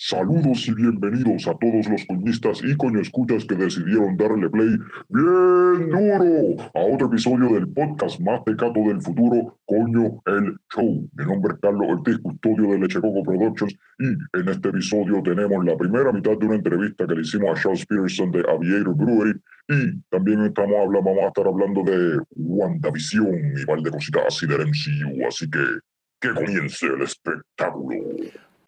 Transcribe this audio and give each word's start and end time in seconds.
Saludos 0.00 0.68
y 0.68 0.74
bienvenidos 0.74 1.48
a 1.48 1.58
todos 1.58 1.88
los 1.88 2.06
coñistas 2.06 2.62
y 2.62 2.76
coño 2.76 3.00
escuchas 3.00 3.44
que 3.44 3.56
decidieron 3.56 4.16
darle 4.16 4.48
play 4.48 4.78
bien 5.08 5.90
duro 5.90 6.70
a 6.72 6.80
otro 6.94 7.08
episodio 7.08 7.52
del 7.54 7.66
podcast 7.66 8.20
más 8.20 8.44
tecato 8.44 8.78
del 8.78 9.02
futuro, 9.02 9.58
Coño 9.66 10.22
el 10.26 10.56
Show. 10.72 11.10
Mi 11.14 11.24
nombre 11.24 11.54
es 11.54 11.60
Carlos 11.60 11.88
Ortiz, 11.90 12.16
custodio 12.18 12.70
de 12.70 12.78
Lechecoco 12.78 13.24
Productions 13.24 13.74
y 13.98 14.38
en 14.38 14.48
este 14.48 14.68
episodio 14.68 15.20
tenemos 15.20 15.64
la 15.64 15.76
primera 15.76 16.12
mitad 16.12 16.38
de 16.38 16.46
una 16.46 16.54
entrevista 16.54 17.04
que 17.04 17.14
le 17.16 17.22
hicimos 17.22 17.58
a 17.58 17.60
Charles 17.60 17.84
Peterson 17.84 18.30
de 18.30 18.44
Aviator 18.48 18.94
Brewery 18.94 19.40
y 19.68 20.00
también 20.10 20.44
estamos 20.44 20.76
hablando, 20.76 21.10
vamos 21.10 21.24
a 21.24 21.26
estar 21.26 21.46
hablando 21.48 21.82
de 21.82 22.20
WandaVision 22.36 23.34
y 23.34 23.60
un 23.62 23.66
par 23.66 23.82
de 23.82 23.90
cositas 23.90 24.22
así 24.28 24.46
del 24.46 24.60
MCU, 24.60 25.26
así 25.26 25.50
que 25.50 25.58
que 26.20 26.30
comience 26.30 26.86
el 26.86 27.02
espectáculo. 27.02 27.96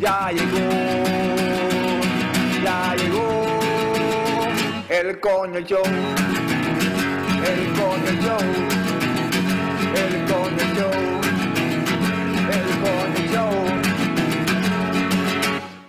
Ya 0.00 0.30
llegó, 0.30 0.58
ya 2.62 2.94
llegó 2.94 3.48
el 4.88 5.18
coño 5.18 5.58
show, 5.60 5.82
el 7.44 7.72
coño 7.74 8.12
show, 8.22 8.38
el 9.96 10.24
coño 10.30 10.64
show, 10.76 10.92
el 12.54 12.68
coño 12.84 13.22
show. 13.32 13.52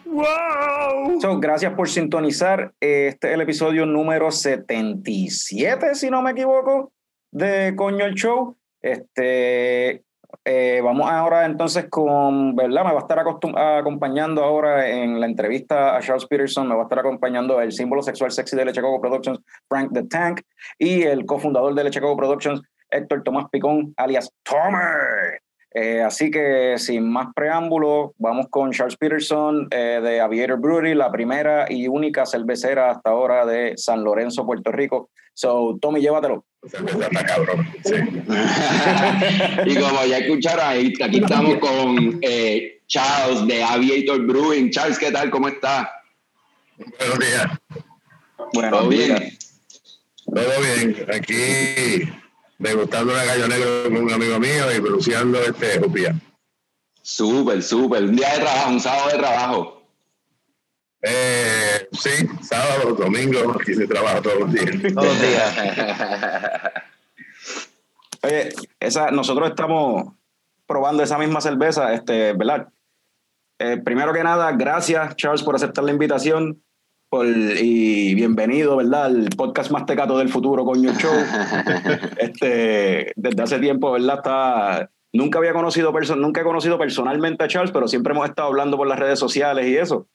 ¡Wow! 0.05 1.21
So, 1.21 1.39
gracias 1.39 1.73
por 1.73 1.87
sintonizar. 1.87 2.73
Este 2.79 3.27
es 3.27 3.33
el 3.35 3.41
episodio 3.41 3.85
número 3.85 4.31
77, 4.31 5.93
si 5.93 6.09
no 6.09 6.23
me 6.23 6.31
equivoco, 6.31 6.91
de 7.29 7.75
Coño 7.75 8.05
el 8.05 8.15
Show. 8.15 8.57
Este, 8.81 10.03
eh, 10.51 10.81
vamos 10.81 11.07
ahora 11.11 11.45
entonces 11.45 11.85
con, 11.91 12.55
¿verdad? 12.55 12.83
Me 12.83 12.91
va 12.91 12.97
a 12.97 13.01
estar 13.01 13.19
acompañando 13.19 14.43
ahora 14.43 14.89
en 14.89 15.19
la 15.19 15.27
entrevista 15.27 15.95
a 15.95 16.01
Charles 16.01 16.25
Peterson, 16.25 16.67
me 16.67 16.73
va 16.73 16.81
a 16.81 16.83
estar 16.85 16.97
acompañando 16.97 17.61
el 17.61 17.71
símbolo 17.71 18.01
sexual 18.01 18.31
sexy 18.31 18.55
de 18.55 18.65
Lechecoco 18.65 18.99
Productions, 18.99 19.39
Frank 19.67 19.93
the 19.93 20.05
Tank, 20.05 20.41
y 20.79 21.03
el 21.03 21.27
cofundador 21.27 21.75
de 21.75 21.83
Lechecoco 21.83 22.17
Productions, 22.17 22.63
Héctor 22.89 23.21
Tomás 23.21 23.45
Picón, 23.51 23.93
alias 23.95 24.31
Tomer. 24.41 25.43
Eh, 25.75 26.01
así 26.01 26.31
que 26.31 26.79
sin 26.79 27.07
más 27.07 27.27
preámbulos, 27.35 28.13
vamos 28.17 28.47
con 28.49 28.71
Charles 28.71 28.97
Peterson 28.97 29.67
eh, 29.69 29.99
de 30.01 30.19
Aviator 30.19 30.59
Brewery, 30.59 30.95
la 30.95 31.11
primera 31.11 31.71
y 31.71 31.87
única 31.87 32.25
cervecera 32.25 32.89
hasta 32.89 33.11
ahora 33.11 33.45
de 33.45 33.73
San 33.77 34.03
Lorenzo, 34.03 34.47
Puerto 34.47 34.71
Rico. 34.71 35.11
So, 35.39 35.79
Tommy, 35.81 36.01
llévatelo. 36.01 36.43
Cerveza 36.67 37.05
está 37.05 37.25
cabrón. 37.25 37.65
Sí. 37.85 37.95
y 39.67 39.75
como 39.75 40.03
ya 40.03 40.17
escucharon, 40.17 40.65
ahí, 40.67 40.93
aquí 41.01 41.19
estamos 41.19 41.59
con 41.59 42.19
eh, 42.21 42.81
Charles 42.87 43.47
de 43.47 43.63
Aviator 43.63 44.19
Brewing. 44.25 44.69
Charles, 44.69 44.99
¿qué 44.99 45.13
tal? 45.13 45.29
¿Cómo 45.29 45.47
está? 45.47 45.89
Buenos 46.75 47.19
días. 47.19 47.47
Bueno, 48.53 48.79
¿Todo 48.79 48.89
bien? 48.89 49.37
Todo 50.25 50.61
bien. 50.61 51.07
Aquí 51.09 52.11
degustando 52.57 53.13
una 53.13 53.23
gallo 53.23 53.47
negro 53.47 53.83
con 53.85 53.95
un 53.95 54.11
amigo 54.11 54.39
mío 54.41 54.75
y 54.75 54.81
produciendo 54.81 55.41
este 55.41 55.79
jupía. 55.79 56.19
Súper, 57.01 57.63
súper. 57.63 58.03
Un 58.03 58.17
día 58.17 58.33
de 58.33 58.39
trabajo, 58.39 58.71
un 58.71 58.79
sábado 58.81 59.09
de 59.09 59.17
trabajo. 59.19 59.78
Eh, 61.01 61.87
sí, 61.93 62.27
sábado, 62.41 62.93
domingo, 62.93 63.55
aquí 63.59 63.73
se 63.73 63.87
trabaja 63.87 64.21
todos 64.21 64.39
los 64.41 64.51
días. 64.53 64.93
Todos 64.93 65.07
los 65.07 65.21
días. 65.21 65.55
Oye, 68.23 68.49
esa, 68.79 69.11
nosotros 69.11 69.49
estamos 69.49 70.13
probando 70.67 71.01
esa 71.03 71.17
misma 71.17 71.39
cerveza, 71.41 71.93
este, 71.93 72.33
¿verdad? 72.33 72.67
Eh, 73.59 73.77
primero 73.83 74.13
que 74.13 74.23
nada, 74.23 74.51
gracias, 74.51 75.15
Charles, 75.15 75.41
por 75.43 75.55
aceptar 75.55 75.83
la 75.85 75.91
invitación 75.91 76.61
por, 77.09 77.25
y 77.25 78.13
bienvenido, 78.13 78.75
¿verdad? 78.77 79.05
Al 79.05 79.29
podcast 79.35 79.71
más 79.71 79.85
tecato 79.85 80.17
del 80.17 80.29
futuro, 80.29 80.65
Coño 80.65 80.93
Show. 80.93 81.13
este, 82.17 83.13
desde 83.15 83.41
hace 83.41 83.59
tiempo, 83.59 83.91
¿verdad? 83.93 84.17
Está, 84.17 84.89
nunca 85.13 85.39
había 85.39 85.53
conocido, 85.53 85.91
perso- 85.93 86.17
nunca 86.17 86.41
he 86.41 86.43
conocido 86.43 86.77
personalmente 86.77 87.43
a 87.45 87.47
Charles, 87.47 87.71
pero 87.71 87.87
siempre 87.87 88.13
hemos 88.13 88.27
estado 88.29 88.49
hablando 88.49 88.75
por 88.77 88.87
las 88.87 88.99
redes 88.99 89.17
sociales 89.17 89.65
y 89.65 89.77
eso. 89.77 90.07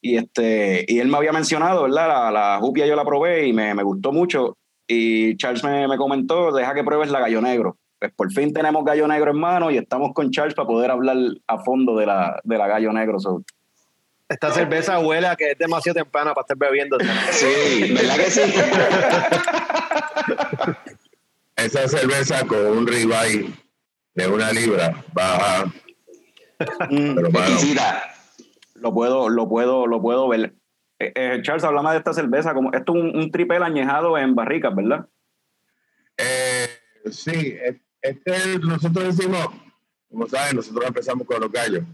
Y, 0.00 0.16
este, 0.16 0.84
y 0.88 0.98
él 0.98 1.08
me 1.08 1.18
había 1.18 1.32
mencionado, 1.32 1.82
¿verdad? 1.82 2.08
La, 2.08 2.30
la 2.30 2.58
jupia 2.58 2.86
yo 2.86 2.96
la 2.96 3.04
probé 3.04 3.46
y 3.46 3.52
me, 3.52 3.74
me 3.74 3.82
gustó 3.82 4.12
mucho. 4.12 4.56
Y 4.86 5.36
Charles 5.36 5.62
me, 5.62 5.86
me 5.86 5.96
comentó, 5.96 6.52
deja 6.52 6.74
que 6.74 6.82
pruebes 6.82 7.10
la 7.10 7.20
gallo 7.20 7.40
negro. 7.40 7.76
Pues 7.98 8.12
por 8.12 8.32
fin 8.32 8.52
tenemos 8.52 8.84
gallo 8.84 9.06
negro 9.06 9.30
en 9.30 9.38
mano 9.38 9.70
y 9.70 9.76
estamos 9.76 10.12
con 10.14 10.30
Charles 10.30 10.54
para 10.54 10.66
poder 10.66 10.90
hablar 10.90 11.16
a 11.46 11.58
fondo 11.58 11.96
de 11.96 12.06
la, 12.06 12.40
de 12.42 12.58
la 12.58 12.66
gallo 12.66 12.92
negro. 12.92 13.20
So, 13.20 13.42
Esta 14.28 14.50
cerveza 14.50 14.98
huele 15.00 15.26
a 15.26 15.36
que 15.36 15.50
es 15.50 15.58
demasiado 15.58 16.00
temprana 16.00 16.32
para 16.32 16.44
estar 16.44 16.56
bebiendo. 16.56 16.96
Sí, 17.30 17.92
¿verdad 17.92 18.16
que 18.16 18.30
sí? 18.30 18.40
Esa 21.56 21.88
cerveza 21.88 22.46
con 22.46 22.66
un 22.66 22.86
ribeye 22.86 23.50
de 24.14 24.28
una 24.28 24.50
libra 24.50 25.04
baja, 25.12 25.66
mm, 26.88 27.14
pero 27.14 27.30
mano, 27.30 27.46
Exquisita. 27.46 28.14
Lo 28.80 28.92
puedo, 28.92 29.28
lo 29.28 29.48
puedo, 29.48 29.86
lo 29.86 30.00
puedo 30.00 30.28
ver. 30.28 30.54
Eh, 30.98 31.12
eh, 31.14 31.38
Charles, 31.42 31.64
hablame 31.64 31.92
de 31.92 31.98
esta 31.98 32.12
cerveza. 32.12 32.54
Como, 32.54 32.72
esto 32.72 32.94
es 32.94 33.02
un, 33.02 33.16
un 33.16 33.30
tripel 33.30 33.62
añejado 33.62 34.18
en 34.18 34.34
barricas, 34.34 34.74
¿verdad? 34.74 35.08
Eh, 36.16 36.68
sí, 37.10 37.56
este 38.02 38.58
nosotros 38.58 39.16
decimos, 39.16 39.48
como 40.08 40.28
saben, 40.28 40.56
nosotros 40.56 40.84
empezamos 40.86 41.26
con 41.26 41.40
los 41.40 41.52
gallos. 41.52 41.84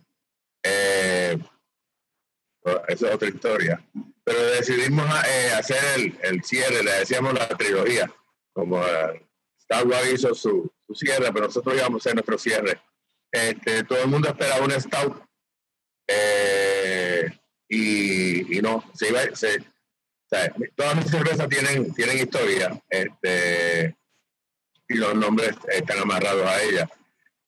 Eh, 0.63 1.39
esa 2.89 3.09
es 3.09 3.15
otra 3.15 3.29
historia. 3.29 3.85
Pero 4.25 4.43
decidimos 4.43 5.07
eh, 5.29 5.53
hacer 5.57 5.79
el, 5.97 6.19
el 6.23 6.43
cierre, 6.43 6.83
le 6.83 6.91
decíamos 6.93 7.33
la 7.35 7.47
trilogía, 7.49 8.11
como 8.53 8.83
eh, 8.83 9.25
Star 9.59 9.87
Wars 9.87 10.13
hizo 10.13 10.35
su, 10.35 10.73
su 10.85 10.95
cierre, 10.95 11.33
pero 11.33 11.47
nosotros 11.47 11.77
íbamos 11.77 12.01
a 12.01 12.03
hacer 12.03 12.15
nuestro 12.15 12.39
cierre. 12.39 12.81
Este, 13.31 13.85
todo 13.85 14.03
el 14.03 14.09
mundo 14.09 14.29
esperaba 14.29 14.65
un 14.65 14.73
stout 14.73 15.26
eh, 16.09 17.31
y, 17.69 18.61
no, 18.61 18.85
se 18.95 19.09
iba, 19.09 19.21
todas 20.75 20.97
mis 20.97 21.07
cervezas 21.11 21.49
tienen, 21.49 21.93
tienen 21.95 22.19
historia. 22.19 22.81
Este, 22.89 23.97
y 24.89 24.95
los 24.95 25.15
nombres 25.15 25.51
están 25.69 25.99
amarrados 25.99 26.47
a 26.47 26.63
ella. 26.63 26.89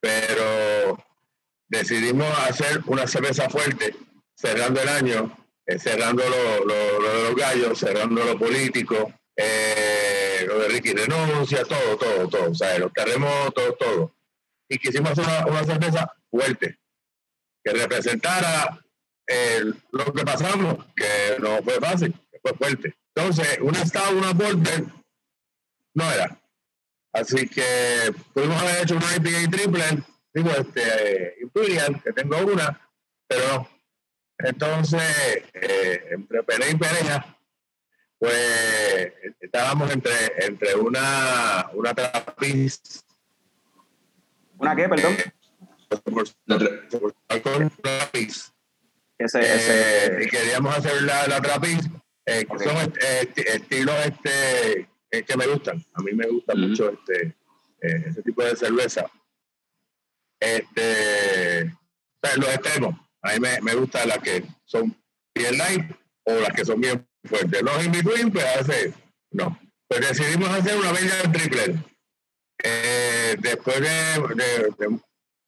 Pero 0.00 1.04
decidimos 1.68 2.26
hacer 2.48 2.80
una 2.86 3.06
cerveza 3.06 3.48
fuerte, 3.48 3.94
cerrando 4.34 4.80
el 4.80 4.88
año, 4.88 5.36
eh, 5.66 5.78
cerrando 5.78 6.22
lo, 6.28 6.64
lo- 6.64 7.00
lo 7.00 7.16
de 7.16 7.22
los 7.24 7.36
gallos, 7.36 7.78
cerrando 7.78 8.24
lo 8.24 8.38
político, 8.38 9.12
eh, 9.36 10.44
lo 10.46 10.58
de 10.60 10.68
Ricky 10.68 10.92
Renuncia, 10.92 11.64
todo, 11.64 11.96
todo, 11.96 12.28
todo, 12.28 12.54
sea, 12.54 12.78
los 12.78 12.92
terremotos, 12.92 13.76
todo. 13.78 14.14
Y 14.68 14.78
quisimos 14.78 15.12
hacer 15.12 15.24
una, 15.24 15.46
una 15.46 15.64
cerveza 15.64 16.12
fuerte, 16.30 16.78
que 17.68 17.78
representara 17.80 18.82
eh, 19.26 19.62
lo 19.92 20.12
que 20.12 20.24
pasamos, 20.24 20.86
que 20.96 21.38
no 21.38 21.62
fue 21.62 21.74
fácil, 21.74 22.12
que 22.32 22.38
fue 22.40 22.54
fuerte. 22.54 22.96
Entonces, 23.14 23.58
una 23.60 23.82
estaba 23.82 24.10
una 24.10 24.32
porter, 24.34 24.84
no 25.94 26.10
era. 26.12 26.40
Así 27.12 27.48
que 27.48 28.12
pudimos 28.32 28.60
haber 28.62 28.82
hecho 28.84 28.96
una 28.96 29.16
IPA 29.16 29.50
triple, 29.50 29.84
digo, 30.32 30.50
este, 30.50 31.34
Imperial, 31.42 32.02
que 32.02 32.12
tengo 32.12 32.38
una, 32.38 32.90
pero 33.26 33.48
no. 33.48 33.68
Entonces, 34.38 35.02
eh, 35.52 36.04
entre 36.10 36.42
pelea 36.44 36.70
y 36.70 36.76
pelea, 36.76 37.38
pues 38.18 39.12
estábamos 39.40 39.90
entre, 39.92 40.12
entre 40.46 40.74
una, 40.76 41.68
una 41.74 41.92
trapiz, 41.94 43.04
¿Una 44.58 44.74
qué, 44.74 44.88
perdón? 44.88 45.14
Tra- 45.16 45.32
con 47.42 47.70
trapiz, 47.82 48.52
Ese, 49.18 49.40
eh, 49.40 49.54
ese, 49.54 50.24
y 50.24 50.28
queríamos 50.28 50.76
hacer 50.76 51.02
la, 51.02 51.26
la 51.26 51.40
trapiz, 51.40 51.78
eh, 52.26 52.46
que 52.46 52.58
son 52.64 52.76
eh, 52.76 53.22
esti- 53.22 53.46
estilos 53.46 53.94
este, 54.04 54.80
eh, 55.10 55.22
que 55.26 55.36
me 55.36 55.46
gustan. 55.46 55.84
A 55.94 56.02
mí 56.02 56.12
me 56.12 56.26
gusta 56.26 56.54
mucho 56.54 56.90
este, 56.90 57.36
eh, 57.82 58.04
ese 58.06 58.22
tipo 58.22 58.42
de 58.44 58.56
cerveza. 58.56 59.10
Este, 60.40 61.74
los 62.36 62.48
extremos. 62.54 62.94
A 63.22 63.32
mí 63.32 63.40
me, 63.40 63.60
me 63.62 63.74
gustan 63.74 64.08
las 64.08 64.18
que 64.18 64.44
son 64.64 64.96
bien 65.34 65.58
light 65.58 65.90
o 66.24 66.34
las 66.34 66.52
que 66.52 66.64
son 66.64 66.80
bien 66.80 67.06
fuertes. 67.24 67.62
Los 67.62 67.84
in 67.84 67.92
between, 67.92 68.30
pues 68.30 68.44
hace, 68.44 68.92
no. 69.32 69.58
Pues 69.88 70.00
decidimos 70.00 70.48
hacer 70.50 70.76
una 70.78 70.92
bella 70.92 71.22
triple. 71.32 71.74
Eh, 72.62 73.36
después 73.40 73.80
de, 73.80 73.88
de- 74.34 74.74
de 74.78 75.00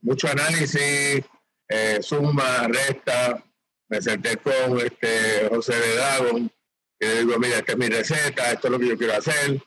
mucho 0.02 0.28
análisis, 0.28 1.22
eh, 1.68 1.98
suma, 2.02 2.66
resta, 2.68 3.42
me 3.88 4.00
senté 4.00 4.36
con 4.38 4.78
este 4.80 5.48
José 5.48 5.74
de 5.74 5.94
Dragon 5.94 6.52
y 7.00 7.06
le 7.06 7.18
digo, 7.20 7.38
mira, 7.38 7.58
esta 7.58 7.72
es 7.72 7.78
mi 7.78 7.88
receta, 7.88 8.52
esto 8.52 8.68
es 8.68 8.72
lo 8.72 8.78
que 8.78 8.88
yo 8.88 8.98
quiero 8.98 9.14
hacer. 9.14 9.60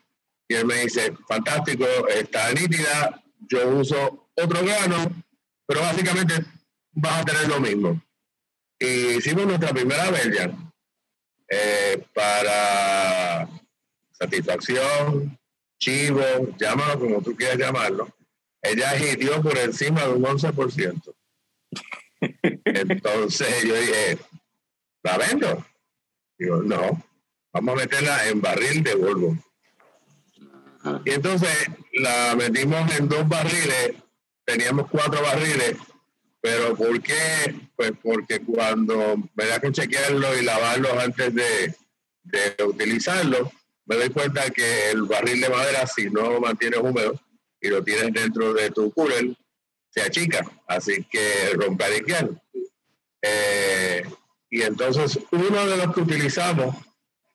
Y 0.47 0.55
él 0.55 0.65
me 0.65 0.75
dice, 0.75 1.13
fantástico, 1.27 1.85
está 2.07 2.51
nítida, 2.53 3.23
yo 3.49 3.67
uso 3.69 4.29
otro 4.35 4.63
grano, 4.63 5.11
pero 5.65 5.81
básicamente 5.81 6.45
vas 6.91 7.21
a 7.21 7.25
tener 7.25 7.47
lo 7.47 7.59
mismo. 7.59 8.01
Y 8.79 9.17
hicimos 9.17 9.45
nuestra 9.45 9.69
primera 9.69 10.11
bella 10.11 10.51
eh, 11.49 12.05
para 12.13 13.49
satisfacción, 14.11 15.37
chivo, 15.79 16.21
llámalo 16.57 16.99
como 16.99 17.21
tú 17.21 17.35
quieras 17.35 17.57
llamarlo. 17.57 18.07
Ella 18.63 18.95
hitió 18.97 19.41
por 19.41 19.57
encima 19.57 20.03
de 20.03 20.13
un 20.13 20.23
11%. 20.23 21.13
Entonces 22.63 23.63
yo 23.63 23.75
dije, 23.75 24.17
¿la 25.03 25.17
vendo? 25.17 25.65
Digo, 26.37 26.63
no, 26.63 27.03
vamos 27.51 27.73
a 27.73 27.77
meterla 27.77 28.29
en 28.29 28.41
barril 28.41 28.81
de 28.81 28.95
Volvo. 28.95 29.37
Y 31.05 31.11
entonces 31.11 31.49
la 31.93 32.35
metimos 32.35 32.93
en 32.97 33.07
dos 33.07 33.25
barriles, 33.29 33.93
teníamos 34.43 34.89
cuatro 34.89 35.21
barriles, 35.21 35.77
pero 36.41 36.75
¿por 36.75 37.01
qué? 37.01 37.55
Pues 37.77 37.93
porque 38.01 38.41
cuando 38.41 39.15
me 39.33 39.45
da 39.45 39.61
que 39.61 39.71
chequearlo 39.71 40.37
y 40.37 40.43
lavarlos 40.43 40.91
antes 41.01 41.33
de, 41.33 41.73
de 42.23 42.63
utilizarlo, 42.65 43.49
me 43.85 43.95
doy 43.95 44.09
cuenta 44.09 44.49
que 44.49 44.91
el 44.91 45.03
barril 45.03 45.39
de 45.39 45.49
madera, 45.49 45.87
si 45.87 46.09
no 46.09 46.31
lo 46.31 46.41
mantienes 46.41 46.81
húmedo 46.81 47.17
y 47.63 47.69
lo 47.69 47.81
tienes 47.81 48.13
dentro 48.13 48.53
de 48.53 48.69
tu 48.71 48.91
cooler, 48.91 49.35
se 49.89 50.01
achica. 50.01 50.45
Así 50.67 51.05
que 51.05 51.53
rompe 51.53 51.85
a 51.85 51.89
liquear. 51.89 52.29
Eh, 53.21 54.03
y 54.49 54.61
entonces 54.61 55.17
uno 55.31 55.65
de 55.65 55.77
los 55.77 55.95
que 55.95 56.01
utilizamos 56.01 56.75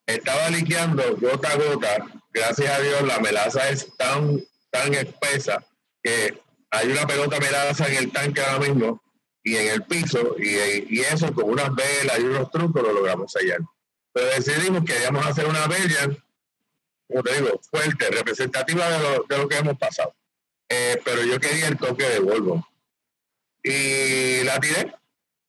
estaba 0.06 0.50
liqueando 0.50 1.16
gota 1.16 1.48
a 1.50 1.56
gota. 1.56 2.06
Gracias 2.30 2.70
a 2.70 2.80
Dios 2.80 3.02
la 3.02 3.18
melaza 3.20 3.70
es 3.70 3.96
tan, 3.96 4.38
tan 4.70 4.92
espesa 4.94 5.64
que 6.02 6.38
hay 6.70 6.88
una 6.88 7.06
pelota 7.06 7.40
melaza 7.40 7.88
en 7.88 7.96
el 7.96 8.12
tanque 8.12 8.42
ahora 8.42 8.68
mismo 8.68 9.02
y 9.42 9.56
en 9.56 9.68
el 9.68 9.82
piso 9.84 10.36
y, 10.38 10.94
y 10.94 11.00
eso 11.00 11.32
con 11.32 11.48
unas 11.48 11.74
velas 11.74 12.18
y 12.18 12.24
unos 12.24 12.50
trucos 12.50 12.82
lo 12.82 12.92
logramos 12.92 13.32
sellar. 13.32 13.60
Pero 14.12 14.26
decidimos 14.26 14.84
que 14.84 14.92
queríamos 14.92 15.24
hacer 15.24 15.46
una 15.46 15.66
bella, 15.66 16.14
como 17.08 17.22
te 17.22 17.40
digo, 17.40 17.60
fuerte, 17.70 18.10
representativa 18.10 18.90
de 18.90 18.98
lo, 18.98 19.24
de 19.24 19.38
lo 19.38 19.48
que 19.48 19.56
hemos 19.56 19.78
pasado. 19.78 20.14
Eh, 20.68 21.00
pero 21.04 21.24
yo 21.24 21.40
quería 21.40 21.68
el 21.68 21.78
toque 21.78 22.04
de 22.04 22.18
Volvo. 22.20 22.66
Y 23.62 24.42
la 24.44 24.60
tiré. 24.60 24.94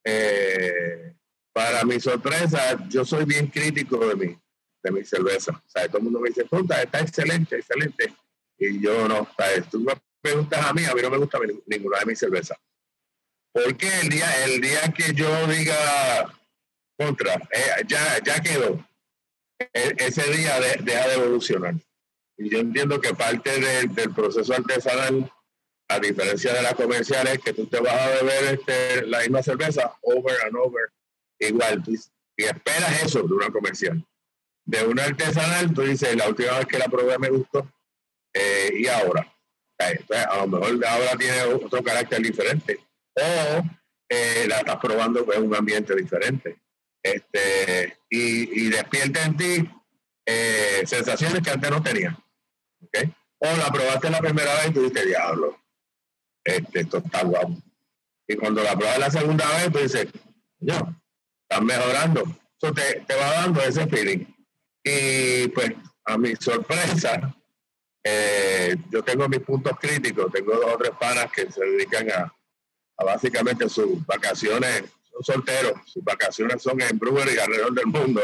Eh, 0.03 1.13
para 1.53 1.83
mi 1.83 1.99
sorpresa, 1.99 2.77
yo 2.87 3.03
soy 3.05 3.25
bien 3.25 3.47
crítico 3.47 3.97
de 4.07 4.15
mi, 4.15 4.37
de 4.83 4.91
mi 4.91 5.03
cerveza. 5.03 5.51
O 5.51 5.69
sea, 5.69 5.87
todo 5.87 5.97
el 5.97 6.03
mundo 6.05 6.19
me 6.19 6.29
dice, 6.29 6.45
puta, 6.45 6.81
está 6.81 6.99
excelente, 7.01 7.57
excelente. 7.57 8.13
Y 8.57 8.81
yo 8.81 9.07
no, 9.07 9.27
¿sabes? 9.37 9.69
tú 9.69 9.79
me 9.81 9.93
preguntas 10.21 10.65
a 10.65 10.73
mí, 10.73 10.85
a 10.85 10.93
mí 10.93 11.01
no 11.01 11.09
me 11.09 11.17
gusta 11.17 11.37
ni- 11.39 11.61
ninguna 11.65 11.99
de 11.99 12.05
mis 12.05 12.19
cervezas. 12.19 12.57
Porque 13.51 13.87
el 14.01 14.09
día, 14.09 14.45
el 14.45 14.61
día 14.61 14.81
que 14.95 15.13
yo 15.13 15.47
diga 15.47 16.33
contra, 16.97 17.35
eh, 17.35 17.83
ya, 17.87 18.19
ya 18.23 18.41
quedó, 18.41 18.85
e- 19.59 19.95
ese 19.97 20.23
día 20.31 20.59
de- 20.59 20.79
deja 20.83 21.07
de 21.07 21.13
evolucionar. 21.15 21.75
Y 22.39 22.49
yo 22.49 22.59
entiendo 22.59 23.01
que 23.01 23.13
parte 23.13 23.51
del- 23.59 24.13
proceso 24.13 24.53
artesanal, 24.53 25.29
a 25.89 25.99
diferencia 25.99 26.53
de 26.53 26.61
las 26.61 26.73
comerciales, 26.73 27.39
que 27.39 27.51
tú 27.53 27.67
te 27.67 27.79
vas 27.81 27.93
a 27.93 28.23
beber 28.23 28.59
este, 28.59 29.05
la 29.07 29.19
misma 29.19 29.43
cerveza 29.43 29.93
over 30.01 30.37
and 30.45 30.55
over, 30.55 30.89
igual, 31.37 31.83
y 32.37 32.43
esperas 32.45 33.03
eso 33.03 33.23
de 33.23 33.33
una 33.33 33.49
comercial. 33.49 34.01
De 34.65 34.85
una 34.85 35.03
artesanal, 35.03 35.73
tú 35.73 35.81
dices, 35.81 36.15
la 36.15 36.29
última 36.29 36.57
vez 36.59 36.67
que 36.67 36.77
la 36.77 36.85
probé 36.85 37.19
me 37.19 37.29
gustó, 37.29 37.69
eh, 38.33 38.71
y 38.73 38.87
ahora. 38.87 39.21
Eh, 39.79 39.97
Entonces, 39.99 40.25
a 40.25 40.37
lo 40.37 40.47
mejor 40.47 40.85
ahora 40.85 41.17
tiene 41.17 41.41
otro 41.43 41.83
carácter 41.83 42.21
diferente. 42.21 42.79
O 43.15 43.63
eh, 44.07 44.45
la 44.47 44.59
estás 44.59 44.77
probando 44.77 45.25
en 45.33 45.43
un 45.43 45.55
ambiente 45.55 45.93
diferente. 45.93 46.57
Este, 47.03 47.97
y, 48.09 48.69
despierta 48.69 49.25
en 49.25 49.37
ti 49.37 49.69
sensaciones 50.85 51.41
que 51.41 51.49
antes 51.49 51.71
no 51.71 51.81
tenías. 51.81 52.15
¿Ok? 52.81 53.09
O 53.39 53.45
la 53.57 53.71
probaste 53.71 54.09
la 54.09 54.19
primera 54.19 54.53
vez 54.55 54.67
y 54.67 54.73
tú 54.73 54.81
dices, 54.89 55.05
diablo, 55.05 55.57
este, 56.43 56.81
esto 56.81 56.97
está 56.97 57.23
guapo. 57.23 57.57
Y 58.27 58.35
cuando 58.35 58.61
la 58.61 58.75
pruebas 58.75 58.99
la 58.99 59.11
segunda 59.11 59.47
vez, 59.57 59.71
tú 59.71 59.79
dices, 59.79 60.07
yo, 60.59 60.75
estás 61.43 61.65
mejorando. 61.65 62.23
Eso 62.61 62.73
te, 62.73 63.15
va 63.15 63.31
dando 63.31 63.61
ese 63.61 63.87
feeling. 63.87 64.25
Y 64.83 65.47
pues, 65.49 65.71
a 66.05 66.17
mi 66.17 66.35
sorpresa, 66.35 67.35
eh, 68.03 68.75
yo 68.91 69.03
tengo 69.03 69.27
mis 69.29 69.39
puntos 69.39 69.73
críticos. 69.79 70.31
Tengo 70.31 70.55
dos 70.55 70.73
o 70.73 70.77
tres 70.77 70.91
panas 70.99 71.31
que 71.31 71.51
se 71.51 71.63
dedican 71.63 72.11
a, 72.11 72.33
a 72.97 73.03
básicamente 73.03 73.69
sus 73.69 74.05
vacaciones, 74.05 74.83
son 75.09 75.23
solteros, 75.23 75.79
sus 75.85 76.03
vacaciones 76.03 76.61
son 76.61 76.81
en 76.81 76.99
brewery 76.99 77.39
alrededor 77.39 77.73
del 77.73 77.87
mundo. 77.87 78.21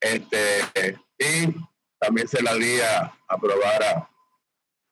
Este, 0.00 0.96
y 1.18 1.54
también 1.98 2.28
se 2.28 2.42
la 2.42 2.54
di 2.54 2.80
a, 2.80 3.12
a 3.28 3.38
probar 3.38 3.82
a, 3.82 4.10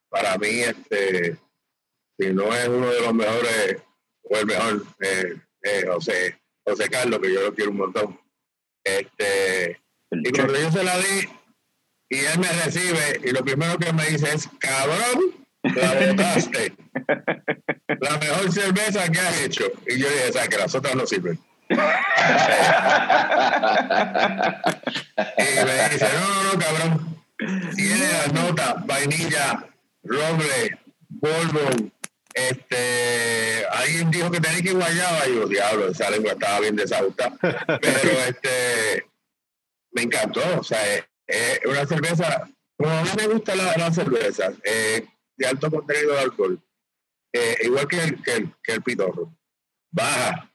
para 0.08 0.37
mí, 0.38 0.61
este, 0.61 1.37
si 2.19 2.32
no 2.32 2.55
es 2.55 2.69
uno 2.69 2.91
de 2.91 3.00
los 3.00 3.14
mejores, 3.14 3.82
o 4.23 4.37
el 4.37 4.47
mejor, 4.47 4.87
eh, 5.00 5.37
eh, 5.62 5.85
José, 5.87 6.38
José 6.64 6.88
Carlos, 6.88 7.20
que 7.20 7.32
yo 7.32 7.43
lo 7.43 7.55
quiero 7.55 7.70
un 7.70 7.76
montón. 7.79 8.20
Este, 8.85 9.81
y 10.11 10.31
cuando 10.31 10.58
yo 10.58 10.70
se 10.70 10.85
la 10.85 10.99
di, 10.99 11.29
y 12.08 12.19
él 12.19 12.38
me 12.38 12.49
recibe, 12.64 13.20
y 13.25 13.32
lo 13.32 13.44
primero 13.44 13.79
que 13.79 13.93
me 13.93 14.06
dice 14.06 14.32
es, 14.32 14.49
cabrón, 14.59 15.35
la 15.62 15.94
botaste. 15.94 16.73
La 18.00 18.19
mejor 18.19 18.52
cerveza 18.52 19.11
que 19.11 19.19
has 19.19 19.41
hecho. 19.43 19.64
Y 19.87 19.99
yo 19.99 20.09
dije, 20.09 20.32
¿sabes 20.32 20.49
que 20.49 20.59
las 20.59 20.75
otras 20.75 20.94
no 20.97 21.06
sirven? 21.06 21.38
Y 21.68 21.74
me 25.64 25.88
dice, 25.90 26.06
no, 26.14 26.20
no, 26.20 26.52
no, 26.52 26.58
cabrón. 26.58 27.16
Tiene 27.75 28.08
las 28.08 28.32
notas, 28.32 28.87
vainilla, 28.87 29.66
roble, 30.02 30.78
polvo. 31.20 31.92
Este, 32.32 33.64
alguien 33.73 34.11
dijo 34.11 34.30
que 34.30 34.40
tenía 34.40 34.62
que 34.62 34.70
ir 34.70 34.76
guayaba. 34.76 35.26
Y 35.28 35.35
yo, 35.35 35.49
diablo, 35.49 35.88
esa 35.88 36.11
lengua 36.11 36.32
estaba 36.32 36.61
bien 36.61 36.76
desajustada. 36.76 37.37
Pero 37.40 38.11
este, 38.28 39.06
me 39.92 40.02
encantó. 40.02 40.42
O 40.58 40.62
sea, 40.62 40.80
es, 41.26 41.61
una 41.64 41.87
cerveza, 41.87 42.49
como 42.76 42.90
a 42.90 43.02
mí 43.02 43.11
me 43.16 43.26
gusta 43.26 43.56
la, 43.56 43.76
la 43.76 43.92
cerveza, 43.92 44.52
eh, 44.64 45.06
de 45.37 45.46
alto 45.46 45.70
contenido 45.70 46.14
de 46.14 46.20
alcohol, 46.20 46.62
eh, 47.32 47.56
igual 47.64 47.88
que 47.88 48.02
el, 48.02 48.23
que, 48.23 48.32
el, 48.32 48.54
que 48.62 48.73
el 48.73 48.82
pitorro. 48.82 49.37
Baja. 49.90 50.50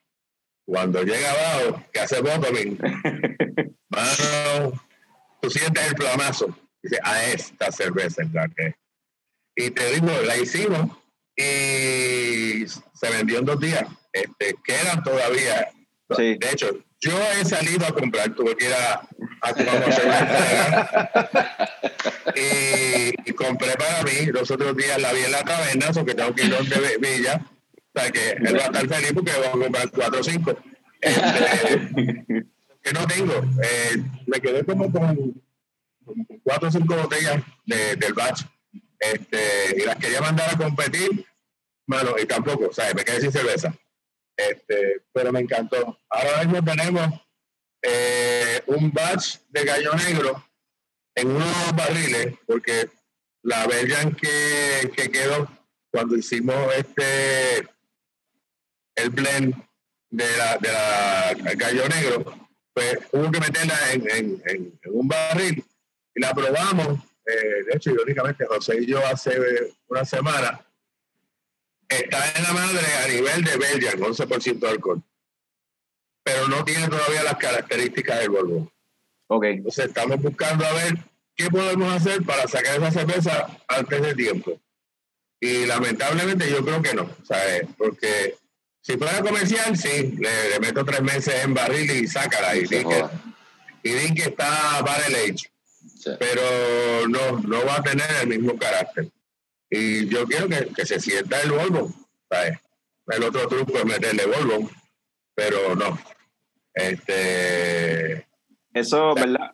Cuando 0.72 1.04
llega 1.04 1.30
abajo, 1.32 1.84
que 1.92 2.00
hace 2.00 2.22
bottoming, 2.22 2.80
mano, 3.90 4.82
tú 5.42 5.50
sientes 5.50 5.86
el 5.86 5.96
plamazo. 5.96 6.58
Dice, 6.82 6.98
a 7.04 7.25
esta 7.25 7.74
cerveza 7.74 8.24
que. 8.56 8.74
Y 9.54 9.72
te 9.72 9.96
digo, 9.96 10.08
la 10.25 10.38
hicimos 10.38 10.98
y 11.36 12.66
se 12.66 13.10
vendió 13.12 13.40
en 13.40 13.46
dos 13.46 13.60
días. 13.60 13.84
Este, 14.13 14.56
quedan 14.63 15.04
todavía. 15.04 15.68
Sí. 16.16 16.38
De 16.38 16.50
hecho, 16.50 16.70
yo 17.01 17.22
he 17.34 17.44
salido 17.44 17.86
a 17.86 17.94
comprar, 17.94 18.34
tuve 18.34 18.56
que 18.56 18.68
ir 18.68 18.74
a, 18.74 19.06
a 19.42 19.54
cerveza 19.54 21.12
y, 22.34 23.30
y 23.30 23.34
compré 23.34 23.74
para 23.74 24.04
mí. 24.04 24.28
Los 24.28 24.50
otros 24.50 24.74
días 24.78 25.01
la 25.01 25.12
vi 25.12 25.20
en 25.20 25.34
la 25.34 25.44
taberna, 25.44 25.92
so 25.92 26.06
que 26.06 26.16
tengo 26.16 26.34
que 26.34 26.46
ir 26.46 26.50
donde 26.50 26.98
Villa. 26.98 27.46
O 27.94 28.00
sea 28.00 28.12
que 28.12 28.30
él 28.32 28.56
va 28.58 28.62
a 28.64 28.66
estar 28.66 28.88
feliz 28.88 29.12
porque 29.14 29.32
va 29.32 29.48
a 29.48 29.52
comprar 29.52 29.92
cuatro 29.92 30.20
o 30.20 30.24
cinco. 30.24 30.58
Este, 31.02 32.26
que 32.82 32.94
no 32.94 33.06
tengo. 33.08 33.34
Eh, 33.64 34.04
me 34.28 34.40
quedé 34.40 34.64
como 34.64 34.92
con, 34.92 35.16
con 36.06 36.26
cuatro 36.44 36.70
o 36.70 36.72
cinco 36.72 36.96
botellas 36.96 37.44
de- 37.66 37.96
del 37.96 38.14
batch. 38.14 38.44
Este, 39.00 39.76
y 39.78 39.82
las 39.86 39.96
quería 39.98 40.22
mandar 40.22 40.54
a 40.54 40.58
competir, 40.58 41.26
mano, 41.88 42.12
y 42.22 42.26
tampoco, 42.28 42.68
o 42.68 42.74
sea, 42.74 42.94
me 42.94 43.04
quedé 43.04 43.20
sin 43.22 43.32
cerveza. 43.32 43.76
Este, 44.38 45.04
pero 45.12 45.32
me 45.32 45.40
encantó. 45.42 46.00
Ahora 46.10 46.44
mismo 46.44 46.64
tenemos 46.64 47.08
eh, 47.82 48.62
un 48.68 48.92
batch 48.92 49.38
de 49.50 49.64
gallo 49.66 49.94
negro 49.96 50.44
en 51.16 51.30
unos 51.32 51.76
barriles, 51.76 52.36
porque 52.46 52.90
la 53.44 53.66
Belgian 53.68 54.14
que, 54.16 54.92
que 54.96 55.10
quedó 55.12 55.48
cuando 55.92 56.16
hicimos 56.16 56.56
este 56.78 57.68
el 58.96 59.10
blend 59.10 59.56
de 60.10 60.38
la, 60.38 60.58
de 60.58 60.72
la 60.72 61.54
gallo 61.56 61.88
negro, 61.88 62.50
pues 62.74 63.00
hubo 63.12 63.32
que 63.32 63.40
meterla 63.40 63.76
en, 63.94 64.10
en, 64.10 64.42
en, 64.46 64.80
en 64.82 64.92
un 64.92 65.08
barril 65.08 65.64
y 66.16 66.22
la 66.22 66.34
probamos. 66.34 67.00
Eh, 67.26 67.64
de 67.70 67.78
hecho, 67.78 67.92
irónicamente, 67.92 68.46
José 68.46 68.78
y 68.82 68.86
yo 68.86 69.06
hace 69.06 69.38
una 69.88 70.04
semana 70.06 70.66
está 71.92 72.32
en 72.36 72.44
la 72.44 72.54
madre 72.54 72.86
a 73.04 73.08
nivel 73.08 73.44
de 73.44 73.58
Belgian, 73.58 74.00
11% 74.00 74.60
de 74.60 74.70
alcohol, 74.70 75.04
pero 76.24 76.48
no 76.48 76.64
tiene 76.64 76.88
todavía 76.88 77.24
las 77.24 77.36
características 77.36 78.20
del 78.20 78.30
Volvo. 78.30 78.72
Ok. 79.28 79.46
Entonces 79.46 79.86
estamos 79.86 80.22
buscando 80.22 80.66
a 80.66 80.74
ver 80.74 80.98
qué 81.36 81.50
podemos 81.50 81.94
hacer 81.94 82.24
para 82.24 82.48
sacar 82.48 82.78
esa 82.78 82.92
cerveza 82.92 83.48
antes 83.68 84.02
de 84.02 84.16
tiempo. 84.16 84.60
Y 85.40 85.66
lamentablemente 85.66 86.50
yo 86.50 86.64
creo 86.64 86.82
que 86.82 86.94
no, 86.94 87.10
¿sabes? 87.24 87.64
Porque 87.78 88.36
si 88.82 88.98
fuera 88.98 89.22
comercial, 89.22 89.78
sí, 89.78 90.16
le, 90.20 90.50
le 90.50 90.60
meto 90.60 90.84
tres 90.84 91.02
meses 91.02 91.44
en 91.44 91.54
barril 91.54 91.90
y 91.92 92.08
sácala. 92.08 92.56
Y 92.56 92.62
di 92.62 92.68
que, 92.68 92.84
joda. 92.84 93.12
y 93.84 93.90
di 93.92 94.14
que 94.16 94.24
está 94.24 94.82
barrel 94.82 95.16
age, 95.16 95.50
Sí. 95.98 96.12
pero 96.20 97.08
no, 97.10 97.40
no 97.42 97.66
va 97.66 97.78
a 97.78 97.84
tener 97.84 98.06
el 98.22 98.28
mismo 98.28 98.56
carácter. 98.58 99.10
Y 99.70 100.08
yo 100.08 100.26
quiero 100.26 100.48
que, 100.50 100.68
que 100.76 100.86
se 100.86 101.00
sienta 101.00 101.40
el 101.42 101.52
Volvo, 101.52 101.94
¿sabes? 102.30 102.58
El 103.08 103.24
otro 103.24 103.48
truco 103.48 103.78
es 103.78 103.86
meterle 103.86 104.26
Volvo, 104.26 104.70
pero 105.36 105.76
no. 105.76 105.98
Este, 106.74 108.26
Eso, 108.74 109.14
¿verdad? 109.16 109.52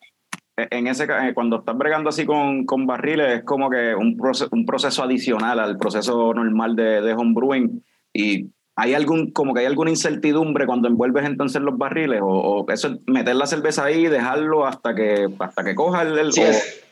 E- 0.57 0.67
En 0.71 0.87
ese, 0.87 1.05
ca- 1.07 1.27
eh, 1.27 1.33
cuando 1.33 1.59
estás 1.59 1.77
bregando 1.77 2.09
así 2.09 2.25
con, 2.25 2.65
con 2.65 2.85
barriles, 2.87 3.39
es 3.39 3.43
como 3.43 3.69
que 3.69 3.93
un, 3.95 4.17
proce- 4.17 4.47
un 4.51 4.65
proceso 4.65 5.03
adicional 5.03 5.59
al 5.59 5.77
proceso 5.77 6.33
normal 6.33 6.75
de, 6.75 7.01
de 7.01 7.13
homebrewing. 7.13 7.83
Y 8.13 8.49
hay 8.79 8.93
algún, 8.93 9.31
como 9.31 9.53
que 9.53 9.61
hay 9.61 9.65
alguna 9.65 9.89
incertidumbre 9.89 10.65
cuando 10.67 10.87
envuelves 10.87 11.25
entonces 11.25 11.61
los 11.61 11.77
barriles, 11.77 12.21
o, 12.21 12.27
o 12.27 12.71
eso 12.71 12.87
es 12.89 12.93
meter 13.07 13.35
la 13.35 13.47
cerveza 13.47 13.83
ahí 13.83 14.05
y 14.05 14.07
dejarlo 14.07 14.65
hasta 14.67 14.93
que, 14.95 15.27
hasta 15.39 15.63
que 15.63 15.73
coja 15.75 16.03
el. 16.03 16.17
el- 16.17 16.31
Sí, 16.31 16.41
o- 16.41 16.45
es. 16.45 16.83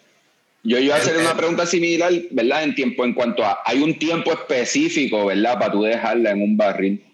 Yo 0.63 0.79
iba 0.79 0.95
a 0.95 0.97
hacer 0.97 1.15
una 1.19 1.37
pregunta 1.37 1.67
similar, 1.67 2.11
¿verdad? 2.31 2.63
En 2.63 2.73
tiempo, 2.73 3.05
en 3.05 3.13
cuanto 3.13 3.45
a, 3.45 3.59
hay 3.65 3.83
un 3.83 3.99
tiempo 3.99 4.31
específico, 4.33 5.27
¿verdad? 5.27 5.59
Para 5.59 5.71
tú 5.71 5.83
dejarla 5.83 6.31
en 6.31 6.41
un 6.41 6.57
barril. 6.57 7.05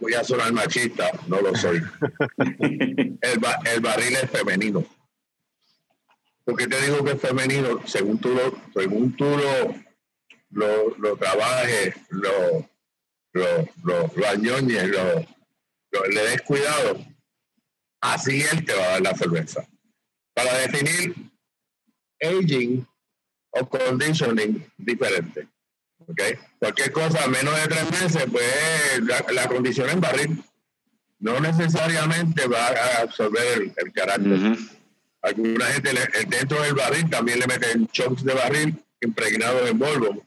voy 0.00 0.14
a 0.14 0.24
sonar 0.24 0.52
machista, 0.52 1.10
no 1.26 1.40
lo 1.42 1.54
soy. 1.54 1.82
el, 2.48 3.38
ba- 3.38 3.60
el 3.74 3.80
barril 3.80 4.14
es 4.22 4.30
femenino. 4.30 4.84
¿Por 6.44 6.56
qué 6.56 6.66
te 6.66 6.80
digo 6.86 7.04
que 7.04 7.12
es 7.12 7.20
femenino? 7.20 7.80
Según 7.86 8.18
tú 8.18 8.30
lo, 8.30 8.54
según 8.72 9.12
tú 9.16 9.24
lo, 9.24 9.74
lo, 10.50 10.96
lo 10.98 11.16
trabajes, 11.16 11.94
lo, 12.10 12.68
lo, 13.32 13.68
lo, 13.84 14.12
lo 14.14 14.28
añoñes, 14.28 14.88
lo, 14.88 15.20
lo- 15.92 16.04
le 16.06 16.22
des 16.22 16.42
cuidado, 16.42 17.04
así 18.00 18.42
él 18.42 18.64
te 18.64 18.74
va 18.74 18.82
a 18.84 18.88
dar 18.92 19.00
la 19.02 19.14
cerveza. 19.16 19.66
Para 20.34 20.52
definir 20.58 21.14
aging 22.20 22.86
o 23.50 23.68
conditioning 23.68 24.64
diferente. 24.76 25.48
¿ok? 26.06 26.20
Cualquier 26.58 26.92
cosa 26.92 27.26
menos 27.28 27.54
de 27.60 27.68
tres 27.68 27.90
meses, 27.90 28.24
pues 28.30 29.00
la, 29.02 29.24
la 29.32 29.48
condición 29.48 29.90
en 29.90 30.00
barril 30.00 30.42
no 31.18 31.38
necesariamente 31.40 32.46
va 32.46 32.66
a 32.68 33.02
absorber 33.02 33.42
el, 33.58 33.72
el 33.76 33.92
carácter. 33.92 34.56
Alguna 35.22 35.66
gente 35.66 35.92
le- 35.92 36.24
dentro 36.28 36.62
del 36.62 36.74
barril 36.74 37.10
también 37.10 37.40
le 37.40 37.46
meten 37.46 37.86
chunks 37.88 38.24
de 38.24 38.34
barril 38.34 38.84
impregnados 39.02 39.68
en 39.68 39.78
polvo 39.78 40.26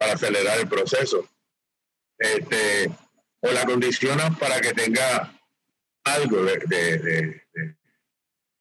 para 0.00 0.14
acelerar 0.14 0.58
el 0.58 0.66
proceso. 0.66 1.28
Este, 2.18 2.90
o 3.40 3.50
la 3.52 3.64
condicionan 3.66 4.34
para 4.36 4.58
que 4.60 4.72
tenga 4.72 5.38
algo 6.04 6.42
de, 6.42 6.56
de- 6.66 6.98
de- 6.98 7.42
de- 7.52 7.76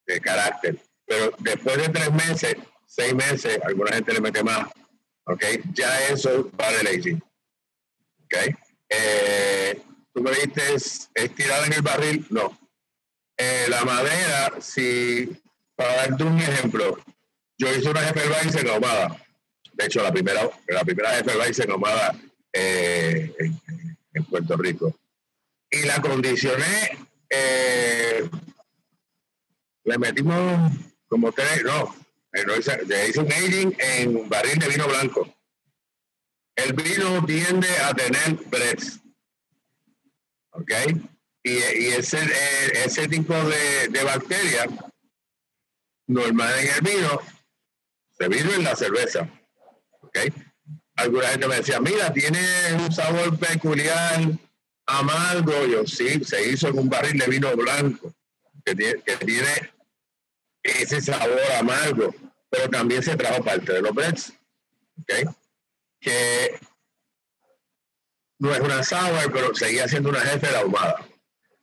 de 0.06 0.22
carácter. 0.22 0.78
Pero 1.06 1.32
después 1.40 1.78
de 1.78 1.90
tres 1.90 2.12
meses, 2.12 2.56
seis 2.86 3.16
meses, 3.16 3.58
alguna 3.64 3.94
gente 3.94 4.14
le 4.14 4.22
mete 4.22 4.44
más. 4.44 4.68
¿Ok? 5.26 5.44
Ya 5.74 6.08
eso 6.10 6.52
va 6.60 6.72
del 6.74 6.88
aging. 6.88 7.22
¿Ok? 8.26 8.56
Eh, 8.90 9.82
Tú 10.12 10.24
me 10.24 10.32
viste 10.32 10.62
estirada 11.14 11.68
en 11.68 11.74
el 11.74 11.82
barril. 11.82 12.26
No. 12.32 12.58
Eh, 13.38 13.68
la 13.70 13.86
madera, 13.86 14.60
si, 14.60 15.30
para 15.76 15.96
darte 15.96 16.24
un 16.24 16.38
ejemplo, 16.40 16.98
yo 17.58 17.74
hice 17.74 17.90
una 17.90 18.10
Hefeweizen 18.10 18.68
ahumada. 18.68 19.16
De 19.80 19.86
hecho, 19.86 20.04
la 20.04 20.12
primera, 20.12 20.42
la 20.68 20.84
primera 20.84 21.18
Hefeweizen 21.18 21.72
ahumada 21.72 22.14
eh, 22.52 23.34
en, 24.14 24.26
Puerto 24.26 24.58
Rico. 24.58 24.94
Y 25.72 25.84
la 25.84 26.02
condicioné, 26.02 26.98
eh, 27.30 28.30
le 29.86 29.98
metimos 29.98 30.74
como 31.08 31.32
tres, 31.32 31.64
no, 31.64 31.96
eh, 32.34 32.44
hice, 32.60 32.86
le 32.86 33.08
hice 33.08 33.22
un 33.22 33.32
aging 33.32 33.74
en 33.80 34.28
barril 34.28 34.60
de 34.60 34.68
vino 34.68 34.86
blanco. 34.86 35.34
El 36.58 36.74
vino 36.74 37.26
tiende 37.26 37.70
a 37.80 37.94
tener 37.94 38.34
breads. 38.48 39.00
¿Ok? 40.50 40.72
Y, 41.42 41.52
y 41.52 41.88
ese, 41.98 42.20
ese 42.84 43.08
tipo 43.08 43.34
de, 43.34 43.88
de 43.88 44.04
bacterias 44.04 44.68
normal 46.06 46.54
en 46.60 46.68
el 46.68 46.82
vino 46.82 47.22
se 48.18 48.28
vino 48.28 48.54
en 48.54 48.66
la 48.66 48.76
cerveza. 48.76 49.39
¿Ok? 50.10 50.34
Alguna 50.96 51.28
gente 51.30 51.48
me 51.48 51.56
decía, 51.58 51.80
mira, 51.80 52.12
tiene 52.12 52.40
un 52.78 52.92
sabor 52.92 53.38
peculiar, 53.38 54.22
amargo. 54.86 55.66
Yo, 55.66 55.86
sí, 55.86 56.24
se 56.24 56.50
hizo 56.50 56.68
en 56.68 56.80
un 56.80 56.90
barril 56.90 57.18
de 57.18 57.28
vino 57.28 57.56
blanco, 57.56 58.14
que 58.66 58.76
tiene, 58.76 59.72
ese 60.64 61.02
sabor 61.02 61.40
amargo, 61.58 62.14
pero 62.50 62.70
también 62.70 63.02
se 63.02 63.16
trajo 63.16 63.44
parte 63.44 63.74
de 63.74 63.82
los 63.82 63.94
breads. 63.94 64.34
¿Ok? 65.02 65.34
Que 66.02 66.60
no 68.40 68.54
es 68.54 68.60
una 68.60 68.84
sour, 68.84 69.32
pero 69.32 69.56
seguía 69.56 69.88
siendo 69.88 70.10
una 70.10 70.22
jefe 70.22 70.48
de 70.48 70.58
ahumada. 70.58 71.06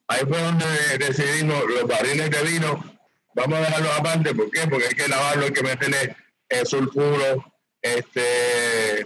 Ahí 0.09 0.25
fue 0.27 0.41
donde 0.41 0.67
decidimos 0.99 1.65
los 1.69 1.87
barriles 1.87 2.31
de 2.31 2.43
vino, 2.43 2.99
vamos 3.35 3.59
a 3.59 3.63
dejarlos 3.63 3.99
aparte, 3.99 4.35
¿por 4.35 4.51
qué? 4.51 4.67
Porque 4.69 4.87
hay 4.87 4.95
que 4.95 5.09
lavarlo, 5.09 5.47
hay 5.47 5.53
que 5.53 5.63
meterle 5.63 6.17
eh, 6.49 6.65
sulfuro, 6.65 7.56
este, 7.95 9.01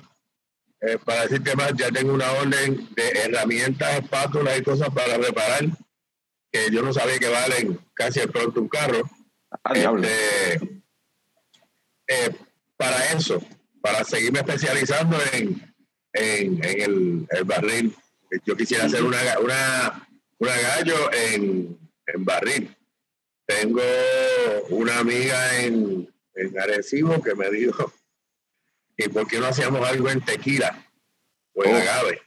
eh, 0.81 0.99
para 1.05 1.23
decirte 1.23 1.55
más, 1.57 1.73
ya 1.77 1.91
tengo 1.91 2.13
una 2.15 2.33
orden 2.33 2.89
de 2.95 3.09
herramientas, 3.11 3.99
espátulas 4.01 4.59
y 4.59 4.63
cosas 4.63 4.89
para 4.91 5.17
reparar, 5.17 5.67
que 6.53 6.71
yo 6.71 6.83
no 6.83 6.93
sabía 6.93 7.19
que 7.19 7.29
valen 7.29 7.79
casi 7.95 8.21
el 8.21 8.31
pronto 8.31 8.61
un 8.61 8.69
carro. 8.69 9.09
Ah. 9.65 9.73
Este, 9.75 10.83
eh, 12.09 12.35
para 12.77 13.13
eso, 13.13 13.43
para 13.81 14.05
seguirme 14.05 14.41
especializando 14.41 15.17
en, 15.33 15.75
en, 16.13 16.65
en 16.65 16.81
el, 16.81 17.27
el 17.31 17.45
barril. 17.45 17.95
Yo 18.47 18.57
quisiera 18.57 18.85
hacer 18.85 19.03
una, 19.03 19.19
una, 19.41 20.09
una 20.39 20.57
gallo 20.59 21.13
en, 21.13 21.79
en 22.07 22.25
barril. 22.25 22.77
Tengo 23.45 23.83
una 24.69 24.99
amiga 25.01 25.63
en, 25.63 26.09
en 26.35 26.59
Arecibo 26.61 27.21
que 27.23 27.35
me 27.35 27.51
dijo, 27.51 27.93
¿y 29.05 29.09
por 29.09 29.27
qué 29.27 29.39
no 29.39 29.47
hacíamos 29.47 29.87
algo 29.89 30.09
en 30.11 30.21
tequila 30.21 30.87
o 31.55 31.65
en 31.65 31.75
Oh. 31.75 31.79
agave? 31.79 32.23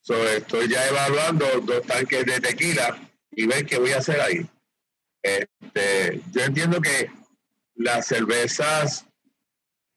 So, 0.00 0.28
estoy 0.28 0.68
ya 0.68 0.86
evaluando 0.88 1.46
dos 1.60 1.82
tanques 1.86 2.24
de 2.26 2.40
tequila 2.40 2.98
y 3.30 3.46
ver 3.46 3.64
qué 3.66 3.78
voy 3.78 3.92
a 3.92 3.98
hacer 3.98 4.20
ahí. 4.20 4.48
Este, 5.22 6.20
yo 6.32 6.40
entiendo 6.42 6.80
que 6.80 7.10
las 7.76 8.06
cervezas, 8.06 9.06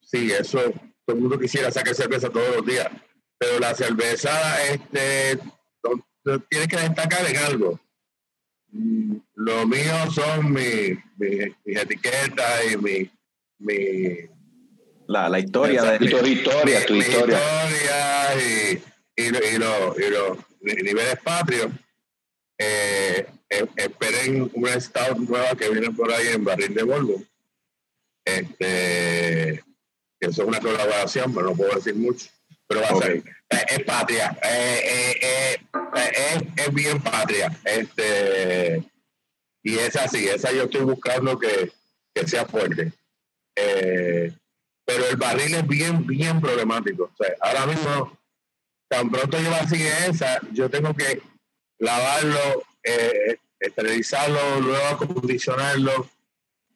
sí, 0.01 0.31
eso, 0.31 0.59
todo 1.05 1.15
el 1.15 1.21
mundo 1.21 1.39
quisiera 1.39 1.71
sacar 1.71 1.95
cerveza 1.95 2.29
todos 2.29 2.57
los 2.57 2.65
días, 2.65 2.87
pero 3.37 3.59
la 3.59 3.73
cerveza, 3.73 4.31
este, 4.65 5.39
no- 5.83 6.05
no- 6.23 6.39
tienes 6.41 6.67
que 6.67 6.77
destacar 6.77 7.25
en 7.27 7.37
algo. 7.37 7.79
Mm, 8.71 9.17
Lo 9.37 9.67
mío 9.67 10.09
son 10.11 10.51
mi- 10.53 10.97
mi- 11.17 11.55
mis 11.65 11.77
etiquetas 11.77 12.71
y 12.71 12.77
mi, 12.77 13.11
mi, 13.59 14.29
La, 15.07 15.29
la 15.29 15.39
historia 15.39 15.97
Y 15.99 16.05
de. 16.05 16.09
tu 16.11 16.25
historia, 16.25 16.85
tu 16.85 16.95
historia. 16.95 17.37
historia 17.37 18.35
y, 18.41 19.21
y, 19.23 19.29
lo- 19.29 19.39
y 19.49 19.57
los 19.57 19.99
y 19.99 20.09
los 20.09 20.37
ni- 20.61 20.81
niveles 20.83 21.17
patrios. 21.23 21.71
Eh, 22.57 23.25
eh, 23.49 23.65
esperen 23.75 24.49
una 24.53 24.79
stout 24.79 25.17
nueva 25.17 25.55
que 25.55 25.69
viene 25.69 25.91
por 25.91 26.11
ahí 26.11 26.27
en 26.29 26.43
barril 26.43 26.73
de 26.73 26.83
Volvo. 26.83 27.21
Este, 28.25 29.53
eso 30.19 30.41
es 30.41 30.47
una 30.47 30.59
colaboración, 30.59 31.33
pero 31.33 31.47
no 31.47 31.55
puedo 31.55 31.75
decir 31.75 31.95
mucho. 31.95 32.27
Pero 32.67 32.81
va 32.81 32.87
a 32.87 32.95
ser, 33.01 33.17
eh, 33.17 33.65
es 33.69 33.83
patria, 33.83 34.35
eh, 34.41 35.59
es, 35.61 36.65
es 36.65 36.73
bien 36.73 36.99
patria. 37.01 37.55
Este, 37.63 38.83
y 39.63 39.77
es 39.77 39.95
así, 39.95 40.27
esa 40.27 40.51
yo 40.51 40.63
estoy 40.63 40.81
buscando 40.81 41.37
que, 41.37 41.71
que 42.13 42.27
sea 42.27 42.45
fuerte. 42.45 42.91
Eh, 43.55 44.33
pero 44.85 45.07
el 45.09 45.17
barril 45.17 45.55
es 45.55 45.67
bien, 45.67 46.05
bien 46.05 46.39
problemático. 46.39 47.05
O 47.05 47.15
sea, 47.17 47.33
ahora 47.41 47.65
mismo, 47.65 48.17
tan 48.87 49.09
pronto 49.09 49.39
yo 49.39 49.49
vacíe 49.51 49.89
esa, 50.07 50.39
yo 50.51 50.69
tengo 50.69 50.93
que 50.95 51.21
lavarlo 51.79 52.63
eh, 52.83 53.37
esterilizarlo, 53.59 54.61
luego 54.61 54.85
acondicionarlo 54.87 56.07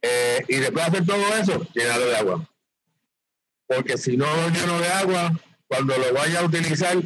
eh, 0.01 0.44
y 0.48 0.56
después 0.56 0.86
de 0.86 0.92
hacer 0.92 1.06
todo 1.06 1.36
eso, 1.36 1.68
llenarlo 1.74 2.06
de 2.08 2.16
agua. 2.18 2.50
Porque 3.68 3.98
si 3.98 4.18
no 4.18 4.25
lo 4.25 4.50
lleno 4.50 4.80
de 4.80 4.88
agua, 4.88 5.32
cuando 5.68 5.96
lo 5.98 6.13
vaya 6.13 6.39
a 6.39 6.46
utilizar, 6.46 6.98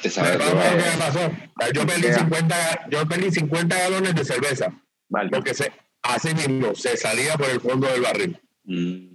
Te 0.00 0.08
me 0.08 0.10
sabe 0.10 0.38
pasa 0.38 0.50
todo. 0.50 0.60
lo 0.64 0.70
que 0.70 0.90
me 0.90 0.96
pasó. 0.96 1.26
O 1.26 1.62
sea, 1.62 1.72
Yo 1.74 1.86
perdí, 1.86 2.12
50, 2.12 2.88
yo 2.88 3.08
perdí 3.08 3.30
50 3.30 3.78
galones 3.78 4.14
de 4.14 4.24
cerveza, 4.24 4.72
Vale. 5.10 5.28
porque 5.30 5.52
se, 5.52 5.70
así 6.02 6.34
mismo 6.34 6.74
se 6.74 6.96
salía 6.96 7.36
por 7.36 7.50
el 7.50 7.60
fondo 7.60 7.86
del 7.88 8.00
barril. 8.00 8.40
Mm. 8.64 9.11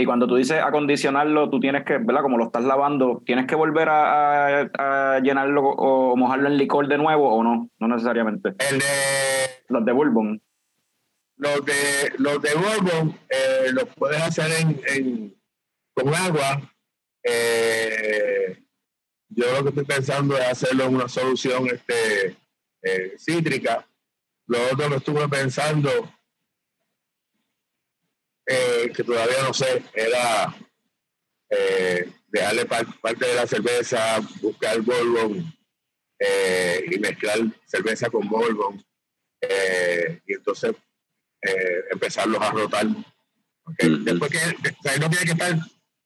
Y 0.00 0.06
cuando 0.06 0.28
tú 0.28 0.36
dices 0.36 0.62
acondicionarlo, 0.62 1.50
tú 1.50 1.58
tienes 1.58 1.84
que, 1.84 1.98
¿verdad? 1.98 2.22
Como 2.22 2.38
lo 2.38 2.44
estás 2.44 2.62
lavando, 2.62 3.20
¿tienes 3.26 3.46
que 3.46 3.56
volver 3.56 3.88
a, 3.88 4.60
a- 4.60 5.16
a 5.16 5.18
llenarlo 5.20 5.62
o 5.70 6.16
mojarlo 6.16 6.46
en 6.46 6.56
licor 6.56 6.86
de 6.86 6.96
nuevo 6.98 7.34
o 7.34 7.42
no? 7.42 7.68
No 7.80 7.88
necesariamente. 7.88 8.50
El 8.70 8.78
de, 8.78 8.84
Los 9.68 9.84
de 9.84 9.92
Bourbon. 9.92 10.40
los 11.36 11.64
de 11.64 12.12
los 12.18 12.40
de 12.40 12.50
Bourbon 12.54 13.18
eh, 13.28 13.72
los 13.72 13.86
puedes 13.96 14.22
hacer 14.22 14.46
en, 14.60 14.80
en- 14.94 15.34
con 15.94 16.14
agua. 16.14 16.62
Eh, 17.24 18.62
yo 19.30 19.46
lo 19.52 19.62
que 19.64 19.68
estoy 19.70 19.84
pensando 19.84 20.36
es 20.38 20.46
hacerlo 20.46 20.84
en 20.84 20.94
una 20.94 21.08
solución 21.08 21.66
este, 21.66 22.36
eh, 22.82 23.14
cítrica. 23.18 23.84
Lo 24.46 24.58
otro 24.72 24.88
que 24.90 24.96
estuve 24.96 25.28
pensando, 25.28 25.90
eh, 28.48 28.90
que 28.94 29.04
todavía 29.04 29.42
no 29.42 29.52
sé, 29.52 29.82
era 29.94 30.54
eh, 31.50 32.10
dejarle 32.28 32.64
par- 32.66 32.86
parte 33.00 33.26
de 33.26 33.34
la 33.34 33.46
cerveza, 33.46 34.20
buscar 34.40 34.80
Bourbon 34.80 35.54
eh, 36.18 36.84
y 36.90 36.98
mezclar 36.98 37.38
cerveza 37.66 38.08
con 38.10 38.26
Bourbon. 38.28 38.82
eh, 39.40 40.20
y 40.26 40.32
entonces 40.34 40.74
empezarlos 41.92 42.40
a 42.42 42.50
rotar. 42.50 42.86
¿ok? 43.64 43.84
Ujú. 43.84 43.96
Después 44.04 44.30
que 44.32 44.38
o 44.38 44.82
sea, 44.82 44.96
no 44.98 45.08
tiene 45.10 45.24
que 45.26 45.32
estar 45.32 45.54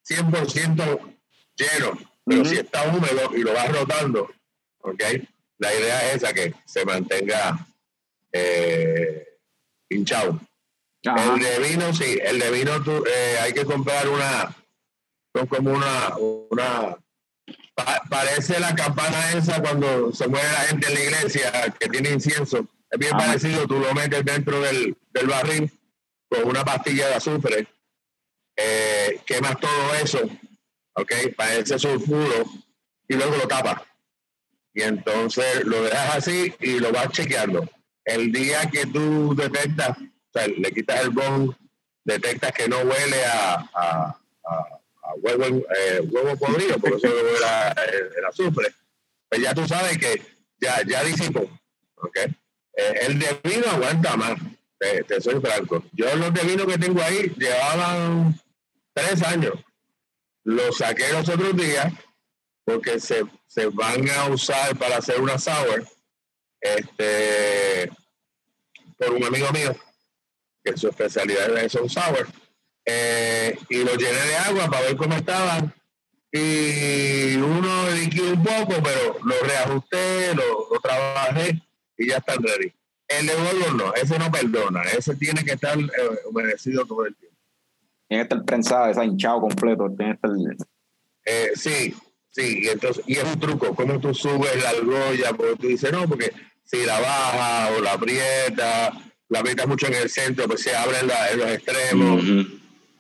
100% 0.03 1.17
lleno, 1.57 1.99
pero 2.27 2.41
Ujú. 2.43 2.51
si 2.51 2.57
está 2.57 2.83
húmedo 2.89 3.35
y 3.37 3.41
lo 3.43 3.53
vas 3.55 3.73
rotando, 3.73 4.31
¿ok? 4.81 5.03
la 5.59 5.75
idea 5.75 6.09
es 6.11 6.17
esa, 6.17 6.33
que 6.35 6.53
se 6.67 6.85
mantenga 6.85 7.67
hinchado. 9.89 10.41
Ajá. 11.05 11.35
El 11.35 11.41
de 11.43 11.69
vino, 11.69 11.93
sí, 11.95 12.19
el 12.23 12.39
de 12.39 12.51
vino 12.51 12.83
tú, 12.83 13.05
eh, 13.07 13.39
hay 13.43 13.53
que 13.53 13.65
comprar 13.65 14.09
una, 14.09 14.55
son 15.35 15.47
como 15.47 15.73
una, 15.73 16.17
una 16.51 16.97
pa- 17.75 18.03
parece 18.09 18.61
la 18.61 18.75
campana 18.75 19.33
esa 19.33 19.61
cuando 19.61 20.13
se 20.13 20.29
mueve 20.29 20.47
la 20.53 20.61
gente 20.61 20.87
en 20.89 20.95
la 20.95 21.01
iglesia 21.01 21.75
que 21.81 21.89
tiene 21.89 22.11
incienso. 22.11 22.67
Es 22.91 22.99
bien 22.99 23.15
Ajá. 23.15 23.27
parecido, 23.27 23.67
tú 23.67 23.79
lo 23.81 23.93
metes 23.95 24.25
dentro 24.25 24.61
del, 24.61 24.97
del 25.11 25.27
barril 25.27 25.71
con 26.29 26.45
una 26.49 26.65
pastilla 26.65 27.09
de 27.09 27.15
azufre, 27.15 27.67
eh, 28.57 29.21
quemas 29.27 29.59
todo 29.59 29.95
eso, 30.03 30.21
¿ok? 30.95 31.13
Parece 31.37 31.79
sulfuro 31.79 32.45
y 33.09 33.15
luego 33.15 33.37
lo 33.37 33.49
tapas. 33.49 33.83
Y 34.75 34.83
entonces 34.83 35.65
lo 35.65 35.83
dejas 35.83 36.17
así 36.17 36.55
y 36.61 36.79
lo 36.79 36.93
vas 36.93 37.11
chequeando. 37.11 37.69
El 38.05 38.33
día 38.33 38.71
que 38.71 38.87
tú 38.87 39.35
detectas, 39.35 39.99
sea, 40.33 40.47
le 40.49 40.73
quitas 40.73 41.01
el 41.03 41.11
bong, 41.11 41.53
detectas 42.05 42.53
que 42.53 42.69
no 42.69 42.79
huele 42.79 43.25
a, 43.25 43.55
a, 43.75 44.17
a- 44.45 44.79
a 45.05 45.15
huevo, 45.17 45.45
eh, 45.77 46.01
podrido, 46.39 46.79
por 46.79 46.95
eso 46.95 47.09
huele 47.09 47.45
a- 47.47 47.73
el, 48.17 48.25
azufre, 48.25 48.69
pues 49.29 49.41
ya 49.43 49.55
tú 49.55 49.67
sabes 49.67 49.99
que 49.99 50.23
ya, 50.61 50.83
ya 50.87 51.03
disipó. 51.05 51.41
¿ok? 51.97 52.17
Eh, 52.17 52.95
el 53.03 53.19
de 53.19 53.41
vino 53.45 53.67
aguanta 53.71 54.17
más, 54.17 54.39
te, 54.79 55.03
te 55.05 55.21
soy 55.21 55.41
franco. 55.41 55.85
Yo 55.93 56.15
los 56.17 56.33
de 56.33 56.43
vino 56.43 56.67
que 56.67 56.79
tengo 56.79 57.03
ahí 57.03 57.33
llevaban 57.37 58.41
tres 58.95 59.23
años. 59.23 59.55
Los 60.45 60.79
saqué 60.79 61.13
los 61.13 61.29
otros 61.29 61.57
días 61.57 61.93
porque 62.65 62.99
se, 63.01 63.25
se 63.47 63.67
van 63.67 64.09
a 64.11 64.27
usar 64.29 64.77
para 64.79 64.97
hacer 64.97 65.21
una 65.21 65.39
sour 65.39 65.85
este, 66.61 67.91
por 68.97 69.11
un 69.13 69.25
amigo 69.25 69.51
mío, 69.53 69.77
que 70.63 70.77
su 70.77 70.89
especialidad 70.89 71.57
es 71.59 71.75
un 71.75 71.89
sour. 71.89 72.27
Eh, 72.85 73.57
y 73.69 73.85
lo 73.85 73.95
llené 73.95 74.21
de 74.21 74.37
agua 74.37 74.69
para 74.69 74.87
ver 74.87 74.97
cómo 74.97 75.15
estaban. 75.15 75.75
Y 76.33 77.37
uno 77.37 77.91
liquidó 77.91 78.33
un 78.33 78.43
poco, 78.43 78.75
pero 78.83 79.19
lo 79.25 79.35
reajusté, 79.43 80.35
lo, 80.35 80.69
lo 80.73 80.81
trabajé 80.81 81.63
y 81.99 82.09
ya 82.09 82.17
están 82.17 82.43
ready. 82.43 82.73
El 83.07 83.27
de 83.27 83.35
Bourbon 83.35 83.77
no, 83.77 83.95
ese 83.95 84.19
no 84.19 84.31
perdona, 84.31 84.83
ese 84.85 85.15
tiene 85.17 85.45
que 85.45 85.53
estar 85.53 85.79
eh, 85.79 86.19
humedecido 86.31 86.87
todo 86.87 87.05
el 87.05 87.15
tiempo. 87.15 87.37
Tiene 88.09 88.23
que 88.23 88.35
estar 88.35 88.45
prensado, 88.45 88.91
está 88.91 89.05
hinchado 89.05 89.43
completo. 89.43 89.89
Tiene 89.97 90.13
que 90.13 90.29
estar... 90.29 90.67
Eh, 91.25 91.53
sí, 91.55 91.95
sí, 92.31 92.63
y 92.63 92.69
entonces, 92.69 93.05
y 93.07 93.17
es 93.17 93.25
un 93.25 93.39
truco, 93.39 93.75
cómo 93.75 94.01
tú 94.01 94.15
subes 94.15 94.63
la 94.63 94.71
argolla, 94.71 95.33
porque 95.37 95.57
tú 95.57 95.69
dices, 95.69 95.93
no, 95.93 96.09
porque 96.09 96.33
si 96.65 96.85
la 96.85 96.99
baja 96.99 97.71
o 97.77 97.81
la 97.81 97.93
aprieta, 97.93 98.93
la 99.33 99.41
aprieta 99.41 99.67
mucho 99.67 99.87
en 99.89 99.95
el 99.95 100.09
centro, 100.11 100.47
pues 100.47 100.63
se 100.63 100.75
abren 100.77 101.07
la- 101.07 101.31
en 101.31 101.39
los 101.39 101.51
extremos. 101.51 102.23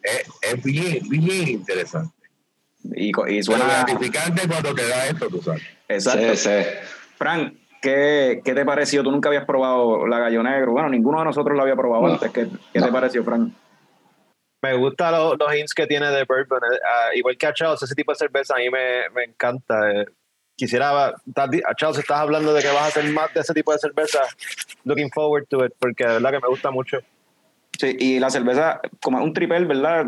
Es, 0.03 0.25
es 0.42 0.62
bien, 0.64 1.09
bien 1.09 1.49
interesante. 1.49 2.14
Y, 2.97 3.12
Suena 3.42 3.64
gratificante 3.66 4.49
cuando 4.49 4.75
te 4.75 4.88
da 4.88 5.07
esto, 5.07 5.29
tú 5.29 5.40
sabes. 5.40 5.62
Exacto. 5.88 6.35
Sí, 6.35 6.49
sí. 6.51 6.66
Frank, 7.16 7.55
¿qué, 7.81 8.40
¿qué 8.45 8.55
te 8.55 8.64
pareció? 8.64 9.05
Tú 9.05 9.12
nunca 9.12 9.29
habías 9.29 9.45
probado 9.45 10.07
la 10.09 10.18
gallo 10.18 10.42
negro. 10.42 10.73
Bueno, 10.73 10.88
ninguno 10.88 11.21
de 11.21 11.27
nosotros 11.27 11.57
lo 11.57 11.62
había 11.62 11.77
probado 11.77 12.07
No. 12.09 12.14
antes. 12.14 12.31
¿Qué, 12.33 12.49
qué 12.73 12.81
No. 12.81 12.87
te 12.87 12.92
pareció, 12.92 13.23
Frank? 13.23 13.53
Me 14.62 14.75
gustan 14.77 15.12
los, 15.12 15.37
los 15.38 15.55
hints 15.55 15.75
que 15.75 15.87
tiene 15.87 16.09
de 16.09 16.25
bourbon. 16.25 16.61
eh, 16.73 16.79
ah, 16.85 17.14
igual 17.14 17.37
que 17.37 17.47
a 17.47 17.53
Charles, 17.55 17.83
ese 17.83 17.95
tipo 17.95 18.12
de 18.12 18.18
cerveza 18.18 18.55
a 18.55 18.59
mí 18.59 18.68
me, 18.71 19.09
me 19.14 19.25
encanta. 19.25 19.90
eh. 19.92 20.07
Quisiera, 20.62 21.12
Charles, 21.77 21.98
estás 21.98 22.20
hablando 22.20 22.55
de 22.55 22.62
que 22.62 22.68
vas 22.68 22.83
a 22.83 22.87
hacer 22.87 23.11
más 23.11 23.35
de 23.35 23.40
ese 23.40 23.53
tipo 23.53 23.72
de 23.72 23.81
cerveza. 23.81 24.20
Looking 24.85 25.11
forward 25.11 25.44
to 25.48 25.64
it, 25.66 25.72
porque 25.77 26.07
de 26.07 26.12
verdad 26.12 26.31
que 26.31 26.38
me 26.38 26.46
gusta 26.46 26.70
mucho. 26.70 26.98
Sí, 27.81 27.96
y 27.98 28.20
la 28.20 28.31
cerveza, 28.31 28.81
como 29.01 29.18
es 29.18 29.25
un 29.25 29.33
tripel, 29.35 29.66
¿verdad? 29.66 30.07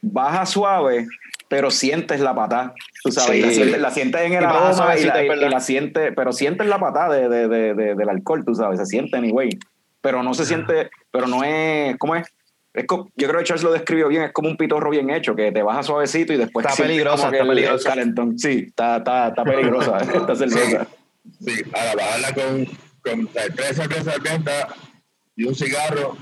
Baja 0.00 0.46
suave, 0.46 1.06
pero 1.48 1.70
sientes 1.70 2.18
la 2.20 2.34
patada. 2.34 2.72
Tú 3.04 3.12
sabes, 3.12 3.30
Sí. 3.36 3.42
la, 3.42 3.50
sientes, 3.52 3.80
la 3.82 3.90
sientes 3.90 4.20
en 4.22 4.32
el 4.32 4.42
Y 4.42 4.46
aroma 4.46 4.96
y 4.96 5.04
la, 5.04 5.22
y 5.22 5.50
la 5.50 5.60
sientes, 5.60 6.12
pero 6.16 6.32
sientes 6.32 6.66
la 6.66 6.78
patada 6.78 7.14
de, 7.14 7.28
de, 7.28 7.46
de, 7.48 7.74
de- 7.74 7.94
del 7.94 8.08
alcohol, 8.08 8.46
tú 8.46 8.54
sabes, 8.54 8.78
se 8.80 8.86
siente 8.86 9.18
anyway. 9.18 9.50
Pero 10.00 10.22
no 10.22 10.32
se 10.32 10.46
siente, 10.46 10.88
pero 11.10 11.26
no 11.26 11.44
es, 11.44 11.98
¿cómo 11.98 12.16
es? 12.16 12.26
Es 12.74 12.86
yo 12.88 13.28
creo 13.28 13.38
que 13.38 13.44
Charles 13.44 13.64
lo 13.64 13.72
describió 13.72 14.08
bien, 14.08 14.22
es 14.22 14.32
como 14.32 14.48
un 14.48 14.56
pitorro 14.56 14.88
bien 14.90 15.10
hecho, 15.10 15.34
que 15.36 15.52
te 15.52 15.62
baja 15.62 15.82
suavecito 15.82 16.32
y 16.32 16.38
después 16.38 16.64
Está 16.66 16.82
peligrosa, 16.82 17.26
está 17.26 17.36
el- 17.36 17.42
el 17.42 17.48
peligrosa. 17.48 17.88
calentón. 17.90 18.38
Sí, 18.38 18.64
está, 18.68 18.96
está, 18.96 19.28
está 19.28 19.44
peligrosa 19.44 19.98
esta 20.14 20.34
cerveza. 20.34 20.86
Sí, 21.44 21.52
ahora 21.74 21.94
bajarla 21.96 22.34
con, 22.34 22.64
con 23.04 23.28
tres 23.54 23.76
cervezas 23.76 24.16
y 25.36 25.44
un 25.44 25.54
cigarro. 25.54 26.16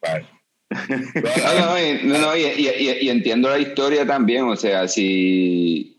Vale. 0.00 0.26
No, 0.78 1.66
no, 1.66 1.78
y, 1.82 2.00
no, 2.04 2.18
no, 2.18 2.36
y- 2.36 2.42
y- 2.42 2.68
y- 2.68 2.98
y 3.06 3.08
entiendo 3.10 3.48
la 3.48 3.58
historia 3.58 4.06
también, 4.06 4.44
o 4.44 4.54
sea, 4.54 4.86
si, 4.86 5.97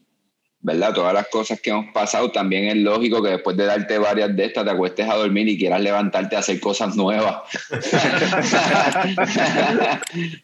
¿verdad? 0.61 0.93
Todas 0.93 1.13
las 1.13 1.27
cosas 1.29 1.61
que 1.61 1.69
hemos 1.69 1.91
pasado, 1.93 2.31
también 2.31 2.67
es 2.67 2.75
lógico 2.77 3.23
que 3.23 3.29
después 3.29 3.55
de 3.55 3.65
darte 3.65 3.97
varias 3.97 4.35
de 4.35 4.45
estas, 4.45 4.65
te 4.65 4.71
acuestes 4.71 5.09
a 5.09 5.15
dormir 5.15 5.47
y 5.47 5.57
quieras 5.57 5.81
levantarte 5.81 6.35
a 6.35 6.39
hacer 6.39 6.59
cosas 6.59 6.95
nuevas. 6.95 7.37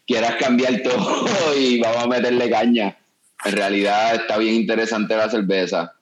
quieras 0.06 0.36
cambiar 0.36 0.82
todo 0.82 1.26
y 1.58 1.80
vamos 1.80 2.04
a 2.04 2.08
meterle 2.08 2.50
caña. 2.50 2.96
En 3.44 3.52
realidad 3.52 4.14
está 4.14 4.38
bien 4.38 4.54
interesante 4.54 5.16
la 5.16 5.28
cerveza. 5.28 5.92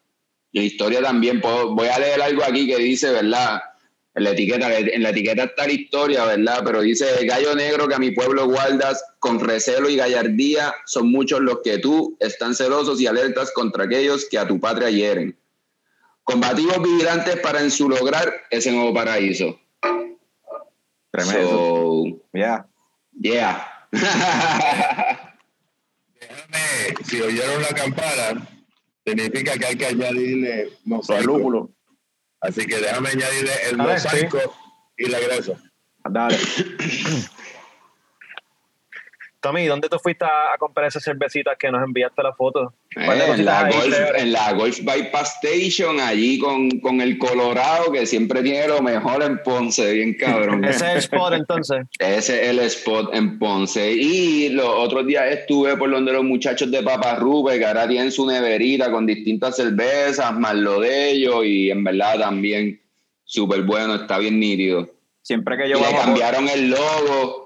La 0.53 0.63
historia 0.63 1.03
también, 1.03 1.41
puedo- 1.41 1.75
voy 1.75 1.89
a 1.89 1.99
leer 1.99 2.23
algo 2.23 2.45
aquí 2.45 2.67
que 2.67 2.77
dice, 2.79 3.11
¿verdad? 3.11 3.61
En 4.17 4.23
la 4.25 4.31
etiqueta, 4.31 4.79
en 4.79 5.03
la 5.03 5.11
etiqueta 5.11 5.45
está 5.45 5.67
la 5.67 5.73
historia, 5.73 6.25
¿verdad? 6.25 6.63
Pero 6.65 6.83
dice, 6.83 7.07
gallo 7.27 7.55
negro 7.57 7.89
que 7.89 7.97
a 7.97 7.99
mi 7.99 8.13
pueblo 8.13 8.47
guardas 8.47 9.05
con 9.19 9.41
recelo 9.41 9.89
y 9.89 9.97
gallardía, 9.97 10.73
son 10.87 11.11
muchos 11.11 11.41
los 11.41 11.61
que 11.65 11.79
tú 11.79 12.17
están 12.21 12.55
celosos 12.55 13.01
y 13.01 13.09
alertas 13.09 13.51
contra 13.53 13.85
aquellos 13.85 14.27
que 14.31 14.39
a 14.39 14.47
tu 14.47 14.61
patria 14.61 14.89
hieren. 14.91 15.37
Combativos 16.23 16.81
vigilantes 16.81 17.41
para 17.41 17.61
en 17.61 17.71
su 17.73 17.89
lograr 17.89 18.33
ese 18.51 18.71
nuevo 18.71 18.95
paraíso. 18.95 19.59
Tremendo. 21.11 21.49
So, 21.51 22.05
Ya. 22.33 22.67
yeah. 23.21 23.69
Déjame, 26.21 26.95
si 27.05 27.21
oyeron 27.21 27.63
la 27.63 27.69
campana, 27.69 28.49
significa 29.05 29.59
que 29.59 29.67
hay 29.67 29.77
que 29.77 29.87
añadirle 29.87 30.71
mosaico. 30.85 31.25
lúpulos. 31.25 31.69
Así 32.45 32.67
que 32.67 32.79
déjame 32.79 33.09
añadirle 33.09 33.53
el 33.71 33.79
mosaico 33.79 34.39
y 34.99 35.09
la 35.09 35.19
grasa. 35.19 35.55
Dale. 36.11 36.37
Tommy, 39.45 39.67
¿dónde 39.67 39.91
tú 39.91 39.99
fuiste 39.99 40.25
a, 40.25 40.55
a 40.55 40.59
comprar 40.59 40.87
esas 40.87 41.05
cervecitas 41.05 41.55
que 41.59 41.71
nos 41.71 41.85
enviaste 41.85 42.23
la 42.23 42.33
foto? 42.33 42.73
Eh, 42.97 43.03
¿Cuál 43.05 43.19
de 43.19 43.25
en, 43.27 43.45
la 43.45 43.71
Golf, 43.71 43.97
en 44.17 44.33
la 44.33 44.53
Golf 44.55 44.81
Bypass 44.81 45.39
Station, 45.45 46.01
allí 46.01 46.39
con, 46.39 46.71
con 46.81 47.03
el 47.03 47.19
Colorado, 47.19 47.93
que 47.93 48.07
siempre 48.07 48.43
tiene 48.43 48.67
lo 48.69 48.81
mejor 48.81 49.23
en 49.23 49.43
Ponce, 49.43 49.93
bien 49.93 50.15
cabrón. 50.15 50.65
Ese 50.65 50.87
es 50.87 50.93
el 50.93 50.97
spot 50.99 51.35
entonces. 51.35 51.87
Ese 51.99 52.43
es 52.43 52.49
el 52.49 52.59
spot 52.61 53.15
en 53.15 53.39
Ponce. 53.39 53.93
Y 53.93 54.49
los 54.49 54.67
otros 54.67 55.07
días 55.07 55.27
estuve 55.31 55.77
por 55.77 55.91
donde 55.91 56.13
los 56.15 56.25
muchachos 56.25 56.71
de 56.71 56.83
Papa 56.83 57.17
Rube, 57.17 57.59
que 57.59 57.67
ahora 57.67 57.87
tienen 57.87 58.11
su 58.11 58.27
neverita 58.27 58.91
con 58.91 59.05
distintas 59.05 59.57
cervezas, 59.57 60.33
más 60.39 60.55
lo 60.55 60.81
de 60.81 61.11
ellos, 61.11 61.45
y 61.45 61.71
en 61.71 61.85
verdad 61.85 62.19
también 62.19 62.81
súper 63.25 63.61
bueno, 63.65 63.97
está 63.97 64.17
bien 64.17 64.41
nítido. 64.41 64.89
Siempre 65.21 65.57
que 65.59 65.67
Y 65.67 65.71
yo 65.73 65.79
le 65.81 65.85
por- 65.85 66.01
cambiaron 66.01 66.49
el 66.49 66.71
logo. 66.71 67.44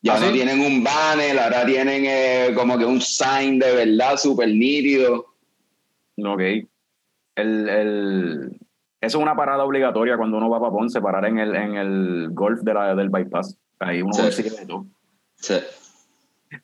Ya 0.00 0.14
¿Ah, 0.14 0.20
no 0.20 0.26
sí? 0.28 0.32
tienen 0.34 0.60
un 0.60 0.84
banner, 0.84 1.38
ahora 1.38 1.66
tienen 1.66 2.04
eh, 2.06 2.52
como 2.54 2.78
que 2.78 2.84
un 2.84 3.00
sign 3.00 3.58
de 3.58 3.74
verdad 3.74 4.16
súper 4.16 4.48
nítido. 4.48 5.34
Ok. 6.16 6.40
El, 7.34 7.68
el, 7.68 8.50
eso 9.00 9.18
es 9.18 9.22
una 9.22 9.34
parada 9.36 9.64
obligatoria 9.64 10.16
cuando 10.16 10.38
uno 10.38 10.48
va 10.50 10.60
para 10.60 10.72
Ponce, 10.72 11.00
parar 11.00 11.24
en 11.26 11.38
el, 11.38 11.54
en 11.54 11.76
el 11.76 12.28
golf 12.30 12.60
de 12.62 12.74
la, 12.74 12.94
del 12.94 13.08
bypass. 13.10 13.56
Ahí 13.80 14.02
uno 14.02 14.12
Sí. 14.12 14.22
consigue 14.22 14.50
de 14.50 14.66
todo. 14.66 14.86
Sí. 15.36 15.54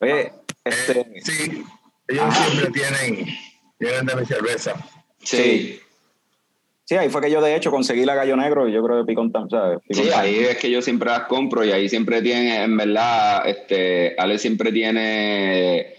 Oye, 0.01 0.33
este, 0.65 1.21
sí, 1.23 1.65
ellos 2.09 2.35
siempre 2.37 2.71
tienen, 2.71 3.27
tienen 3.79 4.07
de 4.07 4.17
mi 4.17 4.27
cerveza. 4.27 4.75
Sí. 5.19 5.37
sí, 5.37 5.81
ahí 6.91 7.09
fue 7.09 7.23
que 7.23 7.31
yo 7.31 7.41
de 7.41 7.57
hecho 7.57 7.71
conseguí 7.71 8.05
la 8.05 8.15
gallo 8.15 8.37
negro 8.37 8.69
y 8.69 8.73
yo 8.73 8.83
creo 8.85 8.99
que 9.01 9.07
Picón 9.07 9.33
¿sabes? 9.51 9.79
Picón 9.89 10.05
Sí, 10.05 10.11
ahí 10.15 10.37
es 10.37 10.57
que 10.59 10.71
yo 10.71 10.83
siempre 10.83 11.11
las 11.11 11.23
compro 11.25 11.65
y 11.65 11.71
ahí 11.73 11.89
siempre 11.89 12.21
tiene, 12.21 12.63
en 12.63 12.77
verdad, 12.77 13.49
este, 13.49 14.15
Ale 14.19 14.39
siempre 14.39 14.71
tiene 14.71 15.95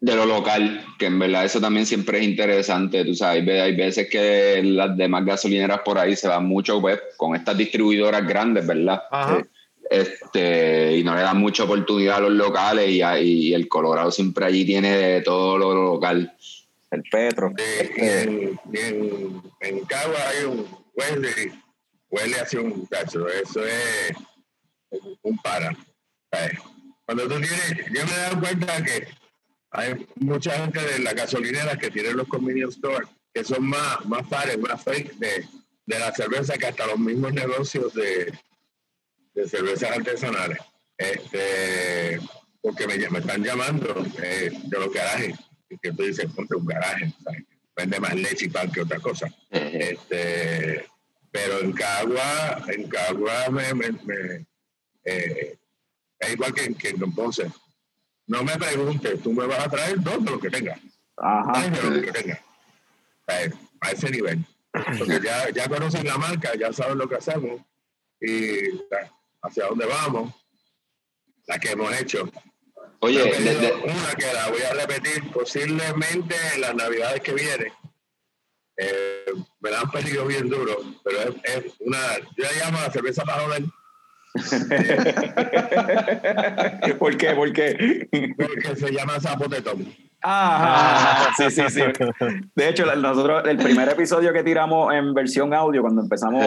de 0.00 0.14
lo 0.16 0.24
local, 0.24 0.82
que 0.98 1.06
en 1.06 1.18
verdad 1.18 1.44
eso 1.44 1.60
también 1.60 1.84
siempre 1.86 2.18
es 2.18 2.24
interesante, 2.24 3.04
tú 3.04 3.14
sabes, 3.14 3.46
hay 3.48 3.76
veces 3.76 4.08
que 4.10 4.62
las 4.64 4.96
demás 4.96 5.24
gasolineras 5.26 5.80
por 5.84 5.98
ahí 5.98 6.16
se 6.16 6.26
van 6.26 6.46
mucho 6.46 6.80
pues, 6.80 6.98
con 7.18 7.36
estas 7.36 7.56
distribuidoras 7.58 8.26
grandes, 8.26 8.66
¿verdad? 8.66 9.02
Ajá. 9.10 9.46
Este, 9.90 10.96
y 10.96 11.04
no 11.04 11.14
le 11.14 11.20
dan 11.22 11.38
mucha 11.38 11.64
oportunidad 11.64 12.16
a 12.16 12.20
los 12.20 12.30
locales 12.32 12.88
y, 12.88 13.02
ahí- 13.02 13.48
y 13.48 13.54
el 13.54 13.68
Colorado 13.68 14.10
siempre 14.10 14.46
allí 14.46 14.64
tiene 14.64 14.96
de 14.96 15.20
todo 15.20 15.58
lo 15.58 15.74
local. 15.74 16.32
El 16.90 17.02
Petro. 17.10 17.52
Eh, 17.56 17.90
en, 17.96 18.60
en, 18.72 19.42
en 19.60 19.84
Cagua 19.86 20.18
hay 20.28 20.44
un 20.44 20.66
huele, 20.94 21.52
huele 22.08 22.40
hacia 22.40 22.60
un 22.60 22.80
muchacho. 22.80 23.28
Eso 23.28 23.64
es 23.64 24.12
un 25.22 25.36
para. 25.38 25.76
¿sabes? 26.32 26.58
Cuando 27.04 27.28
tú 27.28 27.40
tienes, 27.40 27.76
yo 27.92 28.04
me 28.06 28.12
he 28.12 28.16
dado 28.16 28.40
cuenta 28.40 28.84
que 28.84 29.08
hay 29.72 30.06
mucha 30.16 30.52
gente 30.52 30.80
de 30.80 30.98
las 31.00 31.14
gasolineras 31.14 31.78
que 31.78 31.90
tienen 31.90 32.16
los 32.16 32.28
convenience 32.28 32.76
stores 32.78 33.08
que 33.32 33.44
son 33.44 33.64
más, 33.68 34.04
más 34.06 34.26
pares, 34.28 34.58
más 34.58 34.82
fake 34.82 35.14
de, 35.14 35.46
de 35.86 35.98
la 35.98 36.12
cerveza 36.12 36.58
que 36.58 36.66
hasta 36.66 36.86
los 36.86 36.98
mismos 36.98 37.32
negocios 37.32 37.94
de, 37.94 38.32
de 39.34 39.48
cervezas 39.48 39.90
artesanales. 39.96 40.58
Este, 40.98 42.20
porque 42.60 42.86
me, 42.86 42.98
me 43.08 43.20
están 43.20 43.42
llamando 43.42 44.04
eh, 44.22 44.50
de 44.64 44.78
los 44.78 44.92
garajes, 44.92 45.38
que 45.78 45.92
tú 45.92 46.02
dices, 46.02 46.26
ponte 46.34 46.54
un 46.56 46.66
garaje, 46.66 47.12
¿sabes? 47.22 47.44
vende 47.76 48.00
más 48.00 48.14
leche 48.14 48.46
y 48.46 48.48
pan 48.48 48.70
que 48.70 48.82
otra 48.82 48.98
cosa. 49.00 49.26
Este, 49.50 50.86
pero 51.30 51.60
en 51.60 51.72
Cagua, 51.72 52.62
en 52.68 52.88
Cagua 52.88 53.48
me, 53.50 53.72
me, 53.74 53.90
me, 53.92 54.46
eh, 55.04 55.56
es 56.18 56.32
igual 56.32 56.52
que, 56.52 56.64
en- 56.64 56.74
que 56.74 56.88
en 56.90 57.12
Ponce. 57.14 57.50
No 58.26 58.44
me 58.44 58.56
preguntes, 58.58 59.22
tú 59.22 59.32
me 59.32 59.46
vas 59.46 59.60
a 59.60 59.70
traer 59.70 60.00
dos 60.00 60.22
de 60.24 60.30
lo 60.30 60.38
que 60.40 60.50
tengas. 60.50 60.78
Ajá. 61.16 61.68
Lo 61.90 62.02
que 62.02 62.12
tengas. 62.12 62.40
Eh, 63.28 63.50
a 63.80 63.90
ese 63.92 64.10
nivel. 64.10 64.44
Porque 64.72 65.20
ya, 65.24 65.48
ya 65.50 65.68
conocen 65.68 66.06
la 66.06 66.18
marca, 66.18 66.50
ya 66.58 66.72
saben 66.72 66.98
lo 66.98 67.08
que 67.08 67.16
hacemos 67.16 67.60
y 68.20 68.60
hacia 69.42 69.66
dónde 69.66 69.86
vamos, 69.86 70.34
la 71.46 71.58
que 71.58 71.70
hemos 71.70 71.98
hecho. 71.98 72.30
Oye, 73.00 73.24
desde- 73.24 73.72
una 73.74 74.14
que 74.16 74.32
la 74.32 74.48
voy 74.48 74.62
a 74.62 74.72
repetir 74.74 75.30
posiblemente 75.32 76.34
en 76.54 76.60
las 76.60 76.74
navidades 76.74 77.20
que 77.22 77.32
vienen. 77.32 77.72
Eh, 78.76 79.24
me 79.60 79.70
la 79.70 79.80
han 79.80 79.90
pedido 79.90 80.24
bien 80.26 80.48
duro, 80.48 80.76
pero 81.04 81.18
es, 81.20 81.34
es 81.44 81.64
una, 81.80 81.98
yo 82.36 82.44
la 82.44 82.52
llamo 82.64 82.80
la 82.80 82.90
cerveza 82.90 83.24
para 83.24 83.42
joder, 83.42 83.62
¿Por 86.98 87.16
qué? 87.16 87.30
¿Por 87.34 87.52
qué? 87.52 88.08
porque 88.36 88.76
se 88.76 88.92
llama 88.92 89.18
zapotetón. 89.20 89.86
Ajá. 90.22 91.32
Sí, 91.36 91.50
sí, 91.50 91.62
sí. 91.68 91.80
De 92.54 92.68
hecho, 92.68 92.94
nosotros, 92.96 93.42
el 93.48 93.56
primer 93.56 93.88
episodio 93.88 94.32
que 94.32 94.42
tiramos 94.44 94.92
en 94.94 95.14
versión 95.14 95.52
audio, 95.54 95.80
cuando 95.82 96.02
empezamos, 96.02 96.44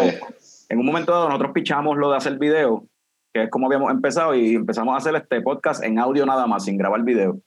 en 0.69 0.79
un 0.79 0.85
momento 0.85 1.11
dado, 1.11 1.27
nosotros 1.27 1.51
pichamos 1.53 1.97
lo 1.97 2.11
de 2.11 2.17
hacer 2.17 2.37
video, 2.37 2.85
que 3.33 3.43
es 3.43 3.49
como 3.49 3.65
habíamos 3.67 3.91
empezado, 3.91 4.35
y 4.35 4.55
empezamos 4.55 4.93
a 4.93 4.97
hacer 4.97 5.15
este 5.15 5.41
podcast 5.41 5.83
en 5.83 5.97
audio 5.99 6.25
nada 6.25 6.45
más, 6.47 6.65
sin 6.65 6.77
grabar 6.77 7.01
video. 7.03 7.39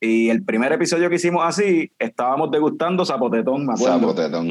Y 0.00 0.28
el 0.30 0.44
primer 0.44 0.72
episodio 0.72 1.08
que 1.08 1.16
hicimos 1.16 1.42
así, 1.44 1.92
estábamos 1.98 2.50
degustando 2.50 3.04
zapotetón, 3.04 3.66
me 3.66 3.74
acuerdo. 3.74 3.98
Zapotetón. 4.00 4.48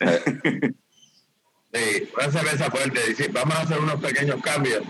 Eh, 0.00 0.72
Sí, 1.72 2.08
una 2.16 2.30
cerveza 2.30 2.70
fuerte. 2.70 3.00
Dice, 3.08 3.28
vamos 3.28 3.54
a 3.54 3.60
hacer 3.62 3.78
unos 3.78 4.00
pequeños 4.00 4.40
cambios 4.40 4.82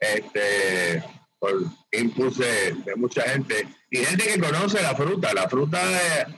este, 0.00 1.02
por 1.38 1.50
impulso 1.92 2.42
de, 2.42 2.72
de 2.84 2.96
mucha 2.96 3.22
gente. 3.22 3.68
Y 3.90 3.98
gente 3.98 4.24
que 4.24 4.40
conoce 4.40 4.80
la 4.80 4.94
fruta. 4.94 5.34
La 5.34 5.48
fruta 5.50 5.78
es, 5.82 6.28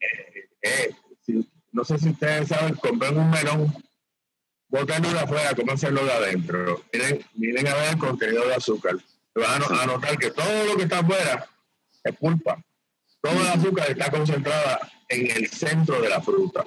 eh, 0.00 0.48
eh, 0.62 0.90
si- 1.20 1.50
no 1.72 1.84
sé 1.84 1.98
si 1.98 2.10
ustedes 2.10 2.48
saben, 2.48 2.74
compren 2.76 3.18
un 3.18 3.28
melón, 3.30 3.74
botenlo 4.78 5.10
de 5.12 5.18
afuera, 5.20 5.54
comérselo 5.54 6.04
de 6.04 6.12
adentro. 6.12 6.84
Miren, 6.92 7.24
miren 7.34 7.68
a 7.68 7.74
ver 7.74 7.88
el 7.94 7.98
contenido 7.98 8.46
de 8.46 8.54
azúcar. 8.54 8.96
Vas 9.34 9.48
a 9.48 9.58
no- 9.58 9.80
a 9.80 9.86
notar 9.86 10.16
que 10.18 10.30
todo 10.30 10.64
lo 10.66 10.76
que 10.76 10.84
está 10.84 11.00
afuera 11.00 11.48
es 12.04 12.16
pulpa. 12.16 12.62
Todo 13.20 13.40
el 13.40 13.48
azúcar 13.48 13.90
está 13.90 14.10
concentrada 14.10 14.80
en 15.08 15.30
el 15.30 15.48
centro 15.48 16.00
de 16.00 16.08
la 16.08 16.20
fruta. 16.20 16.64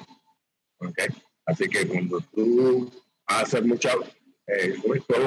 ¿ok? 0.79 0.99
Así 1.45 1.67
que 1.67 1.87
cuando 1.87 2.21
tú 2.33 2.91
haces 3.25 3.63
mucha, 3.63 3.91
eh, 4.47 4.75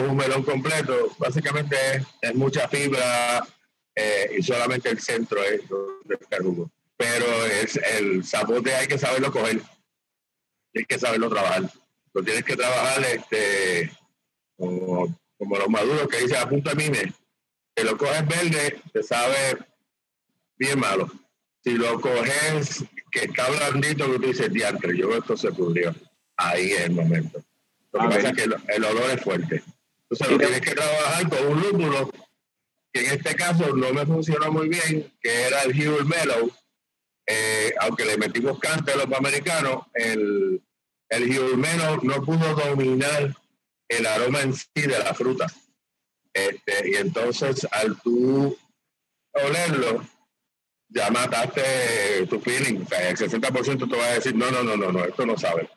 un 0.08 0.16
melón 0.16 0.42
completo, 0.42 1.14
básicamente 1.18 1.76
es, 1.96 2.06
es 2.22 2.34
mucha 2.34 2.68
fibra 2.68 3.46
eh, 3.94 4.30
y 4.38 4.42
solamente 4.42 4.88
el 4.90 5.00
centro 5.00 5.42
es 5.42 5.68
donde 5.68 6.14
está 6.20 6.36
el 6.36 6.42
jugo. 6.44 6.70
Pero 6.96 7.26
es, 7.46 7.76
el 7.76 8.24
zapote 8.24 8.74
hay 8.74 8.86
que 8.86 8.98
saberlo 8.98 9.32
coger, 9.32 9.60
hay 10.74 10.84
que 10.84 10.98
saberlo 10.98 11.28
trabajar. 11.28 11.62
Lo 12.14 12.22
tienes 12.22 12.44
que 12.44 12.56
trabajar 12.56 13.02
este, 13.04 13.90
como, 14.56 15.18
como 15.38 15.56
los 15.56 15.68
maduros 15.68 16.08
que 16.08 16.20
dice 16.20 16.36
a 16.36 16.48
punta 16.48 16.74
mime, 16.74 17.12
que 17.74 17.84
lo 17.84 17.96
coges 17.96 18.26
verde, 18.26 18.80
te 18.92 19.02
sabe 19.02 19.58
bien 20.56 20.78
malo. 20.78 21.10
Si 21.64 21.70
lo 21.70 22.00
coges 22.00 22.84
que 23.10 23.24
está 23.24 23.48
blandito, 23.48 24.10
que 24.10 24.18
tú 24.18 24.26
dices, 24.26 24.52
diantre, 24.52 24.96
yo 24.96 25.16
esto 25.16 25.36
se 25.36 25.52
pudrió. 25.52 25.94
Ahí 26.36 26.72
es 26.72 26.80
el 26.82 26.92
momento. 26.92 27.42
Lo 27.92 28.00
que 28.00 28.06
pasa 28.08 28.28
es 28.30 28.36
que 28.36 28.42
el, 28.44 28.56
el 28.68 28.84
olor 28.84 29.10
es 29.10 29.22
fuerte. 29.22 29.62
Entonces 30.02 30.30
lo 30.30 30.38
tienes 30.38 30.60
que 30.60 30.74
trabajar 30.74 31.28
con 31.28 31.46
un 31.46 31.62
lúpulo, 31.62 32.10
que 32.92 33.00
en 33.00 33.12
este 33.12 33.34
caso 33.34 33.74
no 33.74 33.92
me 33.92 34.04
funcionó 34.04 34.52
muy 34.52 34.68
bien, 34.68 35.10
que 35.20 35.42
era 35.46 35.62
el 35.62 35.80
Hero 35.80 36.04
Mellow. 36.04 36.52
Eh, 37.26 37.72
aunque 37.80 38.04
le 38.04 38.18
metimos 38.18 38.58
cante 38.58 38.92
a 38.92 38.96
los 38.96 39.12
americanos, 39.12 39.86
el, 39.94 40.60
el 41.16 41.56
Mellow 41.58 42.00
no 42.02 42.22
pudo 42.22 42.54
dominar 42.54 43.34
el 43.88 44.06
aroma 44.06 44.40
en 44.42 44.54
sí 44.54 44.66
de 44.74 44.98
la 44.98 45.14
fruta. 45.14 45.46
Este, 46.32 46.90
y 46.90 46.94
entonces 46.94 47.66
al 47.70 48.00
tú 48.00 48.56
olerlo, 49.32 50.04
ya 50.88 51.10
mataste 51.10 52.26
tu 52.28 52.40
feeling. 52.40 52.82
O 52.84 52.88
sea, 52.88 53.08
el 53.10 53.16
60% 53.16 53.90
te 53.90 53.96
va 53.96 54.04
a 54.06 54.14
decir, 54.14 54.34
no, 54.34 54.50
no, 54.50 54.62
no, 54.62 54.76
no, 54.76 54.92
no, 54.92 55.04
esto 55.04 55.26
no 55.26 55.36
sabe. 55.38 55.68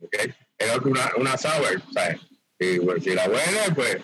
¿Ok? 0.00 0.14
Es 0.58 0.78
una, 0.78 1.10
una 1.16 1.36
sour, 1.36 1.82
¿sabes? 1.92 2.20
Y 2.58 2.78
pues, 2.80 3.02
si 3.04 3.10
la 3.14 3.28
huele, 3.28 3.60
pues, 3.74 3.98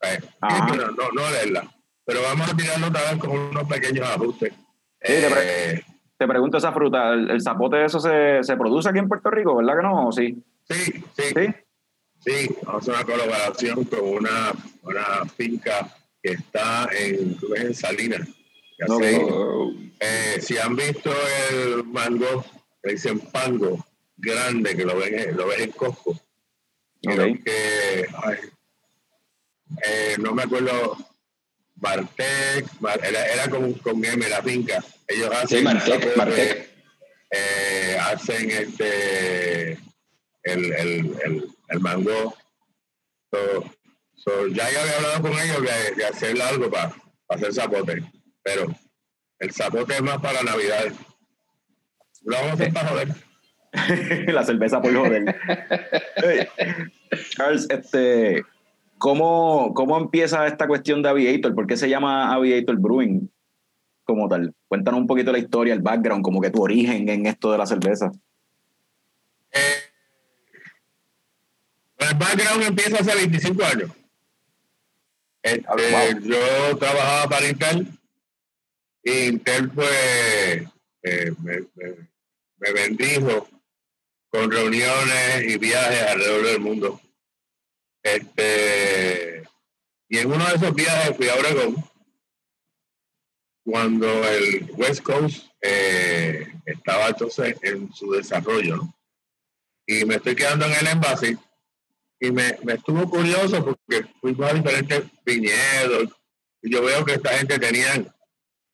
¿sabes? 0.00 0.20
Sí, 0.24 0.56
pero 0.70 0.90
no, 0.92 1.10
no 1.12 1.24
olerla. 1.26 1.70
Pero 2.04 2.22
vamos 2.22 2.50
a 2.50 2.56
tirarlo 2.56 2.88
otra 2.88 3.10
vez 3.12 3.20
con 3.20 3.30
unos 3.30 3.68
pequeños 3.68 4.08
ajustes. 4.08 4.52
te 4.98 5.30
pre- 5.30 5.70
Eh, 5.74 5.84
Te 6.20 6.28
pregunto 6.28 6.58
esa 6.58 6.70
fruta, 6.70 7.14
¿el, 7.14 7.30
el 7.30 7.40
zapote 7.40 7.76
de 7.78 7.86
eso 7.86 7.98
se, 7.98 8.40
se 8.44 8.54
produce 8.58 8.90
aquí 8.90 8.98
en 8.98 9.08
Puerto 9.08 9.30
Rico, 9.30 9.56
verdad 9.56 9.76
que 9.78 9.82
no? 9.82 10.08
¿O 10.08 10.12
sí? 10.12 10.36
sí, 10.68 11.02
sí, 11.16 11.22
¿Sí? 11.34 11.46
sí, 12.18 12.56
vamos 12.62 12.86
a 12.90 12.92
hacer 12.92 12.94
una 12.94 13.04
colaboración 13.24 13.84
con 13.84 14.00
una, 14.06 14.52
una 14.82 15.24
finca 15.34 15.88
que 16.22 16.32
está 16.32 16.86
en, 16.94 17.38
Salinas. 17.74 18.28
hace- 18.82 19.26
Eh, 19.98 20.40
si 20.42 20.58
han 20.58 20.76
visto 20.76 21.10
el 21.52 21.84
mango, 21.84 22.44
le 22.82 22.92
dicen 22.92 23.18
pango, 23.20 23.82
grande, 24.18 24.76
que 24.76 24.84
lo 24.84 24.98
ven, 24.98 25.18
en- 25.18 25.36
lo 25.38 25.46
ves 25.46 25.60
en 25.60 25.70
Costco. 25.70 26.20
Creo 27.02 27.32
Ok. 27.32 27.38
que, 27.44 28.06
ay, 28.24 28.36
eh, 29.86 30.16
no 30.18 30.34
me 30.34 30.42
acuerdo 30.42 30.98
Martec, 31.80 32.66
Mar- 32.80 33.00
era, 33.02 33.26
era 33.26 33.48
con, 33.50 33.72
con 33.74 34.04
M 34.04 34.28
la 34.28 34.42
finca. 34.42 34.82
Ellos 35.08 35.30
hacen 35.32 35.58
Sí, 35.58 35.64
Martec, 35.64 36.16
Martec. 36.16 36.70
eh, 37.30 37.96
hacen 38.00 38.50
este 38.50 39.72
el, 40.42 40.72
el, 40.72 41.16
el, 41.24 41.48
el 41.68 41.80
mango. 41.80 42.34
So, 43.32 43.64
so, 44.16 44.46
ya 44.48 44.70
yo 44.70 44.80
había 44.80 44.96
hablado 44.96 45.22
con 45.22 45.32
ellos 45.32 45.62
de, 45.62 45.94
de 45.96 46.04
hacer 46.06 46.40
algo 46.42 46.70
para 46.70 46.94
hacer 47.28 47.52
zapote, 47.54 48.02
pero 48.42 48.66
el 49.38 49.52
zapote 49.52 49.94
es 49.94 50.02
más 50.02 50.18
para 50.18 50.42
Navidad. 50.42 50.92
Lo 52.24 52.36
vamos 52.36 52.50
a 52.50 52.54
hacer 52.54 52.72
para 52.72 52.88
joder. 52.88 53.08
la 54.34 54.44
cerveza 54.44 54.82
por 54.82 54.94
joder. 54.94 55.36
Hey, 56.16 56.46
Charles, 57.30 57.66
este, 57.70 58.44
¿cómo, 59.00 59.72
¿cómo 59.74 59.98
empieza 59.98 60.46
esta 60.46 60.68
cuestión 60.68 61.02
de 61.02 61.08
Aviator? 61.08 61.54
¿Por 61.54 61.66
qué 61.66 61.76
se 61.76 61.88
llama 61.88 62.32
Aviator 62.32 62.76
Brewing 62.76 63.28
como 64.04 64.28
tal? 64.28 64.54
Cuéntanos 64.68 65.00
un 65.00 65.06
poquito 65.08 65.32
la 65.32 65.38
historia, 65.38 65.74
el 65.74 65.80
background, 65.80 66.22
como 66.22 66.40
que 66.40 66.50
tu 66.50 66.62
origen 66.62 67.08
en 67.08 67.26
esto 67.26 67.50
de 67.50 67.58
la 67.58 67.66
cerveza. 67.66 68.12
Eh, 69.52 69.80
el 71.98 72.14
background 72.16 72.62
empieza 72.62 72.98
hace 73.00 73.14
25 73.16 73.64
años. 73.64 73.90
Este, 75.42 75.64
Ah, 75.66 75.74
wow. 76.12 76.20
Yo 76.22 76.76
trabajaba 76.78 77.28
para 77.28 77.48
Intel. 77.48 77.88
Y 79.02 79.12
Intel, 79.28 79.70
pues, 79.70 80.64
eh, 81.02 81.32
me, 81.42 81.60
me- 81.74 82.08
me 82.58 82.72
bendijo 82.72 83.48
con 84.28 84.50
reuniones 84.50 85.44
y 85.48 85.56
viajes 85.56 86.02
alrededor 86.02 86.46
del 86.46 86.60
mundo. 86.60 87.00
Este, 88.02 89.42
y 90.08 90.18
en 90.18 90.32
uno 90.32 90.46
de 90.46 90.54
esos 90.54 90.74
viajes 90.74 91.16
fui 91.16 91.28
a 91.28 91.34
Oregón 91.34 91.76
cuando 93.64 94.06
el 94.28 94.70
West 94.72 95.02
Coast 95.02 95.46
eh, 95.60 96.52
estaba 96.64 97.08
entonces 97.08 97.56
en 97.62 97.92
su 97.92 98.10
desarrollo. 98.12 98.80
y 99.86 100.04
me 100.04 100.16
estoy 100.16 100.34
quedando 100.34 100.66
en 100.66 100.72
el 100.72 100.86
envase 100.86 101.36
y 102.20 102.30
me, 102.30 102.58
me 102.62 102.74
estuvo 102.74 103.08
curioso 103.08 103.64
porque 103.64 104.06
fuimos 104.20 104.50
a 104.50 104.54
diferentes 104.54 105.04
viñedos 105.24 106.10
y 106.62 106.72
yo 106.72 106.82
veo 106.82 107.04
que 107.04 107.14
esta 107.14 107.36
gente 107.38 107.58
tenían 107.58 108.12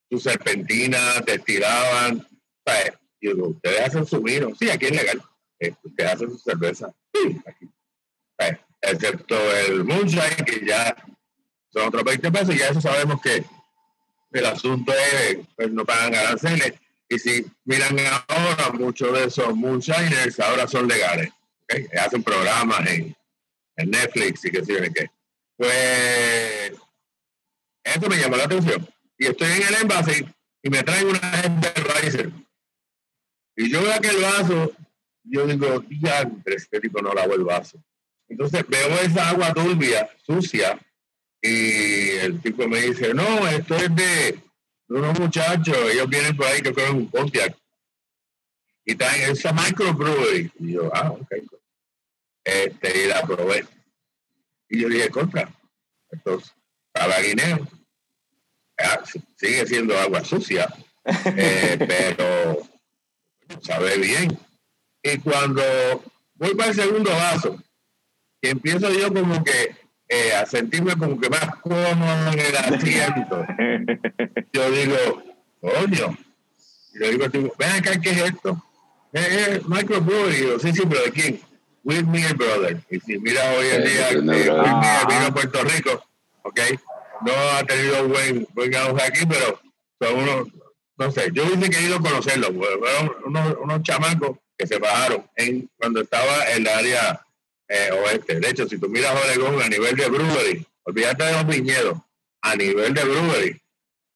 su 0.09 0.19
serpentina, 0.19 1.21
te 1.25 1.39
tiraban, 1.39 2.25
¿sabes? 2.65 2.93
Y 3.19 3.27
digo, 3.29 3.49
ustedes 3.49 3.81
hacen 3.81 4.05
su 4.05 4.21
vino, 4.21 4.53
sí, 4.55 4.69
aquí 4.69 4.85
es 4.85 4.91
legal, 4.91 5.21
Eh, 5.59 5.73
ustedes 5.83 6.11
hacen 6.11 6.29
su 6.31 6.37
cerveza, 6.37 6.93
sí, 7.13 7.37
aquí. 7.45 7.69
Excepto 8.81 9.35
el 9.57 9.83
moonshine, 9.83 10.45
que 10.45 10.65
ya 10.65 10.95
son 11.69 11.87
otros 11.87 12.03
20 12.03 12.31
pesos, 12.31 12.55
y 12.55 12.59
ya 12.59 12.69
eso 12.69 12.81
sabemos 12.81 13.21
que 13.21 13.43
el 14.31 14.45
asunto 14.45 14.93
es, 14.93 15.39
pues 15.55 15.71
no 15.71 15.85
pagan 15.85 16.15
aranceles, 16.15 16.73
y 17.09 17.19
si 17.19 17.45
miran 17.63 17.97
ahora, 18.27 18.71
muchos 18.73 19.13
de 19.13 19.25
esos 19.25 19.55
moonshiners 19.55 20.39
ahora 20.39 20.67
son 20.67 20.87
legales. 20.87 21.31
Hacen 21.99 22.23
programas 22.23 22.85
en, 22.87 23.15
en 23.77 23.91
Netflix 23.91 24.43
y 24.45 24.51
qué 24.51 24.63
sé 24.63 24.91
qué. 24.93 25.09
Pues 25.55 26.73
eso 27.83 28.09
me 28.09 28.17
llamó 28.17 28.35
la 28.35 28.45
atención. 28.45 28.87
Y 29.17 29.27
estoy 29.27 29.47
en 29.51 29.67
el 29.67 29.75
envase 29.81 30.25
y 30.61 30.69
me 30.69 30.83
traen 30.83 31.07
una 31.07 31.19
gente 31.19 31.73
Riser. 32.01 32.31
Y 33.55 33.71
yo 33.71 33.81
veo 33.81 33.93
aquel 33.93 34.21
vaso, 34.21 34.71
yo 35.23 35.47
digo, 35.47 35.79
diantre, 35.79 36.55
este 36.55 36.79
tipo 36.79 37.01
no 37.01 37.13
lavó 37.13 37.33
el 37.33 37.43
vaso. 37.43 37.81
Entonces 38.29 38.65
veo 38.67 38.99
esa 38.99 39.29
agua 39.29 39.53
turbia, 39.53 40.09
sucia, 40.25 40.79
y 41.41 42.09
el 42.17 42.41
tipo 42.41 42.67
me 42.67 42.81
dice, 42.81 43.13
no, 43.13 43.47
esto 43.47 43.75
es 43.75 43.95
de, 43.95 44.39
unos 44.89 45.19
muchachos, 45.19 45.77
ellos 45.91 46.09
vienen 46.09 46.35
por 46.35 46.45
ahí 46.45 46.61
que 46.61 46.73
cogen 46.73 46.95
un 46.95 47.09
Pontiac. 47.09 47.55
Y 48.85 48.95
traen 48.95 49.31
esa 49.31 49.51
microbrewery. 49.51 50.51
Y 50.59 50.73
yo, 50.73 50.89
ah, 50.93 51.11
ok. 51.11 51.31
Este, 52.43 53.03
y 53.03 53.07
la 53.07 53.21
probé. 53.23 53.65
Y 54.69 54.81
yo 54.81 54.89
dije, 54.89 55.09
contra. 55.09 55.53
Entonces, 56.09 56.53
para 56.91 57.19
guineo. 57.21 57.67
Ah, 58.79 59.03
sigue 59.35 59.65
siendo 59.65 59.97
agua 59.97 60.23
sucia, 60.23 60.71
eh, 61.25 61.77
pero 61.79 62.59
sabe 63.61 63.97
bien. 63.97 64.37
Y 65.01 65.17
cuando 65.17 65.63
voy 66.35 66.53
para 66.53 66.69
el 66.69 66.75
segundo 66.75 67.09
vaso, 67.09 67.59
que 68.47 68.51
empiezo 68.51 68.89
yo 68.91 69.13
como 69.13 69.43
que 69.43 69.75
eh, 70.07 70.33
a 70.33 70.45
sentirme 70.45 70.95
como 70.95 71.19
que 71.19 71.29
más 71.29 71.55
cómodo 71.61 72.31
en 72.31 72.39
el 72.39 72.55
asiento, 72.55 73.45
yo 74.53 74.71
digo, 74.71 74.95
coño, 75.59 76.17
y 76.93 76.99
le 76.99 77.11
digo 77.11 77.25
al 77.25 77.31
tipo, 77.31 77.53
ven 77.59 77.71
acá, 77.71 77.99
¿qué 77.99 78.11
es 78.11 78.17
esto? 78.21 78.63
Eh, 79.11 79.27
eh, 79.29 79.61
microbrewery, 79.67 80.37
Y 80.37 80.41
yo, 80.43 80.59
sí, 80.59 80.71
sí, 80.71 80.83
pero 80.87 81.03
¿de 81.03 81.11
quién? 81.11 81.41
With 81.83 82.03
Me 82.03 82.33
Brother. 82.33 82.77
Y 82.89 82.99
si 83.01 83.17
mira 83.19 83.41
hoy 83.51 83.67
en 83.67 83.83
día, 83.83 84.07
With 84.11 84.17
eh. 84.17 84.51
Me 84.51 85.13
vino 85.13 85.25
a 85.27 85.33
Puerto 85.33 85.63
Rico, 85.63 86.03
¿ok? 86.43 86.59
No 87.25 87.33
ha 87.57 87.63
tenido 87.65 88.07
buen, 88.07 88.47
buen 88.53 88.75
auge 88.75 89.03
aquí, 89.03 89.25
pero 89.25 89.59
son 89.99 90.19
unos, 90.19 90.47
no 90.97 91.11
sé, 91.11 91.31
yo 91.33 91.43
hubiese 91.43 91.69
querido 91.69 91.99
conocerlos, 91.99 92.51
fueron 92.53 93.11
unos, 93.25 93.57
unos 93.61 93.81
chamacos 93.83 94.37
que 94.57 94.67
se 94.67 94.79
bajaron 94.79 95.25
en, 95.35 95.69
cuando 95.77 96.01
estaba 96.01 96.49
en 96.51 96.61
el 96.61 96.67
área 96.67 97.26
eh, 97.67 97.91
oeste. 97.91 98.39
De 98.39 98.49
hecho, 98.49 98.67
si 98.67 98.77
tú 98.77 98.89
miras 98.89 99.15
Oregón 99.23 99.61
a 99.61 99.67
nivel 99.67 99.95
de 99.95 100.09
brewery, 100.09 100.65
olvídate 100.83 101.23
de 101.23 101.31
los 101.33 101.47
viñedos, 101.47 101.97
a 102.41 102.55
nivel 102.55 102.93
de 102.93 103.03
brewery, 103.03 103.61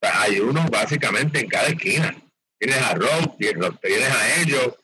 sea, 0.02 0.22
hay 0.22 0.40
uno 0.40 0.66
básicamente 0.70 1.40
en 1.40 1.48
cada 1.48 1.68
esquina. 1.68 2.16
Tienes 2.60 2.82
a 2.82 2.94
Rob, 2.96 3.38
tienes 3.38 4.10
a 4.10 4.42
ellos, 4.42 4.76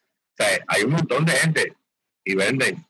hay 0.68 0.84
un 0.84 0.92
montón 0.92 1.26
de 1.26 1.34
gente 1.34 1.74
y 2.24 2.36
venden. 2.36 2.86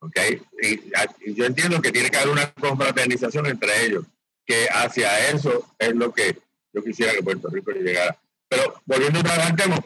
¿ok? 0.00 0.16
Y, 0.62 1.34
yo 1.34 1.44
entiendo 1.44 1.80
que 1.80 1.92
tiene 1.92 2.10
que 2.10 2.16
haber 2.16 2.30
una 2.30 2.52
confraternización 2.52 3.46
entre 3.46 3.84
ellos, 3.84 4.04
que 4.44 4.68
hacia 4.70 5.30
eso 5.30 5.74
es 5.78 5.94
lo 5.94 6.12
que 6.12 6.38
yo 6.72 6.82
quisiera 6.82 7.12
que 7.12 7.22
Puerto 7.22 7.48
Rico 7.48 7.72
llegara. 7.72 8.18
Pero 8.48 8.80
volviendo 8.84 9.22
vez 9.22 9.32
al 9.32 9.56
tema, 9.56 9.84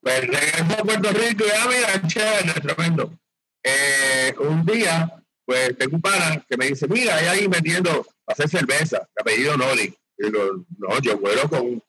pues 0.00 0.28
a 0.70 0.82
Puerto 0.84 1.10
Rico 1.12 1.44
y 1.44 1.50
ah, 1.50 1.66
mira, 1.68 2.06
chévere, 2.06 2.60
tremendo. 2.60 3.18
Eh, 3.64 4.34
un 4.40 4.64
día, 4.66 5.10
pues 5.46 5.76
tengo 5.78 5.96
un 5.96 6.02
pana 6.02 6.44
que 6.46 6.56
me 6.56 6.66
dice, 6.66 6.86
mira, 6.86 7.16
hay 7.16 7.26
ahí 7.26 7.46
vendiendo 7.46 8.06
hacer 8.26 8.48
cerveza, 8.48 8.98
de 8.98 9.20
apellido 9.20 9.56
Nori. 9.56 9.96
Y 10.18 10.26
digo, 10.26 10.66
no, 10.78 11.00
yo 11.00 11.18
vuelo 11.18 11.48
con, 11.48 11.82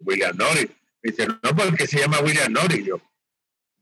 William 0.00 0.36
Nori. 0.36 0.68
Me 1.02 1.10
dice, 1.10 1.26
no, 1.28 1.54
porque 1.54 1.86
se 1.86 2.00
llama 2.00 2.20
William 2.20 2.50
Nori. 2.50 2.82
Yo, 2.82 3.00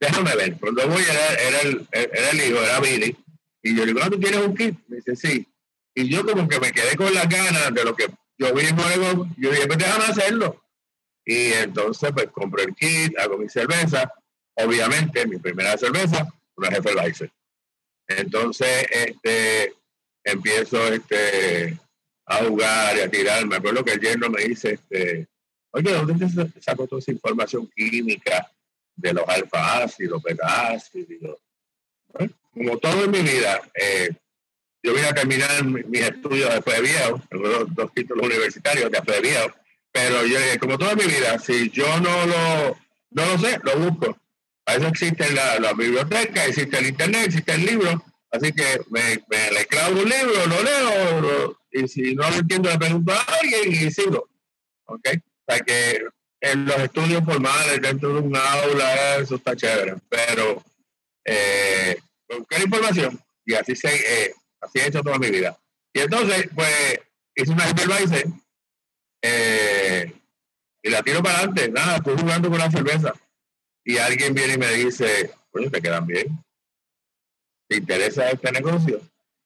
déjame 0.01 0.35
ver. 0.35 0.59
Cuando 0.59 0.89
voy 0.89 1.03
era, 1.03 1.35
era, 1.35 1.61
el, 1.61 1.89
era 1.93 2.31
el 2.31 2.41
hijo, 2.41 2.63
era 2.63 2.81
Billy. 2.81 3.17
Y 3.63 3.75
yo 3.75 3.87
le 3.87 3.93
digo, 3.93 4.01
ah, 4.03 4.11
¿tú 4.11 4.19
tienes 4.19 4.41
un 4.41 4.55
kit? 4.55 4.77
Me 4.89 4.97
dice, 4.97 5.17
sí. 5.17 5.49
Y 5.95 6.09
yo 6.09 6.27
como 6.27 6.49
que 6.49 6.61
me 6.61 6.73
quedé 6.73 6.97
con 6.97 7.15
las 7.15 7.29
ganas 7.29 7.73
de 7.73 7.85
lo 7.85 7.95
que 7.95 8.09
yo 8.37 8.53
vi 8.53 8.67
en 8.67 8.79
Oregón. 8.79 9.35
Yo 9.39 9.51
dije, 9.51 9.67
pues 9.67 9.79
déjame 9.79 10.05
hacerlo. 10.05 10.63
Y 11.25 11.53
entonces 11.53 12.11
pues 12.13 12.27
compré 12.31 12.65
el 12.65 12.75
kit, 12.75 13.19
hago 13.19 13.39
mi 13.39 13.49
cerveza. 13.49 14.13
Obviamente, 14.57 15.27
mi 15.27 15.39
primera 15.39 15.77
cerveza, 15.77 16.29
una 16.57 16.69
Hefeweizen. 16.69 17.31
Entonces, 18.07 18.87
este, 18.91 19.75
empiezo 20.25 20.87
este, 20.93 21.79
a 22.27 22.37
jugar 22.45 22.97
y 22.97 23.01
a 23.01 23.11
tirar. 23.11 23.47
Me 23.47 23.57
acuerdo 23.57 23.85
que 23.85 23.93
el 23.93 24.01
yerno 24.01 24.29
me 24.31 24.45
dice, 24.45 24.75
este, 24.75 25.27
oye, 25.71 25.93
¿dónde 25.93 26.27
te 26.27 26.61
sacó 26.61 26.87
toda 26.87 27.01
esa 27.01 27.13
información 27.13 27.69
química 27.75 28.51
de 28.97 29.13
los 29.13 29.29
alfa 29.29 29.83
ácidos, 29.83 30.23
beta 30.23 30.69
ácidos? 30.69 31.39
Bueno, 32.09 32.33
como 32.53 32.79
todo 32.79 33.05
en 33.05 33.11
mi 33.11 33.21
vida, 33.23 33.61
eh, 33.75 34.11
yo 34.83 34.93
vine 34.95 35.09
a 35.09 35.15
terminar 35.15 35.65
mi- 35.65 35.83
mis 35.85 36.03
estudios 36.03 36.51
de 36.65 36.81
viejo, 36.83 37.23
dos, 37.31 37.75
dos 37.75 37.93
títulos 37.95 38.27
universitarios 38.27 38.91
de 38.91 39.21
viejo, 39.21 39.51
pero 39.91 40.27
yo, 40.27 40.39
como 40.61 40.77
toda 40.77 40.95
mi 40.95 41.05
vida, 41.05 41.39
si 41.39 41.71
yo 41.71 41.87
no 42.01 42.27
lo, 42.27 42.79
no 43.11 43.27
lo 43.27 43.39
sé, 43.39 43.59
lo 43.63 43.77
busco. 43.79 44.19
Para 44.65 44.79
eso 44.79 44.89
existe 44.89 45.31
la, 45.33 45.59
la 45.61 45.73
biblioteca, 45.75 46.45
existe 46.47 46.79
el 46.79 46.87
internet, 46.87 47.27
existe 47.27 47.53
el 47.53 47.67
libro, 47.67 48.03
así 48.31 48.53
que 48.53 48.81
me, 48.91 49.23
me 49.29 49.51
le 49.51 49.67
un 49.91 50.09
libro, 50.09 50.47
lo 50.47 50.63
leo, 50.63 51.59
y 51.71 51.87
si 51.89 52.15
no 52.15 52.29
lo 52.31 52.37
entiendo 52.37 52.71
le 52.71 52.79
pregunto 52.79 53.13
a 53.13 53.27
alguien 53.41 53.73
y 53.73 53.91
sigo. 53.91 54.29
¿Ok? 54.87 55.09
Sea 55.47 55.61
que 55.61 56.05
en 56.41 56.67
los 56.67 56.77
estudios 56.79 57.25
formales 57.25 57.81
dentro 57.81 58.15
de 58.15 58.21
un 58.21 58.37
aula, 58.37 59.17
eso 59.17 59.37
está 59.37 59.57
chévere, 59.57 59.97
pero 60.09 60.63
eh, 61.25 61.99
buscar 62.29 62.63
información 62.63 63.21
y 63.45 63.55
así 63.55 63.75
se 63.75 63.89
eh, 63.89 64.35
así 64.61 64.79
he 64.79 64.87
hecho 64.87 65.03
toda 65.03 65.19
mi 65.19 65.31
vida. 65.31 65.59
Y 65.93 66.01
entonces, 66.01 66.49
pues, 66.55 67.01
hice 67.35 67.53
una 67.53 67.69
Hypervisor 67.69 68.25
eh, 69.23 70.13
y 70.83 70.91
la 70.91 71.03
tiro 71.03 71.23
para 71.23 71.39
adelante. 71.39 71.71
Nada, 71.71 71.97
estoy 71.97 72.17
jugando 72.19 72.51
con 72.51 72.59
la 72.59 72.71
cerveza. 72.71 73.15
Y 73.85 73.99
alguien 73.99 74.35
viene 74.35 74.55
y 74.55 74.59
me 74.59 74.73
dice, 74.73 75.31
oye, 75.53 75.71
te 75.71 75.83
quedan 75.83 76.07
bien. 76.07 76.43
¿Te 77.69 77.77
interesa 77.77 78.31
este 78.31 78.51
negocio? 78.51 79.01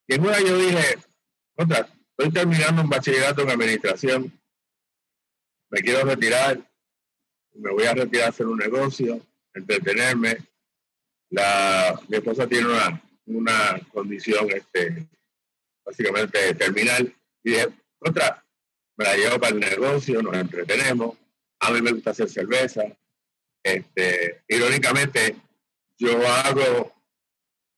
Y 0.07 0.15
en 0.15 0.25
una 0.25 0.41
yo 0.41 0.57
dije, 0.57 0.99
otra, 1.57 1.89
estoy 2.17 2.33
terminando 2.33 2.83
un 2.83 2.89
bachillerato 2.89 3.43
en 3.43 3.51
administración, 3.51 4.41
me 5.71 5.81
quiero 5.81 6.05
retirar, 6.05 6.59
me 7.55 7.71
voy 7.71 7.85
a 7.85 7.95
retirar 7.95 8.27
a 8.27 8.31
hacer 8.31 8.47
un 8.47 8.59
negocio, 8.59 9.21
entretenerme. 9.53 10.39
La, 11.31 12.01
mi 12.09 12.17
esposa 12.17 12.47
tiene 12.47 12.69
una, 12.69 13.03
una 13.27 13.81
condición 13.93 14.51
este, 14.51 15.07
básicamente 15.85 16.55
terminal. 16.55 17.15
Y 17.43 17.51
dije, 17.51 17.69
otra, 17.99 18.45
me 18.97 19.05
la 19.05 19.17
llevo 19.17 19.39
para 19.39 19.55
el 19.55 19.61
negocio, 19.61 20.23
nos 20.23 20.35
entretenemos. 20.35 21.17
A 21.61 21.71
mí 21.71 21.83
me 21.83 21.93
gusta 21.93 22.11
hacer 22.11 22.29
cerveza. 22.31 22.83
Este, 23.63 24.43
irónicamente, 24.49 25.37
yo 25.99 26.27
hago, 26.27 26.81
o 26.83 26.93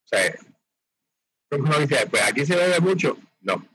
sea, 0.04 0.34
dice, 1.80 2.06
pues 2.06 2.22
aquí 2.22 2.46
se 2.46 2.56
bebe 2.56 2.80
mucho. 2.80 3.18
No. 3.40 3.66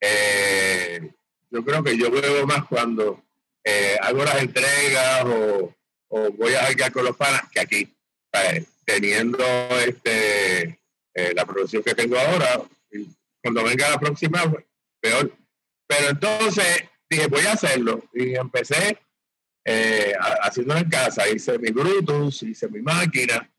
Eh, 0.00 1.10
yo 1.50 1.64
creo 1.64 1.82
que 1.82 1.96
yo 1.96 2.10
bebo 2.10 2.46
más 2.46 2.64
cuando 2.66 3.24
eh, 3.64 3.96
hago 4.00 4.24
las 4.24 4.42
entregas 4.42 5.24
o, 5.24 5.74
o 6.08 6.30
voy 6.32 6.54
a 6.54 6.66
alquilar 6.66 6.92
con 6.92 7.04
los 7.04 7.16
panas 7.16 7.42
que 7.50 7.60
aquí. 7.60 7.90
Teniendo 8.84 9.44
este 9.86 10.80
eh, 11.14 11.32
la 11.34 11.46
producción 11.46 11.82
que 11.82 11.94
tengo 11.94 12.18
ahora, 12.18 12.60
cuando 13.40 13.62
venga 13.62 13.88
la 13.88 14.00
próxima, 14.00 14.50
pues, 14.50 14.64
peor. 15.00 15.32
Pero 15.86 16.10
entonces 16.10 16.84
dije, 17.08 17.28
voy 17.28 17.46
a 17.46 17.52
hacerlo. 17.52 18.02
Y 18.12 18.34
empecé 18.34 18.98
eh, 19.64 20.12
ha- 20.18 20.46
haciéndolo 20.46 20.80
en 20.80 20.88
casa. 20.88 21.28
Hice 21.28 21.58
mi 21.58 21.70
Brutus, 21.70 22.42
hice 22.42 22.68
mi 22.68 22.82
máquina. 22.82 23.50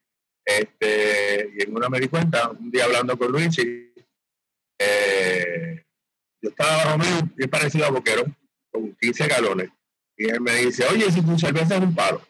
Este, 0.46 1.52
y 1.58 1.64
en 1.64 1.76
una 1.76 1.90
me 1.90 2.00
di 2.00 2.08
cuenta, 2.08 2.50
un 2.52 2.70
día 2.70 2.86
hablando 2.86 3.18
con 3.18 3.32
Luis, 3.32 3.58
eh, 4.78 5.84
yo 6.42 6.50
estaba 6.50 6.86
bajo 6.86 6.98
mío, 7.00 7.30
bien 7.36 7.50
parecido 7.50 7.86
a 7.86 7.90
Boquero, 7.90 8.26
con 8.72 8.96
15 8.96 9.28
galones. 9.28 9.70
Y 10.18 10.30
él 10.30 10.40
me 10.42 10.54
dice, 10.56 10.86
oye, 10.86 11.12
si 11.12 11.22
tu 11.22 11.38
cerveza 11.40 11.76
es 11.76 11.82
un 11.82 11.96
palo, 11.96 12.22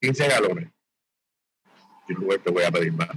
15 0.00 0.28
galones. 0.28 0.70
Y 2.08 2.14
luego 2.14 2.42
te 2.42 2.50
voy 2.50 2.64
a 2.64 2.70
pedir 2.70 2.92
más. 2.92 3.10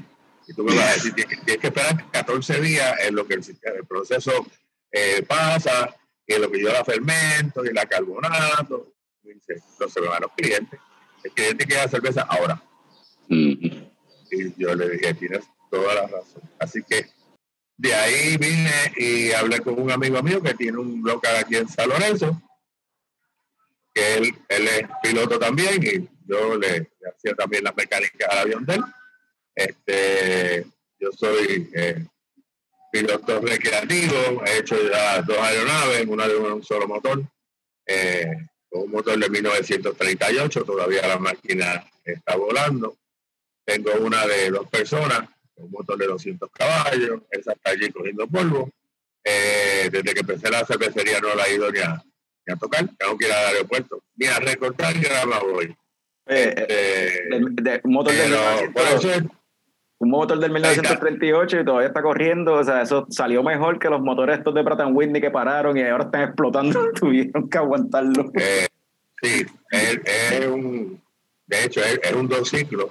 Y 0.47 0.53
tú 0.53 0.63
me 0.63 0.75
vas 0.75 0.89
a 0.89 0.93
decir, 0.93 1.13
tienes 1.13 1.39
que, 1.59 1.67
esperar 1.67 2.11
14 2.11 2.59
días 2.61 2.99
en 3.01 3.15
lo 3.15 3.25
que 3.25 3.35
el 3.35 3.85
proceso 3.87 4.47
eh, 4.91 5.23
pasa, 5.27 5.95
en 6.35 6.41
lo 6.41 6.51
que 6.51 6.61
yo 6.61 6.71
la 6.71 6.85
fermento 6.85 7.65
y 7.65 7.73
la 7.73 7.85
carbonato. 7.85 8.93
Dice, 9.21 9.61
se 9.87 10.01
me 10.01 10.07
van 10.07 10.21
los 10.21 10.31
clientes. 10.33 10.79
El 11.23 11.31
cliente 11.31 11.65
quiere 11.65 11.83
la 11.83 11.89
cerveza 11.89 12.21
ahora. 12.21 12.61
Y 13.27 14.53
yo 14.57 14.75
le 14.75 14.89
dije, 14.89 15.13
tienes 15.15 15.45
toda 15.69 15.95
la 15.95 16.07
razón. 16.07 16.41
Así 16.59 16.81
que 16.83 17.07
de 17.77 17.93
ahí 17.93 18.37
vine 18.37 18.71
y 18.97 19.31
hablé 19.31 19.59
con 19.61 19.79
un 19.79 19.91
amigo 19.91 20.21
mío 20.21 20.41
que 20.41 20.53
tiene 20.53 20.77
un 20.77 21.01
local 21.03 21.35
aquí 21.37 21.55
en 21.55 21.67
San 21.67 21.89
Lorenzo, 21.89 22.41
que 23.93 24.15
él, 24.15 24.35
él 24.49 24.67
es 24.67 24.87
piloto 25.01 25.39
también 25.39 25.81
y 25.81 26.09
yo 26.27 26.57
le, 26.57 26.79
le 26.79 27.09
hacía 27.09 27.33
también 27.35 27.63
las 27.63 27.75
mecánicas 27.75 28.29
al 28.29 28.39
avión 28.39 28.65
de 28.65 28.75
él. 28.75 28.83
Este, 29.55 30.65
yo 30.99 31.11
soy 31.11 31.69
eh, 31.73 32.05
piloto 32.91 33.39
recreativo, 33.41 34.43
he 34.45 34.59
hecho 34.59 34.75
ya 34.89 35.21
dos 35.21 35.37
aeronaves, 35.37 36.05
una 36.07 36.27
de 36.27 36.35
un 36.35 36.63
solo 36.63 36.87
motor, 36.87 37.21
eh, 37.85 38.25
un 38.71 38.91
motor 38.91 39.17
de 39.17 39.29
1938, 39.29 40.63
todavía 40.63 41.07
la 41.07 41.17
máquina 41.19 41.83
está 42.03 42.35
volando. 42.35 42.95
Tengo 43.65 43.91
una 44.01 44.25
de 44.25 44.49
dos 44.49 44.67
personas, 44.69 45.21
un 45.55 45.71
motor 45.71 45.97
de 45.97 46.07
200 46.07 46.49
caballos, 46.51 47.21
esa 47.31 47.53
está 47.53 47.71
allí 47.71 47.91
cogiendo 47.91 48.27
polvo. 48.27 48.69
Eh, 49.23 49.89
desde 49.91 50.13
que 50.13 50.21
empecé 50.21 50.49
la 50.49 50.65
cervecería 50.65 51.19
no 51.19 51.35
la 51.35 51.45
he 51.47 51.55
ido 51.55 51.69
ni 51.71 51.79
a, 51.79 52.01
ni 52.47 52.53
a 52.53 52.55
tocar, 52.57 52.87
tengo 52.97 53.17
que 53.17 53.27
ir 53.27 53.31
al 53.33 53.47
aeropuerto, 53.47 54.01
ni 54.15 54.27
a 54.27 54.39
recortar 54.39 54.97
grama 54.99 55.39
voy. 55.39 55.75
Eh, 56.27 56.53
eh, 56.57 56.65
Eh, 56.69 57.39
de- 57.39 57.71
de- 57.71 57.81
motor 57.85 58.13
del 58.13 58.29
pero 58.31 58.71
por 58.73 58.83
1900 58.83 58.95
eso 58.99 59.13
es 59.13 59.23
un 59.99 60.09
motor 60.09 60.39
del 60.39 60.55
Ahí 60.55 60.75
está. 60.75 60.81
1938 60.81 61.59
y 61.59 61.65
todavía 61.65 61.87
está 61.89 62.01
corriendo, 62.01 62.53
o 62.53 62.63
sea, 62.63 62.81
eso 62.81 63.05
salió 63.09 63.43
mejor 63.43 63.79
que 63.79 63.89
los 63.89 64.01
motores 64.01 64.37
estos 64.37 64.53
de 64.53 64.63
Pratt 64.63 64.81
Whitney 64.89 65.21
que 65.21 65.29
pararon 65.29 65.77
y 65.77 65.83
ahora 65.83 66.05
están 66.05 66.23
explotando, 66.23 66.91
tuvieron 66.99 67.49
que 67.49 67.57
aguantarlo. 67.57 68.31
Eh, 68.33 68.67
sí, 69.21 69.45
es, 69.71 69.99
es 70.05 70.47
un, 70.47 71.01
de 71.45 71.63
hecho, 71.63 71.81
es, 71.81 72.13
un 72.13 72.27
dos 72.27 72.49
ciclos. 72.49 72.87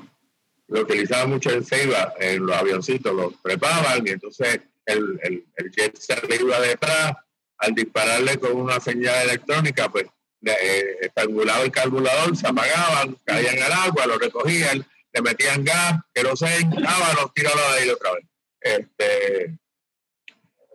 Lo 0.68 0.82
utilizaba 0.82 1.26
mucho 1.26 1.50
en 1.50 1.64
Ceiba, 1.64 2.12
en 2.20 2.44
los 2.44 2.54
avioncitos, 2.54 3.14
los 3.14 3.32
preparaban 3.42 4.06
y 4.06 4.10
entonces 4.10 4.60
el, 4.84 5.18
el, 5.22 5.44
el 5.56 5.70
jet 5.70 5.96
se 5.96 6.14
iba 6.40 6.60
detrás. 6.60 7.14
Al 7.60 7.74
dispararle 7.74 8.38
con 8.38 8.52
una 8.52 8.78
señal 8.78 9.16
electrónica, 9.24 9.88
pues 9.88 10.06
eh, 10.46 10.98
estrangulaba 11.00 11.64
el 11.64 11.72
carburador, 11.72 12.36
se 12.36 12.46
apagaban, 12.46 13.16
caían 13.24 13.60
al 13.60 13.72
agua, 13.72 14.06
lo 14.06 14.16
recogían, 14.18 14.86
le 15.18 15.22
metían 15.22 15.64
gas, 15.64 16.00
querosén, 16.14 16.70
daba, 16.70 17.12
los 17.14 17.35
tiraban 17.35 17.59
ahí 17.78 17.88
otra 17.88 18.12
vez. 18.12 18.24
Este, 18.61 19.59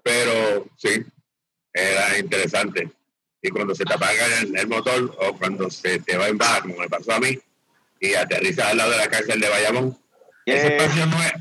pero 0.04 0.66
sí, 0.78 1.06
era 1.74 2.18
interesante 2.18 2.90
y 3.42 3.50
cuando 3.50 3.76
se 3.76 3.84
te 3.84 3.94
apaga 3.94 4.26
el, 4.42 4.58
el 4.58 4.68
motor 4.68 5.16
o 5.20 5.38
cuando 5.38 5.70
se 5.70 6.00
te 6.00 6.18
va 6.18 6.28
en 6.28 6.38
baja, 6.38 6.62
como 6.62 6.78
me 6.78 6.88
pasó 6.90 7.14
a 7.14 7.20
mí, 7.20 7.38
y 8.00 8.14
aterrizas 8.14 8.68
al 8.68 8.78
lado 8.78 8.92
de 8.92 8.98
la 8.98 9.10
cárcel 9.10 9.40
de 9.40 9.50
Bayamón, 9.50 9.98
esa 10.46 10.68
Eh. 10.68 10.76
expansión 10.76 11.10
nueva, 11.10 11.34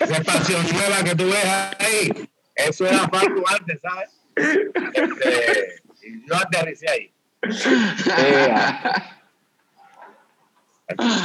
esa 0.00 0.16
expansión 0.16 0.66
nueva 0.72 1.04
que 1.04 1.14
tú 1.14 1.24
ves 1.26 1.44
ahí, 1.78 2.30
eso 2.54 2.86
era 2.86 3.08
Paco 3.08 3.44
antes, 3.46 3.78
¿sabes? 3.80 4.10
Este, 4.94 5.82
y 6.02 6.26
yo 6.26 6.36
aterricé 6.36 6.88
ahí. 6.90 7.12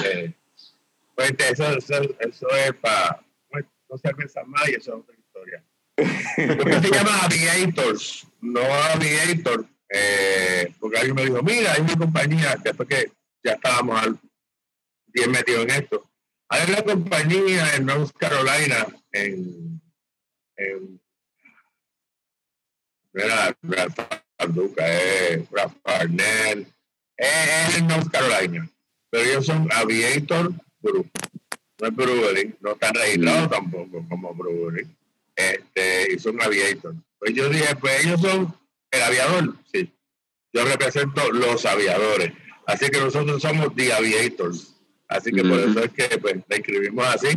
Que, 0.01 0.33
pues, 1.15 1.31
eso, 1.39 1.65
eso, 1.77 2.15
eso 2.19 2.47
es 2.49 2.73
para 2.75 3.23
no 3.89 3.97
cervezas 3.97 4.45
más 4.47 4.67
y 4.69 4.75
eso 4.75 4.91
es 4.95 5.01
otra 5.01 5.15
historia. 5.15 5.65
Lo 6.57 6.65
que 6.65 6.81
se 6.81 6.89
llama 6.93 7.23
Aviators, 7.23 8.27
no 8.41 8.61
Aviator, 8.61 9.65
eh, 9.89 10.73
porque 10.79 10.97
alguien 10.97 11.15
me 11.15 11.25
dijo, 11.25 11.43
mira, 11.43 11.73
hay 11.73 11.81
una 11.81 11.95
compañía, 11.95 12.55
después 12.63 12.89
que 12.89 13.11
ya 13.43 13.53
estábamos 13.53 14.01
al- 14.01 14.19
bien 15.07 15.29
metidos 15.31 15.63
en 15.63 15.69
esto, 15.69 16.09
hay 16.49 16.71
una 16.71 16.81
compañía 16.81 17.75
en 17.75 17.85
North 17.85 18.15
Carolina, 18.17 18.87
en, 19.11 19.81
en 20.57 20.99
era 23.13 23.55
Duca, 24.47 24.87
es 24.87 25.49
Brad 25.49 25.71
Parnell, 25.83 26.67
es, 27.15 27.69
es 27.69 27.77
en 27.77 27.87
North 27.87 28.11
Carolina, 28.11 28.67
pero 29.11 29.23
ellos 29.23 29.45
son 29.45 29.71
Aviator 29.71 30.51
No 30.83 31.87
es 31.87 31.95
brewery, 31.95 32.55
no 32.61 32.71
están 32.71 32.93
registrados 32.93 33.49
tampoco 33.49 34.05
como 34.07 34.33
brewery 34.33 34.87
este, 35.35 36.13
y 36.13 36.19
son 36.19 36.41
aviators. 36.41 36.95
Pues 37.19 37.33
yo 37.33 37.49
dije, 37.49 37.75
pues 37.75 38.05
ellos 38.05 38.21
son 38.21 38.55
el 38.91 39.01
aviador, 39.01 39.55
sí. 39.71 39.91
Yo 40.51 40.65
represento 40.65 41.31
los 41.31 41.65
aviadores. 41.65 42.33
Así 42.67 42.89
que 42.89 42.99
nosotros 42.99 43.41
somos 43.41 43.75
the 43.75 43.91
aviators. 43.91 44.75
Así 45.07 45.31
que 45.31 45.43
por 45.43 45.59
eso 45.59 45.83
es 45.83 45.91
que 45.91 46.17
pues, 46.17 46.35
la 46.47 46.55
escribimos 46.55 47.05
así. 47.07 47.29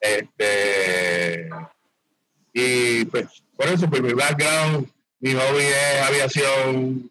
Este, 0.00 1.48
y 2.52 3.04
pues 3.06 3.26
por 3.56 3.68
eso, 3.68 3.88
pues 3.88 4.02
mi 4.02 4.12
background, 4.12 4.88
mi 5.20 5.32
hobby 5.34 5.62
es 5.62 6.02
aviación, 6.02 7.10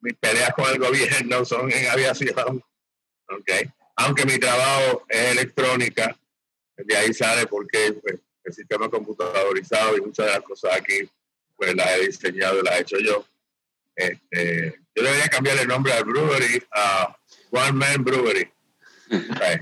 mis 0.00 0.14
peleas 0.14 0.52
con 0.54 0.68
el 0.68 0.78
gobierno 0.78 1.44
son 1.44 1.70
en 1.72 1.86
aviación. 1.88 2.62
Okay. 3.40 3.62
Aunque 3.96 4.24
mi 4.24 4.38
trabajo 4.38 5.04
es 5.08 5.32
electrónica, 5.32 6.16
de 6.76 6.96
ahí 6.96 7.12
sale 7.12 7.46
porque 7.46 7.92
pues, 8.02 8.20
el 8.44 8.52
sistema 8.52 8.88
computadorizado 8.88 9.96
y 9.96 10.00
muchas 10.00 10.26
de 10.26 10.32
las 10.32 10.42
cosas 10.42 10.72
aquí 10.74 11.08
pues 11.56 11.74
las 11.74 11.90
he 11.92 12.06
diseñado 12.06 12.58
y 12.58 12.62
las 12.64 12.74
he 12.74 12.80
hecho 12.80 12.98
yo. 12.98 13.24
Este, 13.94 14.80
yo 14.94 15.02
debería 15.02 15.28
cambiar 15.28 15.58
el 15.58 15.68
nombre 15.68 15.92
al 15.92 16.04
brewery 16.04 16.62
a 16.72 17.16
One 17.50 17.72
Man 17.72 18.04
Brewery. 18.04 18.48
Okay. 19.12 19.60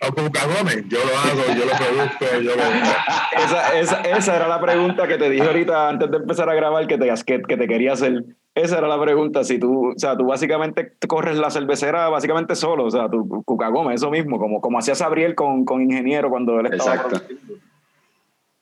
O 0.00 0.12
Cuca 0.12 0.46
Gómez, 0.46 0.84
yo 0.88 0.98
lo 1.04 1.18
hago, 1.18 1.58
yo 1.58 1.64
lo 1.64 1.72
produzco, 1.72 2.40
yo 2.40 2.54
lo... 2.54 2.62
esa, 3.44 3.78
esa, 3.78 4.00
esa 4.02 4.36
era 4.36 4.46
la 4.46 4.60
pregunta 4.60 5.08
que 5.08 5.18
te 5.18 5.28
dije 5.28 5.44
ahorita 5.44 5.88
antes 5.88 6.10
de 6.10 6.16
empezar 6.18 6.48
a 6.48 6.54
grabar 6.54 6.86
que 6.86 6.98
te, 6.98 7.12
que, 7.26 7.42
que 7.42 7.56
te 7.56 7.66
quería 7.66 7.94
hacer. 7.94 8.24
Esa 8.54 8.78
era 8.78 8.88
la 8.88 9.00
pregunta. 9.00 9.42
Si 9.42 9.58
tú, 9.58 9.90
o 9.90 9.98
sea, 9.98 10.16
tú 10.16 10.26
básicamente 10.26 10.92
corres 11.08 11.36
la 11.36 11.50
cervecera 11.50 12.08
básicamente 12.08 12.54
solo, 12.54 12.84
o 12.84 12.90
sea, 12.90 13.10
tu 13.10 13.42
Cuca 13.44 13.68
Gómez, 13.68 13.96
eso 13.96 14.10
mismo, 14.10 14.38
como, 14.38 14.60
como 14.60 14.78
hacía 14.78 14.94
Sabriel 14.94 15.34
con, 15.34 15.64
con 15.64 15.82
Ingeniero 15.82 16.30
cuando 16.30 16.60
él 16.60 16.66
estaba. 16.66 16.94
Exacto. 16.94 17.22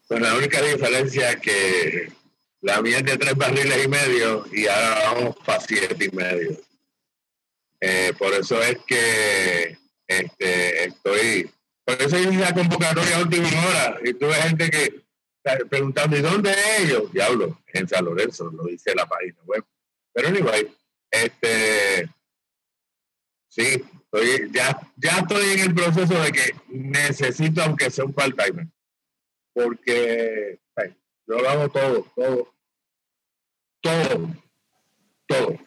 Pues 0.09 0.20
la 0.20 0.34
única 0.37 0.61
diferencia 0.62 1.32
es 1.32 1.37
que 1.37 2.12
la 2.61 2.80
mía 2.80 2.99
es 2.99 3.05
de 3.05 3.16
tres 3.18 3.37
barriles 3.37 3.84
y 3.84 3.89
medio 3.89 4.45
y 4.53 4.66
ahora 4.66 5.12
vamos 5.12 5.37
para 5.45 5.61
siete 5.61 6.05
y 6.05 6.16
medio. 6.16 6.57
Eh, 7.80 8.12
por 8.18 8.32
eso 8.32 8.61
es 8.62 8.78
que 8.87 9.78
este, 10.07 10.85
estoy, 10.87 11.51
por 11.85 12.01
eso 12.01 12.19
hice 12.19 12.33
la 12.37 12.55
convocatoria 12.55 13.17
a 13.17 13.23
última 13.23 13.49
hora 13.49 13.99
y 14.05 14.15
tuve 14.15 14.35
gente 14.35 14.71
que 14.71 15.07
Pre- 15.43 15.65
Preguntando, 15.67 16.17
¿y 16.17 16.23
dónde 16.23 16.53
ellos? 16.81 17.13
Diablo, 17.13 17.61
en 17.73 17.87
San 17.89 18.05
Lorenzo, 18.05 18.51
lo 18.51 18.65
dice 18.65 18.93
la 18.97 19.07
página 19.07 19.41
web. 19.45 19.65
Pero 20.13 20.27
anyway, 20.29 20.75
este, 21.09 22.09
sí, 23.49 23.85
estoy, 24.03 24.51
ya, 24.53 24.77
ya 24.97 25.19
estoy 25.19 25.51
en 25.53 25.61
el 25.61 25.75
proceso 25.75 26.21
de 26.21 26.33
que 26.33 26.55
necesito, 26.69 27.63
aunque 27.63 27.91
sea 27.93 28.05
un 28.07 28.13
part-timer, 28.13 28.67
porque 29.55 30.59
ay, 30.75 30.97
yo 31.29 31.39
lo 31.39 31.49
hago 31.49 31.69
todo, 31.69 32.13
todo, 32.17 32.55
todo, 33.81 34.35
todo. 35.29 35.59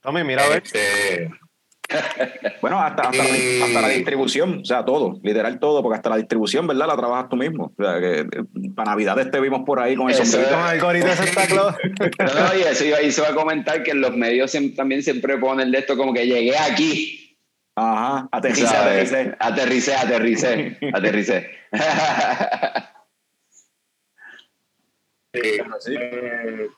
Tommy, 0.00 0.22
mira 0.22 0.44
a 0.44 0.48
ver. 0.48 0.62
Este, 0.64 1.28
Bueno, 2.60 2.80
hasta, 2.80 3.02
hasta, 3.08 3.22
la, 3.22 3.28
Y- 3.38 3.62
hasta 3.62 3.80
la 3.82 3.88
distribución, 3.88 4.60
o 4.62 4.64
sea, 4.64 4.84
todo, 4.84 5.18
literal 5.22 5.58
todo, 5.58 5.82
porque 5.82 5.96
hasta 5.96 6.10
la 6.10 6.16
distribución, 6.16 6.66
¿verdad? 6.66 6.86
La 6.86 6.96
trabajas 6.96 7.28
tú 7.28 7.36
mismo. 7.36 7.72
O 7.76 7.82
sea, 7.82 8.00
que 8.00 8.20
eh, 8.20 8.26
para 8.74 8.90
Navidades 8.92 9.30
te 9.30 9.40
vimos 9.40 9.62
por 9.64 9.80
ahí 9.80 9.96
con 9.96 10.08
el 10.08 10.14
sombrerito. 10.14 10.54
Con 10.56 10.68
el 10.74 10.80
gorrito 10.80 11.06
de 11.06 11.16
Santa 11.16 11.46
Claus. 11.46 11.74
No, 12.18 12.58
y 12.58 12.62
eso 12.62 12.84
iba, 12.84 12.98
eso 12.98 13.22
iba 13.22 13.30
a 13.30 13.34
comentar 13.34 13.82
que 13.82 13.90
en 13.92 14.00
los 14.00 14.16
medios 14.16 14.56
también 14.76 15.02
siempre 15.02 15.38
ponen 15.38 15.70
de 15.70 15.78
esto 15.78 15.96
como 15.96 16.12
que 16.14 16.26
llegué 16.26 16.56
aquí. 16.58 17.20
Ajá, 17.76 18.28
aterrice, 18.30 18.66
¿sabes? 18.66 19.12
aterrice. 19.12 19.36
Aterricé, 19.40 19.94
aterricé, 19.94 20.78
aterricé. 20.92 21.50
Sí. 25.34 25.40
Eh, 25.96 26.68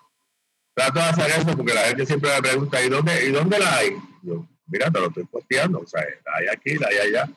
trato 0.74 0.98
de 0.98 1.04
hacer 1.04 1.26
eso 1.42 1.56
porque 1.56 1.74
la 1.74 1.80
gente 1.82 2.06
siempre 2.06 2.30
me 2.34 2.40
pregunta, 2.40 2.82
¿y 2.82 2.88
dónde, 2.88 3.26
¿y 3.26 3.30
dónde 3.30 3.58
la 3.58 3.76
hay? 3.76 3.90
Yo, 4.22 4.46
mira, 4.66 4.90
te 4.90 5.00
lo 5.00 5.06
estoy 5.08 5.24
posteando, 5.24 5.80
o 5.80 5.86
sea, 5.86 6.02
la 6.02 6.32
hay 6.36 6.46
aquí, 6.48 6.74
la 6.76 6.88
hay 6.88 6.98
allá. 6.98 7.28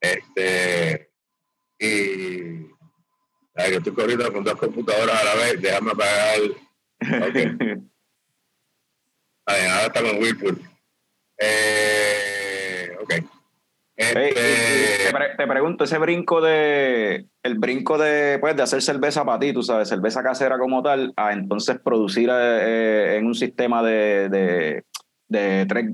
Este, 0.00 1.10
y 1.78 2.66
la 3.54 3.64
que 3.68 3.76
estoy 3.76 3.92
corriendo 3.92 4.32
con 4.32 4.44
dos 4.44 4.56
computadoras 4.56 5.20
a 5.20 5.24
la 5.24 5.34
vez, 5.34 5.60
déjame 5.60 5.90
apagar. 5.92 6.40
Ok. 7.28 7.36
A 9.48 9.52
ver, 9.52 9.70
ahora 9.70 9.86
estamos 9.86 10.12
en 10.12 10.22
Whirlpool. 10.22 10.60
Eh, 11.38 12.96
ok. 13.00 13.12
Eh, 13.12 13.22
Este, 13.98 15.06
te, 15.06 15.12
pre- 15.12 15.36
te 15.36 15.46
pregunto, 15.46 15.84
ese 15.84 15.96
brinco 15.98 16.40
de, 16.42 17.26
el 17.42 17.54
brinco 17.58 17.96
de, 17.96 18.38
pues, 18.40 18.54
de 18.56 18.62
hacer 18.62 18.82
cerveza 18.82 19.24
para 19.24 19.38
ti, 19.38 19.52
tú 19.54 19.62
sabes, 19.62 19.88
cerveza 19.88 20.22
casera 20.22 20.58
como 20.58 20.82
tal, 20.82 21.14
a 21.16 21.32
entonces 21.32 21.78
producir 21.82 22.28
eh, 22.30 23.16
en 23.16 23.26
un 23.26 23.34
sistema 23.34 23.82
de, 23.82 24.28
de, 24.28 24.84
de 25.28 25.66
tres, 25.66 25.92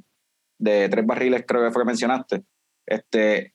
de 0.63 0.89
tres 0.89 1.05
barriles, 1.05 1.45
creo 1.47 1.65
que 1.65 1.73
fue 1.73 1.83
que 1.83 1.87
mencionaste, 1.87 2.43
este, 2.87 3.55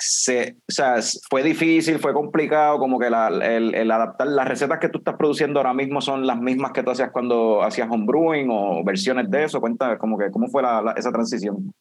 se, 0.00 0.56
o 0.68 0.72
sea, 0.72 0.96
fue 1.28 1.42
difícil, 1.42 1.98
fue 1.98 2.12
complicado, 2.14 2.78
como 2.78 2.98
que 3.00 3.10
la- 3.10 3.26
el, 3.28 3.74
el 3.74 3.90
adaptar 3.90 4.28
las 4.28 4.46
recetas 4.46 4.78
que 4.78 4.88
tú 4.88 4.98
estás 4.98 5.16
produciendo 5.16 5.58
ahora 5.58 5.74
mismo 5.74 6.00
son 6.00 6.24
las 6.26 6.38
mismas 6.38 6.70
que 6.72 6.84
tú 6.84 6.90
hacías 6.92 7.10
cuando 7.10 7.62
hacías 7.64 7.88
homebrewing 7.90 8.48
o 8.50 8.84
versiones 8.84 9.28
de 9.28 9.44
eso, 9.44 9.60
cuenta 9.60 9.98
como 9.98 10.16
que 10.16 10.30
cómo 10.30 10.46
fue 10.48 10.62
la- 10.62 10.80
la- 10.82 10.92
esa 10.92 11.10
transición. 11.10 11.72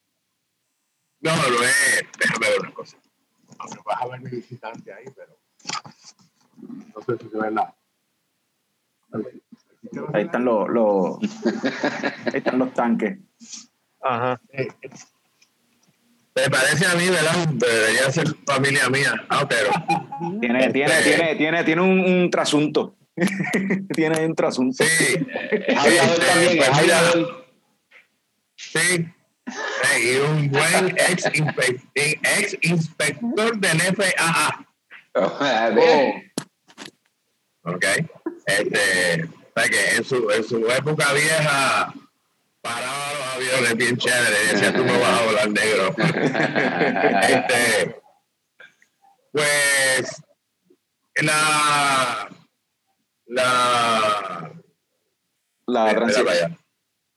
no, 1.21 1.31
lo 1.31 1.63
es. 1.63 2.03
Déjame 2.19 2.49
ver 2.49 2.59
una 2.61 2.73
cosa. 2.73 2.97
Aunque 3.59 3.77
vas 3.85 4.01
a 4.01 4.07
ver 4.07 4.21
mi 4.21 4.29
visitante 4.31 4.93
ahí, 4.93 5.05
pero 5.15 5.37
no 6.95 7.01
sé 7.01 7.17
si 7.23 7.29
se 7.29 7.37
ve 7.37 7.51
la. 7.51 7.73
Ahí 10.13 10.23
están 10.25 10.43
los, 10.43 10.67
los 10.69 11.17
ahí 12.25 12.37
están 12.39 12.59
los 12.59 12.73
tanques. 12.73 13.19
Ajá. 14.07 14.41
Me 16.35 16.49
parece 16.51 16.85
a 16.85 16.95
mí, 16.95 17.09
¿verdad? 17.09 17.47
Debería 17.49 18.11
ser 18.11 18.27
familia 18.45 18.89
mía. 18.89 19.25
Ah, 19.29 19.45
pero. 19.49 19.71
Tiene, 20.39 20.71
tiene, 20.71 21.01
tiene, 21.01 21.35
tiene, 21.35 21.63
tiene 21.63 21.81
un, 21.81 21.99
un 21.99 22.29
trasunto. 22.29 22.95
tiene 23.95 24.25
un 24.25 24.35
trasunto. 24.35 24.83
Sí. 24.83 25.17
Aviador 25.75 26.19
también, 26.19 26.51
es 26.51 26.57
Pues 26.57 26.69
aviador. 26.77 27.47
Sí. 28.55 29.07
Y 30.03 30.15
un 30.17 30.51
buen 30.51 30.89
ex, 30.89 31.25
inspe- 31.25 31.81
ex 31.95 32.57
inspector 32.61 33.57
del 33.57 33.81
FAA. 33.81 34.67
Oh. 35.15 36.13
¿Ok? 37.63 37.85
Este, 38.45 39.23
o 39.23 39.59
sea 39.59 39.69
que 39.69 39.95
en 39.95 40.03
su, 40.03 40.29
en 40.29 40.43
su 40.43 40.69
época 40.69 41.11
vieja 41.13 41.93
paraba 42.67 43.13
los 43.13 43.27
aviones 43.35 43.75
bien 43.77 43.97
chévere 43.97 44.43
y 44.43 44.47
decía 44.53 44.73
tú 44.73 44.83
no 44.83 44.99
vas 44.99 45.21
a 45.21 45.25
volar 45.25 45.49
negro. 45.49 45.95
este, 47.29 48.01
pues 49.31 50.21
la 51.21 52.29
la 53.27 54.51
La 55.67 55.95
transición. 55.95 56.57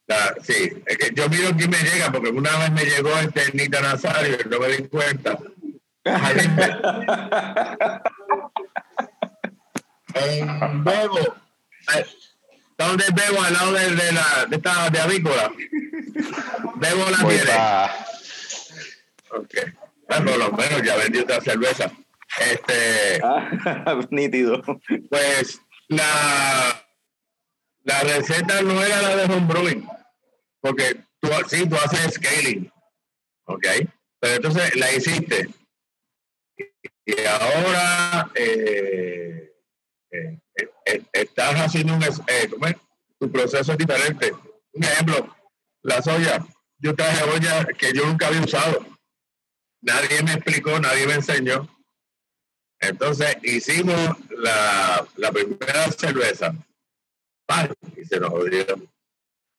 La- 0.07 0.35
sí, 0.43 0.83
es 0.87 0.99
que 0.99 1.15
yo 1.15 1.29
miro 1.29 1.51
quién 1.57 1.71
me 1.71 1.79
llega, 1.79 2.11
porque 2.11 2.31
una 2.31 2.57
vez 2.59 2.73
me 2.73 2.85
llegó 2.85 3.17
este 3.19 3.53
Nita 3.53 3.81
Nazario 3.81 4.39
y 4.45 4.49
no 4.49 4.59
me 4.59 4.69
di 4.69 4.89
cuenta. 4.89 5.39
en 10.15 10.85
Bebo, 10.85 11.19
eh, 11.95 12.07
¿dónde 12.87 13.05
es 13.05 13.15
Bebo? 13.15 13.43
Al 13.43 13.53
lado 13.53 13.73
de, 13.73 13.91
de 13.97 14.13
la 14.13 14.47
de 14.49 14.57
esta 14.57 14.91
de 14.91 15.01
avícola. 15.01 15.53
Bebo 16.77 17.11
la 17.11 17.19
Voy 17.23 17.35
tiene. 17.37 17.51
pa- 17.53 18.07
Ok. 19.33 19.55
Por 20.09 20.39
lo 20.39 20.51
menos 20.53 20.83
ya 20.83 20.97
vendí 20.97 21.19
otra 21.21 21.41
cerveza. 21.41 21.91
Este, 22.41 23.21
Ah, 23.23 24.01
nítido. 24.11 24.61
pues 25.09 25.61
la, 25.89 26.85
la 27.85 28.01
receta 28.01 28.63
no 28.63 28.83
era 28.85 29.03
la 29.03 29.17
de 29.17 29.25
homebrewing, 29.35 29.89
porque 30.61 30.97
tú, 31.21 31.29
sí, 31.49 31.69
tú 31.69 31.77
haces 31.77 32.15
scaling, 32.15 32.73
¿ok? 33.47 33.67
Pero 34.21 34.35
entonces 34.37 34.77
la 34.77 34.93
hiciste. 34.93 35.49
Y 37.07 37.15
ahora 37.27 38.31
eh, 38.35 39.53
eh, 40.13 40.39
estás 41.13 41.55
haciendo 41.57 41.95
un, 41.95 42.03
eh. 42.03 42.77
Tu 43.19 43.31
proceso 43.31 43.73
es 43.73 43.79
diferente. 43.79 44.33
Un 44.73 44.85
ejemplo, 44.85 45.37
la 45.83 46.01
soya. 46.03 46.45
Yo 46.79 46.95
traje 46.95 47.23
olla 47.25 47.67
que 47.67 47.93
yo 47.93 48.07
nunca 48.07 48.29
había 48.29 48.41
usado. 48.41 48.87
Nadie 49.83 50.23
me 50.23 50.33
explicó, 50.33 50.79
nadie 50.81 51.07
me 51.07 51.15
enseñó. 51.15 51.69
Entonces 52.81 53.37
hicimos 53.43 54.17
la, 54.31 55.07
la 55.17 55.33
primera 55.33 55.91
cerveza. 55.93 56.55
Y 57.97 58.05
se 58.05 58.21
nos 58.21 58.31
jodió. 58.31 58.65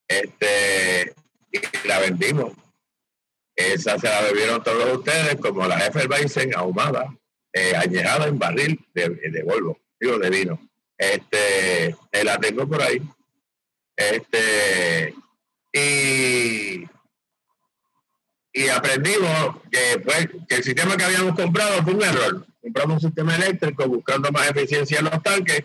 Este, 0.07 1.13
y 1.51 1.87
la 1.87 1.99
vendimos. 1.99 2.53
Esa 3.55 3.99
se 3.99 4.07
la 4.07 4.21
bebieron 4.21 4.63
todos 4.63 4.97
ustedes 4.97 5.35
como 5.35 5.67
la 5.67 5.85
Hefeweizen 5.85 6.55
ahumada, 6.55 7.15
eh, 7.53 7.75
añejada 7.75 8.27
en 8.27 8.39
barril 8.39 8.83
de, 8.93 9.09
de 9.09 9.43
Volvo, 9.43 9.77
digo 9.99 10.17
de 10.17 10.29
vino. 10.29 10.70
Este, 11.01 11.95
la 12.23 12.37
tengo 12.37 12.67
por 12.67 12.79
ahí. 12.79 13.01
Este, 13.95 15.15
y, 15.73 16.85
y 18.53 18.67
aprendimos 18.69 19.57
que, 19.71 19.99
pues, 19.99 20.29
que 20.47 20.55
el 20.55 20.63
sistema 20.63 20.95
que 20.95 21.03
habíamos 21.05 21.35
comprado 21.35 21.81
fue 21.83 21.95
un 21.95 22.03
error. 22.03 22.45
Compramos 22.61 22.97
un 23.03 23.09
sistema 23.09 23.35
eléctrico 23.35 23.87
buscando 23.87 24.31
más 24.31 24.51
eficiencia 24.51 24.99
en 24.99 25.05
los 25.05 25.23
tanques 25.23 25.63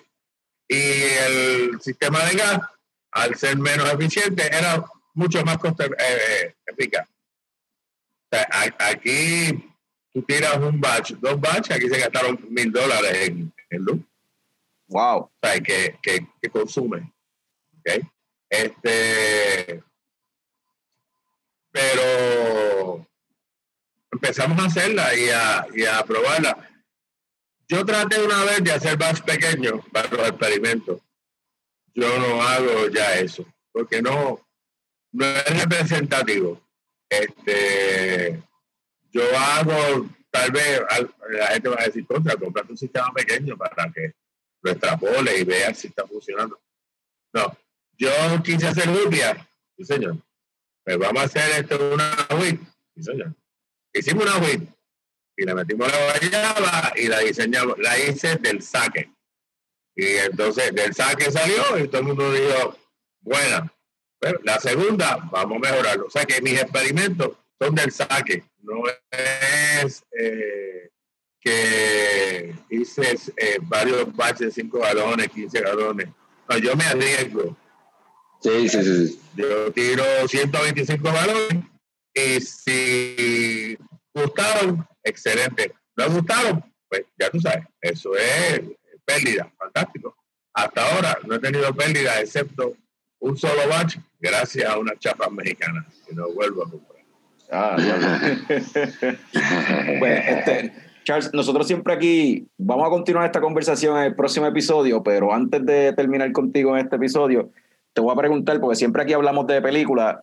y 0.68 0.74
el 0.74 1.80
sistema 1.82 2.24
de 2.24 2.36
gas, 2.36 2.60
al 3.12 3.36
ser 3.36 3.58
menos 3.58 3.92
eficiente, 3.92 4.46
era 4.46 4.82
mucho 5.12 5.44
más 5.44 5.58
coste, 5.58 5.84
eh, 5.84 5.90
eh, 5.98 6.54
eficaz. 6.66 7.06
Aquí 8.78 9.70
tú 10.14 10.22
tiras 10.22 10.56
un 10.56 10.80
batch, 10.80 11.12
dos 11.12 11.38
batch, 11.38 11.72
aquí 11.72 11.88
se 11.90 11.98
gastaron 11.98 12.38
mil 12.48 12.72
dólares 12.72 13.28
en, 13.28 13.52
en 13.68 13.82
luz. 13.82 14.00
Wow. 14.88 15.30
Sea, 15.42 15.60
que, 15.60 15.98
que, 16.02 16.50
consume. 16.50 17.12
¿ok? 17.78 18.04
Este, 18.48 19.82
pero 21.72 23.06
empezamos 24.12 24.58
a 24.58 24.66
hacerla 24.66 25.14
y 25.14 25.28
a, 25.28 25.66
y 25.74 25.84
a 25.84 26.02
probarla. 26.04 26.70
Yo 27.68 27.84
traté 27.84 28.22
una 28.22 28.44
vez 28.44 28.62
de 28.62 28.72
hacer 28.72 28.96
batch 28.96 29.22
pequeños 29.22 29.84
para 29.92 30.08
los 30.08 30.28
experimentos. 30.28 31.00
Yo 31.94 32.18
no 32.18 32.42
hago 32.42 32.88
ya 32.88 33.14
eso, 33.16 33.44
porque 33.72 34.00
no, 34.00 34.46
no 35.12 35.26
es 35.26 35.62
representativo. 35.62 36.60
Este, 37.08 38.42
yo 39.10 39.22
hago, 39.38 40.08
tal 40.30 40.52
vez 40.52 40.82
la 41.30 41.46
gente 41.48 41.68
va 41.68 41.80
a 41.80 41.86
decir, 41.86 42.06
contra, 42.06 42.36
comprate 42.36 42.70
un 42.70 42.78
sistema 42.78 43.12
pequeño 43.12 43.56
para 43.56 43.90
que 43.90 44.14
lo 44.66 44.72
extrapole 44.72 45.38
y 45.38 45.44
vea 45.44 45.72
si 45.72 45.88
está 45.88 46.06
funcionando. 46.06 46.60
No, 47.32 47.56
yo 47.96 48.10
quise 48.42 48.66
hacer 48.66 48.88
lupia, 48.88 49.48
sí 49.76 49.84
señor. 49.84 50.16
Pues 50.84 50.98
vamos 50.98 51.22
a 51.22 51.26
hacer 51.26 51.64
esto 51.64 51.94
una 51.94 52.28
WIT, 52.38 52.60
sí 52.94 53.02
señor. 53.02 53.34
Hicimos 53.92 54.24
una 54.24 54.38
WIT 54.38 54.68
y 55.36 55.44
le 55.44 55.54
metimos 55.54 55.90
la 55.90 56.04
guayaba 56.04 56.92
y 56.96 57.08
la 57.08 57.20
diseñamos, 57.20 57.78
la 57.78 57.98
hice 57.98 58.36
del 58.36 58.62
saque. 58.62 59.10
Y 59.94 60.04
entonces 60.04 60.74
del 60.74 60.94
saque 60.94 61.30
salió 61.30 61.78
y 61.78 61.88
todo 61.88 62.00
el 62.00 62.06
mundo 62.08 62.32
dijo, 62.32 62.76
buena. 63.20 63.72
La 64.42 64.58
segunda, 64.58 65.16
vamos 65.30 65.56
a 65.56 65.70
mejorarlo. 65.70 66.06
O 66.06 66.10
sea 66.10 66.24
que 66.24 66.40
mis 66.40 66.60
experimentos 66.60 67.36
son 67.60 67.74
del 67.74 67.92
saque. 67.92 68.44
No 68.58 68.82
es 69.10 70.04
eh, 70.18 70.90
que 71.46 72.56
hice 72.70 73.16
eh, 73.36 73.58
varios 73.62 74.12
batches 74.16 74.48
de 74.48 74.62
5 74.62 74.80
galones, 74.80 75.28
15 75.28 75.60
galones. 75.60 76.08
No, 76.48 76.58
yo 76.58 76.74
me 76.74 76.84
arriesgo. 76.84 77.56
Sí, 78.40 78.68
sí, 78.68 78.82
sí. 78.82 79.20
Yo 79.36 79.72
tiro 79.72 80.02
125 80.26 81.04
balones 81.04 81.64
y 82.12 82.40
si 82.40 83.78
gustaron, 84.12 84.84
excelente. 85.04 85.72
No 85.96 86.10
gustaron, 86.10 86.64
pues 86.88 87.04
ya 87.16 87.30
tú 87.30 87.40
sabes, 87.40 87.64
eso 87.80 88.10
es 88.16 88.62
pérdida, 89.04 89.48
fantástico. 89.56 90.16
Hasta 90.52 90.94
ahora 90.94 91.16
no 91.26 91.36
he 91.36 91.38
tenido 91.38 91.72
pérdida 91.76 92.20
excepto 92.20 92.74
un 93.20 93.36
solo 93.36 93.68
batch 93.68 93.98
gracias 94.18 94.68
a 94.68 94.78
unas 94.78 94.98
chapas 94.98 95.30
mexicanas 95.30 95.84
que 96.08 96.12
no 96.12 96.32
vuelvo 96.32 96.64
a 96.64 96.70
comprar. 96.70 96.96
Ah, 97.52 97.76
Pues, 99.98 100.26
este, 100.26 100.85
Charles, 101.06 101.32
nosotros 101.32 101.68
siempre 101.68 101.94
aquí 101.94 102.48
vamos 102.58 102.84
a 102.84 102.90
continuar 102.90 103.26
esta 103.26 103.40
conversación 103.40 103.96
en 103.96 104.02
el 104.02 104.16
próximo 104.16 104.44
episodio, 104.46 105.04
pero 105.04 105.32
antes 105.32 105.64
de 105.64 105.92
terminar 105.92 106.32
contigo 106.32 106.76
en 106.76 106.84
este 106.84 106.96
episodio, 106.96 107.52
te 107.92 108.00
voy 108.00 108.12
a 108.12 108.16
preguntar, 108.16 108.58
porque 108.58 108.74
siempre 108.74 109.04
aquí 109.04 109.12
hablamos 109.12 109.46
de 109.46 109.62
películas, 109.62 110.16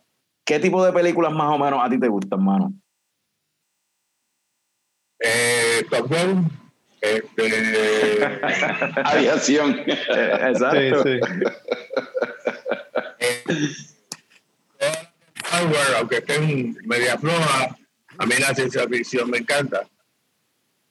¿qué 0.44 0.60
tipo 0.60 0.84
de 0.84 0.92
películas 0.92 1.32
más 1.32 1.54
o 1.54 1.58
menos 1.58 1.80
a 1.82 1.88
ti 1.88 1.98
te 1.98 2.06
gustan, 2.06 2.44
mano? 2.44 2.74
Eh, 5.20 5.86
Top 5.88 6.06
Gun, 6.06 6.50
este, 7.00 8.26
Aviación. 9.04 9.78
Eh, 9.86 10.38
Exacto. 10.50 11.02
Sí, 11.02 11.20
Hardware, 15.46 15.96
aunque 15.98 16.16
estén 16.18 16.76
media 16.84 17.16
floja, 17.16 17.74
a 18.18 18.26
mí 18.26 18.34
la 18.38 18.54
ciencia 18.54 18.86
ficción 18.86 19.30
me 19.30 19.38
encanta. 19.38 19.88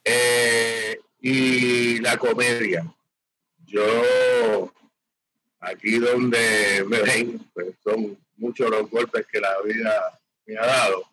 Eh, 0.04 1.00
y 1.20 2.00
la 2.00 2.18
comedia. 2.18 2.86
Yo, 3.66 4.72
aquí 5.60 5.98
donde 6.00 6.84
me 6.88 7.02
ven, 7.02 7.50
pues 7.54 7.76
son 7.84 8.18
muchos 8.36 8.70
los 8.70 8.90
golpes 8.90 9.26
que 9.32 9.40
la 9.40 9.62
vida 9.62 10.20
me 10.46 10.58
ha 10.58 10.66
dado. 10.66 11.04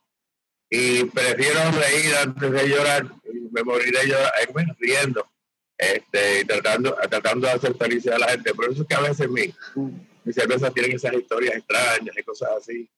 Y 0.69 1.05
prefiero 1.05 1.61
reír 1.73 2.15
antes 2.17 2.51
de 2.51 2.69
llorar. 2.69 3.07
Me 3.51 3.63
moriré 3.63 4.07
llorar, 4.07 4.33
eh, 4.41 4.67
riendo. 4.79 5.27
Este, 5.77 6.45
tratando, 6.45 6.95
tratando 7.09 7.47
de 7.47 7.55
hacer 7.55 7.75
feliz 7.77 8.07
a 8.09 8.19
la 8.19 8.29
gente. 8.29 8.55
Por 8.55 8.71
eso 8.71 8.83
es 8.83 8.89
que 8.89 8.95
a 8.95 9.01
veces 9.01 9.29
mi, 9.31 9.55
mis 10.25 10.35
cervezas 10.35 10.75
tienen 10.75 10.93
esas 10.93 11.15
historias 11.15 11.57
extrañas 11.57 12.17
y 12.17 12.23
cosas 12.23 12.51
así, 12.59 12.89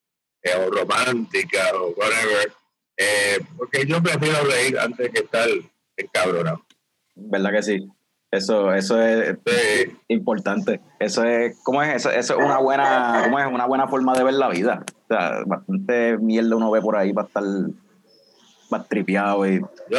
eh, 0.41 0.55
o 0.55 0.69
románticas, 0.69 1.71
o 1.73 1.89
whatever. 1.91 2.51
Eh, 2.97 3.39
porque 3.57 3.85
yo 3.85 4.03
prefiero 4.03 4.43
reír 4.43 4.77
antes 4.77 5.09
que 5.11 5.19
estar 5.19 5.47
encabronado. 5.97 6.65
¿Verdad 7.15 7.51
que 7.51 7.63
sí? 7.63 7.87
Eso, 8.31 8.73
eso 8.73 8.99
es 9.01 9.37
Sí. 9.45 9.95
importante. 10.07 10.81
Eso 10.99 11.23
es, 11.23 11.55
¿cómo 11.63 11.83
es? 11.83 11.95
Eso, 11.97 12.09
eso 12.09 12.33
es 12.39 12.43
una 12.43 12.57
buena, 12.57 13.21
¿cómo 13.25 13.39
es? 13.39 13.45
Una 13.45 13.65
buena 13.67 13.87
forma 13.87 14.13
de 14.15 14.23
ver 14.23 14.33
la 14.33 14.49
vida. 14.49 14.83
O 15.03 15.07
sea, 15.07 15.43
bastante 15.45 16.17
mierda 16.17 16.55
uno 16.55 16.71
ve 16.71 16.81
por 16.81 16.95
ahí 16.95 17.13
para 17.13 17.27
estar 17.27 17.43
más 18.71 18.87
tripeado 18.89 19.45
y 19.47 19.59
Yo, 19.59 19.97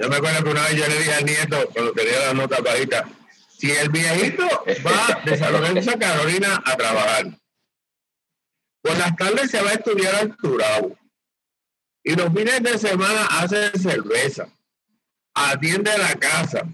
yo 0.00 0.08
me 0.08 0.16
acuerdo 0.16 0.42
que 0.44 0.50
una 0.50 0.62
vez 0.62 0.76
yo 0.76 0.86
le 0.88 0.94
dije 0.98 1.12
al 1.12 1.24
nieto, 1.26 1.56
cuando 1.74 1.92
tenía 1.92 2.18
las 2.20 2.34
notas 2.34 2.62
bajitas, 2.62 3.02
si 3.58 3.70
el 3.70 3.90
viejito 3.90 4.46
va 4.86 5.20
de 5.24 5.36
San 5.36 5.52
Lorenzo 5.52 5.90
a 5.90 5.98
Carolina 5.98 6.62
a 6.64 6.76
trabajar, 6.76 7.26
por 8.80 8.96
las 8.96 9.14
tardes 9.16 9.50
se 9.50 9.60
va 9.62 9.70
a 9.70 9.74
estudiar 9.74 10.14
al 10.14 10.36
Turabo, 10.36 10.96
y 12.02 12.14
los 12.14 12.32
fines 12.32 12.62
de 12.62 12.78
semana 12.78 13.26
hace 13.26 13.70
cerveza, 13.78 14.48
atiende 15.34 15.90
la 15.98 16.14
casa, 16.14 16.66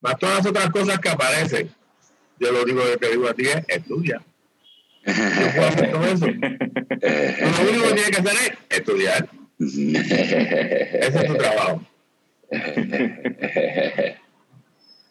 más 0.00 0.18
todas 0.18 0.38
las 0.38 0.46
otras 0.46 0.70
cosas 0.70 0.98
que 0.98 1.08
aparecen. 1.08 1.74
Yo 2.38 2.52
lo 2.52 2.62
único 2.62 2.82
que 2.84 2.96
te 2.98 3.10
digo 3.10 3.28
a 3.28 3.34
ti 3.34 3.48
es, 3.48 3.64
estudia. 3.66 4.22
Yo 5.04 5.52
puedo 5.54 5.68
hacer 5.68 5.90
todo 5.90 6.04
eso. 6.04 6.26
Lo 6.26 7.70
único 7.70 7.88
que 7.88 7.94
tienes 7.94 8.10
que 8.10 8.20
hacer 8.20 8.58
es 8.68 8.78
estudiar. 8.78 9.28
Ese 9.58 11.18
es 11.18 11.26
tu 11.26 11.34
trabajo. 11.34 11.82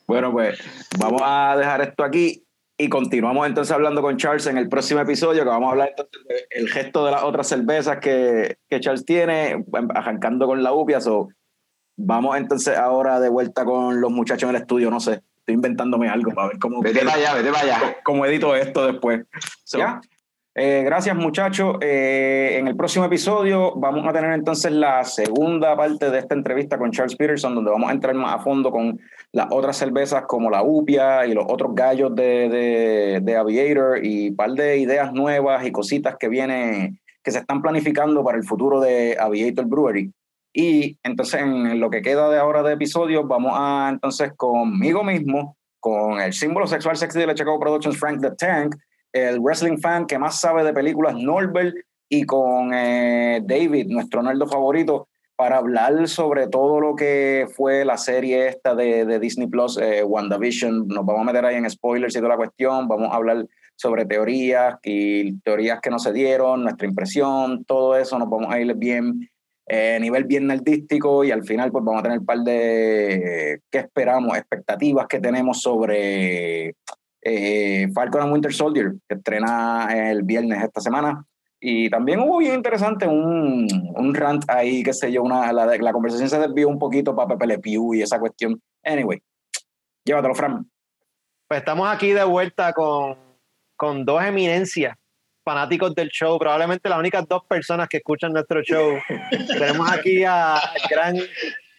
Bueno, 0.07 0.31
pues 0.31 0.59
vamos 0.97 1.21
a 1.23 1.55
dejar 1.57 1.81
esto 1.81 2.03
aquí 2.03 2.46
y 2.77 2.89
continuamos 2.89 3.47
entonces 3.47 3.73
hablando 3.73 4.01
con 4.01 4.17
Charles 4.17 4.45
en 4.45 4.57
el 4.57 4.69
próximo 4.69 4.99
episodio, 4.99 5.43
que 5.43 5.49
vamos 5.49 5.69
a 5.69 5.71
hablar 5.71 5.89
entonces 5.89 6.47
del 6.55 6.69
gesto 6.69 7.05
de 7.05 7.11
las 7.11 7.23
otras 7.23 7.47
cervezas 7.47 7.97
que, 7.97 8.57
que 8.69 8.79
Charles 8.79 9.03
tiene, 9.03 9.65
arrancando 9.95 10.45
con 10.45 10.61
la 10.61 10.73
upia. 10.73 11.01
So, 11.01 11.29
vamos 11.95 12.37
entonces 12.37 12.77
ahora 12.77 13.19
de 13.19 13.29
vuelta 13.29 13.65
con 13.65 13.99
los 13.99 14.11
muchachos 14.11 14.49
en 14.49 14.55
el 14.55 14.61
estudio, 14.61 14.91
no 14.91 14.99
sé, 14.99 15.23
estoy 15.39 15.55
inventándome 15.55 16.07
algo 16.07 16.31
para 16.33 16.49
ver 16.49 16.59
cómo, 16.59 16.81
Vete 16.81 16.99
para 16.99 17.13
allá, 17.13 17.33
vete 17.33 17.51
para 17.51 17.63
allá. 17.63 17.97
cómo 18.03 18.25
edito 18.27 18.55
esto 18.55 18.85
después. 18.85 19.25
So, 19.63 19.79
eh, 20.57 20.81
gracias 20.83 21.15
muchachos. 21.15 21.77
Eh, 21.81 22.57
en 22.57 22.67
el 22.67 22.75
próximo 22.75 23.05
episodio 23.05 23.75
vamos 23.75 24.07
a 24.07 24.11
tener 24.11 24.33
entonces 24.33 24.71
la 24.71 25.03
segunda 25.03 25.77
parte 25.77 26.09
de 26.09 26.19
esta 26.19 26.33
entrevista 26.33 26.77
con 26.77 26.91
Charles 26.91 27.15
Peterson, 27.15 27.53
donde 27.53 27.71
vamos 27.71 27.89
a 27.89 27.93
entrar 27.93 28.15
más 28.15 28.33
a 28.33 28.39
fondo 28.39 28.71
con 28.71 28.99
las 29.31 29.47
otras 29.51 29.77
cervezas 29.77 30.23
como 30.27 30.49
la 30.49 30.63
Upia 30.63 31.25
y 31.27 31.33
los 31.33 31.45
otros 31.47 31.75
gallos 31.75 32.15
de, 32.15 32.49
de, 32.49 33.19
de 33.21 33.37
Aviator 33.37 34.03
y 34.03 34.29
un 34.29 34.35
par 34.35 34.51
de 34.51 34.79
ideas 34.79 35.13
nuevas 35.13 35.65
y 35.65 35.71
cositas 35.71 36.17
que 36.19 36.27
vienen, 36.27 36.99
que 37.23 37.31
se 37.31 37.39
están 37.39 37.61
planificando 37.61 38.23
para 38.23 38.37
el 38.37 38.43
futuro 38.43 38.79
de 38.79 39.15
Aviator 39.19 39.65
Brewery. 39.65 40.11
Y 40.53 40.97
entonces 41.03 41.39
en 41.39 41.79
lo 41.79 41.91
que 41.91 42.01
queda 42.01 42.31
de 42.31 42.39
ahora 42.39 42.63
de 42.63 42.73
episodios 42.73 43.27
vamos 43.27 43.53
a 43.55 43.89
entonces 43.91 44.33
conmigo 44.35 45.03
mismo, 45.03 45.55
con 45.79 46.19
el 46.19 46.33
símbolo 46.33 46.65
sexual 46.65 46.97
sexy 46.97 47.19
de 47.19 47.27
la 47.27 47.35
Chicago 47.35 47.59
Productions, 47.59 47.97
Frank 47.97 48.21
the 48.21 48.31
Tank, 48.31 48.75
el 49.25 49.39
wrestling 49.39 49.77
fan 49.77 50.05
que 50.05 50.19
más 50.19 50.39
sabe 50.39 50.63
de 50.63 50.73
películas, 50.73 51.15
Norbert, 51.15 51.75
y 52.09 52.23
con 52.23 52.73
eh, 52.73 53.41
David, 53.43 53.87
nuestro 53.87 54.23
nerdo 54.23 54.47
favorito, 54.47 55.07
para 55.35 55.57
hablar 55.57 56.07
sobre 56.07 56.47
todo 56.47 56.79
lo 56.79 56.95
que 56.95 57.47
fue 57.55 57.85
la 57.85 57.97
serie 57.97 58.47
esta 58.47 58.73
de, 58.73 59.05
de 59.05 59.19
Disney 59.19 59.47
Plus, 59.47 59.77
eh, 59.77 60.03
WandaVision. 60.03 60.87
Nos 60.87 61.05
vamos 61.05 61.21
a 61.21 61.25
meter 61.25 61.45
ahí 61.45 61.55
en 61.55 61.69
spoilers 61.69 62.15
y 62.15 62.19
toda 62.19 62.29
la 62.29 62.37
cuestión. 62.37 62.87
Vamos 62.87 63.11
a 63.11 63.15
hablar 63.15 63.45
sobre 63.75 64.05
teorías 64.05 64.77
y 64.83 65.39
teorías 65.41 65.79
que 65.79 65.91
no 65.91 65.99
se 65.99 66.11
dieron, 66.11 66.63
nuestra 66.63 66.87
impresión, 66.87 67.63
todo 67.65 67.95
eso. 67.95 68.17
Nos 68.17 68.29
vamos 68.29 68.51
a 68.51 68.59
ir 68.59 68.73
bien, 68.73 69.29
eh, 69.67 69.99
nivel 70.01 70.23
bien 70.23 70.47
nerdístico 70.47 71.23
y 71.23 71.29
al 71.29 71.43
final 71.43 71.71
pues 71.71 71.85
vamos 71.85 71.99
a 71.99 72.03
tener 72.03 72.19
un 72.19 72.25
par 72.25 72.39
de, 72.39 73.53
eh, 73.53 73.59
¿qué 73.69 73.77
esperamos? 73.77 74.35
Expectativas 74.35 75.05
que 75.07 75.19
tenemos 75.19 75.61
sobre 75.61 76.75
eh, 77.29 77.87
Falcon 77.93 78.21
and 78.21 78.31
Winter 78.33 78.53
Soldier, 78.53 78.93
que 79.07 79.15
estrena 79.15 79.87
el 79.91 80.23
viernes 80.23 80.63
esta 80.63 80.79
semana. 80.81 81.25
Y 81.59 81.89
también 81.89 82.19
hubo 82.19 82.37
bien 82.37 82.53
interesante 82.53 83.07
un, 83.07 83.67
un 83.95 84.13
rant 84.15 84.43
ahí, 84.47 84.83
qué 84.83 84.93
sé 84.93 85.11
yo, 85.11 85.23
una, 85.23 85.51
la, 85.51 85.65
la 85.65 85.91
conversación 85.91 86.29
se 86.29 86.39
desvió 86.39 86.69
un 86.69 86.77
poquito 86.77 87.15
para 87.15 87.29
Pepe 87.29 87.47
Le 87.47 87.59
Pew 87.59 87.95
y 87.95 88.01
esa 88.03 88.19
cuestión. 88.19 88.61
Anyway, 88.83 89.19
llévatelo, 90.05 90.35
Fran. 90.35 90.69
Pues 91.47 91.59
estamos 91.59 91.87
aquí 91.89 92.11
de 92.11 92.23
vuelta 92.23 92.73
con, 92.73 93.17
con 93.75 94.05
dos 94.05 94.21
eminencias, 94.23 94.95
fanáticos 95.43 95.95
del 95.95 96.09
show, 96.09 96.37
probablemente 96.37 96.89
las 96.89 96.99
únicas 96.99 97.27
dos 97.27 97.43
personas 97.45 97.87
que 97.89 97.97
escuchan 97.97 98.33
nuestro 98.33 98.61
show. 98.61 98.97
Tenemos 99.47 99.91
aquí 99.91 100.23
a- 100.25 100.57
al 100.57 100.81
gran, 100.89 101.15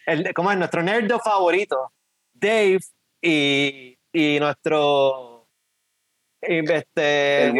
el, 0.07 0.33
¿cómo 0.33 0.51
es? 0.51 0.57
Nuestro 0.57 0.83
nerdo 0.83 1.19
favorito, 1.19 1.91
Dave, 2.33 2.79
y, 3.21 3.97
y 4.11 4.39
nuestro 4.39 5.28
este, 6.41 7.51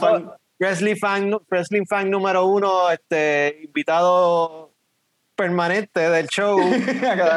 fan. 0.00 0.30
wrestling 0.58 0.96
fan, 0.96 1.38
wrestling 1.50 1.86
fan 1.86 2.10
número 2.10 2.46
uno, 2.46 2.90
este, 2.90 3.60
invitado 3.64 4.74
permanente 5.34 6.00
del 6.10 6.26
show. 6.26 6.58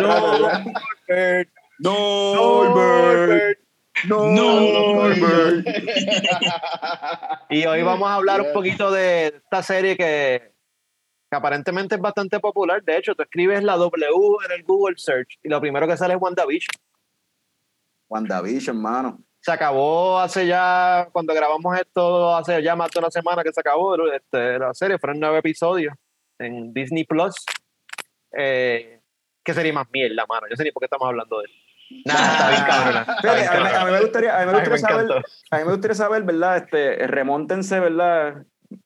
Norbert. 0.01 1.49
Norbert. 1.79 3.59
Norbert. 4.07 5.67
Y 7.49 7.65
hoy 7.65 7.83
vamos 7.83 8.09
a 8.09 8.15
hablar 8.15 8.41
un 8.41 8.53
poquito 8.53 8.89
de 8.91 9.27
esta 9.27 9.61
serie 9.61 9.97
que, 9.97 10.53
que 11.29 11.37
aparentemente 11.37 11.95
es 11.95 12.01
bastante 12.01 12.39
popular. 12.39 12.81
De 12.81 12.97
hecho, 12.97 13.13
tú 13.13 13.23
escribes 13.23 13.61
la 13.61 13.75
W 13.75 14.37
en 14.45 14.51
el 14.53 14.63
Google 14.63 14.95
Search 14.97 15.37
y 15.43 15.49
lo 15.49 15.59
primero 15.59 15.85
que 15.85 15.97
sale 15.97 16.13
es 16.13 16.21
WandaVision. 16.21 16.73
WandaVision, 18.07 18.77
hermano. 18.77 19.21
Se 19.41 19.51
acabó 19.51 20.19
hace 20.19 20.45
ya, 20.45 21.09
cuando 21.11 21.33
grabamos 21.33 21.75
esto, 21.77 22.35
hace 22.35 22.61
ya 22.61 22.75
más 22.75 22.91
de 22.91 22.99
una 22.99 23.09
semana 23.09 23.43
que 23.43 23.51
se 23.51 23.59
acabó 23.59 23.95
este, 24.11 24.59
la 24.59 24.73
serie. 24.73 24.99
Fueron 24.99 25.19
nueve 25.19 25.39
episodios 25.39 25.95
en 26.37 26.71
Disney 26.73 27.03
Plus. 27.05 27.35
Eh, 28.37 29.01
¿Qué 29.43 29.53
sería 29.53 29.73
más 29.73 29.87
mierda, 29.91 30.25
mano? 30.27 30.45
Yo 30.49 30.55
sé 30.55 30.63
ni 30.63 30.71
por 30.71 30.81
qué 30.81 30.85
estamos 30.85 31.07
hablando 31.07 31.39
de 31.39 31.45
él. 31.45 31.51
Nah, 32.05 32.13
está 32.13 32.49
bien 32.49 32.63
cabrona. 32.63 33.01
está 33.01 33.15
Fíjate, 33.21 33.39
bien 33.39 33.49
a, 33.49 33.59
mí, 33.63 33.75
a 33.75 33.85
mí 33.85 33.91
me 33.91 33.99
gustaría, 34.01 34.37
a 34.37 34.39
mí 34.39 34.45
me 34.45 34.53
gustaría 34.53 34.77
saber, 34.77 35.11
a 35.51 35.57
mí 35.57 35.63
me 35.65 35.71
gustaría 35.71 35.95
saber, 35.95 36.23
¿verdad? 36.23 36.57
Este, 36.57 37.07
remóntense, 37.07 37.79
¿verdad? 37.79 38.45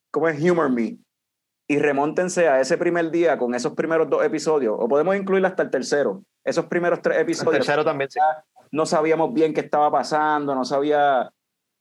¿Cómo 0.09 0.29
es 0.29 0.41
Humor 0.41 0.71
Me? 0.71 0.97
Y 1.67 1.79
remóntense 1.79 2.47
a 2.47 2.61
ese 2.61 2.77
primer 2.77 3.11
día 3.11 3.37
con 3.37 3.53
esos 3.55 3.73
primeros 3.73 4.09
dos 4.09 4.23
episodios. 4.23 4.75
O 4.79 4.87
podemos 4.87 5.15
incluir 5.15 5.45
hasta 5.45 5.63
el 5.63 5.69
tercero. 5.69 6.23
Esos 6.43 6.65
primeros 6.65 7.01
tres 7.01 7.17
El 7.17 7.23
episodios. 7.23 7.53
tercero 7.55 7.83
también, 7.83 8.09
sí. 8.09 8.19
No 8.71 8.85
sabíamos 8.85 9.33
bien 9.33 9.53
qué 9.53 9.61
estaba 9.61 9.91
pasando, 9.91 10.53
no 10.55 10.65
sabía. 10.65 11.31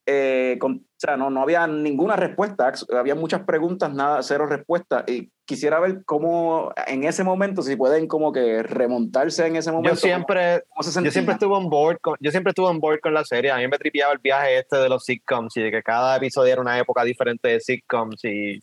eh, 0.07 0.59
con- 0.61 0.75
o 0.87 0.99
sea, 0.99 1.17
no, 1.17 1.31
no 1.31 1.41
había 1.41 1.67
ninguna 1.67 2.15
respuesta. 2.15 2.71
Había 2.93 3.15
muchas 3.15 3.43
preguntas, 3.45 3.91
nada, 3.91 4.23
cero 4.23 4.45
respuestas. 4.47 5.03
Y 5.09 5.31
quisiera 5.47 5.81
ver 5.81 6.05
cómo 6.05 6.73
en 6.87 7.05
ese 7.05 7.25
momento, 7.25 7.63
si 7.63 7.75
pueden 7.77 8.07
como 8.07 8.31
que 8.31 8.63
remontarse 8.63 9.47
en 9.47 9.57
ese 9.57 9.73
momento. 9.73 9.95
Yo 9.95 10.01
siempre, 10.01 10.63
¿cómo 10.69 10.83
se 10.83 11.03
yo 11.03 11.11
siempre 11.11 11.33
estuve 11.35 11.55
on 11.55 11.71
board 11.71 12.01
con, 12.03 12.17
yo 12.21 12.31
siempre 12.31 12.51
estuve 12.51 12.67
on 12.67 12.81
board 12.81 13.01
con 13.01 13.15
la 13.15 13.25
serie. 13.25 13.51
A 13.51 13.57
mí 13.57 13.67
me 13.67 13.79
tripeaba 13.79 14.13
el 14.13 14.19
viaje 14.19 14.59
este 14.59 14.77
de 14.77 14.91
los 14.91 15.05
sitcoms 15.05 15.57
y 15.57 15.63
de 15.63 15.71
que 15.71 15.83
cada 15.83 16.17
episodio 16.17 16.53
era 16.53 16.61
una 16.61 16.79
época 16.79 17.03
diferente 17.03 17.49
de 17.49 17.61
sitcoms 17.61 18.23
y, 18.25 18.63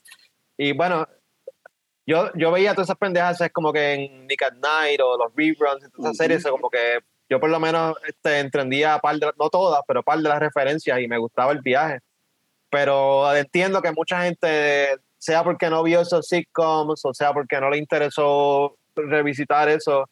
y 0.59 0.73
bueno, 0.73 1.07
yo, 2.05 2.29
yo 2.35 2.51
veía 2.51 2.73
todas 2.73 2.87
esas 2.87 2.97
pendejas 2.99 3.41
es 3.41 3.51
como 3.51 3.73
que 3.73 3.93
en 3.93 4.27
Nick 4.27 4.43
at 4.43 4.53
Night 4.61 4.99
o 5.01 5.17
los 5.17 5.33
reruns 5.35 5.83
y 5.87 5.89
todas 5.91 6.11
esas 6.13 6.17
series, 6.17 6.43
como 6.45 6.69
que 6.69 6.99
yo 7.31 7.39
por 7.39 7.49
lo 7.49 7.61
menos 7.61 7.95
este, 8.05 8.39
entendía 8.39 8.99
par 8.99 9.15
de, 9.15 9.31
no 9.39 9.49
todas, 9.49 9.81
pero 9.87 10.03
par 10.03 10.19
de 10.19 10.27
las 10.27 10.39
referencias 10.39 10.99
y 10.99 11.07
me 11.07 11.17
gustaba 11.17 11.53
el 11.53 11.61
viaje. 11.61 11.99
Pero 12.69 13.33
entiendo 13.33 13.81
que 13.81 13.93
mucha 13.93 14.23
gente, 14.23 14.97
sea 15.17 15.41
porque 15.41 15.69
no 15.69 15.81
vio 15.81 16.01
esos 16.01 16.27
sitcoms 16.27 17.05
o 17.05 17.13
sea 17.13 17.31
porque 17.31 17.61
no 17.61 17.69
le 17.69 17.77
interesó 17.77 18.75
revisitar 18.95 19.69
eso, 19.69 20.09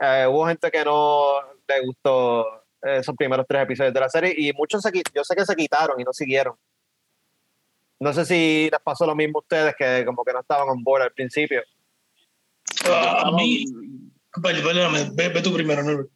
eh, 0.00 0.26
hubo 0.28 0.48
gente 0.48 0.68
que 0.72 0.84
no 0.84 1.34
le 1.68 1.86
gustó 1.86 2.64
esos 2.82 3.14
primeros 3.14 3.46
tres 3.48 3.62
episodios 3.62 3.94
de 3.94 4.00
la 4.00 4.08
serie 4.08 4.34
y 4.36 4.52
muchos 4.52 4.82
se, 4.82 4.90
yo 5.14 5.22
sé 5.22 5.36
que 5.36 5.46
se 5.46 5.54
quitaron 5.54 6.00
y 6.00 6.04
no 6.04 6.12
siguieron. 6.12 6.56
No 8.00 8.12
sé 8.12 8.24
si 8.24 8.68
les 8.72 8.80
pasó 8.80 9.06
lo 9.06 9.14
mismo 9.14 9.38
a 9.38 9.42
ustedes 9.42 9.74
que 9.78 10.04
como 10.04 10.24
que 10.24 10.32
no 10.32 10.40
estaban 10.40 10.68
on 10.68 10.82
board 10.82 11.02
al 11.02 11.12
principio. 11.12 11.62
Ah, 12.90 13.22
a 13.26 13.30
mí, 13.30 13.66
perdóname, 14.42 15.10
ve, 15.14 15.28
ve 15.28 15.42
tú 15.42 15.54
primero, 15.54 15.84
Norbert. 15.84 16.15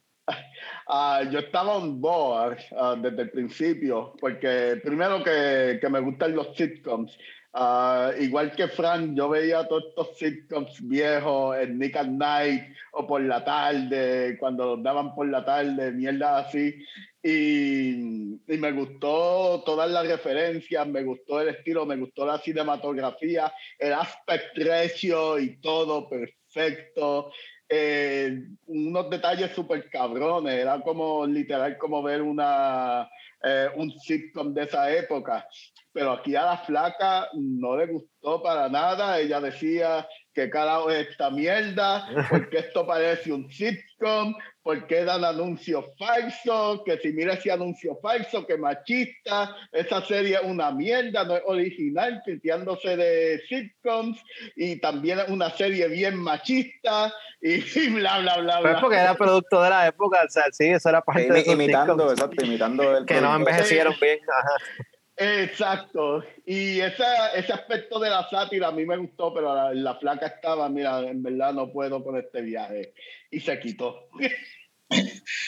Ah, 0.93 1.23
yo 1.23 1.39
estaba 1.39 1.77
on 1.77 2.01
board 2.01 2.57
ah, 2.75 2.97
desde 3.01 3.21
el 3.21 3.29
principio, 3.31 4.13
porque 4.19 4.77
primero 4.83 5.23
que, 5.23 5.79
que 5.79 5.89
me 5.89 6.01
gustan 6.01 6.35
los 6.35 6.53
sitcoms. 6.53 7.17
Ah, 7.53 8.11
igual 8.19 8.51
que 8.53 8.67
Frank, 8.67 9.13
yo 9.15 9.29
veía 9.29 9.65
todos 9.69 9.85
estos 9.87 10.17
sitcoms 10.17 10.85
viejos 10.85 11.57
en 11.59 11.79
Nick 11.79 11.95
at 11.95 12.07
Night 12.07 12.63
o 12.91 13.07
por 13.07 13.21
la 13.21 13.41
tarde, 13.45 14.35
cuando 14.37 14.75
los 14.75 14.83
daban 14.83 15.15
por 15.15 15.29
la 15.29 15.45
tarde, 15.45 15.93
mierda 15.93 16.39
así. 16.39 16.75
Y, 17.23 18.41
y 18.45 18.57
me 18.57 18.73
gustó 18.73 19.63
todas 19.65 19.89
las 19.89 20.05
referencias, 20.05 20.85
me 20.87 21.03
gustó 21.03 21.39
el 21.39 21.55
estilo, 21.55 21.85
me 21.85 21.95
gustó 21.95 22.25
la 22.25 22.37
cinematografía, 22.39 23.49
el 23.79 23.93
aspect 23.93 24.57
ratio 24.57 25.39
y 25.39 25.55
todo 25.61 26.09
perfecto 26.09 27.31
eh, 27.73 28.43
unos 28.67 29.09
detalles 29.09 29.51
súper 29.51 29.89
cabrones. 29.89 30.53
Era 30.59 30.81
como 30.81 31.25
literal 31.25 31.77
como 31.77 32.03
ver 32.03 32.21
una, 32.21 33.09
eh, 33.41 33.69
un 33.77 33.97
sitcom 33.97 34.53
de 34.53 34.63
esa 34.63 34.91
época. 34.91 35.47
Pero 35.93 36.11
aquí 36.11 36.35
a 36.35 36.45
la 36.45 36.57
flaca 36.57 37.29
no 37.33 37.77
le 37.77 37.87
gustó 37.87 38.43
para 38.43 38.67
nada. 38.67 39.19
Ella 39.19 39.39
decía 39.39 40.05
que 40.33 40.49
carajo 40.49 40.89
es 40.89 41.09
esta 41.09 41.29
mierda, 41.29 42.07
porque 42.29 42.59
esto 42.59 42.85
parece 42.87 43.31
un 43.33 43.51
sitcom, 43.51 44.33
porque 44.63 45.03
dan 45.03 45.25
anuncios 45.25 45.85
falsos, 45.97 46.81
que 46.85 46.97
si 46.99 47.11
mira 47.13 47.33
ese 47.33 47.51
anuncio 47.51 47.97
falso, 48.01 48.45
que 48.45 48.57
machista, 48.57 49.55
esa 49.71 50.01
serie 50.05 50.35
es 50.35 50.43
una 50.43 50.71
mierda, 50.71 51.23
no 51.25 51.35
es 51.35 51.43
original, 51.45 52.21
criticándose 52.23 52.95
de 52.95 53.41
sitcoms, 53.49 54.21
y 54.55 54.79
también 54.79 55.19
es 55.19 55.29
una 55.29 55.49
serie 55.49 55.87
bien 55.87 56.15
machista, 56.15 57.11
y, 57.41 57.55
y 57.55 57.89
bla, 57.95 58.19
bla, 58.19 58.37
bla, 58.37 58.59
Pues 58.61 58.71
bla. 58.73 58.81
porque 58.81 58.97
era 58.97 59.15
producto 59.15 59.61
de 59.61 59.69
la 59.69 59.87
época, 59.87 60.21
o 60.25 60.29
sea, 60.29 60.43
sí, 60.51 60.67
eso 60.67 60.89
era 60.89 61.01
parte 61.01 61.23
de 61.23 61.29
Imi- 61.29 61.41
esos 61.41 61.53
imitando, 61.55 61.93
sitcoms 62.09 62.11
exacto, 62.13 62.45
imitando 62.45 62.97
el 62.97 63.05
que 63.05 63.19
no 63.19 63.35
envejecieron 63.35 63.95
bien. 63.99 64.19
Ajá. 64.29 64.85
Exacto. 65.23 66.23
Y 66.47 66.79
esa, 66.79 67.33
ese 67.33 67.53
aspecto 67.53 67.99
de 67.99 68.09
la 68.09 68.27
sátira 68.29 68.69
a 68.69 68.71
mí 68.71 68.85
me 68.87 68.97
gustó, 68.97 69.31
pero 69.33 69.53
la, 69.53 69.71
la 69.73 69.95
flaca 69.99 70.25
estaba, 70.25 70.67
mira, 70.67 70.99
en 71.01 71.21
verdad 71.21 71.53
no 71.53 71.71
puedo 71.71 72.03
con 72.03 72.17
este 72.17 72.41
viaje. 72.41 72.93
Y 73.29 73.39
se 73.39 73.59
quitó. 73.59 74.09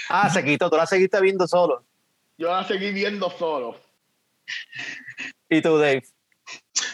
Ah, 0.08 0.30
se 0.30 0.42
quitó, 0.42 0.70
tú 0.70 0.78
la 0.78 0.86
seguiste 0.86 1.20
viendo 1.20 1.46
solo. 1.46 1.84
Yo 2.38 2.48
la 2.50 2.66
seguí 2.66 2.94
viendo 2.94 3.30
solo. 3.30 3.76
¿Y 5.50 5.62
tú, 5.62 5.78
Dave? 5.78 6.02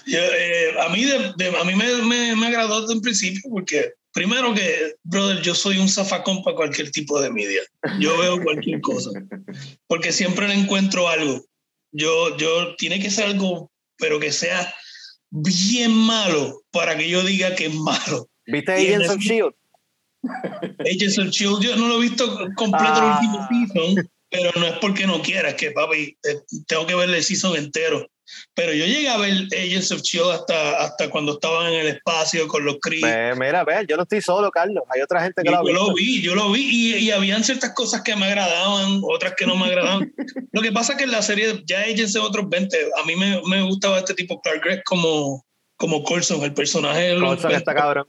Yo, 0.08 0.18
eh, 0.20 0.74
a 0.80 0.90
mí, 0.90 1.04
de, 1.06 1.32
de- 1.38 1.56
a 1.56 1.64
mí 1.64 1.76
me, 1.76 1.86
me, 2.08 2.36
me 2.36 2.48
agradó 2.48 2.82
desde 2.82 2.96
un 2.96 3.02
principio 3.02 3.42
porque, 3.52 3.94
primero 4.14 4.52
que, 4.56 4.96
brother, 5.04 5.42
yo 5.44 5.54
soy 5.54 5.78
un 5.78 5.88
zafacón 5.88 6.42
para 6.44 6.56
cualquier 6.56 6.90
tipo 6.90 7.22
de 7.22 7.30
media. 7.30 7.62
Yo 8.00 8.18
veo 8.18 8.42
cualquier 8.42 8.82
cosa. 8.82 9.12
Porque 9.86 10.12
siempre 10.12 10.48
le 10.48 10.56
encuentro 10.56 11.08
algo. 11.08 11.46
Yo, 11.92 12.38
yo, 12.38 12.76
tiene 12.76 13.00
que 13.00 13.10
ser 13.10 13.26
algo, 13.28 13.72
pero 13.98 14.20
que 14.20 14.32
sea 14.32 14.74
bien 15.32 15.92
malo 15.92 16.62
para 16.72 16.98
que 16.98 17.10
yo 17.10 17.24
diga 17.24 17.56
que 17.56 17.68
es 17.68 17.74
malo. 17.74 18.30
¿Viste 18.46 18.72
Agents 18.74 19.10
of 19.10 19.16
el- 19.16 19.22
Shield? 19.22 19.54
Agents 20.80 21.18
of 21.20 21.28
Shield, 21.30 21.62
yo 21.62 21.76
no 21.78 21.88
lo 21.88 21.98
he 21.98 22.02
visto 22.02 22.26
completo 22.56 22.94
Ah. 22.96 23.20
el 23.22 23.28
último 23.28 23.48
season, 23.74 24.10
pero 24.30 24.52
no 24.60 24.66
es 24.68 24.74
porque 24.80 25.08
no 25.08 25.22
quiera, 25.22 25.50
es 25.50 25.56
que 25.56 25.72
papi, 25.72 26.18
tengo 26.68 26.86
que 26.86 26.96
ver 26.96 27.10
el 27.10 27.24
season 27.24 27.56
entero. 27.56 28.08
Pero 28.54 28.74
yo 28.74 28.86
llegué 28.86 29.10
a 29.10 29.18
ver 29.18 29.48
Agents 29.52 29.92
of 29.92 30.02
Shield 30.02 30.32
hasta, 30.32 30.84
hasta 30.84 31.10
cuando 31.10 31.34
estaban 31.34 31.74
en 31.74 31.80
el 31.82 31.88
espacio 31.88 32.48
con 32.48 32.66
los 32.66 32.78
Kree. 32.82 33.02
Ve, 33.02 33.36
Mira, 33.36 33.64
ve, 33.64 33.86
yo 33.88 33.96
no 33.96 34.04
estoy 34.04 34.22
solo, 34.22 34.52
Carlos. 34.52 34.84
Hay 34.90 35.02
otra 35.02 35.24
gente 35.24 35.42
que 35.44 35.50
Y 35.50 35.52
lo 35.52 35.60
ha 35.60 35.64
yo 35.66 35.74
lo 35.74 35.94
vi, 35.94 36.22
yo 36.22 36.36
lo 36.36 36.52
vi 36.52 36.62
y, 36.62 36.96
y 36.98 37.12
habían 37.12 37.44
ciertas 37.44 37.74
cosas 37.74 38.02
que 38.02 38.16
me 38.16 38.26
agradaban, 38.26 39.02
otras 39.04 39.34
que 39.36 39.46
no 39.46 39.56
me 39.56 39.66
agradaban. 39.66 40.14
lo 40.52 40.62
que 40.62 40.72
pasa 40.72 40.94
es 40.94 40.98
que 40.98 41.04
en 41.06 41.12
la 41.12 41.22
serie 41.22 41.64
ya 41.66 41.82
Agents 41.82 42.14
de 42.14 42.20
otros 42.20 42.50
20, 42.50 42.78
a 43.02 43.06
mí 43.06 43.16
me, 43.16 43.42
me 43.48 43.62
gustaba 43.64 44.00
este 44.00 44.14
tipo 44.14 44.42
Clark 44.42 44.62
Gregg 44.64 44.84
como, 44.84 45.46
como 45.78 46.04
Coulson, 46.04 46.44
el 46.44 46.54
personaje. 46.54 47.14
lo 47.14 47.28
Coulson 47.28 47.52
está 47.52 47.74
cabrón. 47.74 48.08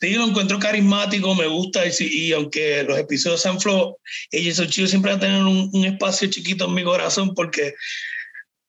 Sí, 0.00 0.14
lo 0.14 0.26
encuentro 0.26 0.60
carismático, 0.60 1.34
me 1.34 1.48
gusta 1.48 1.82
y, 1.84 1.92
y 2.00 2.32
aunque 2.32 2.84
los 2.84 2.96
episodios 2.98 3.40
sean 3.40 3.60
flow, 3.60 3.96
Agents 4.32 4.60
of 4.60 4.68
Shield 4.68 4.90
siempre 4.90 5.10
va 5.10 5.16
a 5.16 5.20
tener 5.20 5.42
un, 5.42 5.70
un 5.72 5.84
espacio 5.84 6.30
chiquito 6.30 6.66
en 6.66 6.74
mi 6.74 6.84
corazón 6.84 7.34
porque 7.34 7.74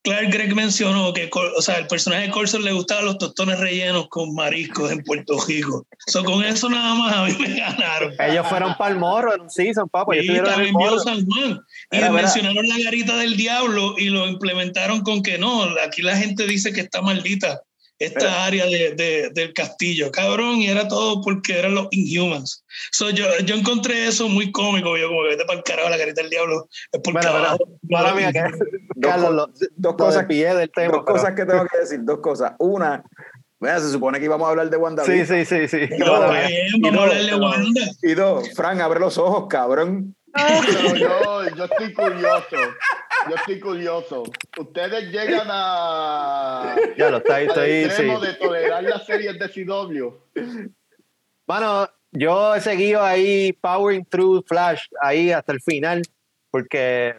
Clark 0.01 0.31
Gregg 0.31 0.55
mencionó 0.55 1.11
que 1.13 1.29
o 1.33 1.61
sea, 1.61 1.77
el 1.77 1.87
personaje 1.87 2.23
de 2.23 2.31
Coulson 2.31 2.63
le 2.63 2.71
gustaban 2.71 3.05
los 3.05 3.17
tostones 3.17 3.59
rellenos 3.59 4.07
con 4.09 4.33
mariscos 4.33 4.91
en 4.91 5.03
Puerto 5.03 5.37
Rico. 5.45 5.85
So, 6.07 6.23
con 6.23 6.43
eso 6.43 6.69
nada 6.69 6.95
más 6.95 7.15
a 7.15 7.25
mí 7.25 7.35
me 7.39 7.59
ganaron. 7.59 8.13
Ellos 8.19 8.47
fueron 8.47 8.75
para 8.77 8.93
el 8.93 8.99
morro 8.99 9.35
en 9.35 9.41
un 9.41 9.49
season, 9.49 9.89
en 10.13 10.35
el 10.35 10.43
también 10.43 10.73
vio. 10.75 10.99
San 10.99 11.25
Juan. 11.25 11.59
Y 11.91 11.97
mira. 11.97 12.11
mencionaron 12.11 12.67
la 12.67 12.79
garita 12.83 13.17
del 13.17 13.35
diablo 13.35 13.95
y 13.97 14.09
lo 14.09 14.27
implementaron 14.27 15.01
con 15.01 15.21
que 15.21 15.37
no, 15.37 15.63
aquí 15.85 16.01
la 16.01 16.15
gente 16.15 16.45
dice 16.45 16.71
que 16.71 16.81
está 16.81 17.01
maldita 17.01 17.61
esta 17.99 18.19
Mira. 18.19 18.45
área 18.45 18.65
de, 18.65 18.93
de- 18.95 19.29
del 19.33 19.53
castillo, 19.53 20.09
cabrón, 20.11 20.55
y 20.57 20.67
era 20.67 20.87
todo 20.87 21.21
porque 21.21 21.59
eran 21.59 21.75
los 21.75 21.87
Inhumans. 21.91 22.63
So, 22.91 23.09
yo, 23.09 23.25
yo 23.45 23.55
encontré 23.55 24.07
eso 24.07 24.27
muy 24.29 24.51
cómico, 24.51 24.97
yo 24.97 25.09
como 25.09 25.23
que 25.23 25.29
vete 25.29 25.45
para 25.45 25.57
el 25.59 25.63
carajo 25.63 25.89
la 25.89 25.97
garita 25.97 26.21
del 26.21 26.29
diablo, 26.29 26.67
es 26.91 27.01
porque 27.03 27.19
Bueno, 27.19 27.31
pero- 27.33 27.37
abajo- 27.45 27.69
Mala 27.89 28.13
mía, 28.15 28.31
que 28.31 28.41
Carlos, 29.01 29.31
lo, 29.33 29.47
dos 29.75 29.95
cosas- 29.95 30.27
del 30.27 30.71
tema. 30.71 30.91
Dos 30.93 31.03
pero- 31.05 31.05
cosas 31.05 31.33
que 31.35 31.45
tengo 31.45 31.65
que 31.65 31.77
decir, 31.77 31.99
dos 32.03 32.19
cosas. 32.19 32.53
Una, 32.59 33.03
mira, 33.59 33.79
se 33.79 33.91
supone 33.91 34.19
que 34.19 34.25
íbamos 34.25 34.47
a 34.47 34.51
habber 34.51 34.69
de 34.69 34.77
Sí, 34.77 34.81
WandaVision. 34.81 35.27
sí, 35.27 35.45
sí, 35.45 35.67
sí. 35.67 35.89
No, 35.97 36.05
Mala 36.13 36.25
está 36.25 36.31
mía. 36.39 36.47
bien, 36.47 36.67
Y 36.75 36.79
no, 36.91 37.03
pero- 37.09 37.37
Wanda. 37.37 37.81
Y 38.01 38.13
dos, 38.13 38.49
Fran, 38.55 38.79
abre 38.81 38.99
los 38.99 39.17
ojos, 39.17 39.47
cabrón. 39.49 40.15
Pero 40.31 40.95
yo, 40.95 41.55
yo 41.55 41.65
estoy 41.65 41.91
curioso. 41.93 42.55
Yo 43.27 43.35
estoy 43.35 43.59
curioso. 43.59 44.23
Ustedes 44.57 45.11
llegan 45.11 45.47
a. 45.49 46.75
Ya 46.97 47.09
lo 47.09 47.17
está 47.17 47.35
ahí, 47.35 47.47
estoy, 47.47 47.69
sí. 47.71 47.85
extremo 47.85 48.19
de 48.19 48.33
tolerar 48.33 48.83
las 48.83 49.05
series 49.05 49.37
de 49.39 49.49
CW. 49.49 50.13
Bueno, 51.45 51.89
yo 52.11 52.55
he 52.55 52.61
seguido 52.61 53.03
ahí 53.03 53.53
powering 53.53 54.05
through 54.05 54.43
Flash 54.47 54.83
ahí 55.01 55.31
hasta 55.31 55.51
el 55.51 55.61
final 55.61 56.01
porque 56.51 57.15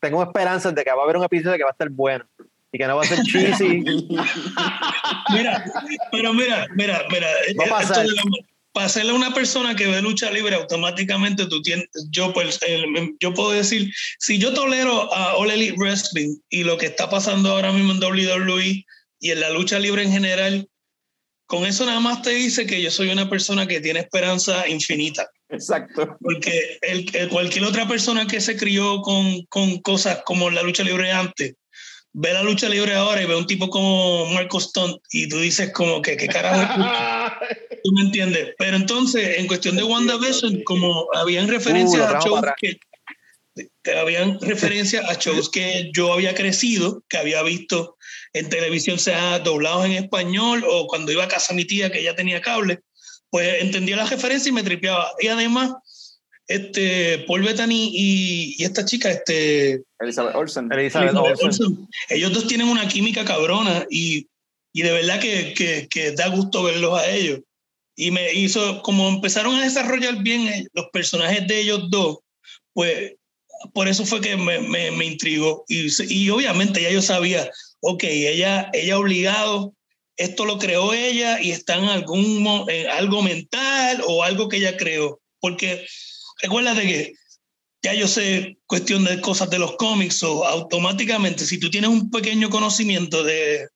tengo 0.00 0.22
esperanzas 0.22 0.74
de 0.74 0.84
que 0.84 0.90
va 0.92 1.00
a 1.00 1.04
haber 1.04 1.16
un 1.16 1.24
episodio 1.24 1.56
que 1.56 1.64
va 1.64 1.70
a 1.70 1.72
estar 1.72 1.88
bueno 1.90 2.24
y 2.72 2.78
que 2.78 2.86
no 2.86 2.96
va 2.96 3.02
a 3.02 3.06
ser 3.06 3.18
cheesy. 3.22 3.84
Mira, 5.32 5.64
pero 6.10 6.32
mira, 6.32 6.66
mira, 6.74 7.02
mira. 7.10 7.26
Va 7.28 7.64
a 7.78 7.80
esto 7.80 7.88
pasar. 7.88 8.06
de 8.06 8.12
la- 8.12 8.22
para 8.74 8.88
serle 8.88 9.12
una 9.12 9.32
persona 9.32 9.76
que 9.76 9.86
ve 9.86 10.02
lucha 10.02 10.30
libre, 10.32 10.56
automáticamente 10.56 11.46
tú 11.46 11.62
tienes, 11.62 11.86
yo, 12.10 12.32
pues, 12.32 12.58
yo 13.20 13.32
puedo 13.32 13.52
decir, 13.52 13.90
si 14.18 14.36
yo 14.38 14.52
tolero 14.52 15.14
a 15.14 15.34
All 15.36 15.50
Elite 15.52 15.76
Wrestling 15.78 16.36
y 16.50 16.64
lo 16.64 16.76
que 16.76 16.86
está 16.86 17.08
pasando 17.08 17.50
ahora 17.52 17.72
mismo 17.72 17.92
en 17.92 18.02
WWE 18.02 18.84
y 19.20 19.30
en 19.30 19.40
la 19.40 19.50
lucha 19.50 19.78
libre 19.78 20.02
en 20.02 20.10
general, 20.10 20.68
con 21.46 21.64
eso 21.66 21.86
nada 21.86 22.00
más 22.00 22.22
te 22.22 22.30
dice 22.30 22.66
que 22.66 22.82
yo 22.82 22.90
soy 22.90 23.10
una 23.10 23.30
persona 23.30 23.66
que 23.68 23.80
tiene 23.80 24.00
esperanza 24.00 24.66
infinita. 24.68 25.30
Exacto. 25.50 26.16
Porque 26.20 26.78
el, 26.82 27.08
el- 27.14 27.28
cualquier 27.28 27.64
otra 27.66 27.86
persona 27.86 28.26
que 28.26 28.40
se 28.40 28.56
crió 28.56 29.02
con, 29.02 29.44
con 29.46 29.78
cosas 29.82 30.22
como 30.26 30.50
la 30.50 30.62
lucha 30.64 30.82
libre 30.82 31.12
antes, 31.12 31.54
ve 32.12 32.32
la 32.32 32.42
lucha 32.42 32.68
libre 32.68 32.94
ahora 32.94 33.22
y 33.22 33.26
ve 33.26 33.36
un 33.36 33.46
tipo 33.46 33.68
como 33.70 34.26
Marco 34.26 34.58
Stunt 34.60 34.96
y 35.10 35.28
tú 35.28 35.38
dices 35.38 35.72
como 35.72 36.00
que 36.00 36.16
qué 36.16 36.26
carajo 36.28 36.80
¿Tú 37.82 37.92
me 37.92 38.02
entiendes? 38.02 38.54
Pero 38.58 38.76
entonces, 38.76 39.38
en 39.38 39.46
cuestión 39.46 39.76
de 39.76 39.84
WandaVision, 39.84 40.62
como 40.64 41.08
habían 41.14 41.48
referencias 41.48 42.10
lo 42.10 42.16
a 42.16 42.20
shows 42.20 42.42
que, 42.56 42.78
que 43.82 43.92
habían 43.92 44.40
referencias 44.40 45.08
a 45.08 45.14
shows 45.14 45.50
que 45.50 45.90
yo 45.94 46.12
había 46.12 46.34
crecido, 46.34 47.02
que 47.08 47.18
había 47.18 47.42
visto 47.42 47.96
en 48.32 48.48
televisión, 48.48 48.98
sea 48.98 49.38
doblados 49.38 49.86
en 49.86 49.92
español 49.92 50.64
o 50.68 50.86
cuando 50.86 51.12
iba 51.12 51.24
a 51.24 51.28
casa 51.28 51.52
de 51.52 51.56
mi 51.56 51.64
tía 51.64 51.90
que 51.90 52.02
ya 52.02 52.16
tenía 52.16 52.40
cable, 52.40 52.80
pues 53.30 53.62
entendía 53.62 53.96
la 53.96 54.06
referencia 54.06 54.50
y 54.50 54.52
me 54.52 54.62
tripeaba. 54.62 55.12
Y 55.20 55.28
además, 55.28 55.72
este, 56.46 57.24
Paul 57.26 57.42
Bettany 57.42 57.90
y, 57.92 58.54
y 58.58 58.64
esta 58.64 58.84
chica, 58.84 59.10
este, 59.10 59.82
Elizabeth 60.00 60.34
Olsen. 60.34 60.70
Elizabeth 60.72 61.10
Elizabeth 61.10 61.42
Olsen. 61.42 61.66
Olsen. 61.66 61.88
Ellos 62.10 62.32
dos 62.32 62.46
tienen 62.46 62.68
una 62.68 62.88
química 62.88 63.24
cabrona 63.24 63.86
y, 63.90 64.26
y 64.74 64.82
de 64.82 64.90
verdad 64.90 65.20
que, 65.20 65.54
que, 65.54 65.86
que 65.88 66.10
da 66.10 66.28
gusto 66.28 66.64
verlos 66.64 66.98
a 66.98 67.08
ellos. 67.08 67.40
Y 67.96 68.10
me 68.10 68.34
hizo, 68.34 68.82
como 68.82 69.08
empezaron 69.08 69.54
a 69.54 69.62
desarrollar 69.62 70.20
bien 70.22 70.48
eh, 70.48 70.66
los 70.72 70.86
personajes 70.92 71.46
de 71.46 71.60
ellos 71.60 71.88
dos, 71.90 72.18
pues 72.72 73.14
por 73.72 73.86
eso 73.86 74.04
fue 74.04 74.20
que 74.20 74.36
me, 74.36 74.58
me, 74.58 74.90
me 74.90 75.04
intrigó. 75.04 75.64
Y, 75.68 75.86
y 76.12 76.28
obviamente 76.28 76.82
ya 76.82 76.90
yo 76.90 77.00
sabía, 77.00 77.48
ok, 77.80 78.02
ella, 78.02 78.68
ella 78.72 78.98
obligado, 78.98 79.74
esto 80.16 80.44
lo 80.44 80.58
creó 80.58 80.92
ella 80.92 81.40
y 81.40 81.52
está 81.52 81.76
en 81.76 81.84
algún 81.84 82.44
en 82.68 82.88
algo 82.88 83.22
mental 83.22 84.02
o 84.08 84.24
algo 84.24 84.48
que 84.48 84.56
ella 84.56 84.76
creó. 84.76 85.20
Porque 85.38 85.86
recuérdate 86.42 86.82
que 86.82 87.12
ya 87.80 87.94
yo 87.94 88.08
sé 88.08 88.58
cuestión 88.66 89.04
de 89.04 89.20
cosas 89.20 89.50
de 89.50 89.60
los 89.60 89.76
cómics 89.76 90.20
o 90.24 90.44
automáticamente 90.44 91.46
si 91.46 91.60
tú 91.60 91.70
tienes 91.70 91.90
un 91.90 92.10
pequeño 92.10 92.50
conocimiento 92.50 93.22
de, 93.22 93.68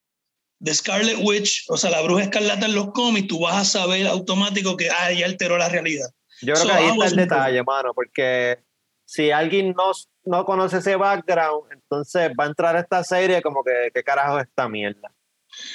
de 0.60 0.74
Scarlet 0.74 1.18
Witch, 1.22 1.64
o 1.68 1.76
sea, 1.76 1.90
la 1.90 2.00
bruja 2.02 2.24
escarlata 2.24 2.66
en 2.66 2.74
los 2.74 2.90
cómics, 2.92 3.28
tú 3.28 3.40
vas 3.40 3.56
a 3.56 3.64
saber 3.64 4.06
automático 4.06 4.76
que 4.76 4.90
ah, 4.90 5.10
ella 5.10 5.26
alteró 5.26 5.56
la 5.56 5.68
realidad. 5.68 6.08
Yo 6.42 6.54
creo 6.54 6.66
So, 6.66 6.68
que 6.68 6.74
ahí 6.74 6.86
I 6.86 6.90
está 6.90 7.06
el 7.06 7.16
detalle, 7.16 7.62
mano, 7.62 7.92
porque 7.94 8.58
si 9.04 9.30
alguien 9.30 9.74
no, 9.76 9.92
no 10.24 10.44
conoce 10.44 10.78
ese 10.78 10.96
background, 10.96 11.72
entonces 11.72 12.30
va 12.38 12.44
a 12.44 12.48
entrar 12.48 12.76
a 12.76 12.80
esta 12.80 13.02
serie 13.04 13.40
como 13.42 13.62
que, 13.64 13.90
¿qué 13.94 14.02
carajo 14.02 14.38
es 14.38 14.46
esta 14.46 14.68
mierda? 14.68 15.12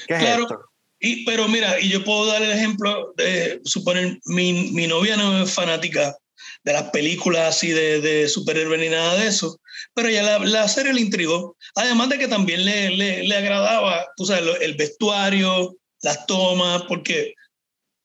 ¿Qué 0.07 0.15
es 0.15 0.19
Claro. 0.19 0.43
esto? 0.43 0.59
Y, 0.99 1.25
pero 1.25 1.47
mira, 1.49 1.79
y 1.81 1.89
yo 1.89 2.03
puedo 2.03 2.25
dar 2.27 2.41
el 2.41 2.51
ejemplo 2.51 3.13
de 3.17 3.59
suponer, 3.65 4.19
mi, 4.25 4.71
mi 4.71 4.87
novia 4.87 5.17
no 5.17 5.43
es 5.43 5.53
fanática 5.53 6.15
de 6.63 6.73
las 6.73 6.83
películas 6.91 7.55
así 7.55 7.69
de, 7.71 7.99
de 8.01 8.27
superhéroes 8.29 8.79
ni 8.79 8.89
nada 8.89 9.15
de 9.17 9.27
eso, 9.27 9.59
pero 9.93 10.09
ya 10.09 10.23
la, 10.23 10.39
la 10.39 10.67
serie 10.67 10.93
le 10.93 11.01
intrigó. 11.01 11.57
Además 11.75 12.09
de 12.09 12.17
que 12.17 12.27
también 12.27 12.63
le, 12.63 12.89
le, 12.91 13.23
le 13.23 13.35
agradaba, 13.35 14.05
tú 14.15 14.25
sabes, 14.25 14.43
el 14.61 14.75
vestuario, 14.75 15.75
las 16.01 16.25
tomas, 16.25 16.83
porque 16.83 17.33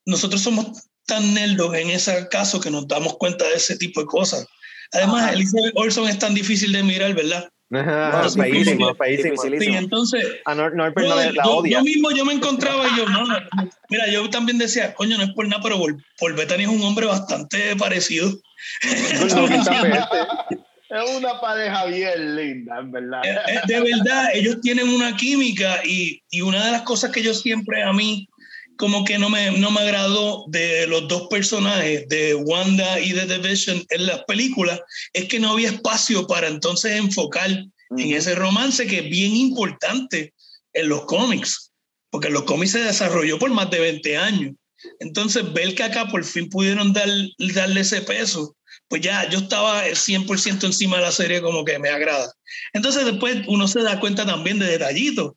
nosotros 0.07 0.41
somos 0.43 0.67
tan 1.07 1.35
nerdos 1.35 1.75
en 1.75 1.91
ese 1.91 2.29
caso 2.29 2.61
que 2.61 2.71
nos 2.71 2.87
damos 2.89 3.17
cuenta 3.17 3.47
de 3.49 3.55
ese 3.55 3.77
tipo 3.77 4.01
de 4.01 4.07
cosas. 4.07 4.47
Además, 4.93 5.25
Ajá. 5.25 5.33
Elizabeth 5.35 5.73
Olsen 5.77 6.05
es 6.05 6.19
tan 6.19 6.35
difícil 6.35 6.73
de 6.73 6.83
mirar, 6.83 7.15
¿verdad? 7.15 7.49
Ajá, 7.71 8.29
sí, 8.31 8.41
feísimo, 8.41 8.87
como 8.87 8.95
feísimo. 8.97 9.31
Dificilísimo. 9.35 9.73
Sí, 9.73 9.85
entonces, 9.85 10.27
A 10.47 10.55
Nor- 10.55 10.75
Norbert 10.75 11.07
no 11.07 11.15
Brother, 11.15 11.27
le- 11.33 11.37
la 11.37 11.45
yo, 11.45 11.51
odia. 11.59 11.79
yo 11.79 11.85
mismo 11.85 12.11
yo 12.13 12.25
me 12.25 12.33
encontraba 12.33 12.89
y 12.89 12.97
yo, 12.97 13.07
no, 13.09 13.27
mira, 13.91 14.09
yo 14.11 14.29
también 14.31 14.57
decía, 14.57 14.95
coño, 14.95 15.19
no 15.19 15.25
es 15.25 15.31
por 15.35 15.47
nada, 15.47 15.63
pero 15.63 15.79
Paul, 15.79 16.03
Paul 16.19 16.33
Bettany 16.33 16.63
es 16.63 16.69
un 16.71 16.83
hombre 16.83 17.07
bastante 17.07 17.77
parecido. 17.77 18.33
Es 20.91 21.11
una 21.19 21.39
pareja 21.39 21.85
bien 21.85 22.35
linda, 22.35 22.79
en 22.79 22.91
verdad. 22.91 23.21
Eh, 23.23 23.37
eh, 23.47 23.61
de 23.67 23.81
verdad, 23.81 24.31
ellos 24.33 24.57
tienen 24.63 24.89
una 24.89 25.15
química 25.15 25.83
y, 25.85 26.23
y 26.31 26.41
una 26.41 26.65
de 26.65 26.73
las 26.73 26.81
cosas 26.83 27.11
que 27.11 27.23
yo 27.23 27.35
siempre 27.35 27.83
a 27.83 27.93
mí 27.93 28.27
como 28.79 29.05
que 29.05 29.19
no 29.19 29.29
me, 29.29 29.51
no 29.59 29.73
me 29.73 29.81
agradó 29.81 30.45
de 30.49 30.87
los 30.87 31.09
dos 31.09 31.27
personajes, 31.29 32.09
de 32.09 32.35
Wanda 32.37 33.01
y 33.01 33.13
de 33.13 33.27
The 33.27 33.39
Vision 33.39 33.85
en 33.91 34.07
las 34.07 34.25
películas, 34.25 34.81
es 35.13 35.27
que 35.27 35.41
no 35.41 35.51
había 35.51 35.71
espacio 35.71 36.27
para 36.29 36.47
entonces 36.47 36.93
enfocar 36.93 37.51
en 37.51 38.13
ese 38.15 38.37
romance 38.37 38.87
que 38.87 39.01
es 39.01 39.11
bien 39.11 39.35
importante 39.35 40.33
en 40.73 40.89
los 40.89 41.07
cómics, 41.07 41.73
porque 42.11 42.29
en 42.29 42.35
los 42.35 42.45
cómics 42.45 42.73
se 42.73 42.85
desarrolló 42.85 43.39
por 43.39 43.51
más 43.51 43.69
de 43.69 43.81
20 43.81 44.17
años. 44.17 44.55
Entonces, 45.01 45.53
ver 45.53 45.75
que 45.75 45.83
acá 45.83 46.07
por 46.07 46.25
fin 46.25 46.49
pudieron 46.49 46.93
dar, 46.93 47.09
darle 47.55 47.81
ese 47.81 48.01
peso, 48.03 48.57
pues 48.89 49.03
ya 49.03 49.29
yo 49.29 49.39
estaba 49.39 49.87
el 49.87 49.97
100% 49.97 50.65
encima 50.65 50.97
de 50.97 51.03
la 51.03 51.13
serie 51.13 51.43
como 51.43 51.65
que 51.65 51.79
me 51.79 51.89
agrada. 51.89 52.33
Entonces 52.73 53.05
después 53.05 53.39
uno 53.47 53.69
se 53.69 53.83
da 53.83 54.01
cuenta 54.01 54.25
también 54.25 54.59
de 54.59 54.67
detallitos, 54.67 55.33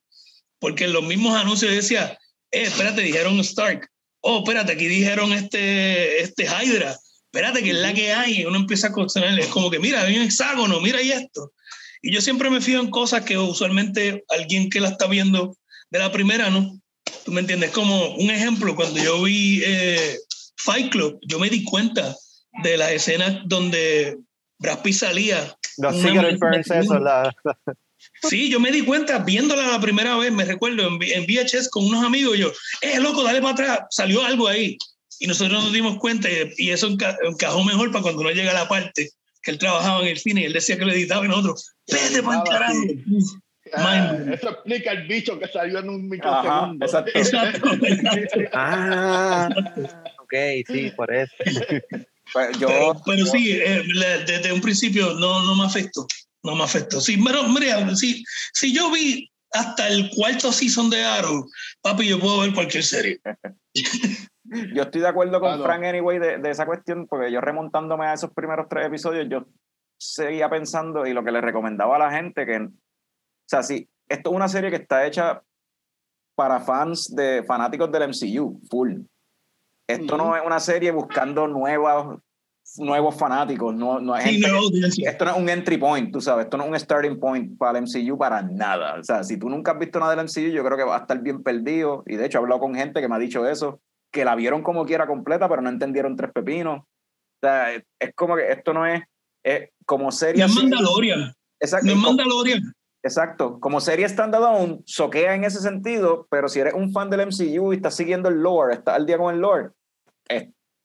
porque 0.60 0.86
en 0.86 0.94
los 0.94 1.04
mismos 1.04 1.36
anuncios 1.36 1.72
decía, 1.72 2.18
eh, 2.52 2.64
espérate, 2.64 3.02
dijeron 3.02 3.40
Stark, 3.40 3.90
oh, 4.22 4.40
espérate, 4.40 4.74
aquí 4.74 4.88
dijeron 4.88 5.34
este, 5.34 6.22
este 6.22 6.46
Hydra, 6.46 6.96
espérate, 7.26 7.64
que 7.64 7.72
es 7.72 7.78
la 7.78 7.94
que 7.94 8.14
hay, 8.14 8.42
y 8.42 8.46
uno 8.46 8.58
empieza 8.58 8.88
a 8.88 8.94
cuestionar, 8.94 9.38
es 9.40 9.48
como 9.48 9.70
que 9.70 9.80
mira, 9.80 10.02
hay 10.02 10.18
un 10.18 10.24
hexágono, 10.24 10.80
mira 10.80 11.02
y 11.02 11.12
esto. 11.12 11.54
Y 12.02 12.14
yo 12.14 12.22
siempre 12.22 12.50
me 12.50 12.62
fijo 12.62 12.82
en 12.82 12.90
cosas 12.90 13.24
que 13.24 13.38
usualmente 13.38 14.24
alguien 14.30 14.70
que 14.70 14.80
la 14.80 14.90
está 14.90 15.08
viendo 15.08 15.56
de 15.92 16.00
la 16.00 16.12
primera, 16.12 16.50
¿no? 16.50 16.81
¿Tú 17.26 17.32
me 17.32 17.42
entiendes? 17.42 17.72
Como 17.72 18.16
un 18.16 18.30
ejemplo, 18.30 18.76
cuando 18.76 19.02
yo 19.02 19.22
vi 19.24 19.62
eh, 19.64 20.18
Fight 20.58 20.92
Club, 20.92 21.20
yo 21.28 21.40
me 21.40 21.50
di 21.50 21.64
cuenta 21.64 22.16
de 22.64 22.78
las 22.78 22.92
escenas 22.92 23.42
donde 23.46 24.18
Brad 24.60 24.82
Pitt 24.82 24.96
salía. 24.96 25.56
Los 25.78 25.96
mesa 25.96 26.38
burns, 26.40 26.68
eso, 26.86 27.00
la, 27.00 27.36
Sí, 28.30 28.50
yo 28.50 28.60
me 28.60 28.72
di 28.72 28.82
cuenta 28.82 29.20
viéndola 29.20 29.68
la 29.68 29.80
primera 29.80 30.18
vez, 30.18 30.32
me 30.32 30.44
recuerdo 30.44 30.88
en, 30.88 31.00
en 31.02 31.26
VHS 31.26 31.70
con 31.70 31.86
unos 31.86 32.04
amigos, 32.04 32.38
yo, 32.38 32.52
eh, 32.82 33.00
loco, 33.00 33.24
dale 33.24 33.42
para 33.42 33.54
atrás, 33.54 33.80
salió 33.92 34.24
algo 34.24 34.48
ahí. 34.48 34.78
Y 35.20 35.28
nosotros 35.28 35.64
nos 35.64 35.72
dimos 35.72 35.98
cuenta 36.00 36.28
y, 36.30 36.52
y 36.58 36.70
eso 36.72 36.90
enca- 36.90 37.16
encajó 37.24 37.64
mejor 37.64 37.92
para 37.92 38.02
cuando 38.02 38.22
uno 38.22 38.32
llega 38.32 38.52
a 38.52 38.56
la 38.56 38.68
parte 38.68 39.12
que 39.44 39.52
él 39.52 39.58
trabajaba 39.60 40.02
en 40.02 40.08
el 40.08 40.18
cine 40.20 40.42
y 40.42 40.46
él 40.46 40.54
decía 40.54 40.78
que 40.78 40.86
lo 40.86 40.92
editaba 40.92 41.26
y 41.26 41.30
nosotros, 41.30 41.74
vete 41.88 42.22
para 42.24 42.40
Editaba, 42.42 42.44
carajo. 42.44 42.80
Ah, 43.74 44.14
Mind. 44.18 44.34
eso 44.34 44.50
explica 44.50 44.92
el 44.92 45.08
bicho 45.08 45.40
que 45.40 45.48
salió 45.48 45.80
en 45.80 45.90
un 45.90 45.96
Ajá, 46.22 46.42
microsegundo. 46.42 46.86
exacto. 46.86 47.12
Exacto, 47.16 47.70
exacto. 47.86 48.40
Ah, 48.54 49.50
ok, 50.22 50.34
sí, 50.68 50.92
por 50.96 51.14
eso. 51.14 51.34
Pues 52.34 52.58
yo, 52.60 52.68
Pero, 52.68 53.02
pero 53.06 53.18
yo- 53.20 53.26
sí, 53.26 53.52
eh, 53.52 53.84
desde 54.26 54.54
un 54.54 54.62
principio 54.62 55.14
no, 55.16 55.44
no 55.44 55.56
me 55.56 55.66
afectó. 55.66 56.06
No 56.44 56.56
me 56.56 56.64
afectó. 56.64 57.00
Sí, 57.02 57.22
pero 57.24 57.44
mira, 57.44 57.94
si, 57.96 58.24
si 58.54 58.74
yo 58.74 58.90
vi 58.92 59.30
hasta 59.54 59.88
el 59.90 60.10
cuarto 60.16 60.52
season 60.52 60.90
de 60.90 61.04
Arrow, 61.04 61.46
papi, 61.82 62.08
yo 62.08 62.20
puedo 62.20 62.40
ver 62.40 62.54
cualquier 62.54 62.84
serie. 62.84 63.20
yo 64.74 64.84
estoy 64.84 65.02
de 65.02 65.08
acuerdo 65.08 65.40
con 65.40 65.58
no. 65.58 65.64
Frank 65.64 65.84
anyway 65.84 66.20
de, 66.20 66.38
de 66.38 66.50
esa 66.50 66.66
cuestión, 66.66 67.06
porque 67.08 67.32
yo 67.32 67.42
remontándome 67.42 68.06
a 68.06 68.14
esos 68.14 68.32
primeros 68.34 68.68
tres 68.70 68.88
episodios, 68.88 69.28
yo 69.30 69.46
seguía 70.00 70.50
pensando 70.50 71.06
y 71.06 71.14
lo 71.14 71.24
que 71.24 71.32
le 71.32 71.42
recomendaba 71.42 71.98
a 71.98 72.00
la 72.00 72.12
gente 72.12 72.46
que, 72.46 72.70
sea, 73.52 73.64
si 73.64 73.88
esto 74.08 74.30
es 74.30 74.36
una 74.36 74.48
serie 74.48 74.70
que 74.70 74.78
está 74.78 75.06
hecha 75.06 75.44
para 76.36 76.60
fans 76.60 77.14
de 77.16 77.44
fanáticos 77.44 77.92
del 77.92 78.10
MCU, 78.10 78.62
full. 78.70 79.02
Esto 79.88 80.18
no 80.18 80.36
es 80.36 80.42
una 80.46 80.60
serie 80.60 80.92
buscando 80.92 81.48
nuevas, 81.48 82.18
nuevos 82.78 83.16
fanáticos, 83.16 83.76
no, 83.76 84.00
no 84.00 84.14
hay 84.14 84.24
Sí, 84.24 84.42
gente 84.42 84.48
no, 84.48 85.10
esto 85.10 85.26
no 85.26 85.32
es 85.32 85.38
un 85.38 85.50
entry 85.50 85.78
point, 85.78 86.14
tú 86.14 86.22
sabes, 86.22 86.46
esto 86.46 86.56
no 86.58 86.64
es 86.64 86.70
un 86.70 86.80
starting 86.80 87.20
point 87.20 87.58
para 87.58 87.78
el 87.78 87.86
MCU 87.86 88.18
para 88.18 88.42
nada. 88.42 89.00
O 89.00 89.04
sea, 89.04 89.24
si 89.24 89.38
tú 89.38 89.50
nunca 89.50 89.74
has 89.74 89.80
visto 89.80 90.00
nada 90.00 90.16
del 90.16 90.26
MCU, 90.26 90.54
yo 90.54 90.64
creo 90.64 90.78
que 90.78 90.84
va 90.84 90.96
a 90.96 91.02
estar 91.02 91.20
bien 91.22 91.44
perdido. 91.44 92.04
Y 92.08 92.16
de 92.16 92.26
hecho, 92.26 92.38
he 92.38 92.42
hablado 92.42 92.62
con 92.62 92.74
gente 92.74 93.02
que 93.02 93.10
me 93.10 93.16
ha 93.16 93.20
dicho 93.20 93.46
eso, 93.48 93.82
que 94.12 94.24
la 94.24 94.36
vieron 94.36 94.64
como 94.64 94.86
quiera 94.86 95.08
completa, 95.08 95.50
pero 95.50 95.62
no 95.62 95.70
entendieron 95.70 96.16
tres 96.16 96.32
pepinos. 96.32 96.80
O 96.80 96.88
sea, 97.42 97.74
es, 97.74 97.84
es 98.00 98.14
como 98.16 98.36
que 98.36 98.50
esto 98.52 98.74
no 98.74 98.86
es, 98.86 99.04
es 99.44 99.70
como 99.86 100.12
serie. 100.12 100.42
No 100.42 100.48
es 100.48 100.56
Mandalorian. 100.56 101.34
Exacto, 101.60 101.88
No 101.88 101.94
es 101.94 101.98
Mandalorian. 102.00 102.74
Exacto. 103.04 103.60
Como 103.60 103.80
serie 103.82 104.08
standalone, 104.08 104.82
soquea 104.86 105.36
en 105.36 105.44
ese 105.44 105.60
sentido, 105.60 106.28
pero 106.30 106.48
si 106.48 106.60
eres 106.60 106.74
un 106.74 106.92
fan 106.92 107.10
del 107.10 107.22
MCU 107.28 107.74
y 107.74 107.78
estás 107.78 107.96
siguiendo 107.96 108.30
el 108.30 108.42
lore, 108.42 108.74
estás 108.76 108.96
al 108.96 109.06
día 109.06 109.18
con 109.18 109.34
el 109.34 109.42
lore, 109.42 109.70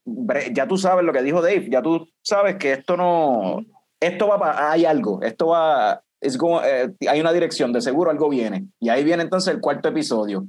bre- 0.07 0.53
ya 0.55 0.67
tú 0.67 0.77
sabes 0.79 1.05
lo 1.05 1.13
que 1.13 1.23
dijo 1.23 1.43
Dave, 1.43 1.69
ya 1.71 1.83
tú 1.83 2.09
sabes 2.23 2.57
que 2.57 2.73
esto 2.73 2.97
no, 2.97 3.59
esto 4.01 4.29
va 4.29 4.39
para, 4.39 4.71
hay 4.71 4.85
algo, 4.85 5.23
esto 5.23 5.49
va, 5.49 6.03
es 6.21 6.37
como, 6.39 6.63
eh, 6.63 6.95
hay 7.09 7.21
una 7.21 7.33
dirección, 7.33 7.73
de 7.73 7.81
seguro 7.81 8.11
algo 8.11 8.29
viene. 8.29 8.69
Y 8.81 8.89
ahí 8.89 9.05
viene 9.05 9.23
entonces 9.23 9.55
el 9.55 9.61
cuarto 9.61 9.89
episodio, 9.89 10.47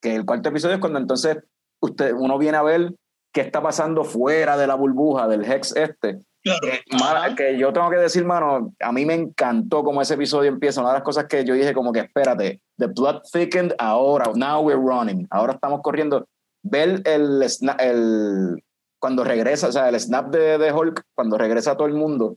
que 0.00 0.14
el 0.14 0.24
cuarto 0.24 0.48
episodio 0.48 0.76
es 0.76 0.80
cuando 0.80 0.98
entonces 0.98 1.38
usted, 1.82 2.12
uno 2.12 2.38
viene 2.38 2.56
a 2.58 2.62
ver 2.62 2.94
qué 3.32 3.40
está 3.42 3.62
pasando 3.62 4.04
fuera 4.04 4.56
de 4.56 4.66
la 4.66 4.74
burbuja 4.74 5.28
del 5.28 5.44
Hex 5.44 5.76
este. 5.76 6.18
Claro. 6.42 6.68
Mara, 6.98 7.34
que 7.34 7.58
yo 7.58 7.72
tengo 7.72 7.90
que 7.90 7.96
decir, 7.98 8.24
mano, 8.24 8.72
a 8.80 8.92
mí 8.92 9.04
me 9.04 9.14
encantó 9.14 9.84
cómo 9.84 10.00
ese 10.00 10.14
episodio 10.14 10.48
empieza. 10.48 10.80
Una 10.80 10.90
de 10.90 10.94
las 10.96 11.02
cosas 11.02 11.26
que 11.26 11.44
yo 11.44 11.54
dije, 11.54 11.74
como 11.74 11.92
que 11.92 12.00
espérate, 12.00 12.60
the 12.78 12.86
blood 12.86 13.22
thickened 13.32 13.74
ahora, 13.78 14.24
now 14.34 14.60
we're 14.62 14.80
running, 14.80 15.26
ahora 15.30 15.52
estamos 15.54 15.80
corriendo. 15.82 16.26
Ver 16.62 17.02
el, 17.04 17.42
el, 17.78 18.62
cuando 18.98 19.24
regresa, 19.24 19.68
o 19.68 19.72
sea, 19.72 19.88
el 19.88 19.98
snap 20.00 20.28
de, 20.30 20.58
de 20.58 20.72
Hulk, 20.72 21.02
cuando 21.14 21.36
regresa 21.38 21.76
todo 21.76 21.86
el 21.88 21.94
mundo, 21.94 22.36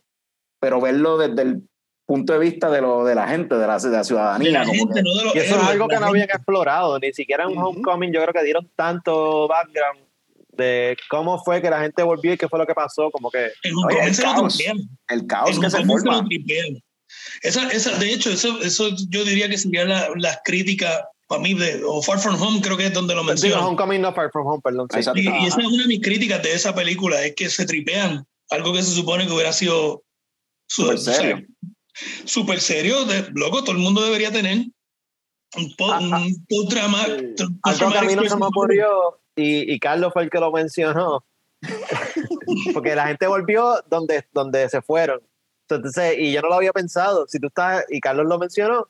pero 0.59 0.79
verlo 0.81 1.17
desde 1.17 1.41
el 1.41 1.69
punto 2.05 2.33
de 2.33 2.39
vista 2.39 2.69
de, 2.69 2.81
lo, 2.81 3.03
de 3.05 3.15
la 3.15 3.27
gente, 3.27 3.55
de 3.55 3.67
la, 3.67 3.77
de 3.79 3.89
la 3.89 3.97
De 3.99 4.03
ciudadanía. 4.03 4.59
la 4.59 4.65
como 4.65 4.73
gente, 4.79 4.93
que- 4.95 5.01
no 5.03 5.31
de 5.31 5.37
Y 5.39 5.41
eso 5.41 5.55
es 5.55 5.63
algo 5.63 5.87
que 5.87 5.95
no 5.95 6.01
gente. 6.01 6.09
habían 6.09 6.29
explorado, 6.29 6.99
ni 6.99 7.13
siquiera 7.13 7.43
en 7.45 7.57
Ujú. 7.57 7.67
Homecoming 7.69 8.11
yo 8.13 8.21
creo 8.21 8.33
que 8.33 8.43
dieron 8.43 8.69
tanto 8.75 9.47
background 9.47 9.99
de 10.57 10.95
cómo 11.09 11.41
fue 11.43 11.61
que 11.61 11.69
la 11.69 11.81
gente 11.81 12.03
volvió 12.03 12.33
y 12.33 12.37
qué 12.37 12.47
fue 12.47 12.59
lo 12.59 12.65
que 12.67 12.73
pasó, 12.75 13.09
como 13.11 13.29
que 13.31 13.51
Oye, 13.87 14.03
el 14.09 14.17
caos. 14.17 14.59
el 15.09 15.27
caos 15.27 15.59
que 15.59 15.69
se 15.69 15.83
forma. 15.85 16.27
Esa, 17.41 17.69
esa, 17.71 17.97
de 17.97 18.11
hecho, 18.13 18.29
eso, 18.31 18.59
eso 18.61 18.89
yo 19.09 19.23
diría 19.23 19.49
que 19.49 19.57
sería 19.57 19.85
la- 19.85 20.09
las 20.17 20.39
críticas 20.43 21.03
para 21.27 21.41
mí, 21.41 21.53
de, 21.53 21.81
o 21.85 22.01
Far 22.01 22.19
From 22.19 22.39
Home, 22.41 22.61
creo 22.61 22.75
que 22.77 22.87
es 22.87 22.93
donde 22.93 23.13
lo 23.15 23.21
digo, 23.21 23.31
mencionan. 23.31 23.63
Homecoming 23.63 24.01
no 24.01 24.13
Far 24.13 24.29
From 24.31 24.45
Home, 24.47 24.61
perdón. 24.63 24.87
sí. 24.93 24.99
Y, 25.15 25.21
y 25.29 25.47
esa 25.47 25.61
es 25.61 25.67
una 25.67 25.83
de 25.83 25.87
mis 25.87 26.01
críticas 26.01 26.41
de 26.43 26.53
esa 26.53 26.75
película, 26.75 27.23
es 27.23 27.33
que 27.35 27.49
se 27.49 27.65
tripean. 27.65 28.25
Algo 28.49 28.73
que 28.73 28.83
se 28.83 28.91
supone 28.93 29.25
que 29.25 29.31
hubiera 29.33 29.53
sido 29.53 30.03
Súper 30.67 30.99
serio. 30.99 31.41
súper 32.25 32.59
serio. 32.59 33.05
De, 33.05 33.25
loco, 33.33 33.63
todo 33.63 33.71
el 33.75 33.81
mundo 33.81 34.01
debería 34.03 34.31
tener 34.31 34.65
un, 35.55 35.75
po- 35.75 35.91
Ah, 35.91 35.99
ah. 36.11 36.21
un 36.21 36.45
post-drama- 36.47 37.05
Sí. 37.05 37.45
Algo 37.63 37.91
que 37.91 37.97
a 37.97 38.03
mí 38.03 38.15
no 38.15 38.23
se 38.29 38.35
me 38.35 38.45
ocurrió, 38.45 38.87
y, 39.35 39.79
Carlos 39.79 40.13
fue 40.13 40.23
el 40.23 40.29
que 40.29 40.39
lo 40.39 40.51
mencionó, 40.51 41.25
porque 42.73 42.95
la 42.95 43.07
gente 43.07 43.27
volvió 43.27 43.81
donde, 43.87 44.27
donde 44.31 44.69
se 44.69 44.81
fueron. 44.81 45.21
Entonces, 45.67 46.15
y 46.17 46.31
yo 46.31 46.41
no 46.41 46.49
lo 46.49 46.55
había 46.55 46.73
pensado, 46.73 47.25
si 47.27 47.39
tú 47.39 47.47
estás, 47.47 47.85
y 47.89 47.99
Carlos 47.99 48.27
lo 48.27 48.37
mencionó, 48.37 48.87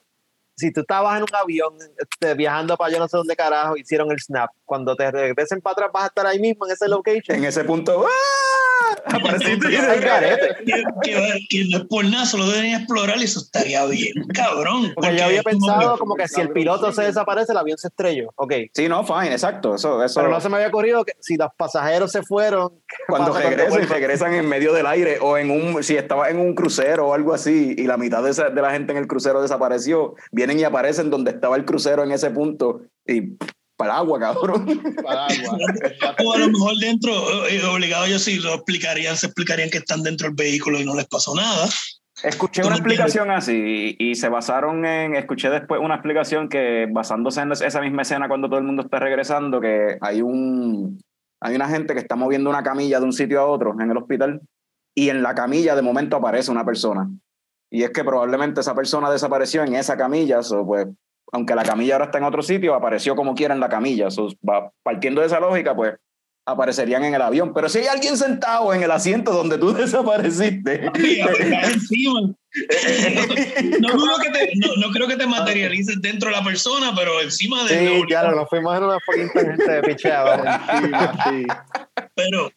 si 0.56 0.72
tú 0.72 0.80
estabas 0.80 1.16
en 1.16 1.22
un 1.22 1.34
avión 1.34 1.74
este, 1.98 2.34
viajando 2.34 2.76
para 2.76 2.92
yo 2.92 2.98
no 2.98 3.08
sé 3.08 3.16
dónde 3.16 3.36
carajo, 3.36 3.76
hicieron 3.76 4.10
el 4.10 4.20
snap, 4.20 4.50
cuando 4.64 4.96
te 4.96 5.10
regresen 5.10 5.60
para 5.60 5.72
atrás 5.72 5.90
vas 5.92 6.04
a 6.04 6.06
estar 6.08 6.26
ahí 6.26 6.38
mismo 6.38 6.66
en 6.66 6.72
ese 6.72 6.88
location. 6.88 7.36
En 7.38 7.44
ese 7.44 7.64
punto, 7.64 8.04
¡ah! 8.06 8.96
Apareciste 9.06 9.68
y 9.70 9.76
garete. 9.76 10.64
que, 10.64 10.82
que- 11.02 11.46
que 11.48 11.64
no 11.70 11.78
es 11.78 11.84
por 11.84 12.04
nada, 12.04 12.24
solo 12.26 12.46
deben 12.48 12.74
explorar 12.74 13.18
y 13.18 13.24
eso 13.24 13.40
estaría 13.40 13.84
bien, 13.86 14.12
cabrón. 14.34 14.92
Porque 14.94 15.16
yo 15.16 15.24
había 15.24 15.42
pensado 15.42 15.98
como 15.98 16.14
que 16.14 16.26
si 16.28 16.40
el 16.40 16.50
piloto 16.50 16.92
se 16.92 17.02
desaparece, 17.02 17.52
el 17.52 17.58
avión 17.58 17.76
se 17.78 17.88
estrelló. 17.88 18.30
Ok. 18.36 18.52
Sí, 18.72 18.88
no, 18.88 19.04
fine, 19.04 19.32
exacto. 19.32 19.74
Eso, 19.74 20.02
eso 20.02 20.20
Pero 20.20 20.30
no 20.32 20.40
se 20.40 20.48
me 20.48 20.56
había 20.56 20.68
ocurrido 20.68 21.04
que 21.04 21.12
si 21.20 21.36
los 21.36 21.48
pasajeros 21.56 22.12
se 22.12 22.22
fueron, 22.22 22.70
¿qué 22.88 22.96
cuando 23.08 23.32
regresen, 23.32 23.88
regresan 23.88 24.34
en 24.34 24.48
medio 24.48 24.72
del 24.72 24.86
aire 24.86 25.18
o 25.20 25.36
en 25.38 25.50
un, 25.50 25.82
si 25.82 25.96
estaba 25.96 26.30
en 26.30 26.38
un 26.38 26.54
crucero 26.54 27.08
o 27.08 27.14
algo 27.14 27.34
así 27.34 27.74
y 27.76 27.84
la 27.86 27.96
mitad 27.96 28.22
de, 28.22 28.30
esa- 28.30 28.50
de 28.50 28.62
la 28.62 28.70
gente 28.70 28.92
en 28.92 28.98
el 28.98 29.06
crucero 29.06 29.42
desapareció, 29.42 30.14
vienen 30.32 30.58
y 30.58 30.64
aparecen 30.64 31.10
donde 31.10 31.32
estaba 31.32 31.56
el 31.56 31.64
crucero 31.64 32.02
en 32.04 32.12
ese 32.12 32.30
punto 32.30 32.82
y 33.06 33.36
para 33.76 33.92
el 33.92 33.98
agua, 33.98 34.20
cabrón. 34.20 34.66
Para 35.02 35.26
agua. 35.26 35.58
O 36.24 36.32
a 36.32 36.38
lo 36.38 36.48
mejor 36.48 36.76
dentro, 36.80 37.46
eh, 37.48 37.64
obligado 37.64 38.06
yo 38.06 38.18
sí 38.18 38.38
lo 38.38 38.54
explicarían, 38.54 39.16
se 39.16 39.26
explicarían 39.26 39.70
que 39.70 39.78
están 39.78 40.02
dentro 40.02 40.28
del 40.28 40.36
vehículo 40.36 40.80
y 40.80 40.84
no 40.84 40.94
les 40.94 41.06
pasó 41.06 41.34
nada. 41.34 41.68
Escuché 42.22 42.62
¿Tú 42.62 42.68
una 42.68 42.76
explicación 42.76 43.30
así 43.30 43.96
y, 43.98 44.10
y 44.10 44.14
se 44.14 44.28
basaron 44.28 44.86
en, 44.86 45.16
escuché 45.16 45.50
después 45.50 45.80
una 45.82 45.96
explicación 45.96 46.48
que 46.48 46.86
basándose 46.90 47.40
en 47.40 47.52
esa 47.52 47.80
misma 47.80 48.02
escena 48.02 48.28
cuando 48.28 48.48
todo 48.48 48.58
el 48.58 48.64
mundo 48.64 48.82
está 48.82 49.00
regresando, 49.00 49.60
que 49.60 49.98
hay 50.00 50.22
un, 50.22 51.00
hay 51.40 51.56
una 51.56 51.68
gente 51.68 51.92
que 51.92 52.00
está 52.00 52.16
moviendo 52.16 52.48
una 52.48 52.62
camilla 52.62 53.00
de 53.00 53.04
un 53.04 53.12
sitio 53.12 53.40
a 53.40 53.46
otro 53.46 53.74
en 53.78 53.90
el 53.90 53.96
hospital 53.96 54.40
y 54.94 55.08
en 55.08 55.22
la 55.22 55.34
camilla 55.34 55.74
de 55.74 55.82
momento 55.82 56.16
aparece 56.16 56.50
una 56.50 56.64
persona. 56.64 57.10
Y 57.70 57.82
es 57.82 57.90
que 57.90 58.04
probablemente 58.04 58.60
esa 58.60 58.74
persona 58.74 59.10
desapareció 59.10 59.64
en 59.64 59.74
esa 59.74 59.96
camilla, 59.96 60.42
so, 60.42 60.64
pues, 60.64 60.86
aunque 61.32 61.54
la 61.54 61.62
camilla 61.64 61.94
ahora 61.94 62.06
está 62.06 62.18
en 62.18 62.24
otro 62.24 62.42
sitio, 62.42 62.74
apareció 62.74 63.16
como 63.16 63.34
quiera 63.34 63.54
en 63.54 63.60
la 63.60 63.68
camilla. 63.68 64.10
So, 64.10 64.28
va- 64.48 64.70
partiendo 64.82 65.20
de 65.20 65.26
esa 65.28 65.40
lógica, 65.40 65.74
pues 65.74 65.94
aparecerían 66.46 67.02
en 67.04 67.14
el 67.14 67.22
avión. 67.22 67.52
Pero 67.54 67.68
si 67.70 67.78
hay 67.78 67.86
alguien 67.86 68.16
sentado 68.18 68.72
en 68.74 68.82
el 68.82 68.90
asiento 68.90 69.32
donde 69.32 69.56
tú 69.58 69.72
desapareciste, 69.74 70.86
encima. 70.94 72.20
No, 73.80 73.88
dudo 73.92 74.16
que 74.22 74.30
te- 74.30 74.52
no- 74.56 74.76
no 74.76 74.92
creo 74.92 75.08
que 75.08 75.16
te 75.16 75.26
materialices 75.26 76.00
dentro 76.00 76.30
de 76.30 76.36
la 76.36 76.44
persona, 76.44 76.92
pero 76.94 77.20
encima 77.20 77.64
de. 77.64 77.78
Sí, 77.96 78.02
claro, 78.06 78.36
nos 78.36 78.48
fuimos 78.48 78.76
en 78.76 78.84
una 78.84 78.98
fucking 79.04 79.30
tangente 79.32 79.72
de. 79.82 79.90
Encima, 79.90 81.16
sí. 81.24 81.46
Pero 82.14 82.50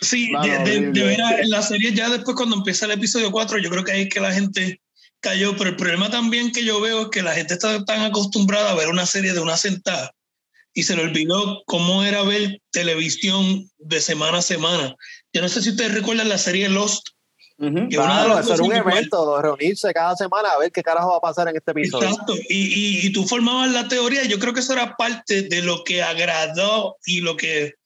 sí, 0.00 0.30
Mano, 0.30 0.44
de, 0.46 0.50
de- 0.58 0.64
de 0.64 0.76
horrible. 0.78 1.04
veras, 1.06 1.32
en 1.40 1.50
la 1.50 1.62
serie 1.62 1.92
ya 1.92 2.08
después 2.08 2.36
cuando 2.36 2.54
empieza 2.56 2.86
el 2.86 2.92
episodio 2.92 3.32
4, 3.32 3.58
yo 3.58 3.68
creo 3.70 3.82
que 3.84 3.92
ahí 3.92 4.02
es 4.02 4.08
que 4.14 4.20
la 4.20 4.32
gente 4.32 4.80
cayó, 5.20 5.56
pero 5.56 5.70
el 5.70 5.76
problema 5.76 6.10
también 6.10 6.52
que 6.52 6.64
yo 6.64 6.80
veo 6.80 7.02
es 7.02 7.08
que 7.08 7.22
la 7.22 7.34
gente 7.34 7.54
está 7.54 7.84
tan 7.84 8.02
acostumbrada 8.02 8.70
a 8.70 8.74
ver 8.74 8.88
una 8.88 9.06
serie 9.06 9.32
de 9.32 9.40
una 9.40 9.56
sentada 9.56 10.12
y 10.76 10.82
se 10.82 10.94
le 10.94 11.04
olvidó 11.04 11.62
cómo 11.66 12.04
era 12.04 12.22
ver 12.22 12.60
televisión 12.70 13.70
de 13.78 14.00
semana 14.00 14.38
a 14.38 14.42
semana. 14.42 14.94
Yo 15.32 15.40
no 15.40 15.48
sé 15.48 15.62
si 15.62 15.70
ustedes 15.70 15.94
recuerdan 15.94 16.28
la 16.28 16.36
serie 16.36 16.68
Lost. 16.68 17.08
Una 17.58 17.80
de 17.80 17.88
Claro, 17.88 18.38
eso 18.38 18.52
era 18.52 18.62
un 18.62 18.74
evento, 18.74 19.40
reunirse 19.40 19.90
cada 19.94 20.14
semana 20.14 20.50
a 20.50 20.58
ver 20.58 20.70
qué 20.70 20.82
carajo 20.82 21.12
va 21.12 21.16
a 21.16 21.20
pasar 21.20 21.48
en 21.48 21.56
este 21.56 21.70
episodio. 21.70 22.06
Exacto. 22.06 22.34
Y, 22.50 22.58
y, 22.58 23.06
y 23.06 23.12
tú 23.12 23.26
formabas 23.26 23.70
la 23.72 23.88
teoría. 23.88 24.24
Yo 24.24 24.38
creo 24.38 24.52
que 24.52 24.60
eso 24.60 24.74
era 24.74 24.94
parte 24.96 25.42
de 25.42 25.62
lo 25.62 25.82
que 25.82 26.02
agradó 26.02 26.98
y 27.06 27.22
lo 27.22 27.38
que 27.38 27.76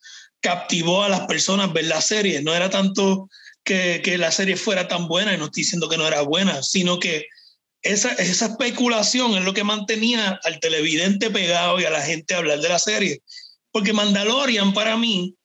captivó 0.40 1.04
a 1.04 1.08
las 1.08 1.20
personas 1.26 1.72
ver 1.72 1.84
la 1.84 2.00
serie. 2.00 2.42
No 2.42 2.52
era 2.52 2.70
tanto 2.70 3.28
que, 3.70 4.02
que 4.02 4.18
la 4.18 4.32
serie 4.32 4.56
fuera 4.56 4.88
tan 4.88 5.06
buena, 5.06 5.32
y 5.32 5.38
no 5.38 5.44
estoy 5.44 5.62
diciendo 5.62 5.88
que 5.88 5.96
no 5.96 6.04
era 6.04 6.22
buena, 6.22 6.60
sino 6.60 6.98
que 6.98 7.26
esa, 7.82 8.10
esa 8.14 8.46
especulación 8.46 9.38
es 9.38 9.44
lo 9.44 9.54
que 9.54 9.62
mantenía 9.62 10.40
al 10.42 10.58
televidente 10.58 11.30
pegado 11.30 11.78
y 11.78 11.84
a 11.84 11.90
la 11.90 12.02
gente 12.02 12.34
a 12.34 12.38
hablar 12.38 12.60
de 12.60 12.68
la 12.68 12.80
serie. 12.80 13.22
Porque 13.70 13.92
Mandalorian 13.92 14.74
para 14.74 14.96
mí 14.96 15.36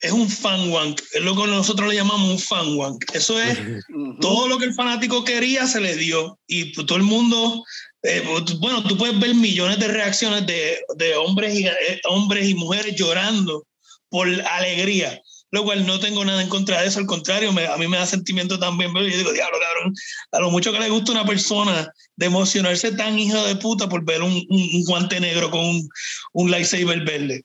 es 0.00 0.12
un 0.12 0.30
fan 0.30 0.70
wank, 0.70 0.98
es 1.12 1.20
lo 1.20 1.36
que 1.36 1.46
nosotros 1.46 1.90
le 1.90 1.96
llamamos 1.96 2.30
un 2.30 2.38
fan 2.38 2.74
wank. 2.74 3.04
Eso 3.12 3.38
es 3.38 3.58
todo 4.22 4.48
lo 4.48 4.56
que 4.56 4.64
el 4.64 4.74
fanático 4.74 5.22
quería 5.22 5.66
se 5.66 5.82
le 5.82 5.94
dio 5.94 6.38
y 6.46 6.72
todo 6.72 6.96
el 6.96 7.02
mundo 7.02 7.62
eh, 8.02 8.24
bueno 8.60 8.82
tú 8.84 8.96
puedes 8.96 9.18
ver 9.20 9.34
millones 9.34 9.78
de 9.78 9.88
reacciones 9.88 10.46
de, 10.46 10.80
de 10.96 11.16
hombres 11.16 11.54
y 11.54 11.66
eh, 11.66 12.00
hombres 12.08 12.48
y 12.48 12.54
mujeres 12.54 12.94
llorando 12.94 13.66
por 14.08 14.26
alegría 14.26 15.20
lo 15.50 15.64
cual 15.64 15.86
no 15.86 15.98
tengo 15.98 16.24
nada 16.24 16.42
en 16.42 16.48
contra 16.48 16.80
de 16.82 16.88
eso 16.88 16.98
al 16.98 17.06
contrario 17.06 17.52
me- 17.52 17.66
a 17.66 17.76
mí 17.76 17.88
me 17.88 17.96
da 17.96 18.04
sentimiento 18.06 18.58
también 18.58 18.92
pero 18.92 19.06
yo 19.08 19.16
digo 19.16 19.32
diablo 19.32 19.58
cabrón 19.60 19.94
a 20.32 20.40
lo 20.40 20.50
mucho 20.50 20.72
que 20.72 20.78
le 20.80 20.88
gusta 20.90 21.12
a 21.12 21.14
una 21.16 21.24
persona 21.26 21.90
de 22.16 22.26
emocionarse 22.26 22.92
tan 22.92 23.18
hijo 23.18 23.42
de 23.46 23.56
puta 23.56 23.88
por 23.88 24.04
ver 24.04 24.22
un, 24.22 24.32
un- 24.32 24.70
un 24.74 24.84
guante 24.84 25.20
negro 25.20 25.50
con 25.50 25.64
un, 25.64 25.88
un 26.32 26.50
lightsaber 26.50 27.00
verde 27.04 27.44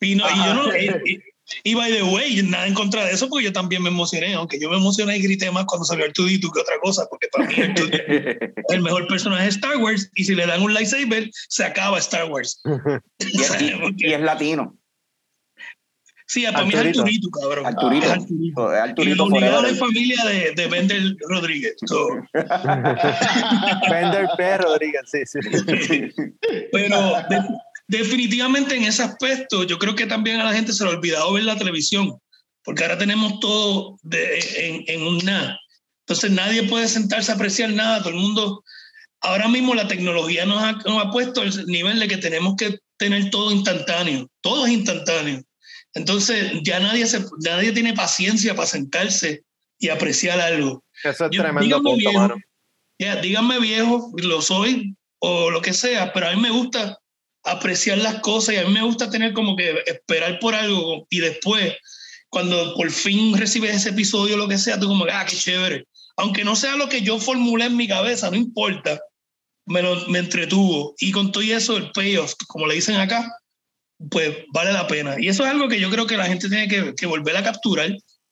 y, 0.00 0.14
no, 0.14 0.24
y 0.30 0.36
yo 0.36 0.54
no 0.54 0.76
y- 0.76 0.86
y- 1.14 1.18
y 1.64 1.74
by 1.74 1.92
the 1.92 2.02
way, 2.02 2.42
nada 2.44 2.66
en 2.66 2.72
contra 2.72 3.04
de 3.04 3.12
eso, 3.12 3.28
porque 3.28 3.44
yo 3.44 3.52
también 3.52 3.82
me 3.82 3.90
emocioné, 3.90 4.32
aunque 4.34 4.58
yo 4.58 4.70
me 4.70 4.76
emocioné 4.78 5.18
y 5.18 5.22
grité 5.22 5.50
más 5.50 5.66
cuando 5.66 5.84
salió 5.84 6.06
Artudito 6.06 6.50
que 6.50 6.60
otra 6.60 6.78
cosa, 6.80 7.06
porque 7.10 7.28
para 7.28 7.46
mí 7.46 7.54
Artudito 7.60 7.96
es 7.98 8.04
el 8.70 8.80
mejor 8.80 9.06
personaje 9.06 9.42
de 9.42 9.48
Star 9.50 9.76
Wars, 9.76 10.08
y 10.14 10.24
si 10.24 10.34
le 10.34 10.46
dan 10.46 10.62
un 10.62 10.72
lightsaber, 10.72 11.28
se 11.48 11.64
acaba 11.64 11.98
Star 11.98 12.30
Wars. 12.30 12.62
y, 13.18 13.42
es, 13.42 13.50
y 13.98 14.12
es 14.14 14.20
latino. 14.20 14.78
Sí, 16.32 16.44
para 16.52 16.64
mí 16.64 16.72
es 16.74 16.80
Arturito. 16.98 17.30
Cabrón. 17.30 17.66
Arturito. 17.66 18.06
Es 18.06 18.12
Arturito. 18.12 18.72
Y 18.72 18.76
Arturito 18.78 19.26
forever. 19.28 19.60
de 19.62 19.74
familia 19.74 20.24
de, 20.24 20.52
de 20.56 20.66
Bender 20.66 21.16
Rodríguez. 21.28 21.74
So, 21.86 22.08
Bender 23.90 24.28
P. 24.36 24.58
Rodríguez, 24.58 25.02
sí, 25.06 25.20
sí. 25.26 25.38
Pero 26.72 27.12
de- 27.30 27.48
definitivamente 27.88 28.76
en 28.76 28.84
ese 28.84 29.02
aspecto, 29.02 29.64
yo 29.64 29.78
creo 29.78 29.94
que 29.94 30.06
también 30.06 30.40
a 30.40 30.44
la 30.44 30.52
gente 30.54 30.72
se 30.72 30.84
le 30.84 30.90
ha 30.90 30.94
olvidado 30.94 31.32
ver 31.32 31.44
la 31.44 31.56
televisión, 31.56 32.18
porque 32.64 32.82
ahora 32.84 32.98
tenemos 32.98 33.40
todo 33.40 33.98
de- 34.02 34.38
en, 34.56 34.84
en 34.86 35.06
un 35.06 35.18
nada. 35.18 35.58
Entonces 36.06 36.30
nadie 36.30 36.64
puede 36.64 36.88
sentarse 36.88 37.30
a 37.32 37.34
apreciar 37.36 37.70
nada, 37.70 38.00
todo 38.00 38.10
el 38.10 38.16
mundo, 38.16 38.64
ahora 39.20 39.48
mismo 39.48 39.74
la 39.74 39.86
tecnología 39.88 40.44
nos 40.46 40.62
ha, 40.62 40.72
nos 40.72 41.04
ha 41.04 41.10
puesto 41.10 41.42
el 41.42 41.66
nivel 41.66 42.00
de 42.00 42.08
que 42.08 42.16
tenemos 42.16 42.56
que 42.56 42.78
tener 42.96 43.30
todo 43.30 43.52
instantáneo, 43.52 44.28
todo 44.40 44.66
es 44.66 44.72
instantáneo. 44.72 45.42
Entonces 45.94 46.52
ya 46.62 46.80
nadie, 46.80 47.06
se, 47.06 47.24
nadie 47.44 47.72
tiene 47.72 47.92
paciencia 47.92 48.54
para 48.54 48.66
sentarse 48.68 49.42
y 49.78 49.88
apreciar 49.88 50.40
algo. 50.40 50.84
Eso 51.04 51.26
es 51.26 51.30
Yo- 51.32 51.42
tremendo 51.42 51.62
dígame 51.62 51.82
punto, 51.82 51.96
viejo, 51.96 52.12
mano. 52.14 52.36
díganme 53.22 53.60
viejo, 53.60 54.12
lo 54.16 54.40
soy 54.42 54.94
o 55.18 55.50
lo 55.50 55.60
que 55.60 55.72
sea, 55.72 56.12
pero 56.12 56.28
a 56.28 56.34
mí 56.34 56.40
me 56.40 56.50
gusta 56.50 56.98
apreciar 57.44 57.98
las 57.98 58.20
cosas 58.20 58.54
y 58.54 58.58
a 58.58 58.64
mí 58.64 58.72
me 58.72 58.82
gusta 58.84 59.10
tener 59.10 59.32
como 59.32 59.56
que 59.56 59.82
esperar 59.86 60.38
por 60.38 60.54
algo 60.54 61.06
y 61.10 61.18
después, 61.20 61.74
cuando 62.28 62.74
por 62.74 62.90
fin 62.90 63.36
recibes 63.36 63.74
ese 63.76 63.90
episodio 63.90 64.36
o 64.36 64.38
lo 64.38 64.48
que 64.48 64.58
sea, 64.58 64.78
tú 64.78 64.86
como, 64.86 65.04
que, 65.04 65.12
ah, 65.12 65.26
qué 65.28 65.36
chévere. 65.36 65.84
Aunque 66.16 66.44
no 66.44 66.54
sea 66.56 66.76
lo 66.76 66.88
que 66.88 67.02
yo 67.02 67.18
formulé 67.18 67.66
en 67.66 67.76
mi 67.76 67.88
cabeza, 67.88 68.30
no 68.30 68.36
importa, 68.36 69.00
me, 69.66 69.82
lo, 69.82 70.06
me 70.08 70.20
entretuvo. 70.20 70.94
Y 70.98 71.10
con 71.10 71.32
todo 71.32 71.42
eso, 71.42 71.76
el 71.76 71.90
payoff, 71.92 72.34
como 72.46 72.66
le 72.66 72.74
dicen 72.76 72.96
acá, 72.96 73.28
pues 74.10 74.44
vale 74.52 74.72
la 74.72 74.86
pena. 74.86 75.14
Y 75.18 75.28
eso 75.28 75.44
es 75.44 75.50
algo 75.50 75.68
que 75.68 75.80
yo 75.80 75.90
creo 75.90 76.06
que 76.06 76.16
la 76.16 76.26
gente 76.26 76.48
tiene 76.48 76.68
que, 76.68 76.94
que 76.94 77.06
volver 77.06 77.36
a 77.36 77.42
capturar. 77.42 77.90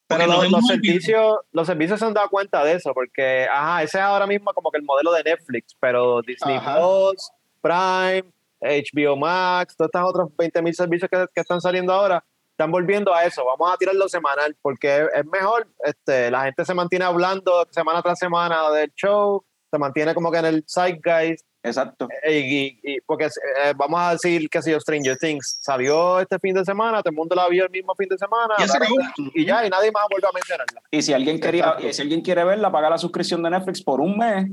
porque 0.09 0.25
Pero 0.25 0.49
los, 0.49 0.67
servicios, 0.67 1.39
los 1.53 1.67
servicios 1.67 1.99
se 1.99 2.07
han 2.07 2.15
dado 2.15 2.29
cuenta 2.29 2.65
de 2.65 2.75
eso, 2.75 2.93
porque, 2.95 3.47
ajá, 3.51 3.83
ese 3.83 3.99
es 3.99 4.05
ahora 4.05 4.27
mismo 4.27 4.53
como 4.53 4.71
que 4.71 4.79
el 4.79 4.85
modelo 4.85 5.13
de 5.13 5.23
Netflix, 5.23 5.77
pero 5.79 6.23
Disney 6.23 6.57
Ajá. 6.57 6.77
Plus, 6.77 7.31
Prime, 7.61 8.25
HBO 8.61 9.17
Max, 9.17 9.77
todos 9.77 9.91
estos 9.93 10.09
otros 10.09 10.37
20 10.37 10.63
mil 10.63 10.75
servicios 10.75 11.09
que, 11.11 11.27
que 11.35 11.41
están 11.41 11.61
saliendo 11.61 11.93
ahora, 11.93 12.25
están 12.53 12.71
volviendo 12.71 13.15
a 13.15 13.25
eso. 13.25 13.45
Vamos 13.45 13.73
a 13.73 13.77
tirarlo 13.77 14.09
semanal 14.09 14.57
porque 14.61 14.99
es, 14.99 15.09
es 15.15 15.27
mejor. 15.27 15.67
Este, 15.85 16.31
la 16.31 16.45
gente 16.45 16.65
se 16.65 16.75
mantiene 16.75 17.05
hablando 17.05 17.67
semana 17.71 18.03
tras 18.03 18.19
semana 18.19 18.71
del 18.71 18.93
show, 18.95 19.45
se 19.71 19.79
mantiene 19.79 20.15
como 20.15 20.31
que 20.31 20.39
en 20.39 20.47
el 20.47 20.65
zeitgeist. 20.69 21.47
Exacto. 21.63 22.09
eh, 22.23 22.41
Y, 22.41 22.81
y- 22.83 23.01
porque 23.03 23.27
eh, 23.27 23.73
vamos 23.77 24.01
a 24.01 24.13
decir 24.13 24.49
que 24.49 24.63
si 24.63 24.73
Stranger 24.73 25.17
Things 25.17 25.59
salió 25.61 26.19
este 26.21 26.39
fin 26.39 26.55
de 26.55 26.65
semana, 26.65 27.03
todo 27.03 27.11
el 27.11 27.17
mundo 27.17 27.35
la 27.35 27.49
vio 27.49 27.65
el 27.65 27.71
mismo 27.71 27.95
fin 27.95 28.09
de 28.09 28.17
semana. 28.19 28.55
Acabó. 28.57 28.97
y 29.35 29.45
ya, 29.45 29.67
y 29.67 29.71
nadie 29.71 29.91
más 29.93 30.05
vuelve 30.11 30.27
a 30.29 30.33
mencionarla. 30.33 30.81
Y 30.91 31.03
si 31.03 31.13
alguien 31.13 31.39
quería, 31.39 31.77
y 31.79 31.93
si 31.93 32.03
alguien 32.03 32.23
quiere 32.23 32.45
verla, 32.45 32.73
paga 32.73 32.89
la 32.91 32.99
suscripción 32.99 33.43
de 33.43 33.51
Netflix 33.51 33.83
por 33.83 34.01
un 34.01 34.17
mes 34.17 34.49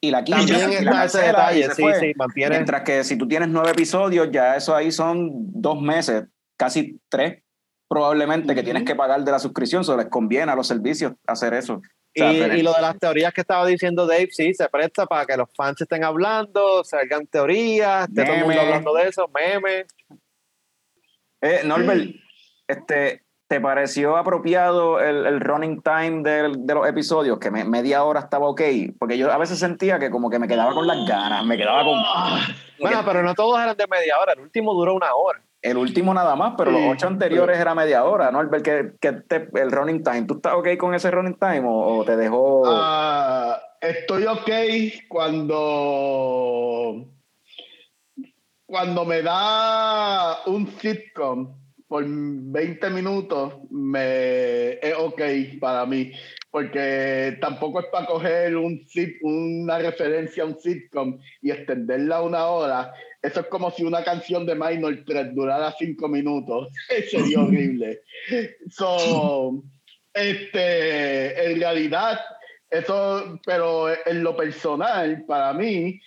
y 0.00 0.10
la 0.10 0.22
quita. 0.24 0.38
También 0.38 0.72
y 0.72 0.84
la 0.84 1.04
está 1.04 1.04
ese 1.04 1.18
y 1.22 1.26
detalle, 1.26 1.70
sí, 1.74 1.84
sí, 2.00 2.12
mantiene. 2.16 2.50
Mientras 2.56 2.82
que 2.82 3.04
si 3.04 3.16
tú 3.16 3.26
tienes 3.28 3.48
nueve 3.48 3.70
episodios, 3.70 4.28
ya 4.30 4.56
eso 4.56 4.74
ahí 4.74 4.90
son 4.92 5.30
dos 5.32 5.80
meses, 5.80 6.24
casi 6.58 7.00
tres, 7.08 7.42
probablemente, 7.88 8.54
que 8.54 8.62
tienes 8.62 8.84
que 8.84 8.94
pagar 8.94 9.22
de 9.24 9.30
la 9.30 9.38
suscripción. 9.38 9.84
So 9.84 9.96
les 9.96 10.06
conviene 10.06 10.50
a 10.52 10.56
los 10.56 10.66
servicios 10.66 11.12
hacer 11.26 11.54
eso. 11.54 11.80
Y, 12.14 12.22
y 12.58 12.62
lo 12.62 12.72
de 12.74 12.82
las 12.82 12.98
teorías 12.98 13.32
que 13.32 13.40
estaba 13.40 13.66
diciendo 13.66 14.06
Dave, 14.06 14.28
sí, 14.30 14.52
se 14.54 14.68
presta 14.68 15.06
para 15.06 15.24
que 15.26 15.36
los 15.36 15.48
fans 15.54 15.80
estén 15.80 16.04
hablando, 16.04 16.84
salgan 16.84 17.26
teorías, 17.26 18.08
esté 18.08 18.24
todo 18.24 18.34
el 18.34 18.40
mundo 18.44 18.60
hablando 18.60 18.94
de 18.94 19.08
eso, 19.08 19.28
memes. 19.34 19.86
Eh, 21.40 21.62
Norbert, 21.64 22.02
este, 22.68 23.24
¿te 23.48 23.60
pareció 23.60 24.16
apropiado 24.16 25.00
el, 25.00 25.26
el 25.26 25.40
running 25.40 25.82
time 25.82 26.22
del- 26.22 26.66
de 26.66 26.74
los 26.74 26.86
episodios? 26.86 27.38
Que 27.38 27.50
me- 27.50 27.64
media 27.64 28.04
hora 28.04 28.20
estaba 28.20 28.46
ok. 28.48 28.60
Porque 28.98 29.16
yo 29.18 29.30
a 29.32 29.38
veces 29.38 29.58
sentía 29.58 29.98
que 29.98 30.10
como 30.10 30.30
que 30.30 30.38
me 30.38 30.48
quedaba 30.48 30.72
con 30.74 30.86
las 30.86 31.06
ganas, 31.08 31.44
me 31.44 31.56
quedaba 31.56 31.84
con... 31.84 31.98
Bueno, 32.78 33.02
pero 33.04 33.22
no 33.22 33.34
todos 33.34 33.60
eran 33.60 33.76
de 33.76 33.86
media 33.86 34.18
hora, 34.20 34.32
el 34.34 34.40
último 34.40 34.74
duró 34.74 34.94
una 34.94 35.14
hora. 35.14 35.40
El 35.62 35.76
último 35.76 36.12
nada 36.12 36.34
más, 36.34 36.54
pero 36.58 36.72
Sí, 36.72 36.76
los 36.76 36.92
ocho 36.96 37.06
anteriores 37.06 37.56
era 37.58 37.72
media 37.74 38.04
hora, 38.04 38.30
Norbert, 38.32 38.64
que, 38.64 38.92
que 39.00 39.12
te- 39.12 39.48
el 39.54 39.70
running 39.70 40.02
time. 40.02 40.22
¿Tú 40.24 40.34
estás 40.34 40.54
ok 40.54 40.76
con 40.76 40.92
ese 40.94 41.10
running 41.10 41.38
time 41.38 41.62
o, 41.64 41.98
o 41.98 42.04
te 42.04 42.16
dejó...? 42.16 42.62
Ah, 42.66 43.60
estoy 43.80 44.26
ok 44.26 44.50
cuando 45.08 47.06
cuando 48.66 49.04
me 49.04 49.22
da 49.22 50.38
un 50.46 50.66
sitcom 50.80 51.58
por 51.86 52.04
20 52.06 52.88
minutos 52.90 53.54
me 53.70 54.72
es 54.74 54.94
ok 54.98 55.20
para 55.60 55.84
mí 55.84 56.10
porque 56.52 57.38
tampoco 57.40 57.80
es 57.80 57.86
para 57.86 58.04
coger 58.06 58.56
un 58.56 58.86
sit- 58.86 59.18
una 59.22 59.78
referencia 59.78 60.42
a 60.42 60.46
un 60.46 60.60
sitcom 60.60 61.18
y 61.40 61.50
extenderla 61.50 62.20
una 62.22 62.46
hora. 62.46 62.92
Eso 63.22 63.40
es 63.40 63.46
como 63.46 63.70
si 63.70 63.84
una 63.84 64.04
canción 64.04 64.44
de 64.44 64.54
Minor 64.54 65.02
3 65.06 65.34
durara 65.34 65.74
5 65.78 66.06
minutos. 66.08 66.68
Sería 67.10 67.40
horrible. 67.40 68.02
So 68.70 69.64
este 70.12 71.50
en 71.52 71.58
realidad 71.58 72.20
eso, 72.70 73.40
pero 73.46 73.88
en 74.06 74.22
lo 74.22 74.36
personal, 74.36 75.24
para 75.26 75.52
mí, 75.54 76.00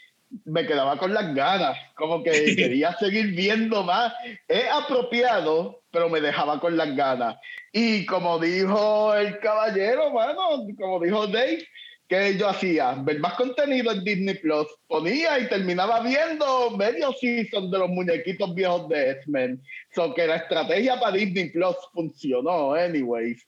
me 0.43 0.65
quedaba 0.67 0.97
con 0.97 1.13
las 1.13 1.33
ganas, 1.33 1.77
como 1.95 2.23
que 2.23 2.31
quería 2.55 2.95
seguir 2.97 3.27
viendo 3.27 3.83
más. 3.83 4.13
Es 4.47 4.65
apropiado, 4.71 5.81
pero 5.91 6.09
me 6.09 6.21
dejaba 6.21 6.59
con 6.59 6.75
las 6.75 6.95
ganas. 6.95 7.37
Y 7.71 8.05
como 8.05 8.39
dijo 8.39 9.15
el 9.15 9.39
caballero, 9.39 10.11
mano, 10.11 10.65
como 10.77 10.99
dijo 10.99 11.27
Dave, 11.27 11.65
que 12.07 12.37
yo 12.37 12.47
hacía? 12.47 12.93
Ver 12.93 13.19
más 13.19 13.33
contenido 13.33 13.91
en 13.91 14.03
Disney 14.03 14.35
Plus. 14.35 14.67
Ponía 14.87 15.39
y 15.39 15.47
terminaba 15.47 16.01
viendo 16.01 16.71
medio 16.71 17.11
season 17.13 17.71
de 17.71 17.79
los 17.79 17.89
muñequitos 17.89 18.53
viejos 18.53 18.87
de 18.89 19.11
X-Men. 19.11 19.61
So 19.93 20.13
que 20.13 20.27
la 20.27 20.35
estrategia 20.37 20.99
para 20.99 21.17
Disney 21.17 21.49
Plus 21.49 21.75
funcionó, 21.93 22.73
anyways. 22.73 23.43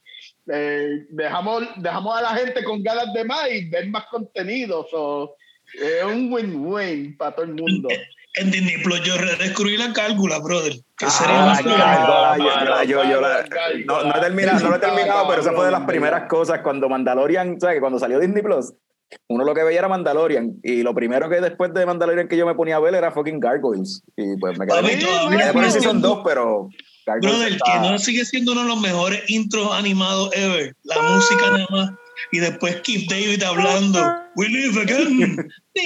Eh, 0.52 1.06
dejamos, 1.10 1.64
dejamos 1.78 2.18
a 2.18 2.22
la 2.22 2.30
gente 2.30 2.64
con 2.64 2.82
ganas 2.82 3.14
de 3.14 3.24
más 3.26 3.52
y 3.52 3.70
ver 3.70 3.88
más 3.90 4.06
contenido. 4.08 4.88
So, 4.90 5.36
es 5.74 6.04
un 6.04 6.32
win-win 6.32 7.18
para 7.18 7.36
todo 7.36 7.46
el 7.46 7.54
mundo. 7.56 7.90
En 8.36 8.52
Disney 8.52 8.78
Plus 8.84 9.02
yo 9.04 9.18
redescubrí 9.18 9.78
la 9.78 9.92
cálcula, 9.94 10.38
brother. 10.40 10.74
Que 10.98 11.06
Ah, 11.06 11.10
sería 11.10 11.46
la 11.46 11.54
cálcula, 11.56 12.38
yo- 12.38 12.44
mano, 12.44 12.70
la- 12.70 12.84
yo- 12.84 13.04
yo 13.04 13.22
la- 13.22 13.30
mano, 13.50 14.04
no, 14.04 14.04
no 14.04 14.16
he 14.16 14.20
terminado, 14.20 14.60
no 14.60 14.70
lo 14.70 14.76
he 14.76 14.80
terminado, 14.80 15.28
pero 15.28 15.42
esa 15.42 15.54
fue 15.54 15.66
de 15.66 15.72
las 15.72 15.86
primeras 15.86 16.28
cosas 16.30 16.60
cuando 16.62 16.88
Mandalorian, 16.90 17.60
¿sabes? 17.60 17.76
Que 17.78 17.80
Cuando 17.82 17.98
salió 18.00 18.20
Disney 18.20 18.44
Plus, 18.44 18.74
uno 19.30 19.44
lo 19.44 19.56
que 19.56 19.64
veía 19.64 19.80
era 19.80 19.88
Mandalorian 19.88 20.58
y 20.64 20.84
lo 20.84 20.94
primero 20.94 21.30
que 21.30 21.40
después 21.42 21.74
de 21.74 21.86
Mandalorian 21.86 22.28
que 22.28 22.38
yo 22.38 22.46
me 22.46 22.54
ponía 22.56 22.76
a 22.76 22.80
ver 22.80 22.94
era 22.94 23.12
fucking 23.12 23.40
Gargoyles 23.40 24.04
y 24.18 24.38
pues 24.40 24.60
me 24.60 24.68
quedé, 24.68 24.82
me 24.84 24.88
por 24.92 24.94
el 24.94 25.42
sigue 25.42 25.72
season 25.72 25.82
siendo- 25.82 26.08
2, 26.10 26.22
pero 26.26 26.70
Gargoyles 27.08 27.38
Brother, 27.40 27.54
está- 27.54 27.74
que 27.82 27.90
no 27.90 27.98
sigue 27.98 28.26
siendo 28.26 28.52
uno 28.52 28.62
de 28.64 28.68
los 28.68 28.82
mejores 28.82 29.24
intros 29.30 29.74
animados 29.74 30.30
ever. 30.36 30.76
La 30.84 31.02
música 31.02 31.50
nada 31.52 31.68
más. 31.72 31.92
Y 32.32 32.40
después 32.40 32.82
Keith 32.82 33.10
David 33.10 33.42
hablando. 33.44 34.00
We 34.38 34.48
live 34.50 34.78
again. 34.78 35.50
Tin, 35.74 35.84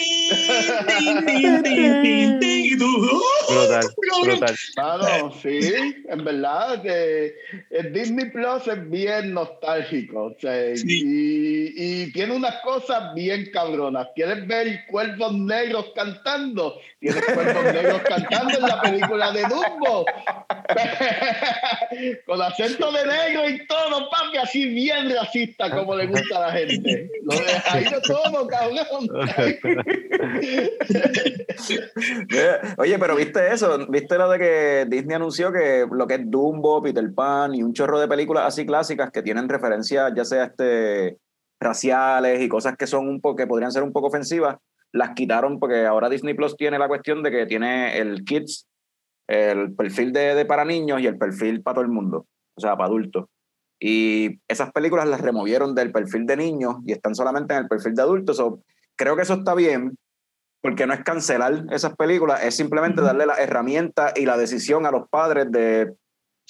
tin, 0.87 1.25
tin, 1.25 1.63
tin, 1.63 2.03
tin, 2.03 2.39
tin. 2.39 2.65
Y 2.65 2.77
tú, 2.77 2.85
¡oh! 2.85 3.53
Brutal, 3.53 3.83
brutal. 4.23 4.55
Claro, 4.75 5.33
sí, 5.41 5.59
en 6.07 6.23
verdad, 6.23 6.81
que 6.81 7.33
el 7.69 7.93
Disney 7.93 8.29
Plus 8.29 8.67
es 8.67 8.89
bien 8.89 9.33
nostálgico. 9.33 10.25
o 10.25 10.35
sea, 10.39 10.75
Sí. 10.75 11.01
y, 11.05 12.03
y 12.03 12.11
tiene 12.13 12.35
unas 12.35 12.55
cosas 12.61 13.13
bien 13.15 13.49
cabronas. 13.51 14.07
¿Quieres 14.15 14.45
ver 14.47 14.81
cuervos 14.89 15.33
negros 15.33 15.91
cantando? 15.95 16.79
Tienes 16.99 17.23
cuervos 17.25 17.63
negros 17.73 18.01
cantando 18.03 18.57
en 18.57 18.63
la 18.63 18.81
película 18.81 19.31
de 19.31 19.41
Dumbo. 19.43 20.05
Con 22.25 22.41
acento 22.41 22.91
de 22.91 23.05
negro 23.05 23.49
y 23.49 23.65
todo, 23.67 24.09
papi, 24.09 24.37
así 24.37 24.65
bien 24.65 25.13
racista 25.13 25.69
como 25.69 25.95
le 25.95 26.07
gusta 26.07 26.37
a 26.37 26.47
la 26.47 26.51
gente. 26.53 27.09
Lo 27.23 27.35
de 27.35 27.61
ahí 27.65 27.83
de 27.83 28.01
todo, 28.01 28.40
cabrón. 28.47 28.77
Oye, 32.77 32.99
pero 32.99 33.15
viste 33.15 33.53
eso, 33.53 33.87
viste 33.87 34.17
lo 34.17 34.29
de 34.29 34.39
que 34.39 34.85
Disney 34.89 35.15
anunció 35.15 35.51
que 35.51 35.87
lo 35.89 36.07
que 36.07 36.15
es 36.15 36.21
Dumbo, 36.23 36.81
Peter 36.81 37.13
Pan 37.13 37.55
y 37.55 37.63
un 37.63 37.73
chorro 37.73 37.99
de 37.99 38.07
películas 38.07 38.45
así 38.45 38.65
clásicas 38.65 39.11
que 39.11 39.21
tienen 39.21 39.49
referencias 39.49 40.11
ya 40.15 40.25
sea 40.25 40.45
este 40.45 41.17
raciales 41.59 42.41
y 42.41 42.49
cosas 42.49 42.75
que 42.75 42.87
son 42.87 43.07
un 43.07 43.21
poco 43.21 43.35
que 43.35 43.47
podrían 43.47 43.71
ser 43.71 43.83
un 43.83 43.93
poco 43.93 44.07
ofensivas, 44.07 44.57
las 44.91 45.11
quitaron 45.11 45.59
porque 45.59 45.85
ahora 45.85 46.09
Disney 46.09 46.33
Plus 46.33 46.57
tiene 46.57 46.79
la 46.79 46.87
cuestión 46.87 47.23
de 47.23 47.31
que 47.31 47.45
tiene 47.45 47.99
el 47.99 48.25
kids, 48.25 48.67
el 49.27 49.75
perfil 49.75 50.11
de, 50.11 50.35
de 50.35 50.45
para 50.45 50.65
niños 50.65 51.01
y 51.01 51.07
el 51.07 51.17
perfil 51.17 51.61
para 51.61 51.75
todo 51.75 51.85
el 51.85 51.91
mundo, 51.91 52.25
o 52.55 52.61
sea, 52.61 52.75
para 52.75 52.87
adultos. 52.87 53.25
Y 53.83 54.39
esas 54.47 54.71
películas 54.71 55.07
las 55.07 55.21
removieron 55.21 55.73
del 55.73 55.91
perfil 55.91 56.27
de 56.27 56.37
niños 56.37 56.75
y 56.85 56.91
están 56.91 57.15
solamente 57.15 57.55
en 57.55 57.61
el 57.61 57.67
perfil 57.67 57.95
de 57.95 58.01
adultos. 58.03 58.37
So, 58.37 58.61
creo 58.95 59.15
que 59.15 59.23
eso 59.23 59.33
está 59.33 59.55
bien, 59.55 59.97
porque 60.61 60.85
no 60.85 60.93
es 60.93 61.03
cancelar 61.03 61.65
esas 61.71 61.95
películas, 61.95 62.43
es 62.43 62.55
simplemente 62.55 63.01
darle 63.01 63.25
la 63.25 63.33
herramienta 63.37 64.13
y 64.15 64.25
la 64.27 64.37
decisión 64.37 64.85
a 64.85 64.91
los 64.91 65.09
padres 65.09 65.51
de 65.51 65.93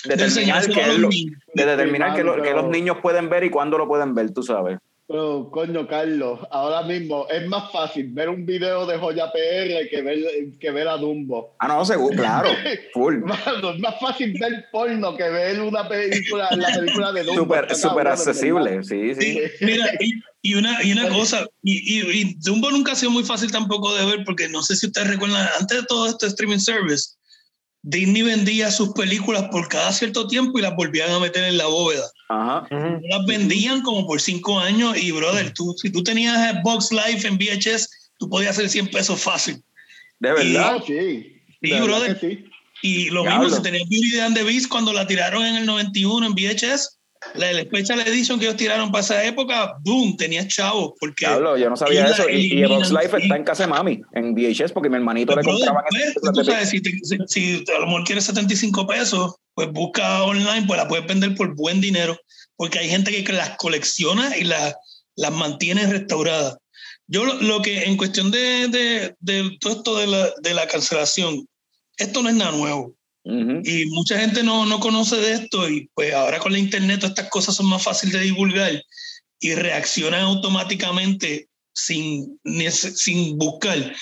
De 0.03 0.15
determinar, 0.17 2.09
lo- 2.09 2.11
de 2.11 2.15
que, 2.17 2.23
lo- 2.23 2.33
que 2.43 2.53
los 2.53 2.69
niños 2.69 2.97
pueden 3.01 3.29
ver 3.29 3.43
y 3.45 3.49
cuándo 3.49 3.77
lo 3.77 3.87
pueden 3.87 4.13
ver, 4.13 4.31
tú 4.33 4.43
sabes. 4.43 4.77
Pero, 5.11 5.49
coño, 5.51 5.85
Carlos, 5.89 6.39
ahora 6.51 6.83
mismo 6.83 7.27
es 7.29 7.45
más 7.45 7.69
fácil 7.69 8.07
ver 8.13 8.29
un 8.29 8.45
video 8.45 8.85
de 8.85 8.97
Joya 8.97 9.29
PR 9.33 9.89
que 9.89 10.01
ver, 10.01 10.19
que 10.57 10.71
ver 10.71 10.87
a 10.87 10.95
Dumbo. 10.95 11.53
Ah, 11.59 11.67
no, 11.67 11.83
seguro, 11.83 12.15
claro, 12.15 12.49
full. 12.93 13.17
Mano, 13.17 13.71
es 13.71 13.79
más 13.79 13.99
fácil 13.99 14.33
ver 14.39 14.67
porno 14.71 15.17
que 15.17 15.27
ver 15.27 15.59
una 15.59 15.85
película, 15.89 16.47
la 16.55 16.73
película 16.73 17.11
de 17.11 17.23
Dumbo. 17.23 17.41
Súper 17.73 18.05
en 18.05 18.13
accesible, 18.13 18.83
sí, 18.85 19.13
sí. 19.13 19.33
Sí, 19.33 19.65
mira, 19.65 19.85
y, 19.99 20.13
y 20.43 20.53
una, 20.55 20.81
y 20.81 20.93
una 20.93 21.09
cosa, 21.09 21.45
y, 21.61 21.99
y, 21.99 22.21
y 22.21 22.35
Dumbo 22.35 22.71
nunca 22.71 22.93
ha 22.93 22.95
sido 22.95 23.11
muy 23.11 23.25
fácil 23.25 23.51
tampoco 23.51 23.93
de 23.93 24.05
ver, 24.05 24.23
porque 24.23 24.47
no 24.47 24.63
sé 24.63 24.77
si 24.77 24.85
ustedes 24.85 25.09
recuerdan, 25.09 25.45
antes 25.59 25.81
de 25.81 25.85
todo 25.87 26.07
este 26.07 26.27
streaming 26.27 26.59
service, 26.59 27.15
Disney 27.83 28.21
vendía 28.21 28.69
sus 28.71 28.89
películas 28.93 29.45
por 29.51 29.67
cada 29.67 29.91
cierto 29.91 30.27
tiempo 30.27 30.59
y 30.59 30.61
las 30.61 30.75
volvían 30.75 31.09
a 31.11 31.19
meter 31.19 31.43
en 31.45 31.57
la 31.57 31.65
bóveda. 31.65 32.03
Ajá. 32.29 32.67
Ujú. 32.69 33.01
Las 33.09 33.25
vendían 33.25 33.81
como 33.81 34.05
por 34.05 34.21
cinco 34.21 34.59
años 34.59 34.95
y, 35.01 35.11
brother, 35.11 35.51
tú, 35.53 35.73
si 35.81 35.89
tú 35.91 36.03
tenías 36.03 36.61
Box 36.63 36.91
Life 36.91 37.27
en 37.27 37.37
VHS, 37.37 37.89
tú 38.19 38.29
podías 38.29 38.51
hacer 38.51 38.69
100 38.69 38.87
pesos 38.91 39.19
fácil. 39.21 39.63
De 40.19 40.29
Y- 40.29 40.33
verdad. 40.33 40.75
Ah, 40.77 40.83
sí. 40.85 41.41
Sí, 41.61 41.69
De 41.69 41.81
brother. 41.81 42.17
sí. 42.19 42.45
Y 42.83 43.09
lo 43.09 43.23
mismo, 43.23 43.49
si 43.49 43.61
tenías 43.61 43.87
Beauty 43.89 44.19
and 44.19 44.35
the 44.35 44.43
Beast 44.43 44.67
cuando 44.67 44.91
la 44.93 45.05
tiraron 45.05 45.45
en 45.45 45.55
el 45.55 45.65
91 45.65 46.25
en 46.25 46.33
VHS, 46.33 46.97
la, 47.35 47.53
la 47.53 47.61
Special 47.61 47.99
Edition 48.01 48.39
que 48.39 48.45
ellos 48.45 48.57
tiraron 48.57 48.91
para 48.91 49.03
esa 49.03 49.23
época, 49.23 49.75
boom, 49.81 50.17
tenías 50.17 50.47
chavos, 50.47 50.93
porque... 50.99 51.25
Diablo, 51.27 51.57
yo 51.57 51.69
no 51.69 51.77
sabía 51.77 52.05
eso. 52.07 52.29
Y, 52.29 52.59
y 52.59 52.65
Box 52.65 52.91
Life 52.91 53.17
está 53.21 53.35
en 53.35 53.43
casa 53.43 53.63
de 53.63 53.67
mami, 53.69 54.01
en 54.13 54.33
VHS, 54.33 54.71
porque 54.71 54.89
mi 54.89 54.95
hermanito 54.95 55.35
le 55.35 55.43
Pues, 55.43 55.45
brother, 55.57 55.67
compraba 55.67 55.87
pues, 56.21 56.33
tú 56.33 56.43
sabes, 56.43 56.69
si, 56.69 56.81
te- 56.81 56.99
si- 57.03 57.17
si 57.27 57.63
a 57.75 57.79
lo 57.79 57.85
mejor 57.87 58.03
quieres 58.05 58.23
75 58.25 58.87
pesos, 58.87 59.35
pues 59.53 59.71
busca 59.71 60.23
online, 60.23 60.63
pues 60.67 60.77
la 60.79 60.87
puedes 60.87 61.05
vender 61.05 61.35
por 61.35 61.55
buen 61.55 61.79
dinero, 61.81 62.17
porque 62.55 62.79
hay 62.79 62.89
gente 62.89 63.11
que 63.23 63.33
las 63.33 63.55
colecciona 63.57 64.35
y 64.37 64.43
las, 64.43 64.75
las 65.15 65.31
mantiene 65.31 65.85
restauradas. 65.87 66.57
Yo 67.07 67.25
lo, 67.25 67.33
lo 67.35 67.61
que 67.61 67.83
en 67.83 67.97
cuestión 67.97 68.31
de, 68.31 68.67
de, 68.69 69.15
de 69.19 69.57
todo 69.59 69.73
esto 69.73 69.97
de 69.97 70.07
la, 70.07 70.29
de 70.41 70.53
la 70.53 70.67
cancelación, 70.67 71.45
esto 71.97 72.23
no 72.23 72.29
es 72.29 72.35
nada 72.35 72.51
nuevo. 72.51 72.95
Ujú. 73.23 73.61
Y 73.63 73.85
mucha 73.87 74.19
gente 74.19 74.41
no, 74.43 74.65
no 74.65 74.79
conoce 74.79 75.17
de 75.17 75.33
esto 75.33 75.69
y 75.69 75.89
pues 75.93 76.13
ahora 76.13 76.39
con 76.39 76.51
la 76.51 76.59
internet 76.59 77.03
estas 77.03 77.29
cosas 77.29 77.55
son 77.55 77.67
más 77.67 77.83
fáciles 77.83 78.13
de 78.13 78.21
divulgar 78.21 78.83
y 79.39 79.53
reaccionan 79.55 80.21
automáticamente 80.21 81.47
sin, 81.73 82.39
sin 82.95 83.37
buscar. 83.37 83.93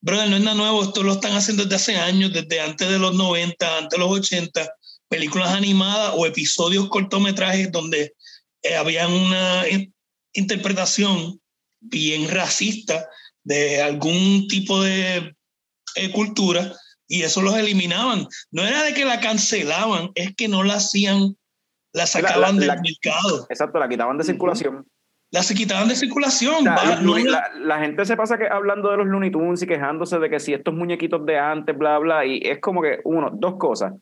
Brother, 0.00 0.30
no 0.30 0.36
es 0.36 0.42
nada 0.42 0.56
nuevo, 0.56 0.84
esto 0.84 1.02
lo 1.02 1.14
están 1.14 1.32
haciendo 1.34 1.64
desde 1.64 1.76
hace 1.76 1.96
años, 1.96 2.32
desde 2.32 2.60
antes 2.60 2.88
de 2.88 2.98
los 2.98 3.14
90, 3.14 3.78
antes 3.78 3.98
de 3.98 3.98
los 3.98 4.12
80, 4.12 4.70
películas 5.08 5.50
animadas 5.52 6.12
o 6.16 6.26
episodios 6.26 6.88
cortometrajes 6.88 7.72
donde 7.72 8.14
eh, 8.62 8.76
había 8.76 9.08
una 9.08 9.68
in- 9.68 9.92
interpretación 10.34 11.40
bien 11.80 12.28
racista 12.28 13.08
de 13.42 13.82
algún 13.82 14.46
tipo 14.48 14.80
de 14.82 15.34
eh, 15.96 16.10
cultura 16.12 16.74
y 17.08 17.22
eso 17.22 17.42
los 17.42 17.56
eliminaban. 17.56 18.26
No 18.52 18.62
era 18.62 18.82
de 18.84 18.94
que 18.94 19.04
la 19.04 19.18
cancelaban, 19.20 20.10
es 20.14 20.36
que 20.36 20.46
no 20.46 20.62
la 20.62 20.74
hacían, 20.74 21.36
la 21.92 22.06
sacaban 22.06 22.60
la- 22.60 22.66
la- 22.66 22.74
del 22.74 22.82
mercado, 22.82 23.46
Exacto, 23.48 23.78
la 23.78 23.88
quitaban 23.88 24.18
de 24.18 24.24
circulación. 24.24 24.86
la 25.30 25.42
se 25.42 25.54
quitaban 25.54 25.88
de 25.88 25.96
circulación. 25.96 26.68
O 26.68 26.76
sea, 26.76 27.00
los 27.00 27.18
la 27.60 27.78
gente 27.80 28.04
se 28.04 28.16
pasa 28.16 28.38
que 28.38 28.46
hablando 28.46 28.90
de 28.90 28.98
los 28.98 29.06
Looney 29.06 29.30
Tunes 29.30 29.62
y 29.62 29.66
quejándose 29.66 30.18
de 30.18 30.30
que 30.30 30.38
si 30.38 30.52
estos 30.54 30.74
muñequitos 30.74 31.24
de 31.26 31.38
antes, 31.38 31.76
bla, 31.76 31.98
bla, 31.98 32.24
y 32.26 32.40
es 32.44 32.60
como 32.60 32.82
que, 32.82 33.00
uno, 33.04 33.30
dos 33.32 33.56
cosas. 33.58 33.92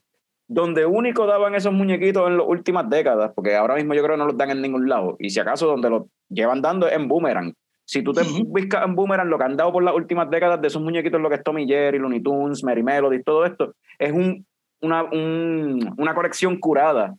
Donde 0.49 0.85
único 0.85 1.25
daban 1.25 1.55
esos 1.55 1.73
muñequitos 1.73 2.25
en 2.27 2.37
las 2.37 2.47
últimas 2.47 2.89
décadas, 2.89 3.31
porque 3.35 3.55
ahora 3.55 3.75
mismo 3.75 3.93
yo 3.93 4.01
creo 4.03 4.15
que 4.15 4.19
no 4.19 4.27
los 4.27 4.37
dan 4.37 4.49
en 4.51 4.61
ningún 4.61 4.87
lado, 4.87 5.17
y 5.19 5.29
si 5.29 5.39
acaso 5.41 5.67
donde 5.67 5.89
los 5.89 6.03
llevan 6.29 6.61
dando 6.61 6.87
es 6.87 6.93
en 6.93 7.07
Boomerang. 7.09 7.53
Si 7.89 8.01
tú 8.01 8.11
te 8.11 8.21
buscas 8.23 8.85
en 8.85 8.95
Boomerang, 8.95 9.29
lo 9.29 9.37
que 9.37 9.45
han 9.45 9.55
dado 9.55 9.71
por 9.71 9.81
las 9.81 9.95
últimas 9.95 10.29
décadas 10.29 10.61
de 10.61 10.67
esos 10.67 10.81
muñequitos, 10.81 11.21
lo 11.21 11.29
que 11.29 11.35
es 11.35 11.43
Tommy 11.43 11.65
Jerry, 11.65 11.99
Looney 11.99 12.21
Tunes, 12.21 12.61
Mary 12.63 12.83
Melody, 12.83 13.23
todo 13.23 13.45
esto, 13.45 13.75
es 13.97 14.11
un, 14.11 14.45
una, 14.81 15.03
un- 15.03 15.93
una 15.97 16.13
colección 16.13 16.59
curada 16.59 17.15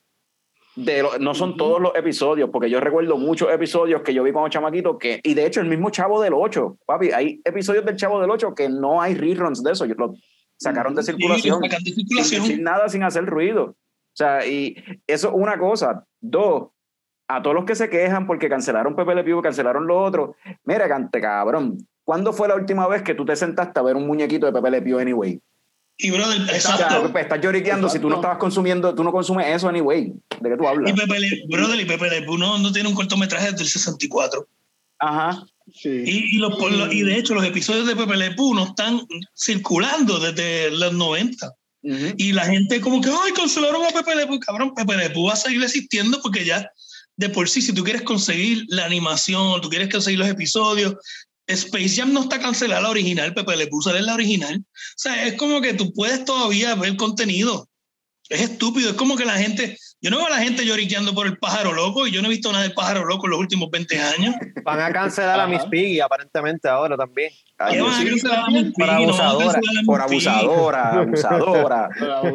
de 0.76 1.02
lo- 1.02 1.18
no 1.18 1.32
son 1.34 1.56
todos 1.56 1.80
los 1.80 1.94
episodios, 1.96 2.50
porque 2.52 2.68
yo 2.68 2.80
recuerdo 2.80 3.16
muchos 3.16 3.50
episodios 3.50 4.02
que 4.02 4.12
yo 4.12 4.22
vi 4.22 4.30
como 4.32 4.48
chamaquito, 4.50 4.98
que, 4.98 5.20
y 5.24 5.32
de 5.32 5.46
hecho 5.46 5.60
el 5.62 5.68
mismo 5.68 5.88
Chavo 5.90 6.20
del 6.20 6.34
8, 6.34 6.76
papi, 6.84 7.12
hay 7.12 7.40
episodios 7.44 7.84
del 7.86 7.96
Chavo 7.96 8.20
del 8.20 8.30
8 8.30 8.54
que 8.54 8.68
no 8.68 9.00
hay 9.00 9.14
reruns 9.14 9.62
de 9.62 9.72
eso, 9.72 9.86
lo 9.86 10.14
sacaron 10.58 10.94
de 10.94 11.02
Sí, 11.02 11.12
circulación, 11.12 11.60
de 11.62 11.70
sin 11.70 11.94
circulación. 11.94 12.42
decir 12.42 12.62
nada, 12.62 12.88
sin 12.90 13.02
hacer 13.02 13.24
ruido. 13.24 13.64
O 13.64 13.74
sea, 14.18 14.46
y 14.46 14.76
eso 15.06 15.28
es 15.28 15.34
una 15.34 15.58
cosa. 15.58 16.04
Dos, 16.20 16.68
a 17.28 17.42
todos 17.42 17.54
los 17.54 17.64
que 17.64 17.74
se 17.74 17.90
quejan 17.90 18.26
porque 18.26 18.48
cancelaron 18.48 18.96
Pepe 18.96 19.14
Le 19.14 19.22
Pew, 19.22 19.42
cancelaron 19.42 19.86
lo 19.86 20.02
otro, 20.02 20.34
mira, 20.64 20.88
cante 20.88 21.20
cabrón, 21.20 21.86
¿cuándo 22.04 22.32
fue 22.32 22.48
la 22.48 22.54
última 22.54 22.88
vez 22.88 23.02
que 23.02 23.14
tú 23.14 23.24
te 23.24 23.36
sentaste 23.36 23.78
a 23.78 23.82
ver 23.82 23.96
un 23.96 24.06
muñequito 24.06 24.46
de 24.46 24.52
Pepe 24.52 24.70
Le 24.70 24.82
Pew 24.82 24.98
anyway? 24.98 25.40
Y 26.00 26.10
brother, 26.12 26.40
O 26.40 26.46
sea, 26.46 26.54
exacto. 26.54 27.18
estás 27.18 27.40
lloriqueando 27.40 27.88
si 27.88 27.98
tú 27.98 28.08
no 28.08 28.14
Exacto. 28.14 28.20
estabas 28.20 28.38
consumiendo, 28.38 28.94
tú 28.94 29.02
no 29.02 29.10
consumes 29.10 29.48
eso 29.48 29.68
anyway. 29.68 30.12
¿De 30.40 30.50
qué 30.50 30.56
tú 30.56 30.66
hablas? 30.66 30.92
Y 30.92 30.94
Pepe 30.94 31.18
Le, 31.18 31.28
brother, 31.48 31.80
y 31.80 31.84
Pepe 31.84 32.08
Le 32.08 32.22
Pew 32.22 32.38
no, 32.38 32.56
no 32.58 32.72
tiene 32.72 32.88
un 32.88 32.94
cortometraje 32.94 33.50
desde 33.50 33.64
el 33.64 33.68
64. 33.68 34.46
Ajá. 35.00 35.44
Sí. 35.74 36.04
Y, 36.06 36.36
y, 36.36 36.38
los, 36.38 36.56
y 36.92 37.02
de 37.02 37.18
hecho, 37.18 37.34
los 37.34 37.44
episodios 37.44 37.86
de 37.86 37.96
Pepe 37.96 38.16
Le 38.16 38.30
Pew 38.30 38.54
no 38.54 38.64
están 38.66 39.00
circulando 39.36 40.20
desde 40.20 40.70
los 40.70 40.92
90. 40.94 41.52
Ujú. 41.82 41.96
Y 42.16 42.32
la 42.32 42.44
gente 42.44 42.80
como 42.80 43.00
que, 43.00 43.10
ay, 43.10 43.32
cancelaron 43.32 43.84
a 43.84 43.88
Pepe 43.88 44.14
Le 44.14 44.26
Pew. 44.28 44.38
Cabrón, 44.38 44.74
Pepe 44.74 44.96
Le 44.96 45.10
Pew 45.10 45.26
va 45.26 45.32
a 45.32 45.36
seguir 45.36 45.62
existiendo 45.62 46.20
porque 46.22 46.44
ya 46.44 46.70
de 47.18 47.28
por 47.28 47.48
sí, 47.48 47.60
si 47.60 47.72
tú 47.72 47.82
quieres 47.82 48.02
conseguir 48.02 48.64
la 48.68 48.86
animación, 48.86 49.60
tú 49.60 49.68
quieres 49.68 49.90
conseguir 49.90 50.20
los 50.20 50.28
episodios, 50.28 50.94
Space 51.48 51.96
Jam 51.96 52.12
no 52.12 52.22
está 52.22 52.38
cancelada 52.38 52.82
la 52.82 52.90
original, 52.90 53.34
Pepe 53.34 53.56
Le 53.56 53.66
Pew 53.66 53.82
sale 53.82 54.02
la 54.02 54.14
original. 54.14 54.56
O 54.56 54.94
sea, 54.96 55.26
es 55.26 55.34
como 55.34 55.60
que 55.60 55.74
tú 55.74 55.92
puedes 55.92 56.24
todavía 56.24 56.76
ver 56.76 56.96
contenido. 56.96 57.68
Es 58.28 58.42
estúpido, 58.42 58.90
es 58.90 58.96
como 58.96 59.16
que 59.16 59.24
la 59.24 59.36
gente, 59.36 59.76
yo 60.00 60.10
no 60.10 60.18
veo 60.18 60.26
a 60.26 60.30
la 60.30 60.38
gente 60.38 60.64
lloriqueando 60.64 61.12
por 61.12 61.26
el 61.26 61.38
pájaro 61.38 61.72
loco 61.72 62.06
y 62.06 62.12
yo 62.12 62.22
no 62.22 62.28
he 62.28 62.30
visto 62.30 62.52
nada 62.52 62.62
del 62.62 62.72
pájaro 62.72 63.04
loco 63.04 63.26
en 63.26 63.30
los 63.32 63.40
últimos 63.40 63.68
20 63.70 64.00
años. 64.00 64.34
Van 64.62 64.80
a 64.80 64.92
cancelar 64.92 65.40
a. 65.40 65.46
Miss 65.48 65.64
Piggy 65.64 65.98
aparentemente 66.00 66.68
ahora 66.68 66.96
también. 66.96 67.30
Ay, 67.58 67.72
¿Qué 67.72 67.76
Dios, 67.78 67.88
van 67.90 67.96
a 67.96 68.02
sí. 68.02 68.08
cancelar 68.10 68.38
a 68.38 68.46
Miss 68.50 68.72
Por 68.76 68.86
Piggy? 68.88 69.06
No 69.06 69.14
a 69.18 69.28
abusadora, 69.30 69.58
a 69.58 69.84
por 69.86 70.06
Piggy. 70.06 70.28
abusadora, 70.28 70.90
abusadora. 71.00 71.88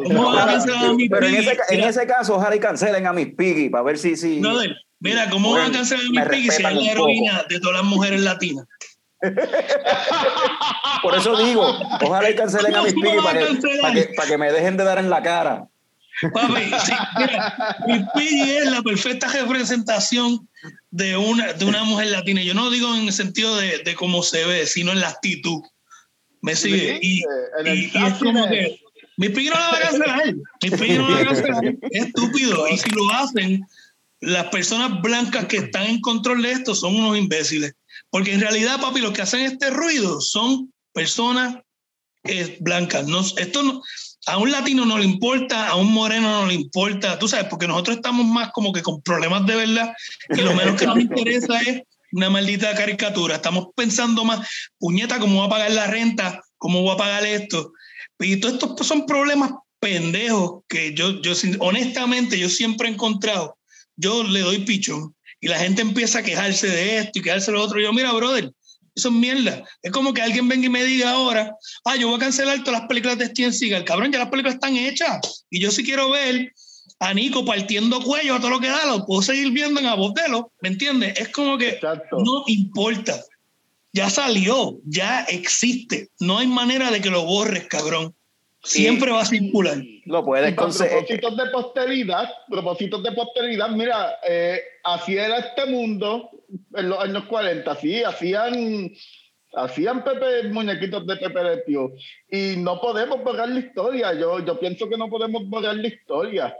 ¿Cómo 0.04 0.32
van 0.32 0.48
a 0.48 0.52
cancelar 0.52 0.84
a 0.84 0.92
Miss 0.92 1.08
Pero 1.10 1.26
en 1.26 1.36
Piggy? 1.36 1.48
ese, 1.48 1.58
en 1.70 1.80
ese 1.84 2.06
caso, 2.06 2.34
ojalá 2.36 2.54
y 2.56 2.60
cancelen 2.60 3.06
a 3.06 3.12
Miss 3.14 3.28
Piggy 3.36 3.70
para 3.70 3.84
ver 3.84 3.96
si. 3.98 4.16
si 4.16 4.40
brother, 4.40 4.76
mira, 5.00 5.30
¿cómo 5.30 5.48
Bueno, 5.50 5.64
van 5.64 5.74
a 5.74 5.78
cancelar 5.78 6.04
a 6.04 6.10
Miss 6.10 6.22
Piggy 6.28 6.50
si 6.50 6.62
es 6.62 6.72
la 6.74 6.90
heroína 6.92 7.44
de 7.48 7.60
todas 7.60 7.76
las 7.76 7.84
mujeres 7.86 8.20
latinas? 8.20 8.66
por 11.02 11.14
eso 11.14 11.36
digo, 11.38 11.64
ojalá 12.02 12.28
y 12.30 12.34
cancelen 12.34 12.74
a 12.74 12.82
Miss 12.82 12.92
¿Cómo 12.94 13.04
Piggy 13.06 13.18
a 13.18 13.32
que, 13.32 13.80
para, 13.80 13.94
que, 13.94 14.02
para 14.16 14.28
que 14.28 14.38
me 14.38 14.52
dejen 14.52 14.76
de 14.76 14.84
dar 14.84 14.98
en 14.98 15.08
la 15.08 15.22
cara. 15.22 15.68
Papi, 16.32 16.62
sí, 16.86 16.92
mira, 17.18 17.76
Piggy 18.14 18.50
es 18.52 18.70
la 18.70 18.82
perfecta 18.82 19.26
representación 19.28 20.48
de 20.90 21.16
una, 21.16 21.52
de 21.54 21.64
una 21.64 21.84
mujer 21.84 22.08
latina. 22.08 22.42
Yo 22.42 22.54
no 22.54 22.70
digo 22.70 22.94
en 22.94 23.06
el 23.08 23.12
sentido 23.12 23.56
de, 23.56 23.78
de 23.78 23.94
cómo 23.94 24.22
se 24.22 24.44
ve, 24.44 24.66
sino 24.66 24.92
en 24.92 25.00
la 25.00 25.08
actitud. 25.08 25.60
¿Me 26.40 26.54
sigue? 26.54 26.98
Y, 27.02 27.22
en 27.60 27.66
el 27.66 27.78
y- 27.78 27.90
y 27.92 28.04
es 28.04 28.14
como 28.14 28.48
que 28.48 28.80
Miss 29.16 29.30
Piggy 29.30 29.48
no 29.48 29.54
la 29.54 29.68
va 29.70 29.76
a 29.76 29.80
cancelar. 29.80 30.34
Miss 30.62 30.72
Piggy 30.80 30.98
no 30.98 31.08
la 31.08 31.14
va 31.16 31.20
a 31.22 31.24
cancelar. 31.26 31.64
Es 31.90 32.06
estúpido. 32.06 32.68
Y 32.68 32.78
si 32.78 32.90
lo 32.90 33.10
hacen, 33.12 33.66
las 34.20 34.46
personas 34.48 35.00
blancas 35.02 35.46
que 35.46 35.56
están 35.58 35.84
en 35.86 36.00
control 36.00 36.42
de 36.42 36.52
esto 36.52 36.74
son 36.74 36.96
unos 36.96 37.16
imbéciles. 37.18 37.74
Porque 38.10 38.32
en 38.34 38.40
realidad, 38.40 38.80
papi, 38.80 39.00
los 39.00 39.12
que 39.12 39.22
hacen 39.22 39.40
este 39.40 39.70
ruido 39.70 40.20
son 40.20 40.72
personas 40.92 41.56
eh, 42.24 42.56
blancas. 42.60 43.06
No, 43.06 43.20
esto 43.20 43.62
no, 43.62 43.82
a 44.26 44.38
un 44.38 44.50
latino 44.50 44.84
no 44.84 44.98
le 44.98 45.04
importa, 45.04 45.68
a 45.68 45.76
un 45.76 45.92
moreno 45.92 46.42
no 46.42 46.46
le 46.46 46.54
importa, 46.54 47.18
tú 47.18 47.28
sabes, 47.28 47.46
porque 47.48 47.66
nosotros 47.66 47.96
estamos 47.96 48.26
más 48.26 48.50
como 48.52 48.72
que 48.72 48.82
con 48.82 49.02
problemas 49.02 49.46
de 49.46 49.56
verdad 49.56 49.92
y 50.30 50.40
lo 50.40 50.54
menos 50.54 50.80
que 50.80 50.86
nos 50.86 50.98
interesa 50.98 51.60
es 51.60 51.82
una 52.12 52.30
maldita 52.30 52.74
caricatura. 52.74 53.36
Estamos 53.36 53.68
pensando 53.74 54.24
más, 54.24 54.48
puñeta, 54.78 55.18
¿cómo 55.18 55.38
voy 55.38 55.46
a 55.46 55.50
pagar 55.50 55.70
la 55.72 55.86
renta? 55.86 56.42
¿Cómo 56.58 56.82
voy 56.82 56.94
a 56.94 56.96
pagar 56.96 57.26
esto? 57.26 57.72
Y 58.20 58.36
todos 58.36 58.54
estos 58.54 58.86
son 58.86 59.04
problemas 59.04 59.52
pendejos 59.80 60.62
que 60.68 60.94
yo, 60.94 61.20
yo 61.20 61.32
honestamente, 61.58 62.38
yo 62.38 62.48
siempre 62.48 62.88
he 62.88 62.92
encontrado. 62.92 63.58
Yo 63.96 64.22
le 64.22 64.40
doy 64.40 64.58
pichón 64.58 65.14
y 65.40 65.48
la 65.48 65.58
gente 65.58 65.82
empieza 65.82 66.20
a 66.20 66.22
quejarse 66.22 66.68
de 66.68 66.98
esto 66.98 67.18
y 67.18 67.22
quejarse 67.22 67.50
de 67.50 67.58
lo 67.58 67.64
otro. 67.64 67.78
Y 67.78 67.82
yo, 67.82 67.92
mira, 67.92 68.12
brother, 68.12 68.50
eso 68.94 69.08
es 69.08 69.14
mierda. 69.14 69.64
Es 69.82 69.92
como 69.92 70.12
que 70.12 70.22
alguien 70.22 70.48
venga 70.48 70.66
y 70.66 70.70
me 70.70 70.84
diga 70.84 71.10
ahora, 71.10 71.54
ah, 71.84 71.96
yo 71.96 72.08
voy 72.08 72.16
a 72.16 72.20
cancelar 72.20 72.62
todas 72.62 72.80
las 72.80 72.88
películas 72.88 73.18
de 73.18 73.26
Steven 73.26 73.52
Seagal. 73.52 73.84
Cabrón, 73.84 74.12
ya 74.12 74.20
las 74.20 74.28
películas 74.28 74.54
están 74.54 74.76
hechas. 74.76 75.44
Y 75.50 75.60
yo 75.60 75.70
sí 75.70 75.82
quiero 75.84 76.10
ver 76.10 76.52
a 77.00 77.12
Nico 77.12 77.44
partiendo 77.44 78.00
cuello 78.00 78.36
a 78.36 78.40
todo 78.40 78.50
lo 78.50 78.60
que 78.60 78.68
da, 78.68 78.86
lo 78.86 79.04
puedo 79.04 79.22
seguir 79.22 79.50
viendo 79.50 79.80
en 79.80 79.86
Abodelo, 79.86 80.52
¿me 80.60 80.68
entiendes? 80.68 81.18
Es 81.18 81.28
como 81.30 81.58
que 81.58 81.70
Exacto. 81.70 82.18
no 82.24 82.44
importa. 82.46 83.20
Ya 83.92 84.10
salió, 84.10 84.78
ya 84.84 85.22
existe. 85.24 86.08
No 86.18 86.38
hay 86.38 86.46
manera 86.46 86.90
de 86.90 87.00
que 87.00 87.10
lo 87.10 87.24
borres, 87.24 87.66
cabrón. 87.68 88.14
Siempre 88.64 89.10
va 89.10 89.20
a 89.20 89.24
circular. 89.24 89.78
Lo 90.06 90.24
puedes 90.24 90.54
conseguir. 90.54 90.92
propósitos 90.92 91.36
de 91.36 91.46
posteridad, 91.50 92.28
propósitos 92.48 93.02
de 93.02 93.12
posteridad, 93.12 93.68
mira, 93.70 94.18
eh, 94.26 94.60
así 94.82 95.16
era 95.16 95.38
este 95.38 95.66
mundo 95.66 96.30
en 96.74 96.88
los 96.88 96.98
años 96.98 97.24
40, 97.24 97.74
sí, 97.76 98.02
hacían, 98.02 98.92
hacían 99.54 100.02
Pepe, 100.02 100.48
muñequitos 100.48 101.06
de 101.06 101.16
Pepe 101.16 101.44
Le 101.44 101.56
Pew, 101.58 101.94
y 102.30 102.56
no 102.56 102.80
podemos 102.80 103.22
borrar 103.22 103.48
la 103.48 103.60
historia, 103.60 104.14
yo, 104.14 104.44
yo 104.44 104.58
pienso 104.58 104.88
que 104.88 104.96
no 104.96 105.08
podemos 105.08 105.46
borrar 105.48 105.76
la 105.76 105.88
historia. 105.88 106.56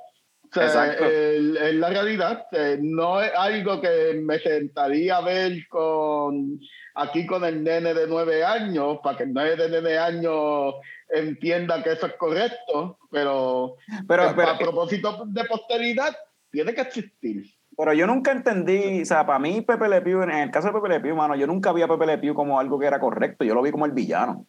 O 0.56 0.60
sea, 0.68 0.86
Exacto. 0.86 1.04
el- 1.04 1.56
es 1.56 1.74
la 1.74 1.88
realidad, 1.90 2.46
eh, 2.52 2.78
no 2.80 3.20
es 3.20 3.32
algo 3.36 3.80
que 3.80 4.20
me 4.22 4.38
sentaría 4.38 5.16
a 5.16 5.20
ver 5.22 5.66
con 5.68 6.60
aquí 6.94 7.26
con 7.26 7.44
el 7.44 7.64
nene 7.64 7.92
de 7.92 8.06
nueve 8.06 8.44
años, 8.44 8.98
para 9.02 9.16
que 9.16 9.24
el 9.24 9.34
nene 9.34 9.56
de 9.56 9.68
nueve 9.68 9.98
años 9.98 10.74
entienda 11.08 11.82
que 11.82 11.92
eso 11.92 12.06
es 12.06 12.12
correcto, 12.14 12.98
pero, 13.10 13.76
Pero, 14.06 14.32
pero, 14.36 14.58
propósito 14.58 15.24
de 15.26 15.44
posteridad 15.44 16.14
tiene 16.50 16.72
que 16.74 16.82
existir. 16.82 17.44
pero 17.76 17.92
yo 17.92 18.06
nunca 18.06 18.30
entendí, 18.30 19.02
o 19.02 19.04
sea, 19.04 19.26
para 19.26 19.40
mí 19.40 19.60
Pepe 19.60 19.88
Le 19.88 20.00
Pew, 20.02 20.22
en 20.22 20.30
el 20.30 20.50
caso 20.52 20.68
de 20.68 20.74
Pepe 20.74 20.88
Le 20.88 21.00
Pew, 21.00 21.16
mano, 21.16 21.34
yo 21.34 21.46
nunca 21.48 21.72
vi 21.72 21.82
a 21.82 21.88
Pepe 21.88 22.06
Le 22.06 22.18
Pew 22.18 22.32
como 22.34 22.60
algo 22.60 22.78
que 22.78 22.86
era 22.86 23.00
correcto, 23.00 23.44
yo 23.44 23.54
lo 23.54 23.62
vi 23.62 23.72
como 23.72 23.86
el 23.86 23.92
villano. 23.92 24.46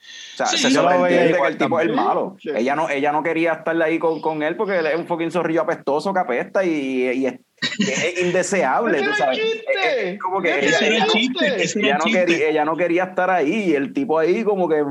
O 0.00 0.36
sea, 0.36 0.46
Sí, 0.46 0.56
se 0.56 0.70
sobreentiende 0.70 1.38
que 1.38 1.46
el 1.48 1.58
tipo 1.58 1.78
es 1.78 1.86
el 1.86 1.94
malo. 1.94 2.36
Sí. 2.40 2.50
Ella 2.54 2.74
no, 2.74 2.88
ella 2.88 3.12
no 3.12 3.22
quería 3.22 3.52
estar 3.52 3.80
ahí 3.82 3.98
con, 3.98 4.20
con 4.22 4.42
él 4.42 4.56
porque 4.56 4.78
él 4.78 4.86
es 4.86 4.96
un 4.96 5.06
fucking 5.06 5.30
zorrillo 5.30 5.62
apestoso 5.62 6.12
que 6.14 6.20
apesta 6.20 6.64
y, 6.64 7.10
y 7.10 7.26
es, 7.26 7.34
es 7.80 8.20
indeseable, 8.22 8.98
¡Ese 8.98 9.06
tú 9.08 9.14
sabes. 9.14 9.38
chiste! 9.38 10.10
Es 10.12 10.18
como 10.18 10.40
que 10.40 10.58
¡Ese 10.58 10.86
ella, 10.88 10.96
ella 10.96 11.04
el 11.04 11.32
no- 11.32 11.42
ella 11.42 11.92
el 11.92 11.98
no 11.98 12.04
quería, 12.04 12.48
ella 12.48 12.64
no 12.64 12.76
quería 12.76 13.04
estar 13.04 13.30
ahí 13.30 13.70
y 13.70 13.74
el 13.74 13.92
tipo 13.92 14.18
ahí 14.18 14.42
como 14.44 14.68
que 14.68 14.82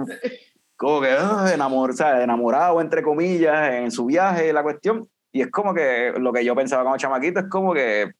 como 0.76 1.02
que 1.02 1.10
ah, 1.12 1.50
enamor, 1.54 1.94
sea, 1.96 2.24
enamorado 2.24 2.80
entre 2.80 3.02
comillas 3.02 3.74
en 3.74 3.92
su 3.92 4.06
viaje 4.06 4.54
la 4.54 4.64
cuestión 4.64 5.10
y 5.32 5.42
es 5.42 5.52
como 5.52 5.74
que 5.74 6.14
lo 6.18 6.32
que 6.32 6.46
yo 6.46 6.56
pensaba 6.56 6.84
como 6.84 6.98
chamaquito 6.98 7.40
es 7.42 7.46
como 7.50 7.74
que 7.74 8.12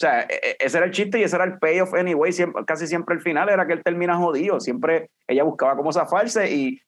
o 0.00 0.06
sea, 0.06 0.22
e- 0.22 0.40
e- 0.42 0.56
ese 0.60 0.78
era 0.78 0.86
el 0.86 0.92
chiste 0.92 1.18
y 1.18 1.24
ese 1.24 1.36
era 1.36 1.44
el 1.44 1.58
payoff 1.58 1.92
anyway, 1.92 2.32
siempre, 2.32 2.64
casi 2.64 2.86
siempre 2.86 3.14
el 3.16 3.20
final 3.20 3.50
era 3.50 3.66
que 3.66 3.74
él 3.74 3.82
termina 3.84 4.16
jodido, 4.16 4.58
siempre 4.58 5.10
ella 5.28 5.44
buscaba 5.44 5.76
cómo 5.76 5.92
zafarse 5.92 6.50
y 6.50 6.80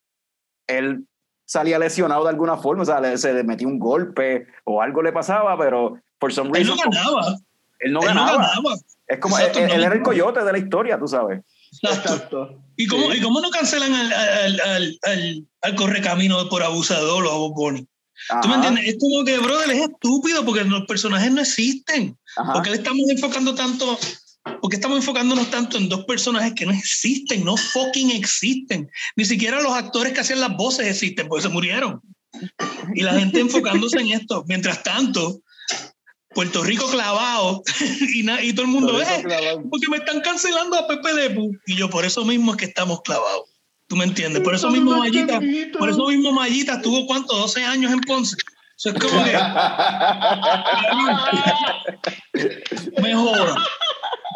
él 0.66 1.06
salía 1.44 1.78
lesionado 1.78 2.22
de 2.24 2.30
alguna 2.30 2.56
forma, 2.56 2.82
o 2.84 2.86
sea, 2.86 3.00
le- 3.00 3.18
se 3.18 3.34
le 3.34 3.44
metía 3.44 3.68
un 3.68 3.78
golpe 3.78 4.46
o 4.64 4.80
algo 4.80 5.02
le 5.02 5.12
pasaba, 5.12 5.58
pero 5.58 5.98
por 6.18 6.32
some 6.32 6.50
Él 6.58 6.66
no 6.66 6.74
reason 6.74 6.90
ganaba. 6.90 7.36
él 7.80 7.92
no 7.92 8.00
él 8.00 8.06
ganaba. 8.06 8.32
no 8.32 8.38
ganaba. 8.38 8.74
Es 9.06 9.18
como 9.18 9.36
Exacto, 9.38 9.58
él, 9.58 9.68
no 9.68 9.74
él 9.74 9.84
era 9.84 9.94
el 9.94 10.02
coyote 10.02 10.42
de 10.42 10.52
la 10.52 10.58
historia, 10.58 10.98
tú 10.98 11.06
sabes. 11.06 11.40
Exacto. 11.82 12.12
Exacto. 12.14 12.62
¿Y 12.76 12.86
cómo, 12.86 13.10
Sí. 13.10 13.18
¿Y 13.18 13.20
cómo 13.22 13.40
no 13.42 13.50
cancelan 13.50 13.92
al, 13.92 14.12
al, 14.12 14.60
al, 14.60 14.98
al, 15.02 15.46
al 15.60 15.74
correcamino 15.74 16.48
por 16.48 16.62
abusador 16.62 17.26
o 17.26 17.30
a 17.30 17.36
Bob 17.36 17.54
Bunny? 18.28 18.40
¿Tú 18.42 18.48
me 18.48 18.54
Ajá, 18.54 18.68
entiendes? 18.68 18.94
Es 18.94 19.00
como 19.00 19.24
que, 19.24 19.38
brother, 19.38 19.70
es 19.70 19.82
estúpido 19.82 20.44
porque 20.44 20.64
los 20.64 20.86
personajes 20.86 21.30
no 21.32 21.40
existen. 21.40 22.16
ajá. 22.36 22.52
¿Por 22.52 22.62
qué 22.62 22.70
le 22.70 22.76
estamos 22.76 23.08
enfocando 23.10 23.54
tanto? 23.54 23.98
porque 24.60 24.76
estamos 24.76 24.98
enfocándonos 24.98 25.50
tanto 25.50 25.76
en 25.76 25.88
dos 25.88 26.04
personajes 26.04 26.54
que 26.54 26.66
no 26.66 26.72
existen, 26.72 27.44
no 27.44 27.56
fucking 27.56 28.10
existen? 28.10 28.90
Ni 29.16 29.24
siquiera 29.24 29.60
los 29.62 29.72
actores 29.72 30.12
que 30.12 30.20
hacían 30.20 30.40
las 30.40 30.56
voces 30.56 30.86
existen, 30.86 31.28
porque 31.28 31.42
se 31.42 31.48
murieron. 31.48 32.00
Y 32.94 33.02
la 33.02 33.18
gente 33.18 33.40
enfocándose 33.40 33.98
en 33.98 34.10
esto. 34.12 34.44
Mientras 34.48 34.82
tanto, 34.82 35.40
Puerto 36.34 36.64
Rico 36.64 36.90
clavado 36.90 37.62
y, 38.14 38.28
y 38.28 38.52
todo 38.52 38.64
el 38.64 38.72
mundo, 38.72 38.92
Puerto 38.92 39.28
eh, 39.28 39.58
porque 39.70 39.88
me 39.90 39.98
están 39.98 40.20
cancelando 40.20 40.76
a 40.76 40.86
Pepe 40.86 41.12
Lepu. 41.12 41.52
Y 41.66 41.76
yo, 41.76 41.88
por 41.90 42.04
eso 42.04 42.24
mismo 42.24 42.52
es 42.52 42.58
que 42.58 42.64
estamos 42.66 43.02
clavados. 43.02 43.51
¿Tú 43.92 43.98
me 43.98 44.04
entiendes? 44.04 44.42
Por 44.42 44.54
eso 44.54 44.70
mismo 44.70 45.04
changuitos. 45.04 45.78
por 45.78 45.90
eso 45.90 46.08
mismo 46.08 46.32
Mayita 46.32 46.76
estuvo 46.76 47.06
cuánto, 47.06 47.36
12 47.36 47.62
años 47.62 47.92
en 47.92 48.00
Ponce. 48.00 48.34
Eso 48.78 48.88
es 48.88 48.94
como 48.94 49.22
que 49.22 49.32
me 53.02 53.14
jodas. 53.14 53.54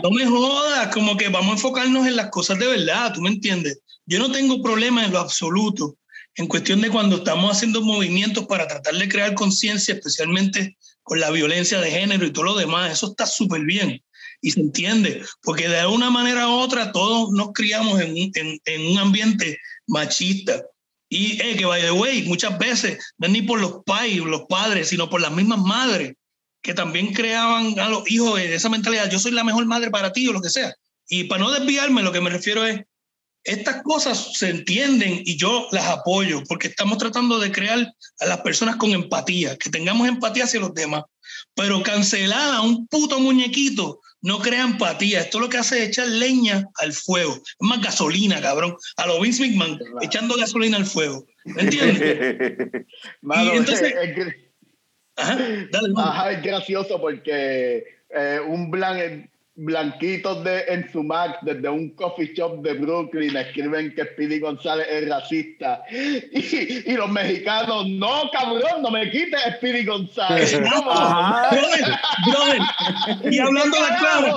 No 0.02 0.10
me 0.10 0.26
jodas, 0.26 0.88
como 0.88 1.16
que 1.16 1.30
vamos 1.30 1.48
a 1.48 1.54
enfocarnos 1.54 2.06
en 2.06 2.16
las 2.16 2.28
cosas 2.28 2.58
de 2.58 2.66
verdad, 2.66 3.14
¿tú 3.14 3.22
me 3.22 3.30
entiendes? 3.30 3.80
Yo 4.04 4.18
no 4.18 4.30
tengo 4.30 4.60
problema 4.60 5.06
en 5.06 5.12
lo 5.12 5.20
absoluto 5.20 5.96
en 6.34 6.48
cuestión 6.48 6.82
de 6.82 6.90
cuando 6.90 7.16
estamos 7.16 7.50
haciendo 7.50 7.80
movimientos 7.80 8.44
para 8.44 8.68
tratar 8.68 8.96
de 8.96 9.08
crear 9.08 9.32
conciencia, 9.32 9.94
especialmente 9.94 10.76
con 11.02 11.18
la 11.18 11.30
violencia 11.30 11.80
de 11.80 11.90
género 11.90 12.26
y 12.26 12.30
todo 12.30 12.44
lo 12.44 12.56
demás, 12.56 12.92
eso 12.92 13.06
está 13.06 13.24
súper 13.24 13.62
bien 13.62 14.02
y 14.40 14.50
se 14.50 14.60
entiende, 14.60 15.24
porque 15.42 15.68
de 15.68 15.78
alguna 15.78 16.10
manera 16.10 16.48
u 16.48 16.52
otra 16.52 16.92
todos 16.92 17.30
nos 17.32 17.52
criamos 17.52 18.00
en 18.00 18.12
un, 18.12 18.30
en, 18.34 18.60
en 18.64 18.86
un 18.92 18.98
ambiente 18.98 19.58
machista. 19.86 20.62
Y 21.08 21.40
eh, 21.40 21.56
que, 21.56 21.64
by 21.64 21.82
the 21.82 21.92
way, 21.92 22.22
muchas 22.22 22.58
veces 22.58 22.98
no 23.18 23.26
es 23.26 23.32
ni 23.32 23.42
por 23.42 23.60
los 23.60 23.82
pais, 23.84 24.18
los 24.18 24.42
padres, 24.48 24.88
sino 24.88 25.08
por 25.08 25.20
las 25.20 25.30
mismas 25.30 25.60
madres 25.60 26.14
que 26.66 26.74
también 26.74 27.14
creaban 27.14 27.78
a 27.78 27.88
los 27.88 28.10
hijos 28.10 28.34
de 28.34 28.52
esa 28.52 28.68
mentalidad, 28.68 29.08
yo 29.08 29.20
soy 29.20 29.30
la 29.30 29.44
mejor 29.44 29.64
madre 29.66 29.88
para 29.88 30.12
ti 30.12 30.26
o 30.26 30.32
lo 30.32 30.42
que 30.42 30.50
sea. 30.50 30.74
Y 31.08 31.24
para 31.24 31.44
no 31.44 31.52
desviarme, 31.52 32.02
lo 32.02 32.10
que 32.10 32.20
me 32.20 32.28
refiero 32.28 32.66
es, 32.66 32.82
estas 33.44 33.84
cosas 33.84 34.32
se 34.36 34.50
entienden 34.50 35.22
y 35.24 35.36
yo 35.36 35.68
las 35.70 35.86
apoyo 35.86 36.42
porque 36.48 36.66
estamos 36.66 36.98
tratando 36.98 37.38
de 37.38 37.52
crear 37.52 37.94
a 38.18 38.26
las 38.26 38.40
personas 38.40 38.74
con 38.74 38.90
empatía, 38.90 39.56
que 39.56 39.70
tengamos 39.70 40.08
empatía 40.08 40.42
hacia 40.44 40.58
los 40.58 40.74
demás. 40.74 41.04
Pero 41.54 41.84
cancelar 41.84 42.54
a 42.54 42.62
un 42.62 42.88
puto 42.88 43.20
muñequito 43.20 44.00
no 44.26 44.40
crea 44.40 44.64
empatía. 44.64 45.20
Esto 45.20 45.38
lo 45.38 45.48
que 45.48 45.58
hace 45.58 45.82
es 45.84 45.88
echar 45.90 46.08
leña 46.08 46.64
al 46.78 46.92
fuego. 46.92 47.34
Es 47.34 47.54
más 47.60 47.80
gasolina, 47.80 48.40
cabrón. 48.40 48.76
A 48.96 49.06
lo 49.06 49.20
Vince 49.20 49.46
McMahon, 49.46 49.78
Claro. 49.78 49.98
echando 50.02 50.36
gasolina 50.36 50.76
al 50.78 50.84
fuego. 50.86 51.24
¿Me 51.44 51.62
entiendes? 51.62 52.68
Mano, 53.22 53.54
Y 53.54 53.56
entonces- 53.58 53.94
es- 54.02 54.34
Ajá, 55.18 55.36
dale. 55.70 55.94
Ajá, 55.96 56.32
es 56.32 56.42
gracioso 56.42 57.00
porque 57.00 57.84
eh, 58.10 58.40
un 58.46 58.70
blan, 58.70 59.30
blanquito 59.56 60.42
de, 60.42 60.64
en 60.68 60.90
su 60.92 61.02
Mac 61.02 61.38
desde 61.42 61.68
un 61.68 61.90
coffee 61.90 62.32
shop 62.34 62.62
de 62.62 62.74
Brooklyn 62.74 63.36
escriben 63.36 63.94
que 63.94 64.04
Speedy 64.04 64.38
González 64.38 64.86
es 64.90 65.08
racista. 65.08 65.82
Y, 65.90 66.90
y 66.90 66.92
los 66.92 67.08
mexicanos, 67.10 67.88
no, 67.88 68.30
cabrón, 68.32 68.82
no 68.82 68.90
me 68.90 69.10
quites 69.10 69.40
Speedy 69.56 69.84
González. 69.84 70.60
Y 73.30 73.38
hablando 73.38 73.78
la 73.80 73.96
clara, 73.96 74.32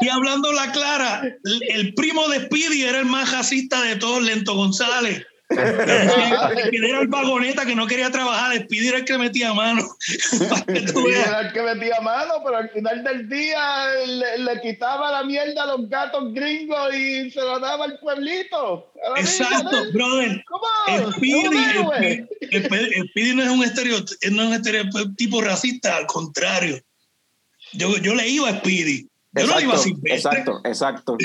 y 0.00 0.08
hablando 0.08 0.52
la 0.52 0.72
clara, 0.72 1.22
el 1.68 1.94
primo 1.94 2.28
de 2.28 2.40
Speedy 2.46 2.82
era 2.84 3.00
el 3.00 3.06
más 3.06 3.32
racista 3.32 3.80
de 3.82 3.96
todos, 3.96 4.22
Lento 4.22 4.54
González. 4.54 5.26
El 5.56 6.70
que 6.70 6.76
era 6.78 7.00
el 7.00 7.08
vagoneta 7.08 7.64
que 7.66 7.74
no 7.74 7.86
quería 7.86 8.10
trabajar, 8.10 8.56
Speedy 8.56 8.88
era 8.88 8.98
el 8.98 9.04
que 9.04 9.18
metía 9.18 9.52
mano. 9.54 9.82
Era 10.66 11.40
el 11.40 11.52
que 11.52 11.62
metía 11.62 12.00
mano, 12.00 12.34
pero 12.44 12.56
al 12.56 12.70
final 12.70 13.02
del 13.04 13.28
día 13.28 13.86
le, 14.06 14.38
le 14.38 14.60
quitaba 14.60 15.10
la 15.12 15.22
mierda 15.24 15.62
a 15.64 15.66
los 15.76 15.88
gatos 15.88 16.32
gringos 16.32 16.94
y 16.94 17.30
se 17.30 17.40
lo 17.40 17.58
daba 17.60 17.84
al 17.84 17.98
pueblito. 18.00 18.92
La 19.14 19.20
Exacto, 19.20 19.76
brother. 19.92 20.44
¿Cómo? 20.48 21.12
Speedy. 21.12 22.26
Speedy- 22.50 23.08
Speedy- 23.10 23.34
no 23.34 23.42
es 23.42 23.48
un 23.50 23.64
estereotipo, 23.64 24.18
no 24.30 24.42
es 24.42 24.48
un 24.48 24.54
estereotipo 24.54 25.40
racista, 25.40 25.96
al 25.96 26.06
contrario. 26.06 26.80
Yo, 27.72 27.96
yo 27.98 28.14
le 28.14 28.28
iba 28.28 28.48
a 28.48 28.58
Speedy. 28.58 29.08
Yo 29.32 29.46
no 29.46 29.56
le 29.58 29.62
iba 29.64 29.72
a 29.74 29.76
Exacto, 29.76 29.82
Silvestre. 29.82 30.14
exacto, 30.14 30.60
exacto. 30.64 31.16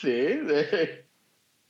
Sí, 0.00 0.08
de- 0.10 1.05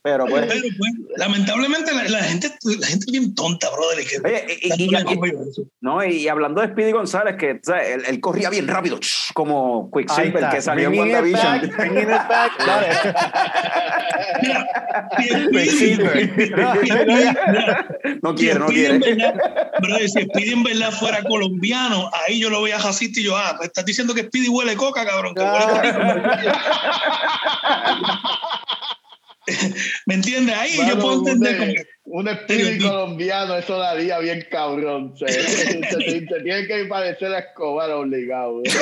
Pero 0.06 0.24
pues, 0.26 0.46
Pero, 0.46 0.60
pues, 0.78 0.92
lamentablemente 1.16 1.92
la, 1.92 2.04
la 2.04 2.22
gente 2.22 2.52
la 2.78 2.86
gente 2.86 3.06
es 3.08 3.12
bien 3.12 3.34
tonta, 3.34 3.68
brother. 3.70 4.00
y 4.00 4.06
que- 4.06 4.18
Oye, 4.24 4.46
y- 4.62 4.84
y- 4.84 4.86
y- 4.86 5.68
no, 5.80 6.04
y 6.04 6.28
hablando 6.28 6.60
de 6.60 6.68
Speedy 6.68 6.92
González, 6.92 7.34
que 7.36 7.58
¿sabes? 7.60 7.88
Él, 7.90 8.02
él 8.06 8.20
corría 8.20 8.48
bien 8.48 8.68
rápido, 8.68 9.00
como 9.34 9.90
Quicksilver, 9.90 10.48
que 10.50 10.62
salió 10.62 10.92
en 10.92 10.98
WandaVision. 11.00 11.72
No 18.22 18.34
quiere, 18.34 18.58
no 18.58 18.66
quiere. 18.66 18.98
brother, 19.80 20.08
si 20.08 20.22
Speedy 20.22 20.52
en 20.52 20.62
verdad 20.62 20.90
fuera 20.92 21.22
colombiano, 21.24 22.10
ahí 22.26 22.40
yo 22.40 22.48
lo 22.50 22.62
veía 22.62 22.78
racista 22.78 23.20
y 23.20 23.24
yo, 23.24 23.36
ah, 23.36 23.58
estás 23.62 23.84
diciendo 23.84 24.14
que 24.14 24.22
Speedy 24.24 24.48
huele 24.48 24.76
coca, 24.76 25.04
cabrón. 25.04 25.34
que 25.34 25.42
huele 25.42 25.66
coca. 25.66 26.62
¿Me 30.06 30.14
entiendes? 30.14 30.56
Ahí 30.56 30.76
yo 30.88 30.98
puedo 30.98 31.18
entender 31.18 31.58
como 31.58 31.72
un 32.08 32.28
espíritu 32.28 32.88
colombiano, 32.88 33.56
eso 33.56 33.78
daría 33.78 34.18
bien 34.20 34.46
cabrón. 34.50 35.12
Se, 35.18 35.26
se- 35.28 35.66
se- 35.82 36.20
se 36.26 36.40
tiene 36.42 36.66
que 36.66 36.84
parecer 36.88 37.34
a 37.34 37.40
Escobar 37.40 37.90
obligado. 37.90 38.62
Es 38.64 38.76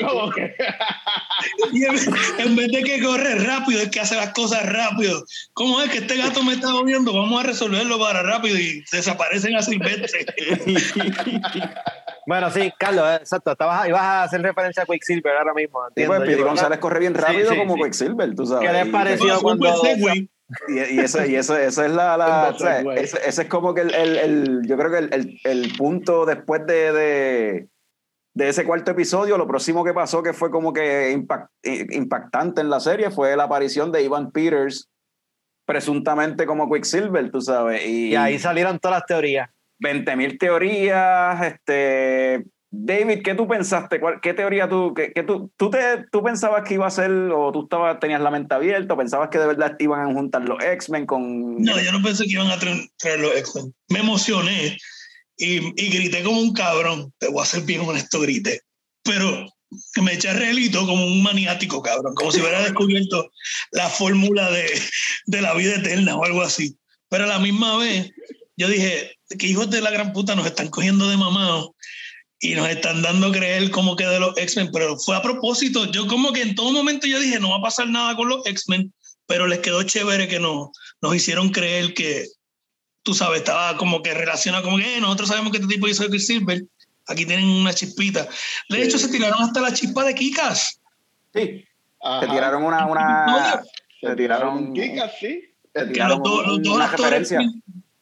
como 0.00 0.30
que- 0.30 0.54
Y 1.72 1.84
en, 1.84 1.94
en 2.38 2.56
vez 2.56 2.68
de 2.68 2.82
que 2.82 3.02
corre 3.02 3.34
rápido, 3.36 3.80
es 3.82 3.90
que 3.90 4.00
hace 4.00 4.16
las 4.16 4.32
cosas 4.32 4.64
rápido. 4.72 5.24
¿Cómo 5.52 5.82
es 5.82 5.90
que 5.90 5.98
este 5.98 6.16
gato 6.16 6.42
me 6.42 6.54
está 6.54 6.68
jodiendo? 6.70 7.12
Vamos 7.12 7.42
a 7.42 7.46
resolverlo 7.46 7.98
para 7.98 8.22
rápido 8.22 8.58
y 8.58 8.84
desaparecen 8.92 9.54
a 9.56 9.62
Silvestre. 9.62 10.26
Bueno, 12.26 12.50
sí, 12.50 12.72
Carlos, 12.78 13.04
eh, 13.08 13.16
exacto. 13.16 13.52
Estabas, 13.52 13.88
ibas 13.88 14.00
a 14.02 14.22
hacer 14.24 14.42
referencia 14.42 14.82
a 14.82 14.86
Quicksilver 14.86 15.36
ahora 15.36 15.54
mismo. 15.54 15.80
Sí, 15.94 16.02
entiendo 16.02 16.24
pues, 16.26 16.44
González 16.44 16.78
corre 16.78 17.00
bien 17.00 17.14
rápido 17.14 17.50
sí, 17.52 17.56
como 17.58 17.74
sí. 17.76 17.82
Quicksilver, 17.82 18.34
tú 18.34 18.46
sabes. 18.46 18.68
¿Qué 18.68 18.72
les 18.76 18.86
pareció? 18.88 19.40
Cuando-. 19.40 19.82
Y, 20.68 20.78
y 20.78 21.00
ese, 21.00 21.28
y 21.28 21.34
ese, 21.36 21.66
ese 21.66 21.86
es 21.86 21.90
la, 21.92 22.16
la- 22.16 22.50
o 22.54 22.58
sea, 22.58 22.80
ese, 22.94 23.18
ese 23.26 23.42
es 23.42 23.48
como 23.48 23.74
que 23.74 23.80
el, 23.82 23.94
el- 23.94 24.16
el- 24.16 24.62
yo 24.66 24.76
creo 24.76 24.90
que 24.90 24.98
el, 25.14 25.40
el- 25.44 25.72
punto 25.76 26.24
después 26.24 26.64
de, 26.66 26.92
de, 26.92 27.68
de 28.34 28.48
ese 28.48 28.64
cuarto 28.64 28.92
episodio, 28.92 29.36
lo 29.38 29.48
próximo 29.48 29.84
que 29.84 29.92
pasó 29.94 30.22
que 30.22 30.32
fue 30.32 30.50
como 30.50 30.72
que 30.72 31.12
impact- 31.16 31.48
impactante 31.94 32.60
en 32.60 32.70
la 32.70 32.80
serie 32.80 33.10
fue 33.10 33.36
la 33.36 33.44
aparición 33.44 33.90
de 33.90 34.02
Ivan 34.02 34.30
Peters, 34.30 34.88
presuntamente 35.66 36.46
como 36.46 36.70
Quicksilver, 36.72 37.30
tú 37.30 37.40
sabes. 37.40 37.84
Y, 37.84 38.10
Y 38.10 38.16
ahí 38.16 38.38
salieron 38.38 38.78
todas 38.78 38.98
las 38.98 39.06
teorías. 39.06 39.50
20.000 39.80 40.38
teorías, 40.38 41.42
este... 41.44 42.44
David, 42.70 43.22
¿qué 43.22 43.34
tú 43.34 43.46
pensaste? 43.46 44.00
¿Cuál- 44.00 44.20
¿Qué 44.20 44.34
teoría 44.34 44.68
tú, 44.68 44.92
qué, 44.94 45.12
qué 45.14 45.22
tú, 45.22 45.50
tú, 45.56 45.70
te, 45.70 46.04
tú 46.10 46.22
pensabas 46.22 46.66
que 46.66 46.74
iba 46.74 46.86
a 46.86 46.90
ser, 46.90 47.10
o 47.10 47.52
tú 47.52 47.62
estabas, 47.64 48.00
tenías 48.00 48.20
la 48.20 48.30
mente 48.30 48.54
abierta, 48.54 48.94
o 48.94 48.96
pensabas 48.96 49.28
que 49.30 49.38
de 49.38 49.46
verdad 49.46 49.76
iban 49.78 50.08
a 50.10 50.12
juntar 50.12 50.42
los 50.42 50.62
X-Men 50.62 51.06
con... 51.06 51.62
No, 51.62 51.80
yo 51.80 51.92
no 51.92 52.02
pensé 52.02 52.24
que 52.24 52.32
iban 52.32 52.50
a 52.50 52.58
traer, 52.58 53.20
los 53.20 53.36
X-Men. 53.36 53.74
Me 53.88 54.00
emocioné 54.00 54.76
y, 55.36 55.60
grité 55.90 56.22
como 56.22 56.40
un 56.40 56.52
cabrón. 56.52 57.12
Te 57.18 57.28
voy 57.28 57.42
a 57.42 57.46
ser 57.46 57.62
bien 57.62 57.82
honesto, 57.82 58.20
grité. 58.20 58.60
Pero 59.04 59.46
me 60.02 60.14
eché 60.14 60.32
relito 60.32 60.80
como 60.86 61.06
un 61.06 61.22
maniático, 61.22 61.80
cabrón. 61.82 62.14
Como 62.14 62.32
si 62.32 62.40
hubiera 62.40 62.62
descubierto 62.62 63.30
la 63.70 63.88
fórmula 63.88 64.50
de, 64.50 64.66
de 65.26 65.40
la 65.40 65.54
vida 65.54 65.76
eterna 65.76 66.16
o 66.16 66.24
algo 66.24 66.42
así. 66.42 66.76
Pero 67.08 67.24
a 67.24 67.28
la 67.28 67.38
misma 67.38 67.76
vez, 67.78 68.10
yo 68.56 68.68
dije, 68.68 69.12
que 69.38 69.46
hijos 69.46 69.70
de 69.70 69.80
la 69.80 69.90
gran 69.90 70.12
puta 70.12 70.34
nos 70.34 70.46
están 70.46 70.68
cogiendo 70.68 71.08
de 71.08 71.16
mamado 71.16 71.75
y 72.40 72.54
nos 72.54 72.68
están 72.68 73.00
dando 73.02 73.28
a 73.28 73.32
creer 73.32 73.70
como 73.70 73.96
que 73.96 74.06
de 74.06 74.20
los 74.20 74.36
X-Men, 74.36 74.70
pero 74.72 74.96
fue 74.98 75.16
a 75.16 75.22
propósito. 75.22 75.90
Yo 75.90 76.06
como 76.06 76.32
que 76.32 76.42
en 76.42 76.54
todo 76.54 76.70
momento 76.72 77.06
yo 77.06 77.18
dije, 77.18 77.40
no 77.40 77.50
va 77.50 77.56
a 77.58 77.62
pasar 77.62 77.88
nada 77.88 78.14
con 78.16 78.28
los 78.28 78.46
X-Men, 78.46 78.92
pero 79.26 79.46
les 79.46 79.60
quedó 79.60 79.82
chévere 79.82 80.28
que 80.28 80.38
nos, 80.38 80.68
nos 81.00 81.14
hicieron 81.16 81.48
creer 81.50 81.94
que, 81.94 82.26
tú 83.02 83.14
sabes, 83.14 83.38
estaba 83.38 83.76
como 83.76 84.02
que 84.02 84.12
relacionado, 84.14 84.62
como 84.64 84.76
que 84.76 84.96
"Eh, 84.96 85.00
nosotros 85.00 85.28
sabemos 85.30 85.50
que 85.52 85.58
este 85.58 85.68
tipo 85.74 85.88
hizo 85.88 86.08
Quicksilver, 86.10 86.62
aquí 87.08 87.24
tienen 87.24 87.48
una 87.48 87.72
chispita. 87.72 88.28
De 88.68 88.82
hecho, 88.82 88.98
se 88.98 89.08
tiraron 89.08 89.42
hasta 89.42 89.60
la 89.60 89.72
chispa 89.72 90.04
de 90.04 90.14
Kikas. 90.14 90.80
Sí, 91.34 91.64
Ajá. 92.02 92.20
te 92.20 92.26
tiraron 92.28 92.64
una... 92.64 92.86
una 92.86 93.62
Se 94.00 94.14
tiraron... 94.14 94.74
Kikas, 94.74 95.12
sí. 95.18 95.40
Es- 95.72 95.90
que 95.92 96.00
los, 96.04 96.22
dos- 96.22 96.46
los 96.46 96.62
dos 96.62 96.74
Una 96.74 96.84
actores 96.86 97.30
referencia. 97.30 97.40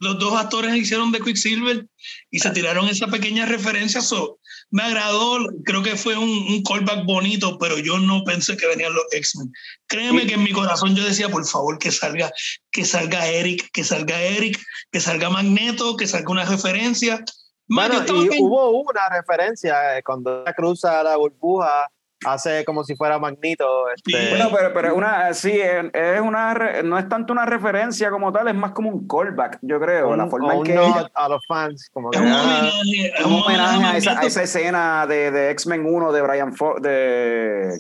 Los 0.01 0.19
dos 0.19 0.35
actores 0.35 0.75
hicieron 0.77 1.13
de 1.13 1.21
Quicksilver 1.21 1.87
y 2.31 2.39
se 2.39 2.51
tiraron 2.51 2.89
esa 2.89 3.07
pequeña 3.07 3.47
referencia 3.47 4.01
so, 4.01 4.39
me 4.71 4.83
agradó 4.83 5.39
creo 5.65 5.83
que 5.83 5.97
fue 5.97 6.17
un, 6.17 6.29
un 6.29 6.63
callback 6.63 7.05
bonito 7.05 7.59
pero 7.59 7.79
yo 7.79 7.99
no 7.99 8.25
pensé 8.25 8.57
que 8.57 8.67
venían 8.67 8.95
los 8.95 9.05
X-Men. 9.13 9.53
Créeme 9.87 10.27
que 10.27 10.35
en 10.35 10.43
mi 10.43 10.53
corazón 10.53 10.95
yo 10.95 11.05
decía 11.05 11.29
por 11.29 11.47
favor 11.47 11.79
que 11.79 11.91
salga 11.91 12.31
que 12.71 12.85
salga 12.85 13.27
Eric 13.29 13.71
que 13.73 13.85
salga 13.85 14.21
Eric 14.21 14.61
que 14.91 15.01
salga 15.01 15.31
Magneto 15.31 15.97
que 15.97 16.07
salga 16.07 16.31
una 16.31 16.45
referencia 16.45 17.25
Bueno, 17.67 18.05
y 18.07 18.43
hubo 18.43 18.83
una 18.83 19.09
referencia 19.09 19.97
eh, 19.97 20.03
cuando 20.03 20.45
cruza 20.55 21.03
la 21.03 21.17
burbuja, 21.17 21.91
hace 22.25 22.65
como 22.65 22.85
si 22.85 22.97
fuera 22.97 23.19
Magnito. 23.19 23.89
Este. 23.91 24.31
Bueno, 24.31 24.49
pero, 24.55 24.73
pero 24.73 24.95
una, 24.95 25.33
sí, 25.35 25.53
es 25.61 26.21
una, 26.21 26.55
no 26.83 26.99
es 26.99 27.09
tanto 27.09 27.33
una 27.33 27.47
referencia 27.47 28.11
como 28.11 28.33
tal, 28.33 28.49
es 28.49 28.55
más 28.55 28.73
como 28.73 28.91
un 28.91 29.07
callback, 29.07 29.59
yo 29.63 29.81
creo, 29.81 30.11
un- 30.11 30.19
la 30.19 30.27
forma 30.29 30.55
en 30.55 30.63
que 30.63 30.73
ella- 30.73 31.11
a 31.15 31.29
los 31.29 31.45
fans. 31.47 31.91
Como 31.93 32.11
que, 32.11 32.19
es 32.19 32.23
un 32.25 32.29
ah, 32.33 32.43
homenaje 32.43 33.13
es 33.19 33.25
un 33.25 33.33
homenaje 33.35 33.85
a 33.85 33.97
esa, 33.97 34.21
a 34.21 34.23
esa 34.25 34.43
escena 34.43 35.07
de, 35.07 35.31
de 35.31 35.51
X-Men 35.51 35.85
1 35.87 36.13
de 36.13 36.23
Brian 36.23 36.55
Fo 36.55 36.75
de, 36.81 37.79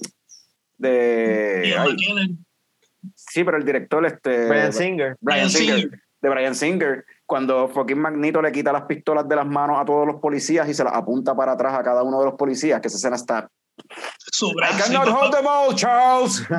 de 0.78 1.74
ay, 1.78 1.96
sí, 3.14 3.44
pero 3.44 3.56
el 3.56 3.64
director 3.64 4.04
este 4.06 4.48
Brian 4.48 4.72
Singer. 4.72 5.16
Brian 5.20 5.48
Bryan 5.48 5.50
Singer, 5.50 5.76
Singer. 5.80 6.00
de 6.20 6.28
Brian 6.30 6.54
Singer, 6.54 7.04
cuando 7.26 7.68
fucking 7.68 7.98
Magneto 7.98 8.42
le 8.42 8.52
quita 8.52 8.72
las 8.72 8.82
pistolas 8.82 9.26
de 9.28 9.36
las 9.36 9.46
manos 9.46 9.78
a 9.80 9.84
todos 9.84 10.06
los 10.06 10.20
policías 10.20 10.68
y 10.68 10.74
se 10.74 10.84
las 10.84 10.94
apunta 10.94 11.34
para 11.34 11.52
atrás 11.52 11.74
a 11.74 11.82
cada 11.82 12.02
uno 12.02 12.18
de 12.20 12.26
los 12.26 12.34
policías, 12.34 12.80
que 12.80 12.88
esa 12.88 12.96
escena 12.96 13.16
está 13.16 13.48
su 14.32 14.48
I 14.50 14.54
brazo 14.54 14.78
cannot 14.84 15.08
hold 15.08 15.32
them 15.34 15.46
all, 15.46 15.74
Charles. 15.74 16.42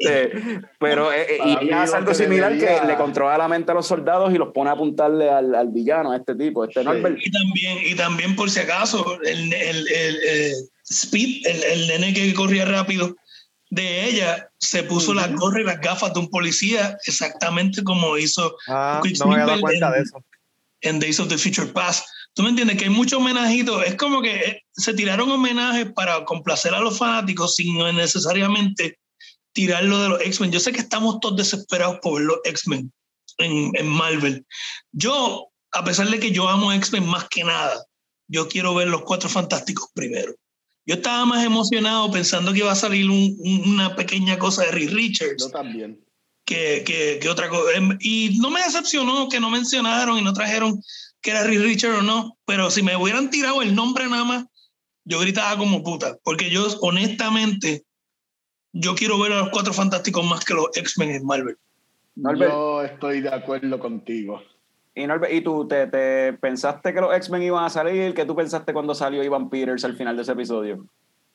Este, 0.00 0.60
pero 0.78 1.12
eh, 1.12 1.26
eh, 1.36 1.58
y 1.62 1.70
hace 1.70 1.96
algo 1.96 2.08
que 2.08 2.14
similar 2.14 2.52
debería- 2.52 2.80
que 2.80 2.86
le 2.86 2.96
controla 2.96 3.38
la 3.38 3.48
mente 3.48 3.72
a 3.72 3.74
los 3.74 3.86
soldados 3.86 4.32
y 4.32 4.38
los 4.38 4.52
pone 4.52 4.70
a 4.70 4.74
apuntarle 4.74 5.30
al, 5.30 5.54
al 5.54 5.68
villano, 5.68 6.12
a 6.12 6.16
este 6.16 6.34
tipo, 6.34 6.64
este 6.64 6.80
Sí. 6.80 6.86
Norbert. 6.86 7.16
Y 7.20 7.30
también, 7.30 7.78
y 7.84 7.94
también 7.94 8.36
por 8.36 8.50
si 8.50 8.60
acaso, 8.60 9.20
el, 9.22 9.52
el, 9.52 9.88
el, 9.88 10.16
el 10.24 10.52
Speed, 10.88 11.46
el, 11.46 11.62
el 11.64 11.88
nene 11.88 12.12
que 12.14 12.32
corría 12.34 12.64
rápido 12.64 13.14
de 13.70 14.04
ella, 14.04 14.48
se 14.58 14.82
puso 14.82 15.14
las 15.14 15.32
gorras 15.34 15.62
y 15.62 15.64
las 15.64 15.80
gafas 15.80 16.12
de 16.12 16.20
un 16.20 16.28
policía, 16.28 16.96
exactamente 17.06 17.82
como 17.82 18.18
hizo 18.18 18.56
Ah, 18.68 19.00
no 19.20 19.26
me 19.26 19.34
había 19.34 19.46
dado 19.46 19.60
cuenta 19.62 19.90
de 19.92 20.00
eso. 20.02 20.22
en 20.82 21.00
Days 21.00 21.18
of 21.20 21.28
the 21.28 21.38
Future 21.38 21.68
Past. 21.68 22.06
¿Tú 22.34 22.42
me 22.42 22.48
entiendes? 22.50 22.78
Que 22.78 22.84
hay 22.84 22.90
muchos 22.90 23.18
homenajitos. 23.20 23.84
Es 23.84 23.94
como 23.96 24.22
que 24.22 24.34
eh, 24.34 24.62
se 24.72 24.94
tiraron 24.94 25.30
homenajes 25.30 25.92
para 25.92 26.24
complacer 26.24 26.74
a 26.74 26.80
los 26.80 26.96
fanáticos 26.98 27.56
sin 27.56 27.76
necesariamente 27.94 28.98
tirarlo 29.52 30.00
de 30.00 30.08
los 30.08 30.20
X-Men. 30.22 30.50
Yo 30.52 30.60
sé 30.60 30.72
que 30.72 30.80
estamos 30.80 31.20
todos 31.20 31.36
desesperados 31.36 31.98
por 32.00 32.14
ver 32.14 32.22
los 32.24 32.38
X-Men 32.44 32.90
en, 33.38 33.70
en 33.74 33.86
Marvel. 33.88 34.46
Yo, 34.92 35.48
a 35.72 35.84
pesar 35.84 36.08
de 36.08 36.18
que 36.20 36.30
yo 36.32 36.48
amo 36.48 36.72
X-Men 36.72 37.06
más 37.06 37.28
que 37.28 37.44
nada, 37.44 37.84
yo 38.28 38.48
quiero 38.48 38.74
ver 38.74 38.88
los 38.88 39.02
Cuatro 39.02 39.28
Fantásticos 39.28 39.90
primero. 39.94 40.34
Yo 40.86 40.94
estaba 40.96 41.24
más 41.26 41.44
emocionado 41.44 42.10
pensando 42.10 42.52
que 42.52 42.60
iba 42.60 42.72
a 42.72 42.76
salir 42.76 43.08
un- 43.10 43.36
un- 43.40 43.70
una 43.74 43.94
pequeña 43.94 44.38
cosa 44.38 44.62
de 44.64 44.72
Reed 44.72 44.90
Richards 44.92 45.44
Yo 45.44 45.50
también. 45.50 46.02
que, 46.46 46.82
que, 46.84 47.18
que 47.20 47.28
otra 47.28 47.48
cosa. 47.50 47.72
Em, 47.76 47.96
Y 48.00 48.38
no 48.40 48.50
me 48.50 48.62
decepcionó 48.62 49.28
que 49.28 49.38
no 49.38 49.50
mencionaron 49.50 50.18
y 50.18 50.22
no 50.22 50.32
trajeron 50.32 50.80
que 51.22 51.30
era 51.30 51.44
Reed 51.44 51.62
Richards 51.62 52.00
o 52.00 52.02
no, 52.02 52.36
pero 52.44 52.70
si 52.70 52.82
me 52.82 52.96
hubieran 52.96 53.30
tirado 53.30 53.62
el 53.62 53.74
nombre 53.74 54.08
nada 54.08 54.24
más, 54.24 54.46
yo 55.04 55.20
gritaba 55.20 55.56
como 55.56 55.82
puta, 55.82 56.18
porque 56.22 56.50
yo 56.50 56.66
honestamente, 56.80 57.84
yo 58.72 58.94
quiero 58.94 59.18
ver 59.18 59.32
a 59.32 59.38
los 59.40 59.50
Cuatro 59.50 59.72
Fantásticos 59.72 60.24
más 60.24 60.44
que 60.44 60.54
los 60.54 60.68
X-Men 60.76 61.10
en 61.10 61.26
Marvel. 61.26 61.56
Norbert. 62.14 62.52
Yo 62.52 62.82
estoy 62.82 63.20
de 63.20 63.30
acuerdo 63.30 63.78
contigo. 63.78 64.42
Y, 64.94 65.06
Norbert, 65.06 65.32
¿y 65.32 65.40
tú 65.40 65.66
te, 65.66 65.86
te 65.86 66.34
pensaste 66.34 66.92
que 66.92 67.00
los 67.00 67.14
X-Men 67.14 67.42
iban 67.42 67.64
a 67.64 67.70
salir? 67.70 68.14
¿Qué 68.14 68.26
tú 68.26 68.36
pensaste 68.36 68.72
cuando 68.72 68.94
salió 68.94 69.24
Ivan 69.24 69.48
Peters 69.48 69.84
al 69.84 69.96
final 69.96 70.16
de 70.16 70.22
ese 70.22 70.32
episodio? 70.32 70.86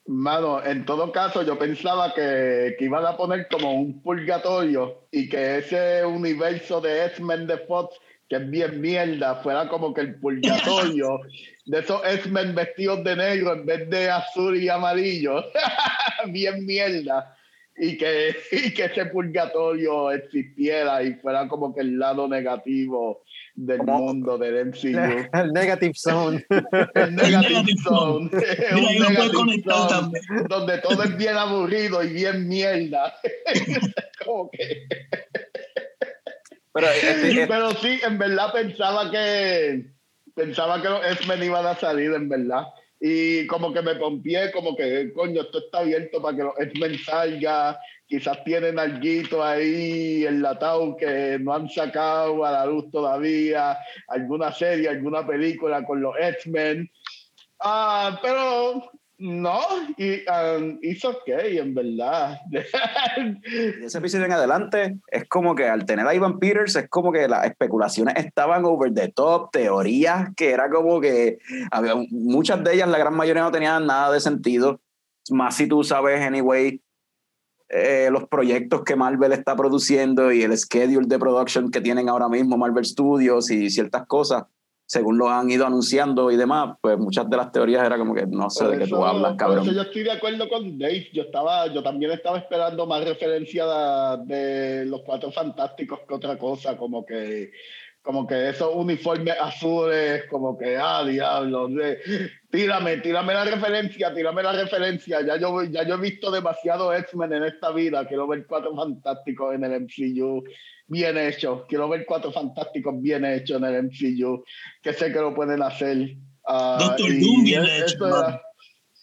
Mano, 0.05 0.63
en 0.63 0.85
todo 0.85 1.11
caso, 1.11 1.43
yo 1.43 1.57
pensaba 1.59 2.13
que, 2.13 2.75
que 2.79 2.85
iban 2.85 3.05
a 3.05 3.17
poner 3.17 3.47
como 3.49 3.73
un 3.73 4.01
purgatorio 4.01 5.01
y 5.11 5.27
que 5.27 5.57
ese 5.57 6.05
universo 6.05 6.79
de 6.79 7.05
X-Men 7.07 7.47
de 7.47 7.57
Fox, 7.57 7.97
que 8.29 8.35
es 8.37 8.49
bien 8.49 8.81
mierda, 8.81 9.35
fuera 9.35 9.67
como 9.69 9.93
que 9.93 10.01
el 10.01 10.15
purgatorio 10.19 11.19
de 11.65 11.79
esos 11.79 12.01
X-Men 12.05 12.55
vestidos 12.55 13.03
de 13.03 13.15
negro 13.15 13.53
en 13.53 13.65
vez 13.65 13.89
de 13.89 14.09
azul 14.09 14.55
y 14.61 14.67
amarillo. 14.69 15.43
bien 16.27 16.65
mierda. 16.65 17.33
Y 17.79 17.95
que, 17.97 18.35
y 18.51 18.73
que 18.73 18.85
ese 18.85 19.05
purgatorio 19.05 20.11
existiera 20.11 21.03
y 21.03 21.13
fuera 21.13 21.47
como 21.47 21.73
que 21.75 21.81
el 21.81 21.99
lado 21.99 22.27
negativo 22.27 23.21
del 23.53 23.77
¿Cómo? 23.79 23.99
mundo 23.99 24.37
del 24.37 24.67
MCU. 24.67 25.29
El 25.33 25.53
Negative 25.53 25.93
Zone. 25.95 26.45
El 26.95 27.15
negative 27.15 27.73
zone. 27.83 28.29
Mira, 28.31 28.77
un 28.77 28.85
ahí 28.85 28.99
lo 28.99 29.05
puedes 29.05 29.09
negative 29.09 29.33
conectar 29.33 29.75
zone 29.75 29.89
también. 29.89 30.23
donde 30.49 30.77
todo 30.79 31.03
es 31.03 31.17
bien 31.17 31.37
aburrido 31.37 32.03
y 32.03 32.13
bien 32.13 32.47
mierda. 32.47 33.13
Como 34.25 34.49
que- 34.51 34.87
Pero, 36.77 36.91
este, 36.91 37.41
eh, 37.41 37.47
Pero 37.47 37.71
sí, 37.71 37.99
en 38.05 38.19
verdad 38.19 38.53
pensaba 38.53 39.09
que 39.09 39.85
pensaba 40.35 40.79
que 40.79 40.89
los 40.89 41.03
X-Men 41.13 41.43
iban 41.43 41.65
a 41.65 41.75
salir, 41.75 42.13
en 42.13 42.29
verdad. 42.29 42.65
Y 42.99 43.47
como 43.47 43.73
que 43.73 43.81
me 43.81 43.95
pompié, 43.95 44.51
como 44.51 44.75
que, 44.75 45.11
coño, 45.13 45.41
esto 45.41 45.57
está 45.59 45.79
abierto 45.79 46.21
para 46.21 46.37
que 46.37 46.43
los 46.43 46.59
X-Men 46.59 46.99
salga. 46.99 47.79
Quizás 48.05 48.43
tienen 48.43 48.77
algo 48.77 49.43
ahí 49.43 50.25
enlatado 50.25 50.95
que 50.95 51.37
no 51.39 51.53
han 51.53 51.67
sacado 51.67 52.45
a 52.45 52.51
la 52.51 52.65
luz 52.67 52.91
todavía. 52.91 53.77
Alguna 54.07 54.51
serie, 54.51 54.89
alguna 54.89 55.25
película 55.25 55.83
con 55.83 55.99
los 55.99 56.13
X-Men. 56.19 56.91
Ah, 57.59 58.19
pero 58.21 58.91
no, 59.19 59.61
y 59.97 60.23
um, 60.29 60.77
it's 60.81 61.03
okay, 61.03 61.57
en 61.57 61.73
verdad. 61.73 62.39
de 62.49 62.65
ese 63.83 63.97
episodio 63.97 64.25
en 64.25 64.31
adelante, 64.31 64.99
es 65.07 65.27
como 65.27 65.55
que 65.55 65.67
al 65.67 65.85
tener 65.85 66.05
a 66.05 66.13
Ivan 66.13 66.37
Peters, 66.37 66.75
es 66.75 66.87
como 66.87 67.11
que 67.11 67.27
las 67.27 67.45
especulaciones 67.45 68.13
estaban 68.17 68.63
over 68.65 68.93
the 68.93 69.07
top, 69.09 69.49
teorías 69.51 70.29
que 70.35 70.51
era 70.51 70.69
como 70.69 71.01
que 71.01 71.39
había 71.71 71.95
muchas 72.11 72.63
de 72.63 72.75
ellas, 72.75 72.89
la 72.89 72.99
gran 72.99 73.15
mayoría 73.15 73.41
no 73.41 73.51
tenían 73.51 73.87
nada 73.87 74.11
de 74.11 74.19
sentido. 74.19 74.81
Más 75.31 75.55
si 75.55 75.67
tú 75.67 75.83
sabes, 75.83 76.21
anyway, 76.21 76.81
eh, 77.69 78.09
los 78.11 78.27
proyectos 78.29 78.83
que 78.83 78.95
Marvel 78.95 79.33
está 79.33 79.55
produciendo 79.55 80.31
y 80.31 80.43
el 80.43 80.57
schedule 80.57 81.07
de 81.07 81.19
production 81.19 81.69
que 81.69 81.81
tienen 81.81 82.07
ahora 82.07 82.29
mismo 82.29 82.55
Marvel 82.57 82.85
Studios 82.85 83.49
y 83.49 83.69
ciertas 83.69 84.05
cosas, 84.05 84.43
según 84.87 85.17
lo 85.17 85.29
han 85.29 85.51
ido 85.51 85.65
anunciando 85.67 86.31
y 86.31 86.37
demás, 86.37 86.77
pues 86.81 86.97
muchas 86.97 87.29
de 87.29 87.35
las 87.35 87.51
teorías 87.51 87.85
era 87.85 87.97
como 87.97 88.15
que 88.15 88.25
no 88.25 88.49
sé 88.49 88.63
Por 88.63 88.73
de 88.73 88.79
qué 88.85 88.89
tú 88.89 89.03
hablas, 89.05 89.31
por 89.31 89.37
cabrón. 89.37 89.59
eso 89.65 89.73
yo 89.73 89.81
estoy 89.81 90.03
de 90.03 90.11
acuerdo 90.13 90.47
con 90.47 90.79
Dave. 90.79 91.09
Yo 91.13 91.23
estaba, 91.23 91.67
yo 91.67 91.83
también 91.83 92.11
estaba 92.11 92.37
esperando 92.37 92.85
más 92.87 93.03
referencia 93.03 93.65
de, 93.65 94.25
de 94.35 94.85
los 94.85 95.01
cuatro 95.05 95.29
fantásticos 95.31 95.99
que 96.07 96.13
otra 96.13 96.37
cosa, 96.37 96.77
como 96.77 97.05
que, 97.05 97.51
como 98.01 98.25
que 98.25 98.47
esos 98.49 98.73
uniformes 98.73 99.35
azules, 99.41 100.23
como 100.29 100.57
que 100.57 100.77
ah 100.77 101.03
diablo, 101.05 101.67
de- 101.67 101.99
tírame, 102.57 102.97
tírame 102.97 103.33
la 103.35 103.45
referencia, 103.45 104.11
tírame 104.13 104.41
la 104.41 104.51
referencia. 104.51 105.21
Ya 105.21 105.37
yo, 105.37 105.63
ya 105.63 105.83
yo 105.87 105.93
he 105.95 105.99
visto 105.99 106.31
demasiado 106.31 106.91
X-Men 106.93 107.33
en 107.33 107.43
esta 107.43 107.71
vida. 107.71 108.05
Quiero 108.07 108.27
ver 108.27 108.47
cuatro 108.47 108.75
fantásticos 108.75 109.53
en 109.53 109.63
el 109.63 109.81
MCU 109.81 110.43
bien 110.87 111.17
hecho. 111.17 111.65
Quiero 111.69 111.87
ver 111.87 112.03
cuatro 112.07 112.31
fantásticos 112.31 112.99
bien 112.99 113.25
hechos 113.25 113.57
en 113.57 113.63
el 113.65 113.83
MCU, 113.83 114.43
que 114.81 114.93
sé 114.93 115.11
que 115.11 115.19
lo 115.19 115.35
pueden 115.35 115.61
hacer. 115.61 116.15
Ah, 116.47 116.77
Doctor 116.79 117.09
Doom 117.19 117.43
bien 117.43 117.63
hecho, 117.63 118.07
era-. 118.07 118.41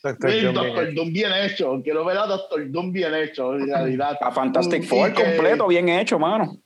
Doctor 0.02 0.30
Sí, 0.32 0.40
Doom, 0.40 0.54
Doctor 0.54 0.82
bien. 0.84 0.94
Doom 0.96 1.12
bien 1.12 1.32
hecho. 1.32 1.80
Quiero 1.84 2.04
ver 2.04 2.18
a 2.18 2.26
Doctor 2.26 2.70
Doom 2.70 2.92
bien 2.92 3.14
hecho, 3.14 3.54
en 3.54 3.68
realidad. 3.68 4.18
A 4.20 4.32
Fantastic 4.32 4.82
Four 4.82 5.12
que- 5.12 5.22
completo, 5.22 5.68
bien 5.68 5.88
hecho, 5.88 6.18
mano. 6.18 6.58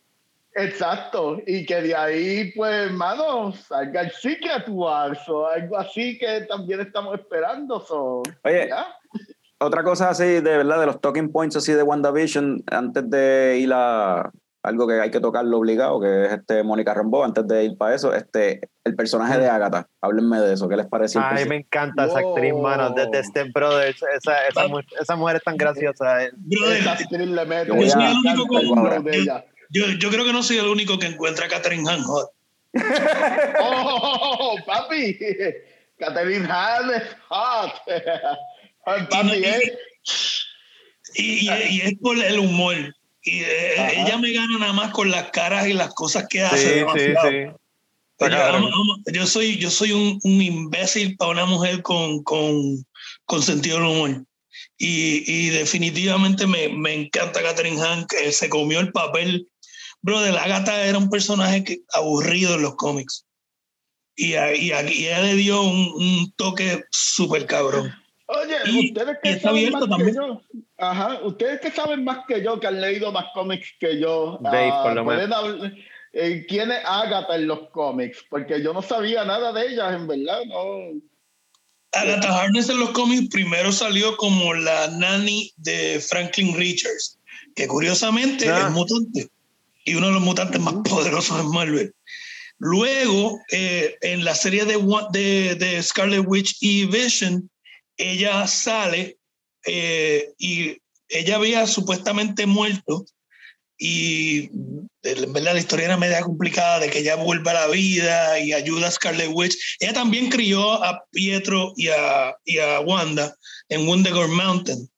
Exacto. 0.58 1.38
Y 1.46 1.64
que 1.64 1.82
de 1.82 1.94
ahí, 1.94 2.52
pues, 2.56 2.90
mano, 2.92 3.52
salga 3.52 4.02
el 4.02 4.10
Secret 4.12 4.64
Wars 4.68 5.20
o 5.28 5.46
algo 5.46 5.78
así 5.78 6.18
que 6.18 6.42
también 6.42 6.80
estamos 6.80 7.14
esperando. 7.18 7.80
So, 7.80 8.22
Oye, 8.44 8.68
¿ya? 8.68 8.86
otra 9.60 9.82
cosa 9.82 10.10
así 10.10 10.24
de 10.24 10.40
verdad 10.40 10.78
de 10.80 10.86
los 10.86 11.00
talking 11.00 11.32
points 11.32 11.56
así 11.56 11.72
de 11.72 11.82
WandaVision 11.82 12.62
antes 12.70 13.10
de 13.10 13.58
ir 13.60 13.70
a 13.72 14.30
algo 14.62 14.86
que 14.86 15.00
hay 15.00 15.10
que 15.10 15.18
tocarlo 15.18 15.58
obligado 15.58 16.00
que 16.00 16.26
es 16.26 16.32
este 16.32 16.62
Mónica 16.62 16.94
Rambeau 16.94 17.24
antes 17.24 17.44
de 17.48 17.64
ir 17.64 17.76
para 17.78 17.94
eso 17.94 18.14
este 18.14 18.60
el 18.84 18.94
personaje 18.94 19.38
de 19.38 19.48
Agatha 19.48 19.88
háblenme 20.00 20.38
de 20.40 20.52
eso 20.52 20.68
qué 20.68 20.76
les 20.76 20.86
pareció 20.86 21.20
Ay, 21.24 21.44
me 21.48 21.56
encanta 21.56 22.06
esa 22.06 22.20
actriz, 22.20 22.54
mano, 22.54 22.90
de, 22.90 23.06
de 23.06 23.24
Step 23.24 23.48
Brothers. 23.52 24.00
Esa, 24.16 24.46
esa, 24.46 24.66
esa 25.00 25.16
mujer 25.16 25.36
es 25.36 25.42
tan 25.42 25.56
graciosa. 25.56 26.24
eh. 26.24 26.30
Brother, 26.36 26.78
Esa 26.78 26.92
actriz 26.92 27.28
le 27.28 27.44
mete 27.44 27.66
Yo 27.66 27.90
soy 27.90 28.02
el 28.02 28.16
único 28.16 28.74
con- 28.74 29.04
de 29.04 29.16
ella. 29.16 29.44
Yo, 29.70 29.86
yo 29.98 30.10
creo 30.10 30.24
que 30.24 30.32
no 30.32 30.42
soy 30.42 30.58
el 30.58 30.66
único 30.66 30.98
que 30.98 31.06
encuentra 31.06 31.46
a 31.46 31.48
Catherine 31.48 31.88
Han 31.90 32.02
hot. 32.02 32.30
¡Oh, 33.60 34.56
papi! 34.66 35.18
Catherine 35.98 36.46
Hahn 36.48 36.90
es 36.94 37.02
hot. 37.28 37.72
Papi, 38.84 39.36
Y- 39.38 39.44
¿eh? 39.44 39.72
Y, 41.14 41.22
y- 41.50 41.68
y 41.70 41.80
es 41.82 41.94
por 42.00 42.18
el 42.22 42.38
humor. 42.38 42.76
Y 43.22 43.40
eh, 43.42 43.74
Ajá. 43.78 43.92
ella 43.92 44.16
me 44.18 44.32
gana 44.32 44.58
nada 44.58 44.72
más 44.72 44.90
con 44.92 45.10
las 45.10 45.30
caras 45.30 45.66
y 45.66 45.72
las 45.72 45.92
cosas 45.94 46.26
que 46.28 46.38
Sí, 46.38 46.44
hace. 46.44 46.80
sí, 46.80 47.00
sí. 47.00 47.46
Pero 48.20 48.32
Está 48.34 48.44
cabrón. 48.46 48.62
vamos- 48.62 48.70
vamos, 48.70 48.98
yo 49.12 49.26
soy, 49.26 49.56
yo 49.58 49.70
soy 49.70 49.92
un, 49.92 50.18
un 50.22 50.42
imbécil 50.42 51.16
para 51.16 51.30
una 51.32 51.44
mujer 51.46 51.82
con, 51.82 52.22
con, 52.24 52.84
con 53.26 53.42
sentido 53.42 53.78
del 53.78 53.86
humor. 53.86 54.24
Y, 54.76 55.24
y 55.26 55.48
definitivamente 55.50 56.46
me, 56.46 56.68
me 56.68 56.94
encanta 56.94 57.42
Catherine 57.42 57.80
Hahn, 57.80 58.06
que 58.08 58.30
se 58.32 58.48
comió 58.48 58.80
el 58.80 58.92
papel. 58.92 59.46
Brother, 60.02 60.36
Agatha 60.38 60.84
era 60.84 60.98
un 60.98 61.10
personaje 61.10 61.64
que, 61.64 61.80
aburrido 61.92 62.54
en 62.54 62.62
los 62.62 62.76
cómics. 62.76 63.24
Y, 64.16 64.32
y, 64.32 64.36
a- 64.36 64.54
y 64.54 65.06
ella 65.06 65.20
le 65.22 65.34
dio 65.34 65.62
un, 65.62 65.92
un 65.96 66.32
toque 66.36 66.82
súper 66.90 67.46
cabrón. 67.46 67.92
Oye, 68.26 68.56
Y- 68.66 68.88
ustedes 68.88 69.16
que 69.22 69.40
saben 69.40 69.70
más 69.72 69.88
también. 69.88 70.10
que 70.10 70.14
yo, 70.16 70.42
ajá, 70.76 71.20
ustedes 71.24 71.60
que 71.60 71.70
saben 71.70 72.04
más 72.04 72.18
que 72.28 72.42
yo, 72.42 72.60
que 72.60 72.66
han 72.66 72.80
leído 72.80 73.10
más 73.10 73.26
cómics 73.32 73.68
que 73.80 73.98
yo, 73.98 74.38
Dave, 74.42 74.70
ah, 74.72 74.82
por 74.82 74.92
lo 74.94 75.00
hablar- 75.10 75.72
eh, 76.12 76.44
¿quién 76.48 76.70
es 76.70 76.78
Agatha 76.84 77.36
en 77.36 77.46
los 77.46 77.70
cómics? 77.70 78.24
Porque 78.28 78.62
yo 78.62 78.72
no 78.72 78.82
sabía 78.82 79.24
nada 79.24 79.52
de 79.52 79.68
ellas, 79.72 79.94
en 79.94 80.06
verdad, 80.06 80.40
no. 80.46 81.00
Agatha 81.92 82.40
Harkness 82.42 82.68
en 82.68 82.80
los 82.80 82.90
cómics 82.90 83.28
primero 83.30 83.72
salió 83.72 84.16
como 84.18 84.52
la 84.54 84.88
nanny 84.88 85.52
de 85.56 86.00
Franklin 86.06 86.54
Richards, 86.56 87.18
que 87.54 87.66
curiosamente 87.66 88.48
Ah. 88.50 88.66
es 88.66 88.70
mutante 88.72 89.28
y 89.88 89.94
uno 89.94 90.08
de 90.08 90.12
los 90.14 90.22
mutantes 90.22 90.60
más 90.60 90.74
poderosos 90.84 91.40
en 91.40 91.50
Marvel. 91.50 91.94
Luego, 92.58 93.40
eh, 93.52 93.96
en 94.00 94.24
la 94.24 94.34
serie 94.34 94.64
de, 94.64 94.76
de, 95.12 95.54
de 95.54 95.82
Scarlet 95.82 96.24
Witch 96.26 96.56
y 96.60 96.86
Vision, 96.86 97.48
ella 97.96 98.46
sale 98.46 99.18
eh, 99.66 100.32
y 100.38 100.76
ella 101.08 101.36
había 101.36 101.66
supuestamente 101.66 102.46
muerto 102.46 103.04
y 103.78 104.50
en 105.02 105.32
verdad 105.32 105.54
la 105.54 105.60
historia 105.60 105.86
era 105.86 105.96
media 105.96 106.20
complicada 106.20 106.80
de 106.80 106.90
que 106.90 106.98
ella 106.98 107.14
vuelve 107.14 107.50
a 107.50 107.54
la 107.54 107.66
vida 107.68 108.40
y 108.40 108.52
ayuda 108.52 108.88
a 108.88 108.90
Scarlet 108.90 109.30
Witch. 109.32 109.56
Ella 109.78 109.92
también 109.92 110.30
crió 110.30 110.82
a 110.82 111.04
Pietro 111.12 111.72
y 111.76 111.88
a, 111.88 112.36
y 112.44 112.58
a 112.58 112.80
Wanda 112.80 113.36
en 113.68 113.86
Wundagore 113.86 114.28
Mountain. 114.28 114.90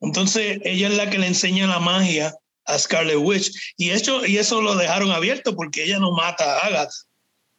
Entonces 0.00 0.58
ella 0.64 0.88
es 0.88 0.94
la 0.94 1.10
que 1.10 1.18
le 1.18 1.28
enseña 1.28 1.66
la 1.68 1.78
magia 1.78 2.34
a 2.68 2.78
Scarlet 2.78 3.16
Witch 3.18 3.74
y, 3.76 3.90
eso, 3.90 4.24
y 4.24 4.38
eso 4.38 4.62
lo 4.62 4.76
dejaron 4.76 5.10
abierto 5.10 5.54
porque 5.56 5.84
ella 5.84 5.98
no 5.98 6.12
mata 6.12 6.44
a 6.58 6.66
Agatha, 6.66 6.90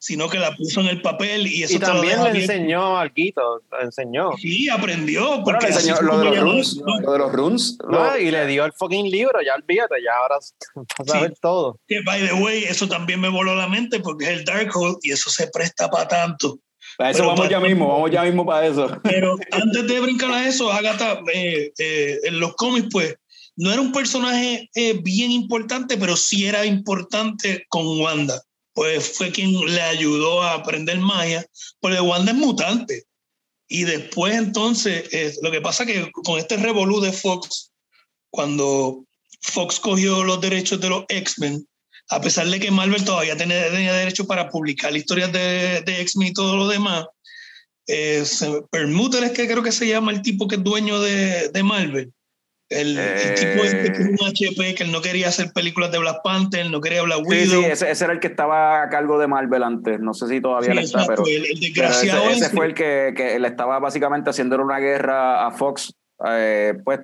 sino 0.01 0.29
que 0.29 0.39
la 0.39 0.55
puso 0.55 0.79
en 0.79 0.87
el 0.87 1.01
papel 1.01 1.45
y 1.45 1.63
eso 1.63 1.75
Y 1.75 1.79
también 1.79 2.23
le 2.23 2.29
enseñó 2.29 2.97
al 2.97 3.11
Guito, 3.13 3.61
le 3.77 3.85
enseñó. 3.85 4.31
Sí, 4.37 4.69
aprendió. 4.69 5.43
Porque 5.43 5.67
le 5.67 5.73
enseñó 5.73 5.99
lo 6.01 6.19
de 6.19 6.25
los 6.25 6.35
lo- 6.35 6.41
runes, 6.43 6.75
lo 6.77 7.11
de 7.11 7.17
los 7.19 7.31
runes. 7.33 7.77
No, 7.89 8.17
y 8.17 8.31
le 8.31 8.47
dio 8.47 8.63
el 8.63 8.71
fucking 8.71 9.09
libro, 9.11 9.41
ya 9.45 9.55
olvídate, 9.55 9.95
ya 10.01 10.11
ahora 10.21 10.35
vas 10.99 11.13
a 11.15 11.19
ver 11.19 11.33
todo. 11.41 11.77
Que, 11.85 12.01
by 12.05 12.25
the 12.25 12.33
way, 12.35 12.63
eso 12.63 12.87
también 12.87 13.19
me 13.19 13.27
voló 13.27 13.55
la 13.55 13.67
mente 13.67 13.99
porque 13.99 14.23
es 14.23 14.31
el 14.31 14.45
Darkhold 14.45 14.99
y 15.01 15.11
eso 15.11 15.29
se 15.29 15.47
presta 15.47 15.89
para 15.89 16.07
tanto. 16.07 16.59
Para 16.97 17.09
eso 17.11 17.17
Pero 17.19 17.27
vamos 17.31 17.47
para- 17.47 17.51
ya 17.51 17.59
mismo, 17.59 17.87
vamos 17.89 18.11
ya 18.11 18.23
mismo 18.23 18.45
para 18.45 18.67
eso. 18.67 18.97
Pero 19.03 19.35
antes 19.51 19.85
de 19.87 19.99
brincar 19.99 20.31
a 20.31 20.47
eso, 20.47 20.71
Agatha, 20.71 21.19
eh, 21.33 21.73
eh, 21.77 22.19
en 22.23 22.39
los 22.39 22.55
cómics, 22.55 22.87
pues, 22.89 23.15
no 23.59 23.73
era 23.73 23.81
un 23.81 23.91
personaje 23.91 24.69
eh, 24.73 24.93
bien 25.03 25.31
importante, 25.31 25.97
pero 25.97 26.15
sí 26.15 26.45
era 26.45 26.65
importante 26.65 27.65
con 27.67 27.99
Wanda. 27.99 28.41
Pues 28.71 29.17
fue 29.17 29.31
quien 29.31 29.53
le 29.65 29.81
ayudó 29.81 30.41
a 30.41 30.53
aprender 30.53 30.97
magia, 30.99 31.45
porque 31.81 31.99
Wanda 31.99 32.31
es 32.31 32.37
mutante. 32.37 33.03
Y 33.67 33.83
después, 33.83 34.33
entonces, 34.33 35.09
eh, 35.11 35.35
lo 35.41 35.51
que 35.51 35.59
pasa 35.59 35.85
que 35.85 36.09
con 36.09 36.39
este 36.39 36.55
revolú 36.55 37.01
de 37.01 37.11
Fox, 37.11 37.73
cuando 38.31 39.03
Fox 39.41 39.81
cogió 39.81 40.23
los 40.23 40.39
derechos 40.39 40.79
de 40.79 40.89
los 40.89 41.03
X-Men, 41.09 41.67
a 42.11 42.21
pesar 42.21 42.47
de 42.47 42.61
que 42.61 42.71
Marvel 42.71 43.03
todavía 43.03 43.35
tenía, 43.35 43.69
tenía 43.69 43.93
derecho 43.93 44.25
para 44.25 44.49
publicar 44.49 44.95
historias 44.95 45.33
de, 45.33 45.81
de 45.85 46.01
X-Men 46.01 46.29
y 46.29 46.33
todo 46.33 46.55
lo 46.55 46.69
demás, 46.69 47.07
eh, 47.87 48.23
Permuter 48.71 49.25
es 49.25 49.31
que 49.31 49.47
creo 49.47 49.63
que 49.63 49.73
se 49.73 49.85
llama 49.85 50.13
el 50.13 50.21
tipo 50.21 50.47
que 50.47 50.55
es 50.55 50.63
dueño 50.63 51.01
de, 51.01 51.49
de 51.49 51.63
Marvel. 51.63 52.13
El, 52.69 52.97
el 52.97 52.99
Eh. 52.99 53.35
tipo 53.35 53.63
este 53.63 53.91
que 53.91 54.01
es 54.03 54.07
un 54.21 54.27
HP, 54.27 54.75
que 54.75 54.83
él 54.83 54.91
no 54.91 55.01
quería 55.01 55.27
hacer 55.29 55.51
películas 55.53 55.91
de 55.91 55.97
Black 55.97 56.21
Panther, 56.23 56.69
no 56.69 56.79
quería 56.81 57.01
Sí, 57.01 57.07
Widow. 57.25 57.61
sí, 57.63 57.65
ese, 57.69 57.89
ese 57.89 58.03
era 58.03 58.13
el 58.13 58.19
que 58.19 58.27
estaba 58.27 58.83
a 58.83 58.89
cargo 58.89 59.17
de 59.17 59.27
Marvel 59.27 59.63
antes. 59.63 59.99
No 59.99 60.13
sé 60.13 60.27
si 60.27 60.39
todavía 60.39 60.69
Sí, 60.71 60.75
le 60.75 60.81
está, 60.83 61.01
exacto, 61.01 61.23
pero, 61.23 61.35
el, 61.37 61.45
el 61.45 61.49
pero 61.53 61.59
desgraciado 61.61 62.23
ese, 62.25 62.31
ese 62.33 62.45
ese. 62.45 62.55
fue 62.55 62.65
el 62.67 62.73
que, 62.75 63.13
que 63.17 63.39
le 63.39 63.47
estaba 63.47 63.79
básicamente 63.79 64.29
haciendo 64.29 64.55
una 64.57 64.77
guerra 64.79 65.47
a 65.47 65.51
Fox, 65.51 65.93
eh, 66.27 66.73
pues, 66.85 66.99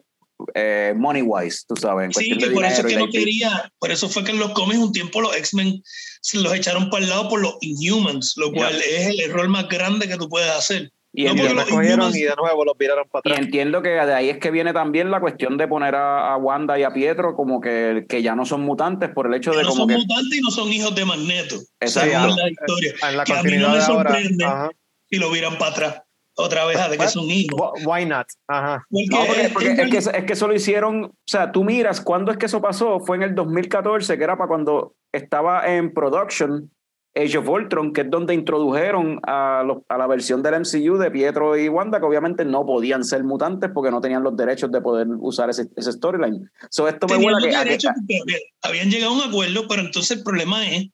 eh, 0.53 0.93
money 0.95 1.21
wise, 1.23 1.63
tú 1.67 1.75
sabes. 1.77 2.05
En 2.07 2.13
Sí, 2.13 2.37
que 2.37 2.47
por 2.51 2.63
eso 2.65 2.83
que 2.83 2.95
no 2.97 3.05
IP. 3.05 3.11
quería, 3.11 3.71
por 3.79 3.89
eso 3.89 4.07
fue 4.09 4.23
que 4.23 4.31
en 4.31 4.39
los 4.39 4.51
cómics 4.51 4.77
un 4.79 4.91
tiempo 4.91 5.21
los 5.21 5.35
X-Men 5.35 5.81
se 6.21 6.37
los 6.39 6.53
echaron 6.53 6.89
para 6.89 7.03
el 7.03 7.09
lado 7.09 7.29
por 7.29 7.39
los 7.41 7.55
Inhumans, 7.61 8.33
lo 8.37 8.51
cual 8.51 8.75
es 8.81 9.07
el 9.07 9.19
error 9.21 9.47
más 9.47 9.67
grande 9.69 10.07
que 10.07 10.17
tú 10.17 10.27
puedes 10.29 10.51
hacer. 10.51 10.91
Y 11.15 11.23
No, 11.23 11.29
Y 11.29 11.31
entiendo, 11.31 11.53
los 11.61 11.69
cogieron 11.69 12.15
y 12.15 12.21
de 12.21 12.35
nuevo 12.35 12.65
los 12.65 12.77
viraron 12.77 13.07
para 13.09 13.21
y 13.25 13.31
atrás. 13.31 13.45
entiendo 13.45 13.81
que 13.81 13.89
de 13.89 14.13
ahí 14.13 14.29
es 14.29 14.37
que 14.37 14.51
viene 14.51 14.73
también 14.73 15.09
la 15.11 15.19
cuestión 15.21 15.57
de 15.57 15.67
poner 15.67 15.95
a, 15.95 16.33
a 16.33 16.37
Wanda 16.37 16.77
y 16.77 16.83
a 16.83 16.91
Pietro 16.93 17.35
como 17.35 17.61
que, 17.61 18.05
que 18.09 18.21
ya 18.21 18.35
no 18.35 18.45
son 18.45 18.61
mutantes 18.61 19.09
por 19.11 19.27
el 19.27 19.33
hecho 19.35 19.51
de 19.51 19.63
no 19.63 19.69
como 19.69 19.81
son 19.81 19.87
que... 19.89 19.97
mutantes 19.97 20.37
y 20.37 20.41
no 20.41 20.51
son 20.51 20.71
hijos 20.73 20.93
de 20.95 21.05
Magneto. 21.05 21.55
Exacto. 21.79 22.09
Según 22.11 22.35
la 22.37 22.49
historia. 22.49 22.93
En 23.09 23.17
la 23.17 23.23
que 23.23 23.33
a 23.33 23.43
mí 23.43 23.57
no 23.57 23.69
me 23.69 23.81
sorprende 23.81 24.45
si 25.09 25.17
lo 25.17 25.31
vieran 25.31 25.57
para 25.57 25.71
atrás 25.71 26.01
otra 26.37 26.65
vez 26.65 26.75
a 26.77 26.89
de 26.89 26.97
que 26.97 27.03
What? 27.03 27.09
son 27.11 27.31
hijos. 27.31 27.57
Wh- 27.81 27.87
Why 27.87 28.05
not? 28.05 28.27
Ajá. 28.49 28.83
Porque 28.89 29.05
No, 29.09 29.25
porque, 29.25 29.49
porque 29.53 29.71
es 29.71 29.79
es, 29.79 30.09
que, 30.09 30.17
es 30.17 30.25
que 30.25 30.33
eso 30.33 30.47
lo 30.49 30.53
hicieron, 30.53 31.05
o 31.05 31.11
sea, 31.25 31.53
tú 31.53 31.63
miras, 31.63 32.01
¿cuándo 32.01 32.29
es 32.29 32.37
que 32.37 32.47
eso 32.47 32.61
pasó? 32.61 32.99
Fue 32.99 33.15
en 33.15 33.23
el 33.23 33.35
2014, 33.35 34.17
que 34.17 34.23
era 34.25 34.37
para 34.37 34.49
cuando 34.49 34.95
estaba 35.13 35.65
en 35.73 35.93
production 35.93 36.69
Age 37.17 37.37
of 37.37 37.47
Ultron, 37.47 37.93
que 37.93 38.01
es 38.01 38.09
donde 38.09 38.33
introdujeron 38.33 39.19
a, 39.25 39.63
los- 39.65 39.77
a 39.87 39.97
la 39.97 40.05
versión 40.07 40.43
del 40.43 40.55
MCU 40.59 40.97
de 40.97 41.09
Pietro 41.11 41.57
y 41.57 41.69
Wanda, 41.69 41.99
que 41.99 42.05
obviamente 42.05 42.43
no 42.43 42.65
podían 42.65 43.03
ser 43.05 43.23
mutantes 43.23 43.71
porque 43.73 43.89
no 43.91 44.01
tenían 44.01 44.21
los 44.23 44.35
derechos 44.35 44.71
de 44.71 44.81
poder 44.81 45.07
usar 45.19 45.49
ese, 45.49 45.67
ese 45.77 45.91
storyline. 45.93 46.49
So, 46.69 46.87
esto 46.87 47.07
me 47.07 47.13
tenían 47.15 47.35
a 47.35 47.39
los 47.39 47.43
que- 47.45 47.49
que- 47.51 47.57
derechos 47.57 47.91
porque 47.95 48.39
habían 48.63 48.89
llegado 48.91 49.13
a 49.13 49.15
un 49.15 49.21
acuerdo, 49.29 49.65
pero 49.69 49.81
entonces 49.81 50.17
el 50.17 50.23
problema 50.23 50.67
es 50.67 50.89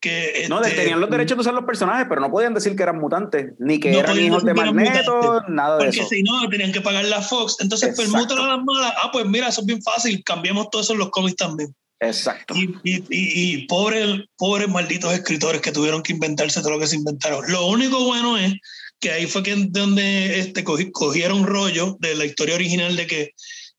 que... 0.00 0.46
no, 0.48 0.60
este, 0.60 0.76
tenían 0.82 1.00
los 1.00 1.08
derechos 1.08 1.36
de 1.38 1.40
usar 1.42 1.54
los 1.54 1.64
personajes, 1.64 2.06
pero 2.08 2.20
no 2.20 2.30
podían 2.30 2.52
decir 2.54 2.74
que 2.76 2.82
eran 2.82 2.98
mutantes, 2.98 3.52
ni 3.58 3.78
que 3.80 3.92
No 3.92 4.00
eran 4.00 4.18
hijos 4.18 4.44
de 4.44 4.52
que 4.52 4.60
Magneto, 4.60 5.16
mutantes, 5.22 5.48
nada 5.54 5.78
de 5.78 5.84
Porque 5.84 6.00
eso. 6.00 6.08
si 6.08 6.22
no, 6.24 6.48
tenían 6.50 6.72
que 6.72 6.80
pagar 6.80 7.04
la 7.06 7.22
Fox. 7.22 7.56
Entonces, 7.60 7.96
permútalo 7.96 8.42
a 8.44 8.56
las 8.56 8.64
malas. 8.64 8.92
Ah, 9.02 9.10
pues 9.12 9.24
mira, 9.26 9.48
eso 9.48 9.60
es 9.62 9.66
bien 9.68 9.80
fácil. 9.80 10.22
Cambiamos 10.24 10.68
todo 10.70 10.82
eso 10.82 10.92
en 10.94 10.98
los 10.98 11.10
cómics 11.10 11.36
también. 11.36 11.72
Exacto. 12.02 12.54
Y, 12.56 12.74
y, 12.82 13.04
y, 13.10 13.66
pobres, 13.68 14.22
pobres 14.36 14.68
malditos 14.68 15.12
escritores 15.12 15.60
que 15.60 15.70
tuvieron 15.70 16.02
que 16.02 16.12
inventarse 16.12 16.60
todo 16.60 16.72
lo 16.72 16.80
que 16.80 16.88
se 16.88 16.96
inventaron. 16.96 17.44
Lo 17.50 17.66
único 17.66 18.04
bueno 18.04 18.36
es 18.36 18.52
que 18.98 19.12
ahí 19.12 19.26
fue 19.26 19.42
que 19.44 19.54
donde 19.68 20.38
este, 20.40 20.64
cogi- 20.64 20.90
cogieron 20.92 21.44
rollo 21.46 21.96
de 22.00 22.16
la 22.16 22.24
historia 22.24 22.56
original 22.56 22.96
de 22.96 23.06
que, 23.06 23.30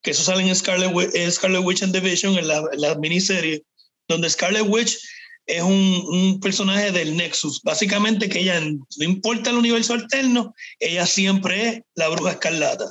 que 0.01 0.11
eso 0.11 0.23
sale 0.23 0.41
en 0.47 0.55
Scarlet, 0.55 0.91
Scarlet 1.31 1.63
Witch 1.63 1.83
and 1.83 1.93
Division, 1.93 2.37
en 2.37 2.47
la, 2.47 2.63
la 2.77 2.95
miniserie, 2.95 3.63
donde 4.07 4.29
Scarlet 4.29 4.63
Witch 4.67 4.97
es 5.45 5.61
un, 5.61 6.03
un 6.07 6.39
personaje 6.39 6.93
del 6.93 7.17
Nexus. 7.17 7.61
Básicamente 7.63 8.29
que 8.29 8.39
ella, 8.39 8.61
no 8.61 9.03
importa 9.05 9.49
el 9.49 9.57
universo 9.57 9.93
alterno, 9.93 10.53
ella 10.79 11.05
siempre 11.05 11.67
es 11.67 11.81
la 11.95 12.07
bruja 12.07 12.31
escarlata. 12.31 12.85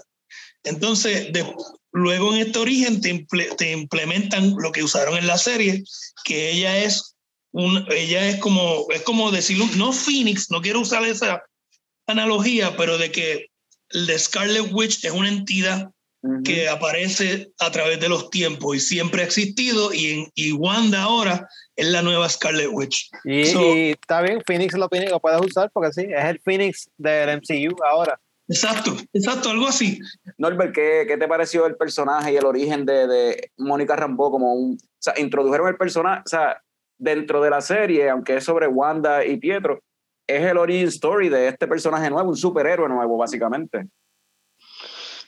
Entonces, 0.63 1.33
de- 1.33 1.47
luego 1.93 2.35
en 2.35 2.41
este 2.47 2.59
origen 2.59 3.01
te, 3.01 3.15
imple- 3.15 3.55
te 3.57 3.73
implementan 3.73 4.55
lo 4.59 4.73
que 4.73 4.83
usaron 4.83 5.17
en 5.17 5.27
la 5.27 5.39
serie, 5.39 5.85
que 6.25 6.51
ella 6.51 6.79
es 6.79 7.15
un, 7.53 7.87
ella 7.91 8.27
es 8.29 8.39
como, 8.41 8.87
es 8.91 9.03
como 9.03 9.31
decirlo, 9.31 9.67
no 9.77 9.93
Phoenix, 9.93 10.51
no 10.51 10.61
quiero 10.63 10.81
usar 10.81 11.05
esa 11.05 11.43
analogía, 12.07 12.77
pero 12.77 12.99
de 12.99 13.11
que 13.13 13.47
el 13.91 14.07
de 14.07 14.19
Scarlet 14.19 14.73
Witch 14.73 15.05
es 15.05 15.13
una 15.13 15.29
entidad 15.29 15.91
que 16.45 16.69
aparece 16.69 17.51
a 17.59 17.73
través 17.73 17.99
de 17.99 18.09
los 18.09 18.31
tiempos 18.31 18.77
y 18.77 18.81
siempre 18.81 19.23
ha 19.23 19.25
existido 19.25 19.93
y, 19.93 20.07
en, 20.13 20.33
y 20.37 20.53
Wanda 20.53 21.03
ahora 21.03 21.49
es 21.75 21.89
la 21.89 22.01
nueva 22.01 22.29
Scarlet 22.29 22.69
Witch. 22.71 23.11
Y, 23.25 23.47
So- 23.47 23.61
y 23.77 23.91
está 23.91 24.23
bien, 24.23 24.41
Phoenix 24.47 24.73
lo, 24.75 24.89
lo 24.89 25.21
puedes 25.21 25.41
usar 25.41 25.69
porque 25.75 25.93
sí, 25.93 26.03
es 26.09 26.25
el 26.25 26.41
Phoenix 26.41 26.89
del 26.97 27.39
MCU 27.39 27.75
ahora. 27.85 28.21
Exacto, 28.53 28.91
exacto, 29.15 29.49
algo 29.49 29.67
así. 29.67 29.99
Norbert, 30.37 30.75
¿qué, 30.75 31.07
qué 31.09 31.17
te 31.17 31.27
pareció 31.27 31.65
el 31.65 31.77
personaje 31.77 32.33
y 32.33 32.37
el 32.37 32.45
origen 32.45 32.85
de, 32.85 33.07
de 33.07 33.51
Mónica 33.57 33.97
Rambeau 33.97 34.31
como 34.31 34.53
un... 34.53 34.75
O 34.75 34.79
sea, 34.99 35.15
introdujeron 35.17 35.69
el 35.69 35.77
personaje, 35.77 36.21
o 36.27 36.29
sea, 36.29 36.63
dentro 36.99 37.41
de 37.43 37.49
la 37.49 37.63
serie, 37.63 38.11
aunque 38.11 38.37
es 38.37 38.45
sobre 38.45 38.67
Wanda 38.67 39.25
y 39.25 39.39
Pietro, 39.39 39.81
es 40.27 40.43
el 40.43 40.59
origin 40.59 40.89
story 40.89 41.31
de 41.31 41.49
este 41.49 41.67
personaje 41.67 42.11
nuevo, 42.11 42.29
un 42.29 42.37
superhéroe 42.37 42.91
nuevo, 42.91 43.17
básicamente. 43.17 43.89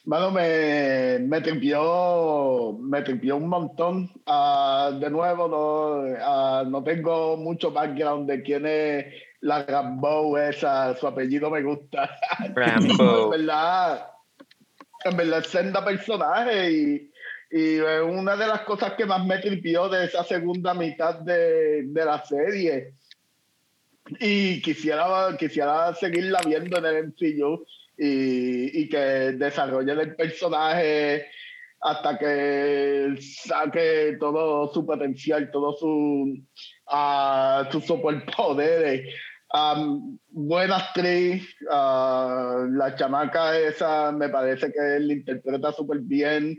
Mano, 0.04 0.30
me, 0.30 1.18
me 1.20 1.40
tripió, 1.40 2.76
me 2.78 3.00
tripió 3.00 3.38
un 3.38 3.48
montón. 3.48 4.10
Ah, 4.26 4.92
de 5.00 5.08
nuevo, 5.08 5.48
no, 5.48 6.14
ah, 6.20 6.62
no 6.68 6.84
tengo 6.84 7.38
mucho 7.38 7.72
background 7.72 8.28
de 8.28 8.42
quién 8.42 8.66
es 8.66 9.06
la 9.44 9.62
Rambo 9.62 10.38
esa, 10.38 10.96
su 10.96 11.06
apellido 11.06 11.50
me 11.50 11.62
gusta. 11.62 12.10
Rambo. 12.54 13.34
en 13.34 13.42
verdad, 13.42 14.06
en 15.04 15.16
verdad 15.16 15.44
senda 15.44 15.84
personaje 15.84 16.70
y, 16.70 17.10
Y 17.50 17.76
es 17.76 18.02
una 18.02 18.36
de 18.36 18.46
las 18.46 18.62
cosas 18.62 18.94
que 18.94 19.04
más 19.04 19.24
me 19.24 19.38
tripió 19.38 19.88
de 19.90 20.06
esa 20.06 20.24
segunda 20.24 20.72
mitad 20.72 21.16
de, 21.16 21.82
de 21.84 22.04
la 22.04 22.24
serie. 22.24 22.94
Y 24.18 24.62
quisiera, 24.62 25.36
quisiera 25.38 25.94
seguirla 25.94 26.40
viendo 26.46 26.78
en 26.78 26.84
el 26.86 27.06
MCU 27.08 27.66
y, 27.98 28.82
y 28.82 28.88
que 28.88 28.98
desarrollen 29.36 30.00
el 30.00 30.16
personaje 30.16 31.26
hasta 31.82 32.18
que 32.18 33.14
saque 33.20 34.16
todo 34.18 34.72
su 34.72 34.86
potencial, 34.86 35.50
todo 35.50 35.74
su, 35.74 36.42
ah, 36.86 37.68
sus 37.70 37.84
superpoderes. 37.84 39.14
Am, 39.56 40.18
buena 40.30 40.78
actriz, 40.78 41.46
ah, 41.70 42.66
la 42.68 42.96
chamaca 42.96 43.56
esa 43.56 44.10
me 44.10 44.28
parece 44.28 44.72
que 44.72 44.96
él 44.96 45.12
interpreta 45.12 45.70
súper 45.70 46.00
bien. 46.00 46.58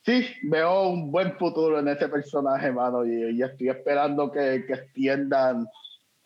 Sí, 0.00 0.26
veo 0.44 0.88
un 0.88 1.12
buen 1.12 1.36
futuro 1.36 1.78
en 1.78 1.88
ese 1.88 2.08
personaje, 2.08 2.72
mano, 2.72 3.04
y, 3.04 3.36
y 3.36 3.42
estoy 3.42 3.68
esperando 3.68 4.32
que, 4.32 4.64
que 4.66 4.72
extiendan 4.72 5.66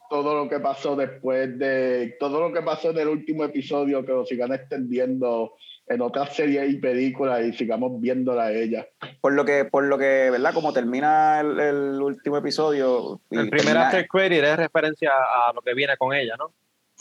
todo 0.08 0.44
lo 0.44 0.48
que 0.48 0.60
pasó 0.60 0.94
después 0.94 1.58
de 1.58 2.16
todo 2.20 2.40
lo 2.40 2.54
que 2.54 2.62
pasó 2.62 2.90
en 2.90 2.98
el 2.98 3.08
último 3.08 3.42
episodio, 3.42 4.06
que 4.06 4.12
lo 4.12 4.24
sigan 4.24 4.52
extendiendo 4.52 5.54
en 5.88 6.00
otras 6.00 6.34
series 6.34 6.68
y 6.70 6.76
películas 6.78 7.44
y 7.44 7.52
sigamos 7.52 8.00
viéndola 8.00 8.44
a 8.46 8.52
ella. 8.52 8.86
Por 9.20 9.34
lo 9.34 9.44
que, 9.44 9.64
por 9.64 9.84
lo 9.84 9.96
que, 9.98 10.30
¿verdad? 10.30 10.52
Como 10.52 10.72
termina 10.72 11.40
el, 11.40 11.60
el 11.60 12.02
último 12.02 12.36
episodio. 12.38 13.20
y 13.30 13.38
El 13.38 13.48
primer 13.50 13.66
termina- 13.66 13.86
after 13.86 14.06
credit 14.08 14.42
es 14.44 14.56
referencia 14.56 15.10
a 15.12 15.52
lo 15.52 15.60
que 15.62 15.74
viene 15.74 15.96
con 15.96 16.12
ella, 16.14 16.34
¿no? 16.36 16.52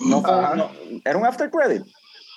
no 0.08 0.22
fue- 0.22 0.58
no, 0.58 0.72
era 1.04 1.18
un 1.18 1.26
after 1.26 1.50
credit. 1.50 1.84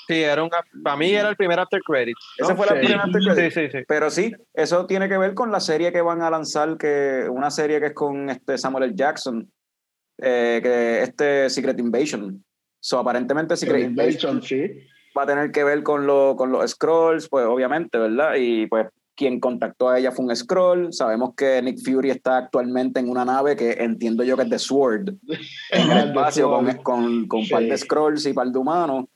Sí, 0.07 0.23
era 0.23 0.43
un, 0.43 0.49
para 0.83 0.97
mí 0.97 1.11
era 1.13 1.29
el 1.29 1.37
primer 1.37 1.61
after 1.61 1.83
credit. 1.83 2.17
¿no? 2.39 2.47
Ese 2.47 2.55
fue 2.55 2.67
el 2.67 2.73
Sí. 2.73 2.79
primer 2.87 2.99
after 3.05 3.21
credit. 3.23 3.53
Sí, 3.53 3.61
sí, 3.67 3.79
sí. 3.79 3.85
Pero 3.87 4.11
sí, 4.11 4.33
eso 4.55 4.87
tiene 4.87 5.07
que 5.07 5.19
ver 5.19 5.35
con 5.35 5.53
la 5.53 5.61
serie 5.61 5.93
que 5.93 6.01
van 6.01 6.23
a 6.23 6.31
lanzar, 6.31 6.79
que 6.79 7.27
una 7.31 7.51
serie 7.51 7.79
que 7.79 7.87
es 7.89 7.93
con 7.93 8.31
este 8.31 8.57
Samuel 8.57 8.85
L. 8.85 8.95
Jackson, 8.97 9.53
eh, 10.17 10.61
que 10.63 11.03
este 11.03 11.51
Secret 11.51 11.79
Invasion. 11.79 12.43
So, 12.81 12.99
aparentemente 13.01 13.55
Secret 13.55 13.83
Invasion 13.85 14.37
Invasion, 14.39 14.43
sí. 14.43 14.87
Va 15.19 15.25
a 15.25 15.27
tener 15.27 15.51
que 15.53 15.65
ver 15.65 15.83
con, 15.83 16.07
lo, 16.07 16.35
con 16.37 16.51
los 16.53 16.71
scrolls, 16.71 17.29
pues 17.29 17.45
obviamente, 17.47 17.99
¿verdad? 17.99 18.35
Y 18.39 18.67
pues 18.67 18.87
quien 19.15 19.41
contactó 19.41 19.89
a 19.89 19.99
ella 19.99 20.13
fue 20.13 20.25
un 20.27 20.35
scroll. 20.37 20.93
Sabemos 20.93 21.35
que 21.37 21.61
Nick 21.61 21.79
Fury 21.85 22.11
está 22.11 22.37
actualmente 22.39 23.01
en 23.01 23.11
una 23.11 23.25
nave 23.25 23.57
que 23.57 23.73
entiendo 23.73 24.23
yo 24.23 24.37
que 24.37 24.45
es 24.45 24.51
de 24.51 24.59
Sword, 24.59 25.09
en 25.73 25.91
el 25.91 26.09
espacio 26.09 26.49
con, 26.51 26.67
con, 26.79 27.27
con 27.27 27.41
un 27.41 27.49
par 27.49 27.63
de 27.65 27.77
Sí. 27.77 27.85
scrolls 27.85 28.25
y 28.27 28.33
par 28.33 28.47
de 28.49 28.59
humanos. 28.59 29.07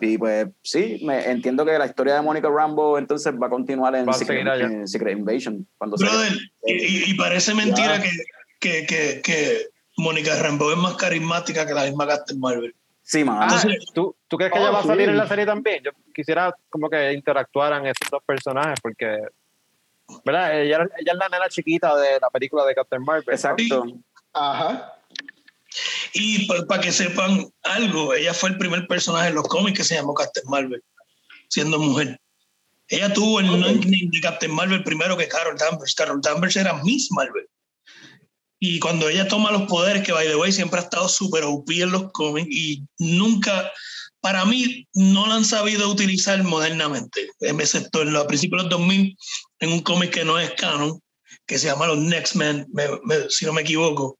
Y 0.00 0.16
pues 0.16 0.46
sí, 0.62 1.00
me 1.04 1.28
entiendo 1.28 1.64
que 1.64 1.76
la 1.76 1.86
historia 1.86 2.14
de 2.14 2.22
Mónica 2.22 2.48
Rambo 2.48 2.98
entonces 2.98 3.32
va 3.42 3.48
a 3.48 3.50
continuar 3.50 3.96
en 3.96 4.06
Va 4.06 4.12
Secret, 4.12 4.46
en 4.60 4.86
Secret 4.86 5.18
Invasion. 5.18 5.66
Cuando. 5.76 5.96
Brother, 5.96 6.32
y, 6.66 6.72
y- 6.72 7.10
y 7.10 7.14
parece 7.14 7.52
mentira 7.54 7.96
Ya. 7.96 8.02
que, 8.02 8.10
que, 8.60 8.86
que, 8.86 9.20
que 9.22 9.58
Mónica 9.96 10.40
Rambeau 10.40 10.70
es 10.70 10.76
más 10.76 10.94
carismática 10.94 11.66
que 11.66 11.74
la 11.74 11.84
misma 11.84 12.06
Captain 12.06 12.38
Marvel. 12.38 12.72
Sí, 13.10 13.24
mano. 13.24 13.40
Ah, 13.40 13.44
Entonces- 13.46 13.86
¿tú, 13.94 14.14
¿tú 14.28 14.36
crees 14.36 14.52
que 14.52 14.58
Oh, 14.58 14.62
ella 14.62 14.70
va 14.70 14.80
a 14.80 14.82
salir 14.82 15.06
sí. 15.06 15.10
en 15.12 15.16
la 15.16 15.26
serie 15.26 15.46
también? 15.46 15.82
Yo 15.82 15.92
quisiera 16.14 16.54
como 16.68 16.90
que 16.90 17.14
interactuaran 17.14 17.86
esos 17.86 18.06
dos 18.10 18.22
personajes 18.26 18.78
porque, 18.82 19.22
¿verdad? 20.26 20.60
Ella, 20.60 20.86
ella 20.98 21.12
es 21.12 21.18
la 21.18 21.28
nena 21.30 21.48
chiquita 21.48 21.96
de 21.96 22.20
la 22.20 22.28
película 22.28 22.66
de 22.66 22.74
Captain 22.74 23.02
Marvel. 23.02 23.24
Exacto. 23.34 23.86
Ajá. 24.34 24.92
Y 26.12 26.46
para 26.66 26.82
que 26.82 26.92
sepan 26.92 27.50
algo, 27.62 28.12
ella 28.12 28.34
fue 28.34 28.50
el 28.50 28.58
primer 28.58 28.86
personaje 28.86 29.28
en 29.28 29.36
los 29.36 29.48
cómics 29.48 29.78
que 29.78 29.84
se 29.84 29.94
llamó 29.94 30.12
Captain 30.12 30.46
Marvel, 30.46 30.84
siendo 31.48 31.78
mujer. 31.78 32.20
Ella 32.88 33.10
tuvo 33.14 33.40
el 33.40 33.46
nickname 33.46 34.10
de 34.12 34.20
Captain 34.20 34.52
Marvel 34.52 34.84
primero 34.84 35.16
que 35.16 35.28
Carol 35.28 35.56
Danvers. 35.56 35.94
Carol 35.94 36.20
Danvers 36.20 36.56
era 36.56 36.74
Miss 36.84 37.10
Marvel. 37.10 37.48
Y 38.60 38.78
cuando 38.80 39.08
ella 39.08 39.28
toma 39.28 39.52
los 39.52 39.62
poderes, 39.62 40.02
que 40.02 40.12
by 40.12 40.26
the 40.26 40.36
way 40.36 40.50
siempre 40.52 40.80
ha 40.80 40.82
estado 40.82 41.08
súper 41.08 41.44
OP 41.44 41.70
en 41.80 41.92
los 41.92 42.10
cómics 42.12 42.48
y 42.50 42.82
nunca, 42.98 43.70
para 44.20 44.44
mí, 44.44 44.86
no 44.94 45.26
la 45.26 45.36
han 45.36 45.44
sabido 45.44 45.88
utilizar 45.88 46.42
modernamente, 46.42 47.28
excepto 47.40 48.02
en 48.02 48.12
los 48.12 48.24
a 48.24 48.26
principios 48.26 48.64
de 48.64 48.70
los 48.70 48.78
2000, 48.78 49.16
en 49.60 49.72
un 49.72 49.80
cómic 49.80 50.10
que 50.10 50.24
no 50.24 50.38
es 50.38 50.50
canon, 50.54 51.00
que 51.46 51.58
se 51.58 51.66
llama 51.68 51.86
Los 51.86 51.98
Next 51.98 52.34
Men, 52.34 52.66
me- 52.72 52.88
me- 53.04 53.30
si 53.30 53.46
no 53.46 53.52
me 53.52 53.62
equivoco 53.62 54.18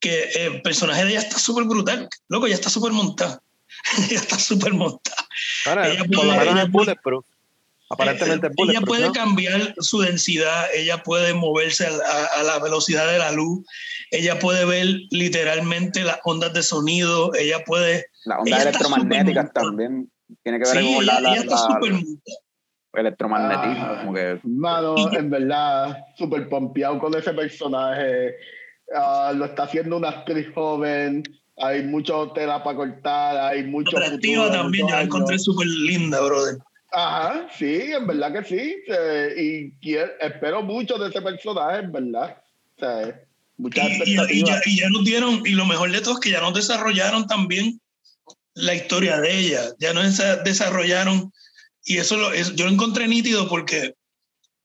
que 0.00 0.24
eh, 0.24 0.46
el 0.46 0.62
personaje 0.62 1.04
de 1.04 1.10
ella 1.12 1.20
está 1.20 1.38
súper 1.38 1.64
brutal. 1.64 2.08
Loco, 2.28 2.46
ella 2.46 2.56
está 2.56 2.68
súper 2.68 2.92
montada. 2.92 3.40
ella 4.10 4.18
está 4.20 4.38
súper 4.38 4.74
montada. 4.74 5.26
Ahora, 5.64 5.88
ella 6.42 6.66
por. 6.72 6.84
Aparentemente 7.88 8.48
es 8.48 8.68
ella 8.68 8.80
puede 8.80 9.06
¿no? 9.06 9.12
cambiar 9.12 9.74
su 9.78 10.00
densidad, 10.00 10.66
ella 10.74 11.02
puede 11.04 11.34
moverse 11.34 11.86
a, 11.86 11.90
a- 11.90 12.40
a 12.40 12.42
la 12.42 12.58
velocidad 12.58 13.10
de 13.10 13.18
la 13.18 13.30
luz, 13.32 13.64
ella 14.10 14.38
puede 14.38 14.64
ver 14.64 14.86
literalmente 15.10 16.02
las 16.02 16.18
ondas 16.24 16.52
de 16.52 16.62
sonido, 16.62 17.32
ella 17.34 17.62
puede... 17.64 18.06
Las 18.24 18.40
ondas 18.40 18.62
electromagnéticas 18.62 19.52
también. 19.52 20.10
Tiene 20.42 20.58
que 20.58 20.64
ver 20.68 20.82
Sí, 20.82 20.94
con 20.94 21.02
ella, 21.04 21.12
la, 21.14 21.20
la- 21.20 21.30
ella 21.32 21.40
está 21.42 21.54
la- 21.54 21.60
súper 21.74 21.92
montada. 21.92 22.38
electromagnetismo. 22.94 23.84
Ah. 23.86 23.98
como 24.00 24.14
que 24.14 24.40
Mano, 24.44 25.12
en 25.12 25.30
verdad, 25.30 25.98
súper 26.16 26.48
pompeado 26.48 26.98
con 26.98 27.14
ese 27.16 27.32
personaje. 27.32 28.34
Ah, 28.94 29.32
lo 29.34 29.44
está 29.44 29.64
haciendo 29.64 29.96
una 29.96 30.08
actriz 30.10 30.46
joven. 30.54 31.22
Hay 31.58 31.82
mucho 31.84 32.32
tela 32.32 32.62
para 32.62 32.76
cortar, 32.76 33.36
hay 33.52 33.64
mucho 33.64 33.96
Atractiva 33.96 34.50
también, 34.50 34.86
yo 34.88 34.94
la 34.94 35.02
encontré 35.02 35.38
súper 35.38 35.66
linda, 35.66 36.20
brother. 36.20 36.56
Ajá, 36.92 37.48
sí, 37.58 37.92
en 37.92 38.06
verdad 38.06 38.32
que 38.32 38.44
sí. 38.48 38.76
Eh, 38.88 39.34
y 39.36 39.70
quiero- 39.80 40.12
espero 40.20 40.62
mucho 40.62 40.96
de 40.98 41.10
ese 41.10 41.20
personaje, 41.20 41.80
en 41.80 41.92
verdad. 41.92 42.42
O 42.76 42.80
sea, 42.80 43.20
muchas 43.56 43.86
Y, 44.06 44.12
y- 44.12 44.40
y 44.40 44.44
ya, 44.44 44.60
y 44.64 44.76
ya 44.80 44.88
nos 44.90 45.04
dieron, 45.04 45.42
y 45.44 45.50
lo 45.50 45.66
mejor 45.66 45.90
de 45.90 46.00
todo 46.00 46.14
es 46.14 46.20
que 46.20 46.30
ya 46.30 46.40
nos 46.40 46.54
desarrollaron 46.54 47.26
también 47.26 47.80
la 48.54 48.74
historia 48.74 49.18
de 49.20 49.38
ella, 49.38 49.62
ya 49.78 49.92
nos 49.92 50.04
desa- 50.04 50.42
desarrollaron, 50.42 51.32
y 51.84 51.98
eso, 51.98 52.16
lo, 52.16 52.32
es- 52.32 52.54
yo 52.54 52.64
lo 52.66 52.70
encontré 52.72 53.06
nítido 53.08 53.48
porque 53.48 53.94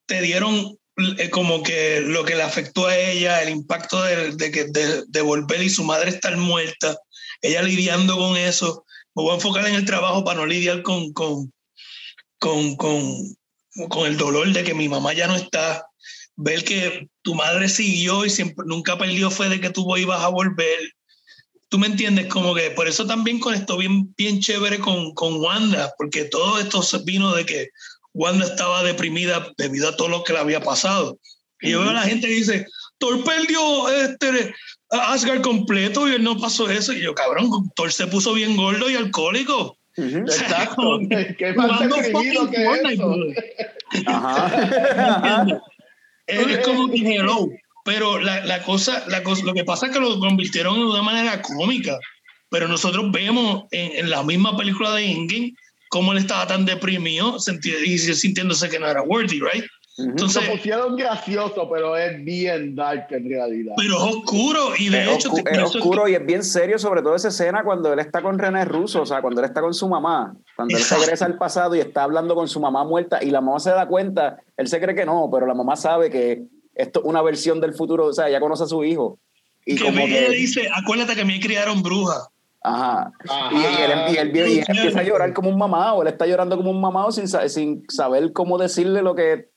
te 0.05 0.21
dieron 0.21 0.77
eh, 1.17 1.29
como 1.29 1.63
que 1.63 2.01
lo 2.01 2.23
que 2.25 2.35
le 2.35 2.43
afectó 2.43 2.85
a 2.87 2.95
ella, 2.97 3.41
el 3.41 3.49
impacto 3.49 4.03
de, 4.03 4.35
de, 4.35 4.51
que- 4.51 4.65
de, 4.65 5.03
de 5.07 5.21
volver 5.21 5.63
y 5.63 5.69
su 5.69 5.83
madre 5.83 6.09
estar 6.09 6.35
muerta, 6.37 6.95
ella 7.41 7.61
lidiando 7.63 8.17
con 8.17 8.37
eso. 8.37 8.85
Me 9.15 9.23
voy 9.23 9.31
a 9.31 9.35
enfocar 9.35 9.65
en 9.67 9.75
el 9.75 9.85
trabajo 9.85 10.23
para 10.23 10.39
no 10.39 10.45
lidiar 10.45 10.83
con, 10.83 11.11
con, 11.13 11.51
con, 12.41 12.75
con, 12.75 13.37
con 13.87 14.07
el 14.07 14.17
dolor 14.17 14.51
de 14.51 14.63
que 14.63 14.73
mi 14.73 14.89
mamá 14.89 15.13
ya 15.13 15.27
no 15.27 15.35
está. 15.35 15.85
Ver 16.35 16.63
que 16.63 17.07
tu 17.21 17.35
madre 17.35 17.69
siguió 17.69 18.25
y 18.25 18.31
siempre, 18.31 18.65
nunca 18.67 18.97
perdió 18.97 19.29
fe 19.29 19.47
de 19.47 19.61
que 19.61 19.69
tú 19.69 19.95
ibas 19.95 20.23
a 20.23 20.29
volver. 20.29 20.79
Tú 21.69 21.77
me 21.77 21.85
entiendes, 21.85 22.25
como 22.27 22.55
que 22.55 22.71
por 22.71 22.87
eso 22.87 23.05
también 23.05 23.39
conectó 23.39 23.77
bien, 23.77 24.11
bien 24.17 24.39
chévere 24.39 24.79
con, 24.79 25.13
con 25.13 25.35
Wanda, 25.39 25.93
porque 25.99 26.25
todo 26.25 26.59
esto 26.59 26.81
vino 27.05 27.33
de 27.35 27.45
que 27.45 27.69
Wanda 28.13 28.45
estaba 28.45 28.83
deprimida 28.83 29.53
debido 29.57 29.89
a 29.89 29.95
todo 29.95 30.07
lo 30.07 30.23
que 30.23 30.33
le 30.33 30.39
había 30.39 30.61
pasado. 30.61 31.19
Y 31.61 31.69
yo 31.69 31.81
veo 31.81 31.91
a 31.91 31.93
la 31.93 32.01
gente 32.01 32.27
que 32.27 32.33
dice, 32.33 32.65
Thor 32.97 33.23
perdió 33.23 33.89
este, 33.89 34.55
Asgard 34.89 35.41
completo 35.41 36.07
y 36.07 36.15
él 36.15 36.23
no 36.23 36.39
pasó 36.39 36.67
eso. 36.71 36.91
Y 36.91 37.01
yo, 37.01 37.13
cabrón, 37.13 37.69
Thor 37.75 37.93
se 37.93 38.07
puso 38.07 38.33
bien 38.33 38.57
gordo 38.57 38.89
y 38.89 38.95
alcohólico. 38.95 39.77
Exacto. 39.97 40.99
¿Qué 41.37 41.53
más 41.53 41.71
Jugando 41.71 41.95
que 41.97 42.63
Fortnite, 42.63 42.93
eso? 42.93 43.17
Ajá. 44.07 45.47
Es, 46.27 46.47
es 46.47 46.59
como 46.59 46.89
que 46.89 46.99
hello. 46.99 47.49
Pero 47.83 48.19
la, 48.19 48.45
la 48.45 48.61
cosa, 48.63 49.03
la 49.07 49.21
cosa, 49.23 49.43
lo 49.43 49.53
que 49.53 49.65
pasa 49.65 49.87
es 49.87 49.91
que 49.91 49.99
lo 49.99 50.17
convirtieron 50.19 50.75
de 50.75 50.85
una 50.85 51.01
manera 51.01 51.41
cómica. 51.41 51.97
Pero 52.49 52.67
nosotros 52.69 53.11
vemos 53.11 53.63
en, 53.71 53.97
en 53.97 54.09
la 54.09 54.23
misma 54.23 54.55
película 54.55 54.93
de 54.93 55.11
Endgame 55.11 55.53
cómo 55.89 56.13
él 56.13 56.19
estaba 56.19 56.47
tan 56.47 56.65
deprimido 56.65 57.37
senti- 57.37 57.73
y 57.85 57.97
sintiéndose 57.97 58.69
que 58.69 58.79
no 58.79 58.87
era 58.87 59.01
worthy, 59.01 59.41
right? 59.41 59.65
Entonces, 59.97 60.45
Lo 60.47 60.53
pusieron 60.53 60.95
gracioso, 60.95 61.69
pero 61.71 61.97
es 61.97 62.23
bien 62.23 62.75
dark 62.75 63.07
en 63.09 63.29
realidad. 63.29 63.73
pero 63.75 63.97
es 63.97 64.15
oscuro 64.15 64.59
y 64.77 64.89
de 64.89 65.03
es, 65.03 65.09
hecho 65.09 65.29
oscu- 65.31 65.39
es 65.49 65.57
eso 65.57 65.65
es 65.65 65.71
que- 65.73 65.77
oscuro 65.79 66.07
y 66.07 66.15
es 66.15 66.25
bien 66.25 66.43
serio, 66.43 66.79
sobre 66.79 67.01
todo 67.01 67.13
esa 67.15 67.27
escena 67.27 67.63
cuando 67.63 67.91
él 67.91 67.99
está 67.99 68.21
con 68.21 68.39
René 68.39 68.63
Russo, 68.65 69.01
o 69.01 69.05
sea, 69.05 69.21
cuando 69.21 69.41
él 69.41 69.45
está 69.47 69.59
con 69.61 69.73
su 69.73 69.87
mamá, 69.89 70.33
cuando 70.55 70.75
él 70.75 70.81
Exacto. 70.81 71.03
regresa 71.03 71.25
al 71.25 71.37
pasado 71.37 71.75
y 71.75 71.79
está 71.81 72.03
hablando 72.03 72.35
con 72.35 72.47
su 72.47 72.59
mamá 72.61 72.83
muerta 72.85 73.21
y 73.21 73.31
la 73.31 73.41
mamá 73.41 73.59
se 73.59 73.71
da 73.71 73.85
cuenta, 73.87 74.37
él 74.57 74.67
se 74.67 74.79
cree 74.79 74.95
que 74.95 75.05
no, 75.05 75.29
pero 75.31 75.45
la 75.45 75.53
mamá 75.53 75.75
sabe 75.75 76.09
que 76.09 76.43
esto 76.73 77.01
es 77.01 77.05
una 77.05 77.21
versión 77.21 77.59
del 77.59 77.73
futuro, 77.73 78.05
o 78.07 78.13
sea, 78.13 78.29
ella 78.29 78.39
conoce 78.39 78.63
a 78.63 78.67
su 78.67 78.83
hijo. 78.85 79.19
Y 79.65 79.75
que 79.75 79.83
como 79.83 79.99
ella 79.99 80.21
le 80.21 80.27
que, 80.27 80.33
dice, 80.35 80.69
acuérdate 80.73 81.15
que 81.15 81.25
me 81.25 81.39
criaron 81.39 81.83
brujas. 81.83 82.29
ajá. 82.63 83.11
Ajá. 83.27 83.49
Y, 83.51 83.55
y 83.57 83.59
él, 83.59 83.91
y 84.13 84.17
él- 84.17 84.31
y 84.37 84.59
él 84.59 84.65
empieza 84.67 84.99
a 85.01 85.03
llorar 85.03 85.33
como 85.33 85.49
un 85.49 85.57
mamá, 85.57 85.93
o 85.93 86.01
él 86.01 86.07
está 86.07 86.25
llorando 86.25 86.55
como 86.57 86.71
un 86.71 86.79
mamá 86.79 87.11
sin, 87.11 87.27
sin 87.27 87.83
saber 87.89 88.31
cómo 88.33 88.57
decirle 88.57 89.01
lo 89.01 89.13
que, 89.15 89.50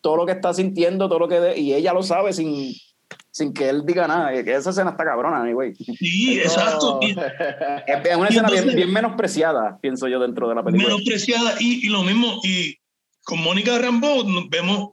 todo 0.00 0.16
lo 0.16 0.26
que 0.26 0.32
está 0.32 0.52
sintiendo, 0.54 1.08
todo 1.08 1.18
lo 1.20 1.28
que, 1.28 1.40
de- 1.40 1.58
y 1.58 1.74
ella 1.74 1.92
lo 1.92 2.02
sabe 2.02 2.32
sin, 2.32 2.72
sin 3.30 3.52
que 3.52 3.68
él 3.68 3.82
diga 3.84 4.06
nada. 4.06 4.32
Que 4.44 4.54
Esa 4.54 4.70
escena 4.70 4.90
está 4.90 5.04
cabrona, 5.04 5.50
güey. 5.52 5.74
Sí, 5.74 6.38
exacto. 6.40 7.00
Es, 7.02 7.16
es 8.04 8.16
una 8.16 8.26
Y 8.26 8.32
escena 8.32 8.48
bien, 8.48 8.58
entonces- 8.58 8.74
bien 8.74 8.92
menospreciada, 8.92 9.78
pienso 9.80 10.08
yo, 10.08 10.18
dentro 10.20 10.48
de 10.48 10.54
la 10.54 10.62
película. 10.64 10.88
menospreciada 10.88 11.54
y, 11.60 11.86
y 11.86 11.88
lo 11.90 12.02
mismo 12.02 12.40
y 12.44 12.76
con 13.24 13.40
Mónica 13.42 13.78
Rambeau 13.78 14.24
vemos 14.48 14.90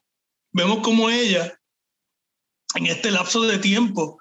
vemos 0.52 0.80
como 0.80 1.10
ella, 1.10 1.53
en 2.76 2.86
este 2.86 3.11
lapso 3.11 3.41
de 3.41 3.57
tiempo, 3.57 4.18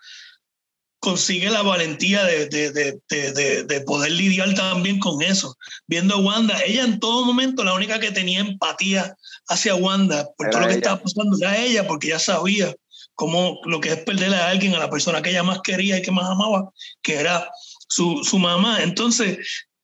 consigue 0.98 1.50
la 1.50 1.62
valentía 1.62 2.24
de, 2.24 2.46
de, 2.46 2.72
de, 2.72 3.00
de, 3.32 3.64
de 3.64 3.80
poder 3.82 4.10
lidiar 4.12 4.52
también 4.54 4.98
con 4.98 5.22
eso. 5.22 5.54
Viendo 5.86 6.14
a 6.14 6.18
Wanda, 6.18 6.58
ella 6.66 6.82
en 6.84 6.98
todo 6.98 7.24
momento, 7.24 7.62
la 7.62 7.74
única 7.74 8.00
que 8.00 8.10
tenía 8.10 8.40
empatía 8.40 9.14
hacia 9.48 9.74
Wanda 9.74 10.28
por 10.36 10.46
Era 10.46 10.52
todo 10.52 10.60
lo 10.62 10.66
que 10.66 10.72
ella. 10.74 10.80
estaba 10.80 11.02
pasando 11.02 11.36
era 11.40 11.56
ella, 11.58 11.86
porque 11.86 12.08
ella 12.08 12.18
sabía 12.18 12.74
cómo 13.14 13.60
lo 13.64 13.80
que 13.80 13.90
es 13.90 13.98
perderle 13.98 14.36
a 14.36 14.48
alguien, 14.48 14.74
a 14.74 14.78
la 14.78 14.90
persona 14.90 15.22
que 15.22 15.30
ella 15.30 15.42
más 15.42 15.60
quería 15.62 15.98
y 15.98 16.02
que 16.02 16.10
más 16.10 16.28
amaba, 16.28 16.70
que 17.02 17.16
era 17.16 17.48
su, 17.88 18.22
su 18.24 18.38
mamá. 18.38 18.82
Entonces, 18.82 19.38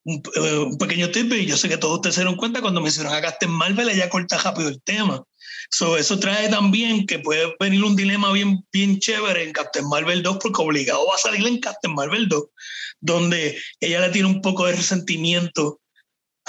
un, 0.04 0.22
eh, 0.34 0.58
un 0.58 0.78
pequeño 0.78 1.10
tip, 1.10 1.32
y 1.32 1.46
yo 1.46 1.56
sé 1.56 1.68
que 1.68 1.76
todos 1.76 1.96
ustedes 1.96 2.16
se 2.16 2.22
dieron 2.22 2.36
cuenta 2.36 2.60
cuando 2.60 2.80
mencionan 2.80 3.14
a 3.14 3.20
Captain 3.20 3.52
Marvel, 3.52 3.88
ella 3.88 4.08
corta 4.08 4.38
rápido 4.38 4.68
el 4.68 4.82
tema. 4.82 5.22
So, 5.72 5.96
eso 5.96 6.18
trae 6.18 6.48
también 6.48 7.06
que 7.06 7.20
puede 7.20 7.54
venir 7.60 7.84
un 7.84 7.94
dilema 7.94 8.32
bien, 8.32 8.66
bien 8.72 8.98
chévere 8.98 9.44
en 9.44 9.52
Captain 9.52 9.86
Marvel 9.88 10.22
2, 10.22 10.38
porque 10.42 10.62
obligado 10.62 11.06
va 11.06 11.14
a 11.14 11.18
salir 11.18 11.46
en 11.46 11.60
Captain 11.60 11.94
Marvel 11.94 12.28
2, 12.28 12.44
donde 13.00 13.56
ella 13.78 14.00
le 14.00 14.10
tiene 14.10 14.28
un 14.28 14.40
poco 14.40 14.66
de 14.66 14.72
resentimiento 14.72 15.79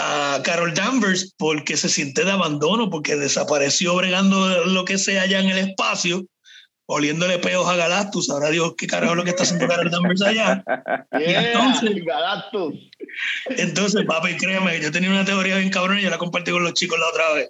a 0.02 0.42
Carol 0.44 0.74
Danvers 0.74 1.34
porque 1.38 1.78
se 1.78 1.90
siente 1.90 2.26
de 2.26 2.32
abandono, 2.32 2.90
porque 2.90 3.16
desapareció 3.16 3.96
bregando 3.96 4.66
lo 4.66 4.86
que 4.86 4.98
sea 4.98 5.24
allá 5.24 5.40
en 5.40 5.50
el 5.50 5.58
espacio, 5.60 6.26
oliéndole 6.86 7.38
peos 7.40 7.68
a 7.68 7.76
Galactus. 7.76 8.30
Ahora 8.30 8.50
Dios 8.50 8.74
qué 8.78 8.88
carajo 8.88 9.14
es 9.14 9.18
lo 9.18 9.24
que 9.24 9.30
está 9.30 9.44
haciendo 9.44 9.68
Carol 9.68 9.92
Danvers 9.92 10.22
allá. 10.22 10.64
Yeah, 11.20 11.52
entonces- 11.52 12.04
Galactus. 12.06 12.74
Entonces, 13.50 14.06
papi, 14.08 14.38
créeme, 14.38 14.80
yo 14.82 14.92
tenía 14.92 15.10
una 15.10 15.26
teoría 15.26 15.58
bien 15.58 15.70
cabrón 15.70 16.00
y 16.00 16.04
yo 16.04 16.10
la 16.10 16.18
compartí 16.18 16.52
con 16.52 16.64
los 16.64 16.74
chicos 16.74 17.00
la 17.00 17.08
otra 17.08 17.34
vez. 17.34 17.50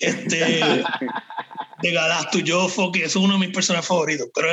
Este, 0.00 0.60
de 1.82 1.92
Galactus, 1.92 2.44
yo, 2.44 2.68
fuck, 2.68 2.96
eso 2.96 3.06
es 3.06 3.24
uno 3.24 3.34
de 3.34 3.46
mis 3.46 3.54
personajes 3.54 3.88
favoritos. 3.88 4.28
Pero 4.34 4.48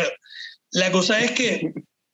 la 0.72 0.92
cosa 0.92 1.20
es 1.20 1.32
que 1.32 1.74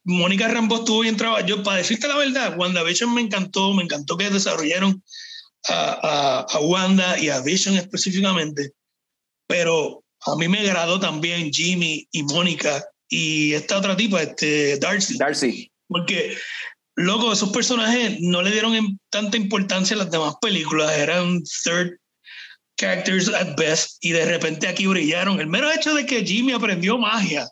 Mónica 0.10 0.48
Rambo 0.48 0.78
estuvo 0.78 1.02
bien 1.02 1.18
trabajada. 1.18 1.46
Yo, 1.46 1.62
para 1.62 1.78
decirte 1.78 2.08
la 2.08 2.18
verdad, 2.18 2.58
WandaVision 2.58 3.14
me 3.14 3.22
encantó, 3.22 3.74
me 3.74 3.84
encantó 3.84 4.18
que 4.18 4.30
desarrollaron 4.30 5.04
a, 5.68 6.00
a, 6.02 6.40
a 6.42 6.60
Wanda 6.62 7.20
y 7.20 7.30
a 7.30 7.42
Vision 7.42 7.78
específicamente, 7.78 8.72
pero 9.48 10.04
a 10.26 10.36
mí 10.36 10.48
me 10.48 10.60
agradó 10.60 11.00
también 11.00 11.54
Jimmy 11.54 12.08
y 12.12 12.24
Mónica 12.24 12.84
y 13.08 13.54
esta 13.54 13.78
otra 13.78 13.96
tipa, 13.96 14.22
este, 14.24 14.78
Darcy. 14.80 15.18
Darcy. 15.18 15.72
Porque, 15.88 16.36
loco, 16.96 17.32
esos 17.32 17.50
personajes 17.50 18.20
no 18.20 18.42
le 18.42 18.52
dieron 18.52 19.00
tanta 19.12 19.38
importancia 19.38 19.96
a 19.96 20.00
las 20.00 20.12
demás 20.12 20.36
películas, 20.42 20.92
eran 20.98 21.44
third 21.64 22.00
characters 22.78 23.30
at 23.30 23.56
best, 23.58 23.98
y 24.02 24.12
de 24.12 24.26
repente 24.26 24.68
aquí 24.68 24.88
brillaron. 24.88 25.40
El 25.40 25.48
mero 25.48 25.72
hecho 25.72 25.94
de 25.94 26.06
que 26.08 26.26
Jimmy 26.26 26.54
aprendió 26.54 26.98
magia 26.98 27.48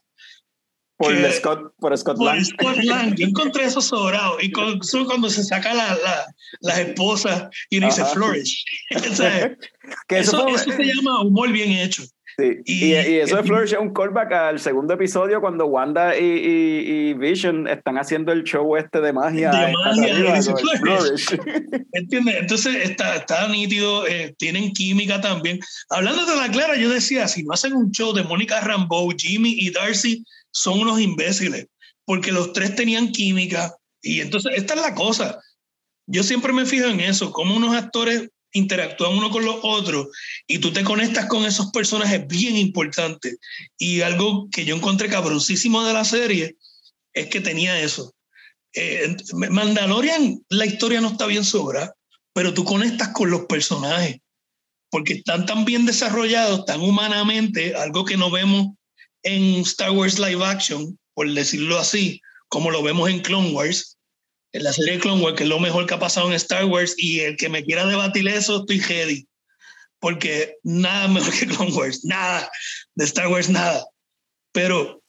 Por, 0.98 1.16
Que- 1.16 1.32
Scott, 1.32 1.74
por 1.80 1.96
Scott 1.98 2.18
por 2.18 2.26
Lang. 2.26 2.44
Scott 2.44 2.78
Lang, 2.84 3.16
yo 3.16 3.28
encontré 3.28 3.66
eso 3.66 3.82
sobrado. 3.82 4.38
Y 4.42 4.52
con, 4.52 4.80
cuando 5.06 5.30
se 5.30 5.44
saca 5.44 5.74
la, 5.74 5.90
la- 5.96 6.26
las 6.62 6.80
esposas 6.80 7.50
y 7.70 7.80
dice 7.80 8.04
flourish. 8.06 8.66
O 8.96 9.14
sea, 9.16 9.56
Que 10.08 10.20
eso, 10.20 10.48
eso, 10.48 10.56
eso 10.70 10.72
se 10.72 10.84
llama 10.84 11.22
humor 11.22 11.52
bien 11.52 11.72
hecho. 11.72 12.04
sí. 12.38 12.58
y, 12.66 12.86
y- 12.86 12.94
y 12.94 13.16
eso 13.20 13.36
de 13.38 13.44
Flourish 13.44 13.74
es 13.74 13.80
un 13.80 13.94
callback 13.94 14.32
al 14.32 14.60
segundo 14.60 14.94
episodio 14.96 15.40
cuando 15.42 15.66
Wanda 15.68 16.18
y, 16.18 16.24
y- 16.24 17.14
Vision 17.14 17.68
están 17.68 17.98
haciendo 17.98 18.32
el 18.32 18.44
show 18.44 18.76
este 18.76 19.00
de 19.02 19.12
magia. 19.14 19.50
De 19.52 19.72
magia, 19.74 20.08
Catalina, 20.08 20.36
dice. 20.36 20.54
Flourish. 20.82 21.28
¿Entiendes? 21.94 22.36
Entonces 22.40 22.76
está, 22.90 23.16
está 23.18 23.48
nítido, 23.48 24.08
eh, 24.08 24.36
tienen 24.38 24.72
química 24.74 25.22
también. 25.22 25.60
Hablando 25.90 26.26
de 26.26 26.36
la 26.36 26.50
clara, 26.50 26.76
yo 26.76 26.90
decía, 26.90 27.28
si 27.28 27.44
no 27.44 27.54
hacen 27.54 27.74
un 27.74 27.92
show 27.92 28.14
de 28.14 28.24
Mónica 28.24 28.60
Rambeau, 28.62 29.10
Jimmy 29.18 29.56
y 29.60 29.72
Darcy, 29.72 30.24
son 30.58 30.80
unos 30.80 31.00
imbéciles, 31.00 31.68
porque 32.06 32.32
los 32.32 32.54
tres 32.54 32.76
tenían 32.76 33.12
química. 33.12 33.76
Y 34.02 34.22
entonces, 34.22 34.54
esta 34.56 34.74
es 34.74 34.82
la 34.82 34.96
cosa. 34.96 35.40
Yo 36.08 36.24
siempre 36.24 36.54
me 36.54 36.66
fijo 36.66 36.88
en 36.88 37.00
eso, 37.00 37.32
cómo 37.32 37.56
unos 37.56 37.76
actores 37.76 38.30
interactúan 38.54 39.14
uno 39.14 39.30
con 39.30 39.46
los 39.46 39.58
otros 39.62 40.08
y 40.48 40.60
tú 40.60 40.72
te 40.72 40.84
conectas 40.84 41.26
con 41.26 41.46
esos 41.46 41.70
personajes 41.72 42.26
bien 42.28 42.56
importantes. 42.56 43.38
Y 43.78 44.02
algo 44.02 44.50
que 44.52 44.66
yo 44.66 44.76
encontré 44.76 45.10
cabroncísimo 45.10 45.84
de 45.84 45.94
la 45.94 46.06
serie 46.06 46.56
es 47.14 47.28
que 47.28 47.42
tenía 47.42 47.80
eso. 47.80 48.16
Eh, 48.74 49.16
Mandalorian, 49.34 50.40
la 50.50 50.66
historia 50.66 51.02
no 51.02 51.10
está 51.10 51.26
bien 51.26 51.44
sobra, 51.44 51.94
pero 52.34 52.54
tú 52.54 52.64
conectas 52.64 53.10
con 53.10 53.30
los 53.30 53.46
personajes 53.46 54.22
porque 54.90 55.14
están 55.14 55.46
tan 55.46 55.66
bien 55.66 55.86
desarrollados, 55.86 56.66
tan 56.66 56.82
humanamente, 56.82 57.76
algo 57.76 58.06
que 58.06 58.18
no 58.18 58.32
vemos 58.32 58.78
en 59.24 59.62
Star 59.62 59.92
Wars 59.92 60.20
Live 60.20 60.44
Action, 60.44 60.98
por 61.14 61.32
decirlo 61.32 61.78
así, 61.78 62.22
como 62.50 62.72
lo 62.72 62.84
vemos 62.84 63.10
en 63.10 63.20
Clone 63.20 63.52
Wars, 63.52 63.98
en 64.54 64.64
la 64.64 64.74
serie 64.74 65.00
Clone 65.00 65.22
Wars, 65.22 65.36
que 65.36 65.44
es 65.44 65.50
lo 65.50 65.60
mejor 65.60 65.86
que 65.86 65.94
ha 65.94 66.00
pasado 66.00 66.28
en 66.28 66.34
Star 66.34 66.66
Wars, 66.66 66.96
y 66.98 67.20
el 67.22 67.38
que 67.38 67.50
me 67.50 67.64
quiera 67.64 67.86
debatir 67.86 68.28
eso, 68.28 68.62
estoy 68.62 68.80
ready, 68.80 69.28
porque 70.00 70.56
nada 70.64 71.08
mejor 71.08 71.34
que 71.38 71.48
Clone 71.48 71.74
Wars, 71.74 72.06
nada, 72.06 72.50
de 72.96 73.06
Star 73.06 73.28
Wars 73.28 73.50
nada. 73.50 73.86
Pero 74.52 75.02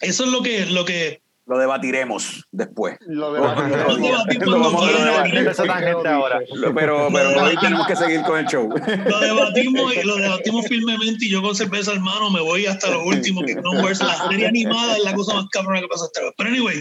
eso 0.00 0.24
es 0.24 0.30
lo 0.30 0.42
que, 0.42 0.66
lo 0.66 0.84
que 0.84 1.19
Lo 1.50 1.58
debatiremos 1.58 2.46
después. 2.52 2.96
Lo 3.08 3.34
a 3.34 3.66
Lo 3.68 3.96
debatir 3.96 4.38
cuando 4.38 4.46
Lo 4.46 4.60
vamos 4.60 4.84
a 4.84 4.86
quieran. 4.86 5.04
debatir. 5.04 5.48
Esa 5.48 5.64
tangente 5.64 6.08
ahora. 6.08 6.38
Pero, 6.76 7.08
pero 7.12 7.42
hoy 7.42 7.56
tenemos 7.60 7.88
que 7.88 7.96
seguir 7.96 8.22
con 8.22 8.38
el 8.38 8.46
show. 8.46 8.68
lo 8.68 9.18
debatimos 9.20 9.96
y 9.96 10.02
lo 10.06 10.14
debatimos 10.14 10.64
firmemente 10.68 11.24
y 11.24 11.30
yo 11.30 11.42
con 11.42 11.56
cerveza 11.56 11.90
hermano 11.92 12.30
me 12.30 12.40
voy 12.40 12.66
hasta 12.66 12.88
lo 12.90 13.04
último 13.04 13.42
que 13.42 13.56
Clone 13.56 13.82
Wars 13.82 14.00
la 14.00 14.28
serie 14.28 14.46
animada 14.46 14.96
es 14.96 15.02
la 15.02 15.12
cosa 15.12 15.34
más 15.34 15.46
cabrona 15.50 15.80
que 15.80 15.88
pasa 15.88 16.04
hasta 16.04 16.20
ahora. 16.20 16.34
pero 16.38 16.50
anyway 16.50 16.80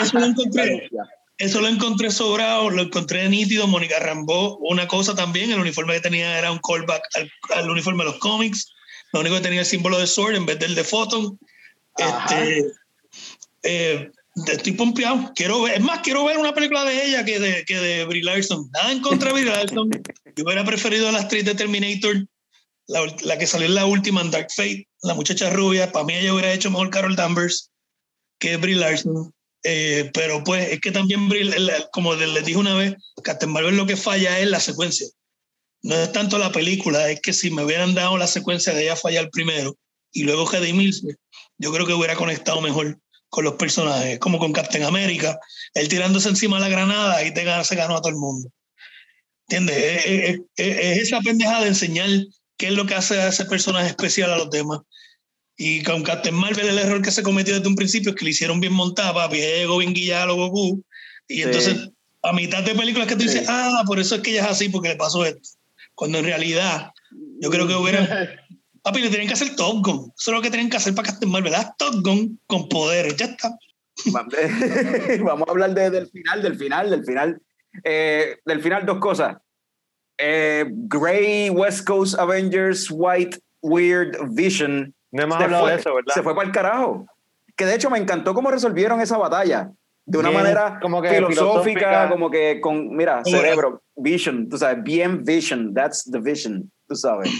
eso 0.00 0.18
lo 0.20 0.26
encontré 0.26 0.88
eso 1.38 1.60
lo 1.60 1.66
encontré 1.66 2.10
sobrado 2.12 2.70
lo 2.70 2.82
encontré 2.82 3.28
nítido 3.28 3.66
Mónica 3.66 3.98
Rambeau 3.98 4.56
una 4.60 4.86
cosa 4.86 5.16
también 5.16 5.50
el 5.50 5.58
uniforme 5.58 5.94
que 5.94 6.00
tenía 6.00 6.38
era 6.38 6.52
un 6.52 6.60
callback 6.60 7.02
al, 7.16 7.28
al 7.56 7.68
uniforme 7.70 8.04
de 8.04 8.10
los 8.10 8.20
cómics 8.20 8.72
lo 9.12 9.18
único 9.20 9.34
que 9.34 9.40
tenía 9.42 9.60
el 9.60 9.66
símbolo 9.66 9.98
de 9.98 10.06
Sword 10.06 10.36
en 10.36 10.46
vez 10.46 10.60
del 10.60 10.76
de 10.76 10.84
Photon 10.84 11.36
Ajá. 12.00 12.40
este 12.44 12.66
eh, 13.62 14.10
estoy 14.46 14.72
pompeado. 14.72 15.32
Quiero 15.34 15.62
ver, 15.62 15.74
es 15.74 15.80
más, 15.80 16.00
quiero 16.00 16.24
ver 16.24 16.38
una 16.38 16.54
película 16.54 16.84
de 16.84 17.06
ella 17.06 17.24
que 17.24 17.38
de, 17.38 17.64
que 17.64 17.78
de 17.78 18.04
Brie 18.04 18.22
Larson. 18.22 18.68
Nada 18.72 18.92
en 18.92 19.00
contra 19.00 19.28
de 19.28 19.40
Brie 19.40 19.52
Larson. 19.52 19.90
Yo 20.36 20.44
hubiera 20.44 20.64
preferido 20.64 21.08
a 21.08 21.12
la 21.12 21.20
actriz 21.20 21.44
de 21.44 21.54
Terminator, 21.54 22.26
la, 22.86 23.16
la 23.22 23.38
que 23.38 23.46
salió 23.46 23.66
en 23.66 23.74
la 23.74 23.86
última 23.86 24.20
en 24.20 24.30
Dark 24.30 24.48
Fate, 24.54 24.88
la 25.02 25.14
muchacha 25.14 25.50
rubia. 25.50 25.92
Para 25.92 26.04
mí 26.04 26.14
ella 26.14 26.34
hubiera 26.34 26.52
hecho 26.52 26.70
mejor 26.70 26.90
Carol 26.90 27.16
Danvers 27.16 27.70
que 28.38 28.56
Brie 28.56 28.76
Larson. 28.76 29.32
Eh, 29.62 30.10
pero 30.14 30.42
pues 30.42 30.70
es 30.70 30.80
que 30.80 30.90
también, 30.90 31.28
Brie, 31.28 31.50
como 31.92 32.14
les 32.14 32.44
dije 32.44 32.58
una 32.58 32.74
vez, 32.74 32.94
Captain 33.22 33.52
Marvel 33.52 33.76
lo 33.76 33.86
que 33.86 33.96
falla 33.96 34.38
es 34.38 34.48
la 34.48 34.60
secuencia. 34.60 35.06
No 35.82 35.94
es 35.94 36.12
tanto 36.12 36.38
la 36.38 36.52
película, 36.52 37.10
es 37.10 37.20
que 37.20 37.32
si 37.32 37.50
me 37.50 37.64
hubieran 37.64 37.94
dado 37.94 38.18
la 38.18 38.26
secuencia 38.26 38.72
de 38.74 38.84
ella 38.84 38.96
fallar 38.96 39.30
primero 39.30 39.76
y 40.12 40.24
luego 40.24 40.50
redimirse, 40.50 41.16
yo 41.58 41.72
creo 41.72 41.86
que 41.86 41.94
hubiera 41.94 42.16
conectado 42.16 42.60
mejor 42.60 42.98
con 43.30 43.44
los 43.44 43.54
personajes, 43.54 44.18
como 44.18 44.38
con 44.38 44.52
Captain 44.52 44.84
America, 44.84 45.38
él 45.74 45.88
tirándose 45.88 46.28
encima 46.28 46.56
de 46.56 46.62
la 46.62 46.68
granada 46.68 47.24
y 47.24 47.32
te 47.32 47.44
se 47.64 47.76
ganó 47.76 47.96
a 47.96 48.00
todo 48.00 48.10
el 48.10 48.16
mundo. 48.18 48.50
¿Entiendes? 49.48 49.76
Es, 49.76 50.04
es- 50.06 50.40
es- 50.56 50.76
es 50.78 50.98
esa 51.04 51.20
pendeja 51.20 51.60
de 51.62 51.68
enseñar 51.68 52.08
qué 52.56 52.66
es 52.68 52.72
lo 52.72 52.86
que 52.86 52.94
hace 52.94 53.20
a 53.20 53.28
ese 53.28 53.44
personaje 53.46 53.88
especial 53.88 54.30
a 54.32 54.36
los 54.38 54.50
demás. 54.50 54.80
Y 55.56 55.82
con 55.82 56.02
Captain 56.02 56.34
Marvel 56.34 56.68
el 56.68 56.78
error 56.78 57.02
que 57.02 57.10
se 57.10 57.22
cometió 57.22 57.54
desde 57.54 57.68
un 57.68 57.74
principio 57.76 58.10
es 58.10 58.16
que 58.16 58.24
le 58.24 58.30
hicieron 58.32 58.60
bien 58.60 58.72
montada, 58.72 59.12
papi, 59.14 59.38
ego, 59.40 59.78
bien 59.78 59.92
guillado, 59.94 60.34
Goku. 60.34 60.84
Y 61.28 61.36
Sí. 61.36 61.42
entonces, 61.42 61.90
a 62.22 62.32
mitad 62.32 62.62
de 62.62 62.74
películas 62.74 63.06
que 63.08 63.16
tú 63.16 63.22
dices, 63.22 63.46
ah, 63.48 63.82
por 63.86 63.98
eso 64.00 64.16
es 64.16 64.20
que 64.22 64.30
ella 64.32 64.42
es 64.44 64.50
así, 64.50 64.68
porque 64.68 64.88
le 64.90 64.96
pasó 64.96 65.24
esto. 65.24 65.48
Cuando 65.94 66.18
en 66.18 66.24
realidad, 66.24 66.90
yo 67.40 67.50
creo 67.50 67.66
que 67.68 67.74
hubiera 67.74 68.00
Papi, 68.82 69.00
le 69.00 69.08
tienen 69.10 69.26
que 69.28 69.34
hacer 69.34 69.54
Top 69.56 69.84
Gun. 69.84 70.12
Eso 70.18 70.30
es 70.30 70.36
lo 70.36 70.42
que 70.42 70.50
tienen 70.50 70.70
que 70.70 70.76
hacer 70.78 70.94
para 70.94 71.08
Captain 71.08 71.30
Marvel. 71.30 71.54
Haz 71.54 71.76
Top 71.76 71.94
Gun 72.02 72.38
con 72.46 72.68
poderes. 72.68 73.16
Ya 73.16 73.26
está. 73.26 73.56
Vamos 75.24 75.48
a 75.48 75.50
hablar 75.50 75.74
de- 75.74 75.90
del 75.90 76.08
final, 76.08 76.42
del 76.42 76.56
final, 76.56 76.90
del 76.90 77.04
final. 77.04 77.40
Eh, 77.84 78.36
del 78.44 78.62
final, 78.62 78.86
dos 78.86 78.98
cosas. 78.98 79.36
Eh, 80.18 80.64
Grey 80.68 81.50
West 81.50 81.86
Coast 81.86 82.18
Avengers 82.18 82.88
White 82.90 83.38
Weird 83.62 84.16
Vision 84.34 84.94
No 85.12 85.22
hemos 85.22 85.38
se 85.38 85.44
hablado 85.44 85.64
fue, 85.64 85.72
de 85.72 85.78
eso, 85.80 85.94
¿verdad? 85.94 86.14
se 86.14 86.22
fue 86.22 86.34
para 86.34 86.46
el 86.46 86.52
carajo. 86.52 87.06
Que 87.56 87.64
de 87.66 87.74
hecho 87.74 87.90
me 87.90 87.98
encantó 87.98 88.32
cómo 88.34 88.50
resolvieron 88.50 89.00
esa 89.00 89.16
batalla. 89.18 89.70
De 90.06 90.18
una 90.18 90.30
Bien, 90.30 90.42
manera 90.42 90.78
como 90.80 91.00
que 91.02 91.08
filosófica, 91.10 91.40
filosófica. 91.62 92.08
como 92.08 92.30
que 92.30 92.60
con, 92.60 92.96
mira, 92.96 93.22
cerebro, 93.24 93.82
vision, 93.94 94.48
tú 94.48 94.56
sabes, 94.58 94.82
bien 94.82 95.22
vision, 95.24 95.72
that's 95.74 96.10
the 96.10 96.18
vision, 96.18 96.70
tú 96.88 96.96
sabes. 96.96 97.30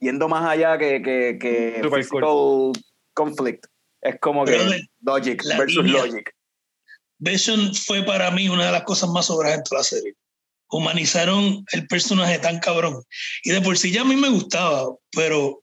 Yendo 0.00 0.28
más 0.28 0.44
allá 0.50 0.78
que, 0.78 1.02
que, 1.02 1.38
que 1.40 1.80
Super 1.82 2.02
physical 2.02 2.72
conflict. 3.14 3.66
Es 4.02 4.18
como 4.20 4.44
que 4.44 4.52
Pero 4.52 4.70
de- 4.70 4.86
logic 5.02 5.44
la 5.44 5.58
versus 5.58 5.84
línea. 5.84 6.04
logic. 6.06 6.34
Vision 7.18 7.74
fue 7.74 8.02
para 8.02 8.30
mí 8.30 8.48
una 8.48 8.66
de 8.66 8.72
las 8.72 8.84
cosas 8.84 9.10
más 9.10 9.26
sobradas 9.26 9.58
en 9.58 9.64
toda 9.64 9.80
la 9.80 9.84
serie. 9.84 10.14
Humanizaron 10.70 11.64
el 11.72 11.86
personaje 11.86 12.38
tan 12.38 12.60
cabrón. 12.60 13.02
Y 13.42 13.50
de 13.50 13.60
por 13.60 13.76
sí 13.76 13.90
ya 13.90 14.02
a 14.02 14.04
mí 14.04 14.16
me 14.16 14.28
gustaba, 14.30 14.94
pero 15.12 15.62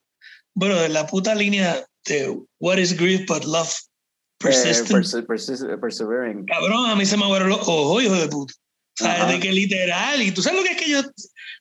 Bro, 0.54 0.74
de 0.80 0.88
la 0.88 1.06
puta 1.06 1.34
línea 1.36 1.84
de 2.04 2.36
What 2.58 2.78
is 2.78 2.96
grief 2.96 3.26
but 3.28 3.44
love 3.44 3.70
Eh, 3.70 4.44
persistent. 4.44 4.90
perse- 4.90 5.24
perse- 5.26 5.80
persevering. 5.80 6.44
Cabrón, 6.46 6.90
a 6.90 6.96
mí 6.96 7.04
se 7.06 7.16
me 7.16 7.24
aguaron 7.24 7.48
los 7.48 7.60
ojos, 7.66 8.02
hijo 8.02 8.14
de 8.14 8.28
puta. 8.28 8.54
¿Sabes? 8.96 9.20
Ajá. 9.22 9.32
De 9.32 9.40
que 9.40 9.52
literal. 9.52 10.20
Y 10.22 10.32
tú 10.32 10.42
sabes 10.42 10.58
lo 10.60 10.64
que 10.64 10.72
es 10.74 10.82
que 10.82 10.90
yo, 10.90 11.00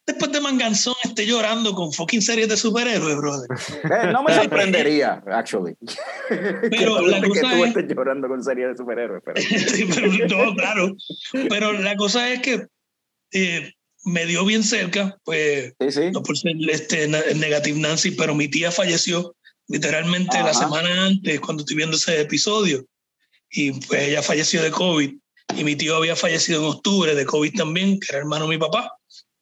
después 0.08 0.32
de 0.32 0.42
Manganzón, 0.42 0.96
esté 1.04 1.26
llorando 1.28 1.76
con 1.76 1.92
fucking 1.94 2.22
series 2.22 2.48
de 2.50 2.58
superhéroes, 2.58 3.16
brother. 3.18 3.48
Eh, 3.84 4.12
no 4.12 4.24
me 4.24 4.34
sorprendería, 4.34 5.22
actually. 5.28 5.76
Pero 6.30 6.98
que, 7.02 7.08
la 7.12 7.22
que 7.22 7.28
cosa 7.28 7.42
tú 7.42 7.64
es- 7.66 7.76
estés 7.78 7.96
llorando 7.96 8.28
con 8.28 8.44
series 8.44 8.70
de 8.70 8.78
superhéroes. 8.78 9.22
Pero... 9.24 9.42
Sí, 9.68 9.86
pero 9.94 10.08
no, 10.48 10.56
claro. 10.56 10.96
Pero 11.50 11.74
la 11.74 11.96
cosa 11.96 12.32
es 12.32 12.42
que 12.42 12.66
eh, 13.34 13.72
me 14.06 14.26
dio 14.26 14.46
bien 14.46 14.64
cerca, 14.64 15.18
pues, 15.24 15.74
Sí, 15.80 15.92
sí. 15.92 16.12
no 16.12 16.24
por 16.24 16.38
ser 16.38 16.54
este, 16.70 17.08
Negative 17.08 17.80
Nancy, 17.80 18.12
pero 18.12 18.34
mi 18.34 18.48
tía 18.48 18.72
falleció 18.72 19.36
literalmente 19.68 20.38
la 20.38 20.52
Ajá. 20.52 20.54
semana 20.54 21.06
antes, 21.08 21.40
cuando 21.42 21.62
estoy 21.62 21.76
viendo 21.76 21.98
ese 21.98 22.22
episodio. 22.22 22.86
Y 23.52 23.72
pues 23.74 24.04
ella 24.04 24.22
falleció 24.24 24.62
de 24.64 24.72
COVID. 24.72 25.14
Y 25.58 25.64
mi 25.64 25.76
tío 25.76 25.96
había 25.96 26.16
fallecido 26.16 26.60
en 26.62 26.68
octubre 26.68 27.16
de 27.16 27.26
COVID 27.26 27.54
también, 27.56 28.00
que 28.00 28.08
era 28.10 28.20
hermano 28.20 28.46
de 28.46 28.50
mi 28.52 28.58
papá. 28.58 28.92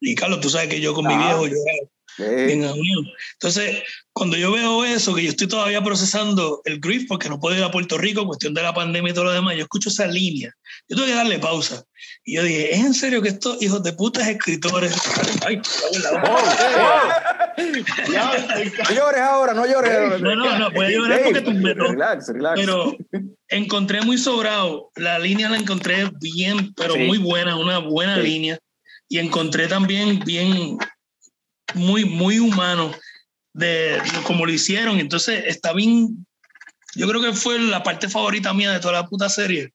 Y 0.07 0.15
Carlos, 0.15 0.39
tú 0.39 0.49
sabes 0.49 0.67
que 0.69 0.79
yo 0.79 0.93
con 0.93 1.07
mi 1.07 1.13
Ajá. 1.13 1.25
viejo, 1.27 1.47
yo 1.47 1.55
era 1.55 1.89
Sí. 2.17 2.23
bien 2.45 2.63
unido. 2.63 3.01
Entonces, 3.33 3.83
cuando 4.13 4.37
yo 4.37 4.49
veo 4.53 4.85
eso, 4.85 5.13
que 5.13 5.23
yo 5.23 5.29
estoy 5.31 5.47
todavía 5.47 5.83
procesando 5.83 6.61
el 6.63 6.79
grief 6.79 7.03
porque 7.09 7.27
no 7.27 7.41
puedo 7.41 7.57
ir 7.57 7.63
a 7.63 7.71
Puerto 7.71 7.97
Rico, 7.97 8.25
cuestión 8.25 8.53
de 8.53 8.61
la 8.63 8.73
pandemia 8.73 9.11
y 9.11 9.13
todo 9.13 9.25
lo 9.25 9.33
demás, 9.33 9.55
yo 9.57 9.63
escucho 9.63 9.89
esa 9.89 10.07
línea. 10.07 10.49
Yo 10.87 10.95
tengo 10.95 11.09
que 11.09 11.13
darle 11.15 11.39
pausa. 11.39 11.83
Y 12.23 12.35
yo 12.35 12.43
dije, 12.43 12.73
¿es 12.73 12.79
en 12.85 12.93
serio 12.93 13.21
que 13.21 13.27
estos 13.29 13.61
hijos 13.61 13.83
de 13.83 13.91
putas 13.91 14.25
escritores... 14.29 14.93
Ay. 15.45 15.59
No 17.57 18.95
llores 18.95 19.21
ahora, 19.21 19.53
no 19.53 19.65
llores. 19.65 20.21
No, 20.21 20.35
no, 20.35 20.59
no, 20.59 20.71
puedes 20.71 20.93
llorar 20.95 21.21
porque 21.23 21.41
tú 21.41 21.51
me 21.51 21.73
to- 21.75 21.83
Relax, 21.91 22.27
relax. 22.29 22.59
Pero 22.59 22.95
encontré 23.49 24.01
muy 24.01 24.17
sobrado. 24.17 24.89
La 24.95 25.19
línea 25.19 25.49
la 25.49 25.57
encontré 25.57 26.09
bien, 26.21 26.73
pero 26.75 26.93
Sí. 26.93 27.01
muy 27.01 27.17
buena, 27.17 27.57
una 27.57 27.79
buena 27.79 28.15
Sí. 28.17 28.21
línea. 28.23 28.57
Y 29.07 29.19
encontré 29.19 29.67
también 29.67 30.19
bien, 30.19 30.77
muy, 31.73 32.05
muy 32.05 32.39
humano 32.39 32.91
de, 33.53 34.01
de 34.01 34.23
cómo 34.23 34.45
lo 34.45 34.51
hicieron. 34.51 34.99
Entonces 34.99 35.43
está 35.47 35.73
bien. 35.73 36.25
Yo 36.95 37.07
creo 37.07 37.21
que 37.21 37.33
fue 37.33 37.59
la 37.59 37.83
parte 37.83 38.09
favorita 38.09 38.53
mía 38.53 38.71
de 38.71 38.79
toda 38.79 38.93
la 38.93 39.07
puta 39.07 39.29
serie, 39.29 39.73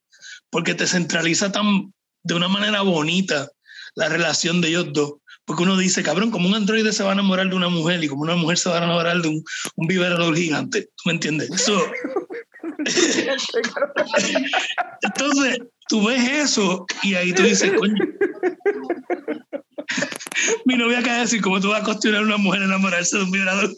porque 0.51 0.74
te 0.74 0.86
centraliza 0.86 1.52
tan 1.52 1.93
de 2.23 2.35
una 2.35 2.48
manera 2.48 2.82
bonita 2.82 3.48
la 3.94 4.09
relación 4.09 4.61
de 4.61 4.69
ellos 4.69 4.93
dos. 4.93 5.15
Porque 5.44 5.65
uno 5.65 5.77
dice, 5.77 6.02
cabrón, 6.02 6.31
como 6.31 6.48
un 6.48 6.55
androide 6.55 6.93
se 6.93 7.02
va 7.02 7.11
a 7.11 7.15
enamorar 7.15 7.48
de 7.48 7.57
una 7.57 7.69
mujer 7.69 8.02
y 8.05 8.09
como 8.09 8.23
una 8.23 8.36
mujer 8.36 8.59
se 8.59 8.69
va 8.69 8.77
a 8.77 8.85
enamorar 8.85 9.20
de 9.20 9.28
un, 9.28 9.43
un 9.77 9.86
vibrador 9.86 10.36
gigante. 10.36 10.82
¿Tú 10.82 11.02
me 11.07 11.12
entiendes? 11.12 11.51
So, 11.61 11.82
entonces, 15.02 15.59
tú 15.91 16.07
ves 16.07 16.23
eso 16.23 16.87
y 17.03 17.17
ahí 17.17 17.33
tú 17.33 17.43
dices, 17.43 17.73
coño. 17.77 17.95
Mi 20.65 20.77
novia 20.77 21.01
acaba 21.01 21.17
de 21.17 21.23
decir, 21.23 21.43
¿cómo 21.43 21.61
tú 21.61 21.71
vas 21.71 21.83
a 21.83 21.85
cuestionar 21.85 22.21
a 22.21 22.25
una 22.25 22.37
mujer 22.37 22.62
enamorarse 22.62 23.19
de 23.19 23.25
un 23.25 23.33
vibrador? 23.33 23.75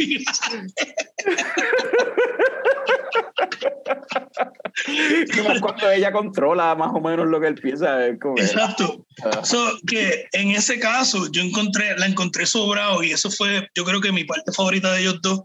Como 5.34 5.60
cuando 5.60 5.90
ella 5.90 6.12
controla 6.12 6.74
más 6.74 6.90
o 6.94 7.00
menos 7.00 7.28
lo 7.28 7.40
que 7.40 7.46
él 7.48 7.54
piensa. 7.54 8.06
Exacto. 8.06 9.06
So, 9.42 9.78
que 9.86 10.26
en 10.32 10.50
ese 10.50 10.78
caso 10.78 11.30
yo 11.32 11.40
encontré, 11.40 11.96
la 11.96 12.04
encontré 12.06 12.44
sobrado 12.44 13.02
y 13.02 13.12
eso 13.12 13.30
fue, 13.30 13.66
yo 13.74 13.84
creo 13.84 14.02
que 14.02 14.12
mi 14.12 14.24
parte 14.24 14.52
favorita 14.52 14.92
de 14.92 15.00
ellos 15.00 15.20
dos, 15.22 15.44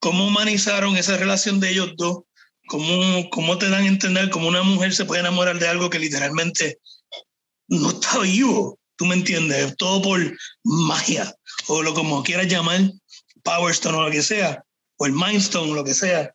cómo 0.00 0.26
humanizaron 0.26 0.96
esa 0.96 1.18
relación 1.18 1.60
de 1.60 1.68
ellos 1.70 1.92
dos, 1.98 2.20
cómo, 2.66 3.28
cómo 3.30 3.58
te 3.58 3.68
dan 3.68 3.84
a 3.84 3.88
entender 3.88 4.30
cómo 4.30 4.48
una 4.48 4.62
mujer 4.62 4.94
se 4.94 5.04
puede 5.04 5.20
enamorar 5.20 5.58
de 5.58 5.68
algo 5.68 5.90
que 5.90 5.98
literalmente 5.98 6.78
no 7.68 7.90
está 7.90 8.20
vivo, 8.20 8.78
tú 8.96 9.06
me 9.06 9.14
entiendes, 9.14 9.76
todo 9.76 10.02
por 10.02 10.38
magia 10.64 11.34
o 11.68 11.82
lo 11.82 11.94
como 11.94 12.22
quieras 12.22 12.46
llamar, 12.46 12.92
Power 13.42 13.72
Stone 13.72 13.98
o 13.98 14.02
lo 14.02 14.10
que 14.10 14.22
sea, 14.22 14.64
o 14.98 15.06
el 15.06 15.12
Mind 15.12 15.36
Stone, 15.36 15.74
lo 15.74 15.84
que 15.84 15.94
sea. 15.94 16.32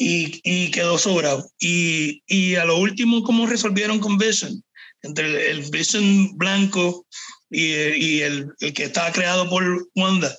Y, 0.00 0.40
y 0.44 0.70
quedó 0.70 0.96
sobrado. 0.96 1.50
Y, 1.58 2.22
y 2.28 2.54
a 2.54 2.64
lo 2.64 2.78
último, 2.78 3.24
¿cómo 3.24 3.46
resolvieron 3.46 3.98
con 3.98 4.16
Vision? 4.16 4.62
entre 5.02 5.26
el, 5.26 5.36
el 5.36 5.70
Vision 5.70 6.36
blanco 6.36 7.06
y, 7.50 7.72
y 7.72 8.20
el, 8.22 8.52
el 8.60 8.72
que 8.72 8.84
estaba 8.84 9.12
creado 9.12 9.48
por 9.48 9.88
Wanda, 9.94 10.36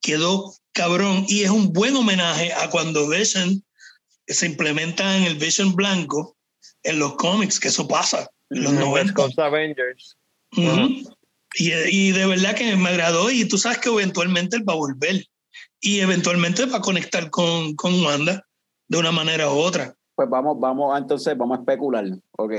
quedó 0.00 0.54
cabrón 0.72 1.24
y 1.28 1.42
es 1.42 1.50
un 1.50 1.72
buen 1.72 1.96
homenaje 1.96 2.52
a 2.52 2.70
cuando 2.70 3.08
Vision 3.08 3.64
se 4.26 4.46
implementa 4.46 5.16
en 5.16 5.24
el 5.24 5.36
Vision 5.36 5.74
blanco 5.74 6.36
en 6.82 6.98
los 6.98 7.14
cómics, 7.16 7.58
que 7.60 7.68
eso 7.68 7.86
pasa 7.88 8.28
en 8.50 8.64
los 8.64 8.72
90. 8.72 9.14
Coast 9.14 9.38
Avengers. 9.38 10.16
Y, 11.54 11.72
y 11.72 12.12
de 12.12 12.26
verdad 12.26 12.54
que 12.54 12.76
me 12.76 12.88
agradó 12.88 13.30
y 13.30 13.46
tú 13.46 13.58
sabes 13.58 13.78
que 13.78 13.90
eventualmente 13.90 14.56
él 14.56 14.68
va 14.68 14.72
a 14.72 14.76
volver 14.76 15.24
y 15.80 16.00
eventualmente 16.00 16.64
va 16.66 16.78
a 16.78 16.80
conectar 16.80 17.28
con, 17.30 17.74
con 17.74 18.02
Wanda 18.02 18.46
de 18.88 18.98
una 18.98 19.12
manera 19.12 19.50
u 19.52 19.56
otra. 19.58 19.94
Pues 20.14 20.28
vamos, 20.30 20.58
vamos, 20.60 20.96
entonces 20.98 21.36
vamos 21.36 21.58
a 21.58 21.60
especular. 21.60 22.04
Ok. 22.38 22.52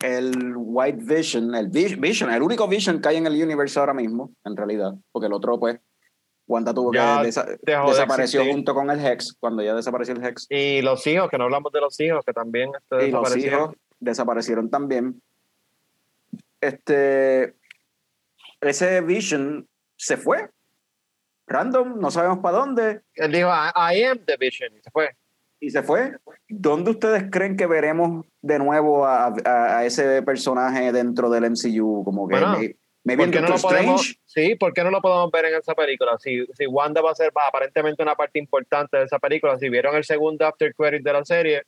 El 0.00 0.54
White 0.56 0.98
Vision, 1.02 1.54
el 1.54 1.68
Vi- 1.68 1.96
Vision, 1.96 2.30
el 2.32 2.42
único 2.42 2.66
Vision 2.66 3.00
que 3.00 3.08
hay 3.08 3.16
en 3.16 3.26
el 3.26 3.42
universo 3.42 3.80
ahora 3.80 3.94
mismo, 3.94 4.32
en 4.44 4.56
realidad, 4.56 4.92
porque 5.12 5.26
el 5.26 5.32
otro, 5.32 5.58
pues, 5.60 5.78
Wanda 6.50 6.74
tuvo 6.74 6.92
Ya 6.92 7.22
que 7.22 7.28
desa- 7.28 7.44
de 7.46 7.56
desapareció 7.86 8.44
junto 8.44 8.74
con 8.74 8.90
el 8.90 9.04
Hex, 9.04 9.36
cuando 9.38 9.62
ya 9.62 9.74
desapareció 9.74 10.14
el 10.14 10.24
Hex. 10.24 10.46
Y 10.50 10.82
los 10.82 11.06
hijos, 11.06 11.30
que 11.30 11.38
no 11.38 11.44
hablamos 11.44 11.72
de 11.72 11.80
los 11.80 11.98
hijos, 12.00 12.24
que 12.24 12.32
también 12.32 12.70
este, 12.76 13.06
y 13.08 13.10
los 13.12 13.36
hijos 13.36 13.74
desaparecieron 14.00 14.68
también. 14.68 15.22
Este, 16.60 17.54
ese 18.60 19.00
Vision 19.00 19.66
se 19.96 20.16
fue. 20.16 20.50
Random, 21.46 21.98
no 21.98 22.10
sabemos 22.10 22.38
para 22.38 22.58
dónde. 22.58 23.00
Él 23.14 23.32
dijo, 23.32 23.48
I, 23.48 23.96
I 23.98 24.04
am 24.04 24.18
the 24.26 24.36
Vision. 24.36 24.70
Y 24.76 24.80
se 24.82 24.90
fue. 24.90 25.10
y 25.60 25.70
se 25.70 25.82
fue. 25.82 26.16
¿Dónde 26.48 26.90
ustedes 26.92 27.24
creen 27.30 27.56
que 27.56 27.66
veremos 27.66 28.26
de 28.42 28.58
nuevo 28.58 29.04
a, 29.06 29.26
a- 29.44 29.78
a 29.78 29.84
ese 29.84 30.22
personaje 30.22 30.90
dentro 30.92 31.28
del 31.30 31.44
MCU? 31.50 32.02
Como 32.04 32.26
que 32.28 32.34
Bueno, 32.40 32.58
¿Por 33.02 33.30
qué, 33.30 33.40
no 33.40 33.48
lo 33.48 33.56
podemos, 33.56 34.14
sí, 34.26 34.54
¿Por 34.56 34.74
qué 34.74 34.84
no 34.84 34.90
lo 34.90 35.00
podemos 35.00 35.30
ver 35.30 35.46
en 35.46 35.54
esa 35.56 35.74
película? 35.74 36.18
Si, 36.18 36.44
si 36.52 36.66
Wanda 36.66 37.00
va 37.00 37.12
a 37.12 37.14
ser 37.14 37.32
va, 37.36 37.48
aparentemente 37.48 38.02
una 38.02 38.14
parte 38.14 38.38
importante 38.38 38.98
de 38.98 39.04
esa 39.04 39.18
película, 39.18 39.58
si 39.58 39.70
vieron 39.70 39.96
el 39.96 40.04
segundo 40.04 40.46
after 40.46 40.74
credit 40.74 41.02
de 41.02 41.12
la 41.12 41.24
serie, 41.24 41.62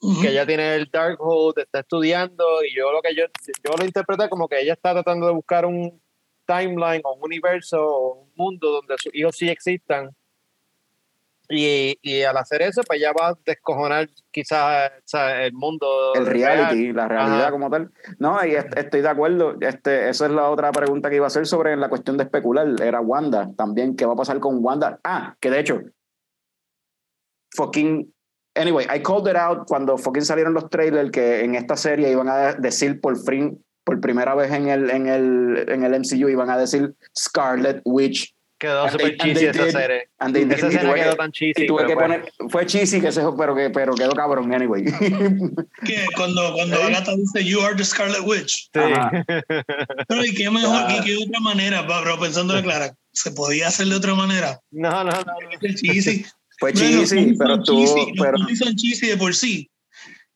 Ujú. 0.00 0.20
que 0.20 0.30
ella 0.30 0.44
tiene 0.44 0.74
el 0.74 0.90
Darkhold, 0.90 1.60
está 1.60 1.80
estudiando, 1.80 2.44
y 2.64 2.74
yo 2.74 2.90
lo 2.90 3.00
que 3.00 3.14
yo, 3.14 3.24
yo 3.64 3.76
lo 3.78 3.84
interpreté 3.84 4.28
como 4.28 4.48
que 4.48 4.60
ella 4.60 4.72
está 4.72 4.92
tratando 4.92 5.26
de 5.26 5.32
buscar 5.32 5.64
un 5.64 6.02
timeline 6.44 7.02
o 7.04 7.14
un 7.14 7.22
universo 7.22 7.80
o 7.80 8.14
un 8.22 8.32
mundo 8.34 8.72
donde 8.72 8.96
sus 8.98 9.14
hijos 9.14 9.36
sí 9.36 9.48
existan. 9.48 10.10
Y, 11.54 11.98
y 12.00 12.22
al 12.22 12.36
hacer 12.38 12.62
eso, 12.62 12.80
pues 12.86 12.98
ya 13.00 13.12
va 13.12 13.28
a 13.28 13.38
descojonar 13.44 14.08
quizás 14.30 14.90
o 14.90 15.02
sea, 15.04 15.44
el 15.44 15.52
mundo. 15.52 15.86
El 16.14 16.24
real. 16.24 16.56
reality, 16.56 16.92
la 16.92 17.08
realidad 17.08 17.42
Ajá. 17.42 17.50
como 17.50 17.68
tal. 17.68 17.90
No, 18.18 18.42
y 18.46 18.54
est- 18.54 18.74
estoy 18.76 19.02
de 19.02 19.08
acuerdo. 19.08 19.56
Este, 19.60 20.08
esa 20.08 20.26
es 20.26 20.32
la 20.32 20.48
otra 20.48 20.72
pregunta 20.72 21.10
que 21.10 21.16
iba 21.16 21.26
a 21.26 21.28
hacer 21.28 21.46
sobre 21.46 21.76
la 21.76 21.88
cuestión 21.90 22.16
de 22.16 22.24
especular. 22.24 22.66
Era 22.82 23.00
Wanda 23.02 23.50
también. 23.56 23.96
¿Qué 23.96 24.06
va 24.06 24.14
a 24.14 24.16
pasar 24.16 24.40
con 24.40 24.64
Wanda? 24.64 24.98
Ah, 25.04 25.36
que 25.40 25.50
de 25.50 25.60
hecho, 25.60 25.80
fucking. 27.56 28.12
Anyway, 28.54 28.84
I 28.94 29.00
called 29.02 29.28
it 29.28 29.36
out 29.36 29.66
cuando 29.66 29.96
fucking 29.96 30.24
salieron 30.24 30.52
los 30.52 30.68
trailers 30.68 31.10
que 31.10 31.42
en 31.42 31.54
esta 31.54 31.76
serie 31.76 32.10
iban 32.10 32.28
a 32.28 32.52
decir 32.52 33.00
por 33.00 33.16
fin, 33.18 33.64
por 33.82 33.98
primera 34.00 34.34
vez 34.34 34.52
en 34.52 34.68
el, 34.68 34.90
en 34.90 35.06
el, 35.06 35.64
en 35.68 35.84
el 35.84 35.94
MCU, 36.00 36.28
iban 36.28 36.50
a 36.50 36.58
decir 36.58 36.94
Scarlet 37.18 37.80
Witch. 37.84 38.34
Quedó 38.62 38.82
And 38.84 38.92
súper 38.92 39.16
cheesy 39.16 39.46
esa 39.46 39.70
serie. 39.72 40.08
And 40.20 40.32
they 40.34 40.44
did, 40.44 40.52
Esa 40.52 40.68
tuve 40.68 40.94
quedó 40.94 41.10
que- 41.10 41.16
tan 41.16 41.32
cheesy. 41.32 41.62
y 41.64 41.66
tuve 41.66 41.78
pero 41.82 41.88
que 41.88 41.94
bueno. 41.96 42.14
poner, 42.14 42.50
fue 42.50 42.64
cheesy 42.64 43.00
que 43.00 43.10
se, 43.10 43.20
pero 43.36 43.56
que, 43.56 43.70
pero 43.70 43.92
quedó 43.94 44.12
cabrón, 44.12 44.54
anyway. 44.54 44.84
Que 45.84 46.06
cuando, 46.16 46.52
cuando 46.52 46.80
Agatha 46.80 47.12
dice, 47.16 47.44
You 47.44 47.60
are 47.60 47.74
the 47.74 47.84
Scarlet 47.84 48.20
Witch. 48.24 48.70
Sí. 48.72 48.80
Pero 50.08 50.24
¿y 50.24 50.32
qué 50.34 50.48
mejor, 50.48 50.84
Ah. 50.88 50.96
y 50.96 51.04
qué 51.04 51.16
otra 51.26 51.40
manera, 51.40 51.84
Pablo? 51.88 52.20
Pensándole 52.20 52.62
clara, 52.62 52.94
¿se 53.12 53.32
podía 53.32 53.66
hacer 53.66 53.88
de 53.88 53.96
otra 53.96 54.14
manera? 54.14 54.60
No, 54.70 55.02
no, 55.02 55.10
no. 55.10 55.24
El 55.60 55.74
cheesy. 55.74 56.24
Fue 56.60 56.70
Bueno, 56.72 57.00
los 57.00 57.10
cheesy, 57.10 57.34
pero 57.36 57.54
son 57.56 57.64
tú, 57.64 57.80
cheesy, 57.80 58.12
los 58.14 58.24
pero, 58.26 58.38
cómics 58.38 58.58
son 58.60 58.76
cheesy 58.76 59.06
de 59.08 59.16
por 59.16 59.34
sí. 59.34 59.68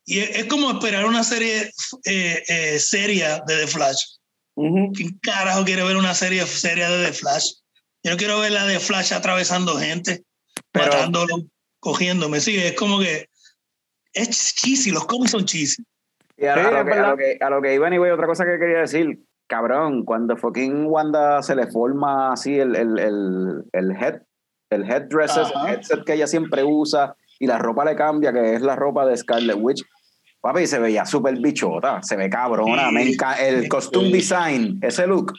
Y 0.05 0.19
es, 0.19 0.29
es 0.35 0.45
como 0.47 0.69
esperar 0.71 1.05
una 1.05 1.23
serie 1.23 1.71
eh, 2.03 2.43
eh, 2.49 2.79
seria 2.79 3.41
de 3.47 3.55
The 3.55 3.67
Flash. 3.67 4.01
Ujú. 4.55 4.91
¿Quién 4.93 5.17
carajo 5.21 5.63
quiere 5.63 5.83
ver 5.83 5.95
una 5.95 6.13
serie 6.13 6.45
seria 6.45 6.89
de 6.89 7.05
The 7.05 7.13
Flash? 7.13 7.45
Yo 8.03 8.11
no 8.11 8.17
quiero 8.17 8.39
ver 8.39 8.51
la 8.51 8.65
de 8.65 8.79
Flash 8.79 9.13
atravesando 9.13 9.77
gente, 9.77 10.23
Pero- 10.71 10.87
matándolo, 10.87 11.35
cogiéndome. 11.79 12.39
Sí, 12.39 12.57
es 12.57 12.73
como 12.73 12.99
que 12.99 13.27
es 14.13 14.55
cheesy, 14.55 14.91
los 14.91 15.05
cómics 15.05 15.31
son 15.31 15.45
cheesy. 15.45 15.83
Y 16.37 16.45
a, 16.45 16.53
Sí, 16.53 16.59
a 16.59 16.71
lo 16.71 16.85
que, 16.85 16.91
a, 16.93 17.09
lo 17.09 17.17
que, 17.17 17.37
a 17.41 17.49
lo 17.49 17.61
que 17.61 17.73
iba, 17.73 17.87
anyway, 17.87 18.11
otra 18.11 18.27
cosa 18.27 18.45
que 18.45 18.57
quería 18.59 18.79
decir, 18.79 19.19
cabrón, 19.47 20.05
cuando 20.05 20.37
fucking 20.37 20.85
Wanda 20.85 21.41
se 21.41 21.55
le 21.55 21.67
forma 21.67 22.33
así 22.33 22.59
el, 22.59 22.75
el, 22.75 22.99
el, 22.99 23.63
el 23.73 23.91
head, 23.91 24.21
el 24.69 24.83
headdress, 24.83 25.37
el 25.37 25.69
headset 25.69 26.03
que 26.05 26.13
ella 26.13 26.27
siempre 26.27 26.63
usa, 26.63 27.15
y 27.39 27.47
la 27.47 27.57
ropa 27.57 27.85
le 27.85 27.95
cambia, 27.95 28.31
que 28.33 28.53
es 28.55 28.61
la 28.61 28.75
ropa 28.75 29.05
de 29.05 29.15
Scarlet 29.17 29.57
Witch. 29.59 29.83
Papi, 30.41 30.67
se 30.67 30.79
veía 30.79 31.05
súper 31.05 31.35
bichota, 31.39 32.01
se 32.03 32.15
ve 32.15 32.29
cabrona. 32.29 32.89
Sí. 32.89 32.93
me 32.93 33.47
el 33.47 33.67
costume 33.67 34.07
Sí. 34.07 34.13
design, 34.13 34.79
ese 34.81 35.07
look, 35.07 35.33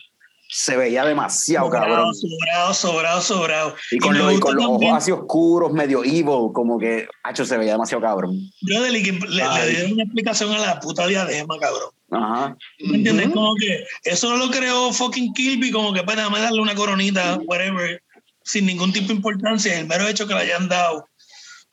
se 0.50 0.76
veía 0.76 1.04
demasiado 1.04 1.66
Sobrado, 1.66 1.86
cabrón. 1.94 2.14
sobrado, 2.14 2.74
sobrado, 2.74 3.20
sobrado. 3.20 3.74
Y 3.90 3.98
con, 3.98 4.12
me 4.14 4.18
lo- 4.18 4.32
y 4.32 4.40
con 4.40 4.54
los 4.56 4.64
también, 4.64 4.90
ojos 4.92 5.02
así 5.02 5.12
oscuros, 5.12 5.72
medio 5.72 6.02
evil, 6.04 6.52
como 6.54 6.78
que, 6.78 7.06
hacho, 7.22 7.44
se 7.44 7.58
veía 7.58 7.72
demasiado 7.72 8.00
cabrón. 8.02 8.32
y 8.34 9.02
que 9.02 9.12
le, 9.12 9.28
le 9.28 9.42
Ay. 9.42 9.70
dieron 9.70 9.92
una 9.92 10.02
explicación 10.04 10.52
a 10.52 10.58
la 10.58 10.80
puta 10.80 11.06
diadema, 11.06 11.56
cabrón. 11.60 11.90
Ajá. 12.10 12.56
¿Me 12.80 12.96
entiendes? 12.96 13.26
Ujú. 13.26 13.34
Como 13.34 13.54
que 13.56 13.84
eso 14.04 14.34
lo 14.36 14.50
creó 14.50 14.90
fucking 14.92 15.34
Kilby, 15.34 15.70
como 15.70 15.92
que 15.92 16.02
para 16.02 16.30
me 16.30 16.40
darle 16.40 16.62
una 16.62 16.74
coronita, 16.74 17.38
whatever, 17.44 18.02
sin 18.42 18.64
ningún 18.64 18.92
tipo 18.92 19.08
de 19.08 19.14
importancia. 19.14 19.78
El 19.78 19.86
mero 19.86 20.08
hecho 20.08 20.26
que 20.26 20.32
le 20.32 20.40
hayan 20.40 20.68
dado 20.70 21.06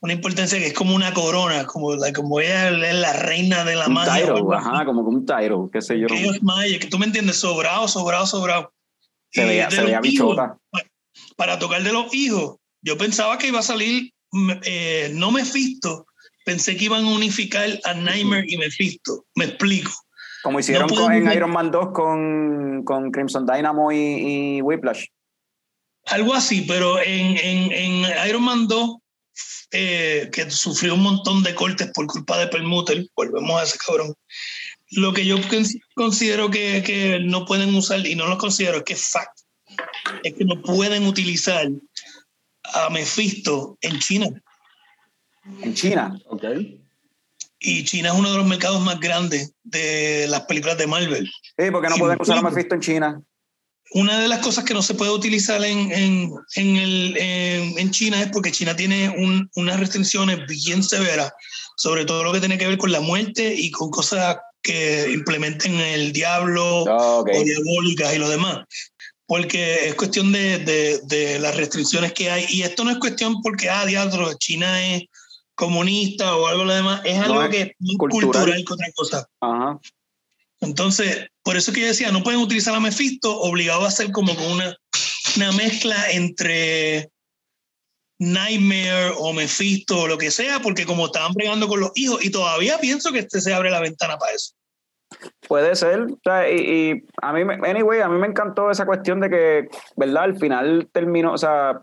una 0.05 0.13
importancia 0.13 0.57
que 0.59 0.67
es 0.67 0.73
como 0.73 0.95
una 0.95 1.13
corona, 1.13 1.65
como, 1.65 1.95
la, 1.95 2.13
como 2.13 2.39
ella 2.39 2.69
es 2.69 2.95
la 2.95 3.13
reina 3.13 3.63
de 3.65 3.75
la 3.75 3.87
Un 3.87 3.93
magia. 3.93 4.13
o 4.13 4.17
title, 4.17 4.33
algo 4.37 4.53
así. 4.53 4.67
ajá, 4.69 4.85
como 4.85 5.01
un 5.01 5.25
title, 5.25 5.69
qué 5.73 5.81
sé 5.81 5.99
yo. 5.99 6.07
Que 6.07 6.23
es 6.25 6.41
magia, 6.43 6.79
que 6.79 6.87
tú 6.87 6.97
me 6.97 7.05
entiendes, 7.07 7.37
sobrado, 7.37 7.87
sobrado, 7.87 8.25
sobrado. 8.25 8.71
Se 9.31 9.43
veía, 9.43 9.69
se 9.69 9.81
veía 9.83 9.99
hijos, 10.03 10.29
bichota. 10.35 10.57
para 11.35 11.59
tocar 11.59 11.83
de 11.83 11.91
los 11.91 12.13
hijos, 12.13 12.57
yo 12.81 12.97
pensaba 12.97 13.37
que 13.37 13.47
iba 13.47 13.59
a 13.59 13.63
salir 13.63 14.11
eh, 14.63 15.11
no 15.13 15.31
Mephisto, 15.31 16.05
pensé 16.45 16.77
que 16.77 16.85
iban 16.85 17.03
a 17.05 17.09
unificar 17.09 17.67
a 17.83 17.93
Nightmare 17.93 18.45
y 18.47 18.57
Mephisto. 18.57 19.25
Me 19.35 19.45
explico. 19.45 19.91
Como 20.43 20.59
hicieron 20.59 20.87
con- 20.89 21.11
en 21.11 21.31
Iron 21.31 21.51
Man 21.51 21.71
2 21.71 21.89
con, 21.93 22.83
con 22.85 23.11
Crimson 23.11 23.45
Dynamo 23.45 23.91
y, 23.91 23.97
y 24.57 24.61
Whiplash. 24.61 25.05
Algo 26.05 26.33
así, 26.35 26.61
pero 26.67 26.99
en, 26.99 27.37
en, 27.37 27.71
en 27.71 28.27
Iron 28.29 28.43
Man 28.43 28.67
2, 28.67 28.97
eh, 29.71 30.29
que 30.31 30.49
sufrió 30.51 30.93
un 30.95 31.03
montón 31.03 31.43
de 31.43 31.53
cortes 31.55 31.91
por 31.93 32.07
culpa 32.07 32.37
de 32.37 32.47
Permuter, 32.47 33.05
volvemos 33.15 33.59
a 33.59 33.63
ese 33.63 33.77
cabrón. 33.77 34.13
Lo 34.91 35.13
que 35.13 35.25
yo 35.25 35.37
cons- 35.39 35.79
considero 35.95 36.49
que, 36.51 36.83
que 36.85 37.19
no 37.19 37.45
pueden 37.45 37.73
usar, 37.75 38.05
y 38.05 38.15
no 38.15 38.27
lo 38.27 38.37
considero, 38.37 38.77
es 38.77 38.83
que 38.83 38.93
es 38.93 39.07
fact, 39.09 39.39
es 40.23 40.33
que 40.35 40.45
no 40.45 40.61
pueden 40.61 41.05
utilizar 41.07 41.67
a 42.63 42.89
Mephisto 42.89 43.77
en 43.81 43.99
China. 43.99 44.27
En 45.61 45.73
China. 45.73 46.17
Ok. 46.27 46.43
Y 47.59 47.83
China 47.83 48.09
es 48.09 48.15
uno 48.15 48.31
de 48.31 48.37
los 48.37 48.45
mercados 48.45 48.81
más 48.81 48.99
grandes 48.99 49.53
de 49.63 50.27
las 50.29 50.41
películas 50.41 50.77
de 50.77 50.87
Marvel. 50.87 51.25
Sí, 51.57 51.71
porque 51.71 51.89
no 51.89 51.95
Sí, 51.95 51.99
pueden 52.01 52.21
usar 52.21 52.37
a. 52.37 52.41
Mephisto 52.43 52.75
en 52.75 52.81
China. 52.81 53.21
Una 53.95 54.19
de 54.19 54.27
las 54.27 54.39
cosas 54.39 54.65
que 54.65 54.73
no 54.73 54.81
se 54.81 54.93
puede 54.93 55.11
utilizar 55.11 55.63
en, 55.63 55.89
en, 55.91 56.33
en, 56.55 56.75
el, 56.75 57.15
en, 57.17 57.91
China 57.91 58.21
es 58.21 58.27
porque 58.29 58.51
China 58.51 58.75
tiene 58.75 59.07
un- 59.09 59.49
unas 59.55 59.79
restricciones 59.79 60.45
bien 60.47 60.83
severas, 60.83 61.31
sobre 61.77 62.03
todo 62.03 62.21
lo 62.23 62.33
que 62.33 62.41
tiene 62.41 62.57
que 62.57 62.67
ver 62.67 62.77
con 62.77 62.91
la 62.91 62.99
muerte 62.99 63.55
y 63.57 63.71
con 63.71 63.89
cosas 63.91 64.35
que 64.61 65.09
implementen 65.13 65.79
el 65.79 66.11
diablo 66.11 66.83
Ok. 66.83 67.29
o 67.35 67.43
diabólicas 67.43 68.13
y 68.13 68.17
lo 68.17 68.27
demás. 68.27 68.65
Porque 69.27 69.87
es 69.87 69.95
cuestión 69.95 70.33
de, 70.33 70.59
de, 70.59 70.99
de 71.03 71.39
las 71.39 71.55
restricciones 71.55 72.11
que 72.11 72.29
hay. 72.29 72.45
Y 72.49 72.63
esto 72.63 72.83
no 72.83 72.91
es 72.91 72.97
cuestión 72.97 73.41
porque, 73.41 73.69
ah, 73.69 73.85
diablo, 73.85 74.33
China 74.37 74.85
es 74.93 75.03
comunista 75.55 76.35
o 76.35 76.47
algo 76.47 76.65
lo 76.65 76.73
demás. 76.75 76.99
Es 77.05 77.15
No, 77.17 77.23
algo 77.23 77.43
es 77.43 77.49
que 77.49 77.61
es 77.61 77.97
cultural. 77.97 78.23
cultural 78.43 78.65
que 78.67 78.73
otra 78.73 78.87
cosa. 78.93 79.25
Ajá. 79.39 79.79
Entonces, 80.61 81.27
por 81.43 81.57
eso 81.57 81.71
que 81.73 81.81
yo 81.81 81.87
decía, 81.87 82.11
no 82.11 82.23
pueden 82.23 82.39
utilizar 82.39 82.73
a 82.75 82.79
Mephisto, 82.79 83.39
obligado 83.39 83.85
a 83.85 83.89
hacer 83.89 84.11
como 84.11 84.35
con 84.35 84.45
una, 84.51 84.75
una 85.35 85.51
mezcla 85.51 86.11
entre 86.11 87.09
Nightmare 88.19 89.13
o 89.17 89.33
Mephisto 89.33 90.01
o 90.01 90.07
lo 90.07 90.17
que 90.17 90.31
sea, 90.31 90.61
porque 90.61 90.85
como 90.85 91.07
estaban 91.07 91.33
bregando 91.33 91.67
con 91.67 91.79
los 91.79 91.91
hijos, 91.95 92.23
y 92.23 92.31
todavía 92.31 92.77
pienso 92.79 93.11
que 93.11 93.19
este 93.19 93.41
se 93.41 93.53
abre 93.53 93.69
la 93.69 93.81
ventana 93.81 94.17
para 94.17 94.33
eso. 94.33 94.53
Puede 95.47 95.75
ser. 95.75 96.01
O 96.01 96.19
sea, 96.23 96.49
y, 96.49 97.03
a 97.21 97.33
mí, 97.33 97.41
anyway, 97.63 98.01
a 98.01 98.09
mí 98.09 98.17
me 98.17 98.27
encantó 98.27 98.71
esa 98.71 98.85
cuestión 98.85 99.19
de 99.19 99.29
que, 99.29 99.67
¿verdad? 99.95 100.23
Al 100.23 100.37
final 100.37 100.89
terminó, 100.91 101.33
o 101.33 101.37
sea, 101.37 101.81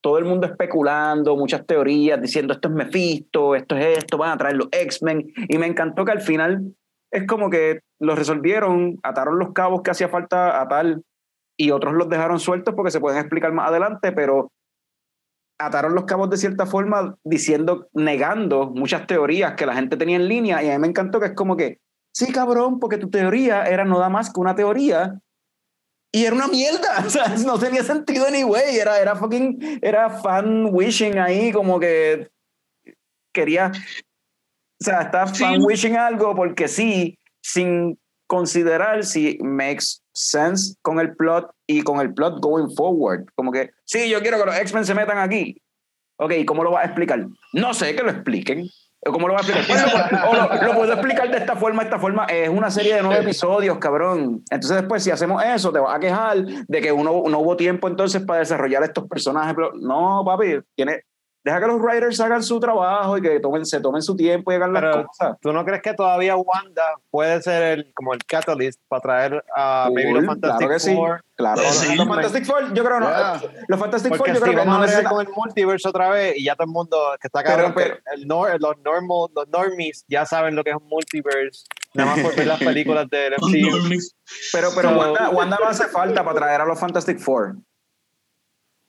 todo 0.00 0.18
el 0.18 0.24
mundo 0.24 0.46
especulando, 0.46 1.36
muchas 1.36 1.66
teorías 1.66 2.20
diciendo 2.20 2.54
esto 2.54 2.68
es 2.68 2.74
Mephisto, 2.74 3.54
esto 3.56 3.76
es 3.76 3.98
esto, 3.98 4.18
van 4.18 4.32
a 4.32 4.38
traer 4.38 4.56
los 4.56 4.68
X-Men. 4.70 5.32
Y 5.48 5.58
me 5.58 5.66
encantó 5.66 6.04
que 6.04 6.12
al 6.12 6.20
final 6.20 6.74
es 7.10 7.26
como 7.26 7.50
que 7.50 7.80
los 8.02 8.18
resolvieron, 8.18 8.98
ataron 9.02 9.38
los 9.38 9.52
cabos 9.52 9.82
que 9.82 9.92
hacía 9.92 10.08
falta 10.08 10.60
atar 10.60 10.98
y 11.56 11.70
otros 11.70 11.94
los 11.94 12.08
dejaron 12.08 12.40
sueltos 12.40 12.74
porque 12.74 12.90
se 12.90 13.00
pueden 13.00 13.20
explicar 13.20 13.52
más 13.52 13.68
adelante, 13.68 14.10
pero 14.12 14.50
ataron 15.58 15.94
los 15.94 16.04
cabos 16.04 16.28
de 16.28 16.36
cierta 16.36 16.66
forma 16.66 17.14
diciendo, 17.22 17.88
negando 17.92 18.70
muchas 18.70 19.06
teorías 19.06 19.54
que 19.54 19.66
la 19.66 19.74
gente 19.74 19.96
tenía 19.96 20.16
en 20.16 20.26
línea. 20.28 20.62
Y 20.62 20.68
a 20.70 20.72
mí 20.72 20.78
me 20.80 20.88
encantó 20.88 21.20
que 21.20 21.26
es 21.26 21.34
como 21.34 21.56
que, 21.56 21.78
sí 22.12 22.32
cabrón, 22.32 22.80
porque 22.80 22.98
tu 22.98 23.08
teoría 23.08 23.64
era 23.64 23.84
nada 23.84 24.08
más 24.08 24.32
que 24.32 24.40
una 24.40 24.56
teoría 24.56 25.20
y 26.12 26.24
era 26.24 26.34
una 26.34 26.48
mierda, 26.48 27.02
o 27.06 27.10
sea, 27.10 27.28
no 27.46 27.58
tenía 27.58 27.84
sentido 27.84 28.26
anyway, 28.26 28.76
era, 28.76 28.98
era 29.00 29.14
fucking, 29.14 29.78
era 29.80 30.10
fan 30.10 30.68
wishing 30.72 31.18
ahí 31.18 31.52
como 31.52 31.78
que 31.78 32.28
quería, 33.32 33.70
o 34.80 34.84
sea, 34.84 35.02
está 35.02 35.26
Sí. 35.28 35.44
fan 35.44 35.62
wishing 35.62 35.96
algo 35.96 36.34
porque 36.34 36.66
sí, 36.66 37.18
sin 37.42 37.98
considerar 38.26 39.04
si 39.04 39.36
makes 39.42 40.00
sense 40.14 40.76
con 40.80 40.98
el 40.98 41.14
plot 41.16 41.50
y 41.66 41.82
con 41.82 42.00
el 42.00 42.14
plot 42.14 42.40
going 42.40 42.70
forward. 42.74 43.26
Como 43.34 43.52
que, 43.52 43.70
sí, 43.84 44.08
yo 44.08 44.20
quiero 44.22 44.38
que 44.38 44.46
los 44.46 44.56
X-Men 44.56 44.86
se 44.86 44.94
metan 44.94 45.18
aquí. 45.18 45.60
Ok, 46.16 46.32
¿cómo 46.46 46.64
lo 46.64 46.70
vas 46.70 46.84
a 46.84 46.86
explicar? 46.86 47.26
No 47.52 47.74
sé, 47.74 47.94
que 47.94 48.02
lo 48.02 48.10
expliquen. 48.10 48.68
¿Cómo 49.04 49.26
lo 49.26 49.34
vas 49.34 49.48
a 49.48 49.58
explicar? 49.58 49.90
Bueno, 50.26 50.48
lo, 50.62 50.66
lo 50.68 50.74
puedo 50.74 50.92
explicar 50.92 51.30
de 51.30 51.38
esta 51.38 51.56
forma, 51.56 51.82
esta 51.82 51.98
forma. 51.98 52.24
Es 52.26 52.48
una 52.48 52.70
serie 52.70 52.94
de 52.94 53.02
nueve 53.02 53.22
episodios, 53.22 53.78
cabrón. 53.78 54.44
Entonces 54.48 54.76
después, 54.76 55.02
si 55.02 55.10
hacemos 55.10 55.42
eso, 55.42 55.72
te 55.72 55.80
vas 55.80 55.96
a 55.96 56.00
quejar 56.00 56.44
de 56.44 56.80
que 56.80 56.92
uno, 56.92 57.24
no 57.28 57.38
hubo 57.40 57.56
tiempo 57.56 57.88
entonces 57.88 58.22
para 58.22 58.40
desarrollar 58.40 58.84
estos 58.84 59.08
personajes. 59.08 59.54
Pero, 59.54 59.72
no, 59.74 60.22
papi, 60.24 60.60
tiene, 60.76 61.02
deja 61.44 61.60
que 61.60 61.66
los 61.66 61.80
writers 61.80 62.20
hagan 62.20 62.42
su 62.42 62.60
trabajo 62.60 63.18
y 63.18 63.22
que 63.22 63.40
tomen, 63.40 63.66
se 63.66 63.80
tomen 63.80 64.00
su 64.02 64.14
tiempo 64.16 64.52
y 64.52 64.54
hagan 64.54 64.72
las 64.72 65.04
cosas. 65.06 65.36
¿Tú 65.40 65.52
no 65.52 65.64
crees 65.64 65.82
que 65.82 65.92
todavía 65.94 66.36
Wanda 66.36 66.82
puede 67.10 67.42
ser 67.42 67.62
el, 67.78 67.92
como 67.94 68.12
el 68.14 68.20
catalyst 68.24 68.80
para 68.88 69.00
traer 69.02 69.44
a 69.56 69.88
los 69.90 70.24
Fantastic 70.26 70.58
claro 70.58 70.68
que 70.72 70.78
sí. 70.80 70.94
Four? 70.94 71.24
Claro, 71.34 71.62
sí. 71.62 71.96
los 71.96 72.06
Fantastic 72.06 72.44
Four, 72.44 72.74
yo 72.74 72.84
creo 72.84 73.00
no. 73.00 73.08
Yeah. 73.08 73.40
Los 73.66 73.80
Fantastic 73.80 74.14
Four, 74.16 74.28
yo 74.28 74.34
si 74.36 74.40
creo 74.40 74.52
que 74.52 74.58
vamos 74.58 74.74
no 74.74 74.80
necesitan. 74.82 75.12
con 75.12 75.26
el 75.26 75.32
multiverso 75.34 75.88
otra 75.88 76.08
vez 76.10 76.36
y 76.36 76.44
ya 76.44 76.54
todo 76.54 76.66
el 76.66 76.70
mundo 76.72 76.96
que 77.20 77.26
está 77.26 77.40
Pero- 77.42 77.50
cabrón, 77.56 77.72
pero- 77.74 77.96
el 78.14 78.26
nor- 78.28 78.60
los 78.60 78.78
normal, 78.78 79.28
los 79.34 79.48
normies 79.48 80.04
ya 80.08 80.24
saben 80.24 80.54
lo 80.54 80.62
que 80.62 80.70
es 80.70 80.76
un 80.76 80.86
multiverse, 80.88 81.64
nada 81.94 82.14
más 82.14 82.20
por 82.24 82.36
ver 82.36 82.46
las 82.46 82.58
películas 82.62 83.10
del 83.10 83.32
MCU. 83.34 83.98
Pero, 84.52 84.68
pero 84.76 84.90
So- 84.90 84.96
Wanda, 84.98 85.30
Wanda 85.30 85.58
no 85.60 85.68
hace 85.68 85.88
falta 85.88 86.22
para 86.22 86.36
traer 86.38 86.60
a 86.60 86.64
los 86.66 86.78
Fantastic 86.78 87.18
Four. 87.18 87.56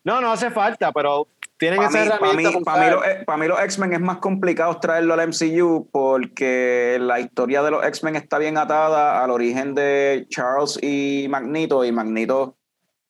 No, 0.04 0.20
no 0.22 0.32
hace 0.34 0.52
falta, 0.52 0.92
pero 0.92 1.28
tienen 1.64 1.78
Para 1.78 1.90
esa 1.90 2.04
mí, 2.04 2.10
pa' 2.10 2.16
herramienta. 2.16 2.60
mí, 2.60 2.64
para 2.66 2.78
pa' 2.78 2.78
mí 2.78 2.88
usar. 2.88 2.94
los, 2.94 3.06
eh, 3.06 3.26
mí 3.38 3.48
los 3.48 3.60
X-Men 3.62 3.94
es 3.94 4.02
más 4.02 4.18
complicado 4.18 4.78
traerlo 4.80 5.14
al 5.14 5.28
MCU 5.30 5.90
porque 5.92 6.98
la 7.00 7.20
historia 7.22 7.64
de 7.64 7.72
los 7.72 7.86
X-Men 7.86 8.18
está 8.18 8.38
bien 8.38 8.58
atada 8.58 9.24
al 9.24 9.32
origen 9.32 9.74
de 9.74 10.26
Charles 10.30 10.78
y 10.82 11.28
Magneto, 11.30 11.86
y 11.86 11.92
Magneto 11.92 12.58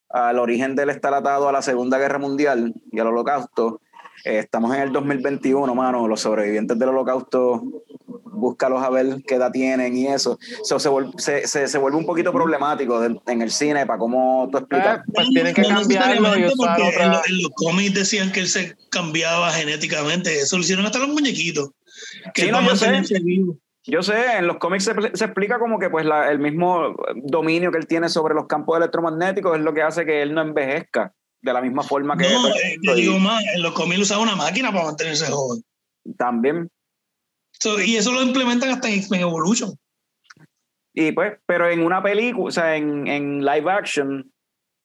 al 0.09 0.38
origen 0.38 0.75
de 0.75 0.84
él 0.84 0.91
está 0.91 1.15
atado 1.17 1.49
a 1.49 1.51
la 1.51 1.63
Segunda 1.63 1.97
Guerra 1.97 2.19
Mundial 2.19 2.75
y 2.91 2.99
al 2.99 3.07
Holocausto. 3.07 3.81
Eh, 4.23 4.38
estamos 4.38 4.75
en 4.75 4.84
el 4.84 4.93
2021, 4.93 5.73
mano. 5.73 6.07
Los 6.07 6.21
sobrevivientes 6.21 6.77
del 6.77 6.89
Holocausto, 6.89 7.63
búscalos 8.34 8.84
a 8.84 8.89
ver 8.89 9.22
qué 9.27 9.35
edad 9.35 9.51
tienen 9.51 9.95
y 9.95 10.07
eso. 10.07 10.38
So, 10.64 10.80
se, 10.80 10.89
vuelve, 10.89 11.11
se, 11.18 11.47
se- 11.47 11.68
se 11.68 11.77
vuelve 11.77 11.97
un 11.97 12.05
poquito 12.05 12.31
problemático 12.34 12.99
de- 12.99 13.19
en 13.27 13.41
el 13.41 13.51
cine 13.51 13.85
para 13.85 13.99
cómo 13.99 14.49
tú 14.51 14.57
explicas. 14.57 14.99
Eh, 14.99 15.01
pues 15.14 15.30
tienen 15.30 15.53
que 15.53 15.61
No 15.61 15.68
cambiarlo 15.69 16.15
y 16.15 16.19
necesariamente, 16.19 16.53
usar 16.53 16.77
porque 16.77 16.81
en, 16.89 16.95
otra. 16.95 17.07
lo- 17.07 17.26
en 17.27 17.41
los 17.41 17.51
cómics 17.55 17.93
decían 17.93 18.31
que 18.31 18.39
él 18.41 18.47
se 18.47 18.76
cambiaba 18.89 19.51
genéticamente. 19.51 20.39
Eso 20.39 20.57
lo 20.57 20.64
hicieron 20.64 20.85
hasta 20.85 20.99
los 20.99 21.10
muñequitos. 21.10 21.69
Que 22.34 22.43
Sí, 22.43 22.51
no, 22.51 22.61
yo 22.61 22.76
sé. 22.76 23.01
Yo 23.85 24.01
sé, 24.01 24.38
en 24.38 24.47
los 24.47 24.57
cómics 24.57 24.85
se, 24.85 24.93
se 25.14 25.26
explica 25.26 25.60
como 25.60 25.77
que 25.77 25.89
pues 25.89 26.05
la- 26.05 26.31
el 26.31 26.39
mismo 26.39 26.95
dominio 27.15 27.69
que 27.72 27.77
él 27.80 27.85
tiene 27.88 28.07
sobre 28.07 28.34
los 28.34 28.47
campos 28.47 28.77
electromagnéticos 28.77 29.57
es 29.57 29.64
lo 29.64 29.73
que 29.73 29.81
hace 29.81 30.05
que 30.05 30.22
él 30.22 30.34
no 30.34 30.41
envejezca 30.41 31.11
de 31.41 31.51
la 31.51 31.60
misma 31.61 31.84
forma 31.84 32.15
que 32.15 32.30
No, 32.30 32.47
eh, 32.47 32.77
te 32.81 32.95
digo 32.95 33.19
más, 33.19 33.43
en 33.53 33.61
los 33.61 33.73
cómics 33.73 33.99
usaba 33.99 34.22
una 34.23 34.38
máquina 34.38 34.72
para 34.72 34.85
mantenerse 34.85 35.26
joven. 35.30 35.61
también 36.18 36.69
So, 37.64 37.80
y 37.80 37.95
eso 37.95 38.11
lo 38.11 38.22
implementan 38.22 38.72
hasta 38.72 38.90
en 38.90 38.95
X-Men 38.95 39.22
Evolution. 39.22 39.72
y 40.94 41.14
pues 41.14 41.38
pero 41.45 41.69
en 41.69 41.80
una 41.80 42.03
película 42.03 42.49
o 42.49 42.52
sea 42.52 42.76
en, 42.76 43.07
en 43.07 43.45
live 43.45 43.72
action 43.72 44.30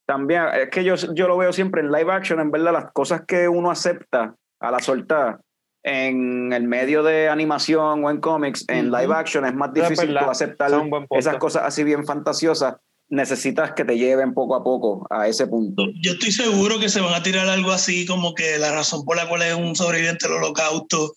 también 0.07 0.43
es 0.53 0.69
que 0.69 0.85
yo, 0.85 0.95
yo 1.13 1.27
lo 1.27 1.35
veo 1.35 1.51
siempre 1.51 1.81
en 1.81 1.91
live 1.91 2.09
action 2.09 2.39
en 2.39 2.51
verdad 2.51 2.71
las 2.71 2.93
cosas 2.93 3.23
que 3.27 3.49
uno 3.49 3.69
acepta 3.69 4.33
a 4.61 4.71
la 4.71 4.79
soltada 4.79 5.41
en 5.83 6.53
el 6.53 6.69
medio 6.69 7.03
de 7.03 7.27
animación 7.27 8.05
o 8.05 8.09
en 8.09 8.21
cómics 8.21 8.63
en 8.69 8.91
live 8.91 9.13
action 9.13 9.45
es 9.45 9.53
más 9.53 9.73
difícil 9.73 10.07
verdad. 10.07 10.23
tú 10.23 10.31
aceptar 10.31 10.71
esas 11.11 11.35
cosas 11.35 11.63
así 11.65 11.83
bien 11.83 12.05
fantasiosas 12.05 12.75
necesitas 13.09 13.73
que 13.73 13.83
te 13.83 13.97
lleven 13.97 14.33
poco 14.33 14.55
a 14.55 14.63
poco 14.63 15.05
a 15.09 15.27
ese 15.27 15.47
punto. 15.47 15.83
Yo 15.99 16.11
estoy 16.11 16.31
seguro 16.31 16.79
que 16.79 16.89
se 16.89 17.01
van 17.01 17.13
a 17.13 17.23
tirar 17.23 17.49
algo 17.49 17.71
así 17.71 18.05
como 18.05 18.35
que 18.35 18.57
la 18.57 18.71
razón 18.71 19.03
por 19.03 19.17
la 19.17 19.27
cual 19.27 19.41
es 19.41 19.55
un 19.55 19.75
sobreviviente 19.75 20.27
del 20.27 20.37
holocausto 20.37 21.15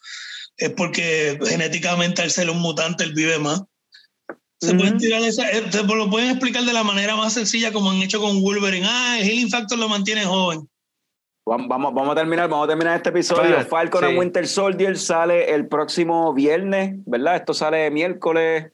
es 0.57 0.71
porque 0.71 1.39
genéticamente 1.45 2.23
al 2.23 2.31
ser 2.31 2.51
un 2.51 2.61
mutante 2.61 3.05
él 3.05 3.13
vive 3.15 3.39
más. 3.39 3.63
Se 4.61 4.75
pueden 4.77 4.97
tirar 4.97 5.23
esa, 5.23 5.51
eh, 5.51 5.63
te 5.73 5.83
lo 5.83 6.09
pueden 6.09 6.31
explicar 6.31 6.63
de 6.63 6.73
la 6.73 6.85
manera 6.85 7.17
más 7.17 7.33
sencilla 7.33 7.73
como 7.73 7.91
han 7.91 7.97
hecho 7.97 8.21
con 8.21 8.41
Wolverine. 8.41 8.87
Ah, 8.89 9.19
el 9.19 9.27
healing 9.27 9.51
factor 9.51 9.77
lo 9.77 9.89
mantiene 9.89 10.25
joven. 10.25 10.69
Vamos, 11.45 11.67
vamos, 11.69 12.11
a 12.11 12.15
terminar, 12.15 12.49
vamos 12.49 12.67
a 12.67 12.69
terminar 12.69 12.97
este 12.97 13.09
episodio. 13.09 13.61
Falcon 13.65 14.05
and 14.05 14.13
sí. 14.13 14.19
Winter 14.21 14.47
Soldier 14.47 14.97
sale 14.97 15.53
el 15.53 15.67
próximo 15.67 16.33
viernes, 16.33 16.95
¿verdad? 17.05 17.35
Esto 17.35 17.53
sale 17.53 17.91
miércoles, 17.91 18.71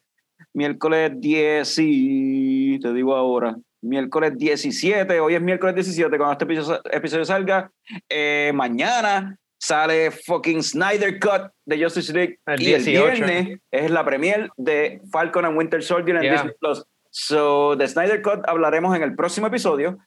miércoles 0.52 1.12
10, 1.14 1.66
sí, 1.66 2.78
te 2.82 2.92
digo 2.92 3.16
ahora. 3.16 3.56
Miércoles 3.80 4.36
17, 4.36 5.20
hoy 5.20 5.36
es 5.36 5.40
miércoles 5.40 5.74
17 5.74 6.18
cuando 6.18 6.32
este 6.32 6.44
episodio, 6.44 6.80
episodio 6.92 7.24
salga. 7.24 7.72
Eh, 8.10 8.52
mañana 8.54 9.38
sale 9.58 10.10
fucking 10.10 10.62
Snyder 10.62 11.18
Cut 11.18 11.50
de 11.66 11.82
Justice 11.82 12.12
League. 12.12 12.38
El 12.46 12.62
y 12.62 12.66
18. 12.66 13.08
el 13.08 13.14
viernes 13.14 13.58
es 13.70 13.90
la 13.90 14.04
premier 14.04 14.50
de 14.56 15.00
Falcon 15.12 15.44
and 15.44 15.56
Winter 15.56 15.82
Soldier 15.82 16.16
en 16.16 16.22
Yeah. 16.22 16.32
Disney 16.32 16.54
Plus. 16.60 16.84
So, 17.10 17.76
de 17.76 17.88
Snyder 17.88 18.22
Cut 18.22 18.40
hablaremos 18.46 18.94
en 18.96 19.02
el 19.02 19.14
próximo 19.14 19.46
episodio. 19.48 19.98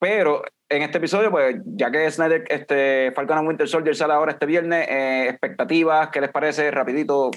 Pero 0.00 0.42
en 0.68 0.82
este 0.82 0.98
episodio, 0.98 1.30
pues 1.30 1.56
ya 1.64 1.90
que 1.90 2.08
Snyder, 2.10 2.44
este, 2.48 3.10
Falcon 3.16 3.38
and 3.38 3.48
Winter 3.48 3.68
Soldier 3.68 3.96
sale 3.96 4.12
ahora 4.12 4.32
este 4.32 4.46
viernes, 4.46 4.86
eh, 4.88 5.28
expectativas, 5.28 6.10
¿qué 6.10 6.20
les 6.20 6.30
parece? 6.30 6.70
Rapidito. 6.70 7.30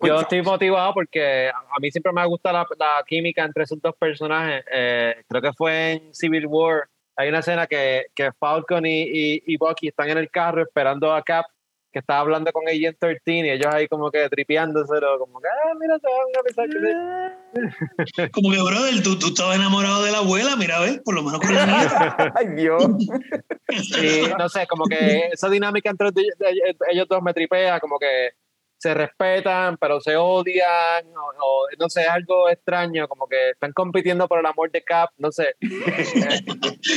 Yo 0.00 0.20
estoy 0.20 0.42
motivado 0.42 0.94
porque 0.94 1.48
a 1.48 1.58
a 1.58 1.80
mí 1.80 1.90
siempre 1.90 2.12
me 2.12 2.24
gusta 2.26 2.52
la, 2.52 2.66
la 2.78 3.04
química 3.06 3.44
entre 3.44 3.64
esos 3.64 3.80
dos 3.80 3.94
personajes. 3.96 4.64
Eh, 4.72 5.22
creo 5.28 5.42
que 5.42 5.52
fue 5.52 5.92
en 5.92 6.14
Civil 6.14 6.46
War. 6.46 6.88
Hay 7.18 7.30
una 7.30 7.40
escena 7.40 7.66
que, 7.66 8.06
que 8.14 8.30
Falcon 8.38 8.86
y, 8.86 9.02
y, 9.02 9.42
y 9.44 9.56
Bucky 9.56 9.88
están 9.88 10.08
en 10.08 10.18
el 10.18 10.30
carro 10.30 10.62
esperando 10.62 11.12
a 11.12 11.20
Cap, 11.22 11.46
que 11.92 11.98
está 11.98 12.20
hablando 12.20 12.52
con 12.52 12.68
Agent 12.68 12.96
13 13.00 13.20
y 13.26 13.50
ellos 13.50 13.74
ahí 13.74 13.88
como 13.88 14.08
que 14.08 14.28
tripeándoselo, 14.28 15.18
como 15.18 15.40
que, 15.40 15.48
ah, 15.48 15.74
mira, 15.80 15.98
se 15.98 16.06
van 16.06 16.28
a 16.38 16.42
pensar 16.44 16.68
que... 16.68 18.30
Como 18.30 18.52
que, 18.52 18.62
brother, 18.62 19.02
tú, 19.02 19.18
tú 19.18 19.28
estabas 19.28 19.56
enamorado 19.56 20.04
de 20.04 20.12
la 20.12 20.18
abuela, 20.18 20.54
mira, 20.56 20.76
a 20.76 20.80
ver, 20.80 21.02
por 21.02 21.14
lo 21.14 21.24
menos 21.24 21.40
con 21.40 21.52
la 21.52 21.66
nieta. 21.66 22.32
Ay, 22.36 22.46
Dios. 22.54 22.84
Y 23.70 24.30
no 24.38 24.48
sé, 24.48 24.66
como 24.66 24.84
que 24.86 25.28
esa 25.32 25.50
dinámica 25.50 25.90
entre 25.90 26.08
ellos 26.90 27.06
dos 27.06 27.20
me 27.22 27.34
tripea, 27.34 27.80
como 27.80 27.98
que 27.98 28.30
se 28.78 28.94
respetan, 28.94 29.76
pero 29.76 30.00
se 30.00 30.16
odian, 30.16 31.04
o, 31.16 31.44
o, 31.44 31.66
no 31.78 31.88
sé, 31.88 32.02
es 32.02 32.08
algo 32.08 32.48
extraño, 32.48 33.08
como 33.08 33.26
que 33.26 33.50
están 33.50 33.72
compitiendo 33.72 34.26
por 34.28 34.38
el 34.38 34.46
amor 34.46 34.70
de 34.70 34.82
Cap, 34.82 35.10
no 35.18 35.30
sé. 35.32 35.54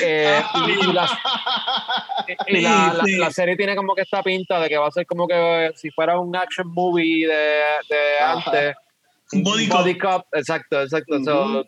Eh, 0.03 0.39
eh, 0.39 0.41
y 0.67 0.71
y 0.89 0.93
la, 0.93 1.07
y 2.47 2.61
la- 2.61 2.93
la- 2.97 3.03
Sí, 3.05 3.11
sí. 3.13 3.17
la 3.17 3.31
serie 3.31 3.55
tiene 3.57 3.75
como 3.75 3.95
que 3.95 4.01
esta 4.03 4.21
pinta 4.23 4.59
de 4.59 4.69
que 4.69 4.77
va 4.77 4.87
a 4.87 4.91
ser 4.91 5.05
como 5.05 5.27
que 5.27 5.71
si 5.75 5.89
fuera 5.91 6.19
un 6.19 6.35
action 6.35 6.67
movie 6.67 7.27
de, 7.27 7.63
de 7.89 8.19
antes. 8.19 8.75
Un 9.33 9.43
body 9.43 9.67
cop. 9.67 9.85
cop, 10.01 10.27
exacto, 10.33 10.81
exacto. 10.81 11.23
So, 11.23 11.61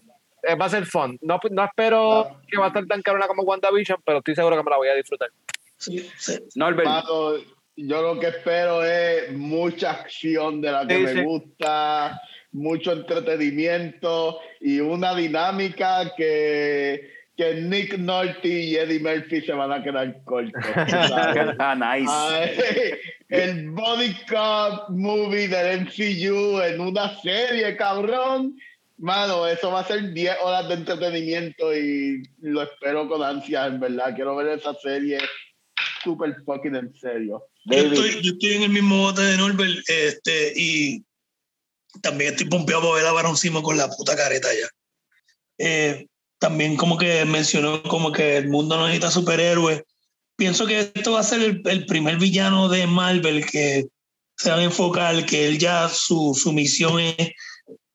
eh, 0.43 0.55
va 0.55 0.65
a 0.65 0.69
ser 0.69 0.85
fun. 0.85 1.17
No, 1.21 1.39
no 1.51 1.63
espero 1.63 2.37
que 2.47 2.57
va 2.57 2.65
a 2.65 2.67
estar 2.67 2.85
tan 2.85 3.01
cabrona 3.01 3.27
como 3.27 3.43
WandaVision, 3.43 3.99
pero 4.05 4.19
estoy 4.19 4.35
seguro 4.35 4.57
que 4.57 4.63
me 4.63 4.69
la 4.71 4.77
voy 4.77 4.89
a 4.89 4.93
disfrutar. 4.95 5.29
Sí, 5.77 5.99
sí. 6.17 6.39
Norbert, 6.55 6.87
Mano, 6.87 7.31
yo 7.75 8.01
lo 8.01 8.19
que 8.19 8.27
espero 8.27 8.83
es 8.83 9.31
mucha 9.33 9.91
acción 9.91 10.61
de 10.61 10.71
la 10.71 10.87
que 10.87 10.95
Sí, 10.95 11.01
me 11.01 11.13
sí. 11.13 11.23
gusta, 11.23 12.21
mucho 12.51 12.91
entretenimiento 12.91 14.39
y 14.61 14.79
una 14.79 15.15
dinámica 15.15 16.13
que, 16.15 17.09
que 17.35 17.55
Nick 17.55 17.97
Nolte 17.97 18.47
y 18.47 18.75
Eddie 18.75 18.99
Murphy 18.99 19.41
se 19.41 19.53
van 19.53 19.71
a 19.71 19.83
quedar 19.83 20.23
cortos. 20.23 20.53
ah, 21.59 21.75
nice. 21.75 22.11
Ay, 22.11 22.93
el 23.29 23.71
Body 23.71 24.13
Cop 24.29 24.89
movie 24.89 25.47
del 25.47 25.81
MCU 25.81 26.61
en 26.61 26.79
una 26.79 27.15
serie, 27.21 27.75
cabrón. 27.75 28.55
Mano, 28.99 29.47
eso 29.47 29.71
va 29.71 29.79
a 29.79 29.85
ser 29.85 30.13
10 30.13 30.37
horas 30.43 30.67
de 30.67 30.75
entretenimiento 30.75 31.75
y 31.75 32.23
lo 32.41 32.61
espero 32.61 33.07
con 33.09 33.23
ansias, 33.23 33.67
en 33.67 33.79
verdad. 33.79 34.13
Quiero 34.15 34.35
ver 34.35 34.59
esa 34.59 34.75
serie 34.75 35.17
súper 36.03 36.35
fucking 36.45 36.75
en 36.75 36.93
serio. 36.93 37.43
Yo 37.65 37.77
estoy, 37.77 38.21
yo 38.21 38.33
estoy 38.33 38.53
en 38.53 38.63
el 38.63 38.69
mismo 38.69 38.97
bote 38.97 39.21
de 39.21 39.37
Norbert 39.37 39.83
este, 39.87 40.53
y 40.55 41.03
también 42.01 42.31
estoy 42.31 42.47
pompeado 42.47 42.81
por 42.81 42.95
ver 42.95 43.05
a 43.05 43.11
Baron 43.13 43.37
Simo 43.37 43.63
con 43.63 43.77
la 43.77 43.89
puta 43.89 44.15
careta 44.15 44.49
ya. 44.53 44.67
Eh, 45.57 46.07
también 46.39 46.75
como 46.75 46.97
que 46.97 47.23
mencionó 47.25 47.81
como 47.83 48.11
que 48.11 48.37
el 48.37 48.49
mundo 48.49 48.75
no 48.75 48.85
necesita 48.85 49.11
superhéroes. 49.11 49.83
Pienso 50.35 50.65
que 50.65 50.91
esto 50.93 51.13
va 51.13 51.21
a 51.21 51.23
ser 51.23 51.41
el, 51.41 51.61
el 51.65 51.85
primer 51.85 52.17
villano 52.17 52.67
de 52.67 52.85
Marvel 52.87 53.45
que 53.45 53.85
se 54.35 54.49
va 54.49 54.57
a 54.57 54.63
enfocar, 54.63 55.25
que 55.25 55.47
él 55.47 55.59
ya 55.59 55.87
su, 55.87 56.37
su 56.37 56.51
misión 56.51 56.99
es, 56.99 57.31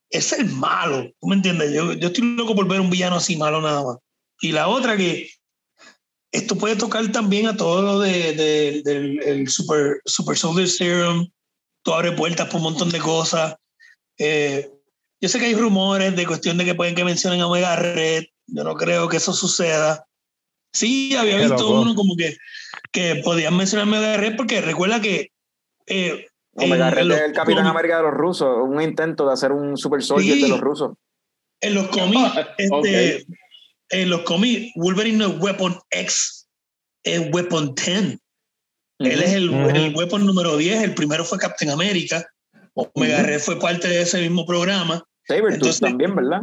es 0.08 0.24
ser 0.24 0.46
malo. 0.46 1.10
¿Tú 1.20 1.26
me 1.26 1.34
entiendes? 1.34 1.74
Yo, 1.74 1.92
yo 1.92 2.08
estoy 2.08 2.36
loco 2.36 2.54
por 2.54 2.66
ver 2.66 2.80
un 2.80 2.90
villano 2.90 3.16
así 3.16 3.36
malo 3.36 3.60
nada 3.60 3.82
más. 3.84 3.96
Y 4.40 4.52
la 4.52 4.68
otra 4.68 4.96
que 4.96 5.30
esto 6.32 6.56
puede 6.56 6.76
tocar 6.76 7.10
también 7.12 7.46
a 7.46 7.56
todo 7.56 7.82
lo 7.82 7.98
de, 8.00 8.32
de- 8.34 8.82
del 8.84 9.22
el 9.22 9.48
super, 9.48 10.00
super 10.04 10.36
Soldier 10.36 10.68
Serum. 10.68 11.28
Tú 11.82 11.92
abre 11.92 12.12
puertas 12.12 12.46
por 12.48 12.56
un 12.56 12.64
montón 12.64 12.90
de 12.90 12.98
cosas. 12.98 13.56
Eh, 14.18 14.70
yo 15.20 15.28
sé 15.28 15.38
que 15.38 15.46
hay 15.46 15.54
rumores 15.54 16.14
de 16.16 16.26
cuestión 16.26 16.58
de 16.58 16.64
que 16.64 16.74
pueden 16.74 16.94
que 16.94 17.04
mencionen 17.04 17.40
a 17.40 17.46
Omega 17.46 17.76
Red. 17.76 18.24
Yo 18.46 18.64
no 18.64 18.74
creo 18.74 19.08
que 19.08 19.16
eso 19.18 19.32
suceda. 19.32 20.04
Sí, 20.72 21.16
había 21.16 21.36
Qué 21.36 21.40
visto 21.46 21.56
loco. 21.62 21.80
uno 21.80 21.94
como 21.94 22.14
que, 22.16 22.36
que 22.92 23.22
podían 23.24 23.56
mencionar 23.56 23.86
a 23.86 23.90
Omega 23.90 24.16
Red 24.18 24.36
porque 24.36 24.60
recuerda 24.60 25.00
que 25.00 25.30
eh, 25.86 26.26
Omega 26.54 26.88
en- 26.88 26.94
Red 26.94 27.02
en 27.02 27.08
los 27.08 27.16
es 27.18 27.24
el 27.24 27.32
Capitán 27.32 27.64
cómics- 27.64 27.70
América 27.70 27.96
de 27.96 28.02
los 28.02 28.12
rusos, 28.12 28.48
un 28.62 28.82
intento 28.82 29.26
de 29.26 29.32
hacer 29.32 29.52
un 29.52 29.76
Super 29.78 30.02
Soldier 30.02 30.36
Sí. 30.36 30.42
de 30.42 30.48
los 30.48 30.60
rusos. 30.60 30.92
en 31.60 31.74
los 31.74 31.88
cómics, 31.88 32.32
este, 32.58 33.24
Ok. 33.26 33.32
En 33.90 34.10
los 34.10 34.22
cómics, 34.22 34.72
Wolverine 34.76 35.18
no 35.18 35.26
es 35.28 35.40
Weapon 35.40 35.78
X, 35.90 36.48
es 37.04 37.32
Weapon 37.32 37.74
10. 37.74 38.18
Él 39.00 39.22
es 39.22 39.32
el, 39.32 39.50
weapon 39.94 40.26
número 40.26 40.56
10, 40.56 40.82
el 40.82 40.94
primero 40.94 41.24
fue 41.24 41.38
Captain 41.38 41.70
America. 41.70 42.26
Omega. 42.74 43.22
Red 43.22 43.40
fue 43.40 43.58
parte 43.58 43.88
de 43.88 44.02
ese 44.02 44.20
mismo 44.20 44.44
programa. 44.46 45.04
Entonces- 45.28 45.80
también, 45.80 46.14
¿verdad? 46.14 46.42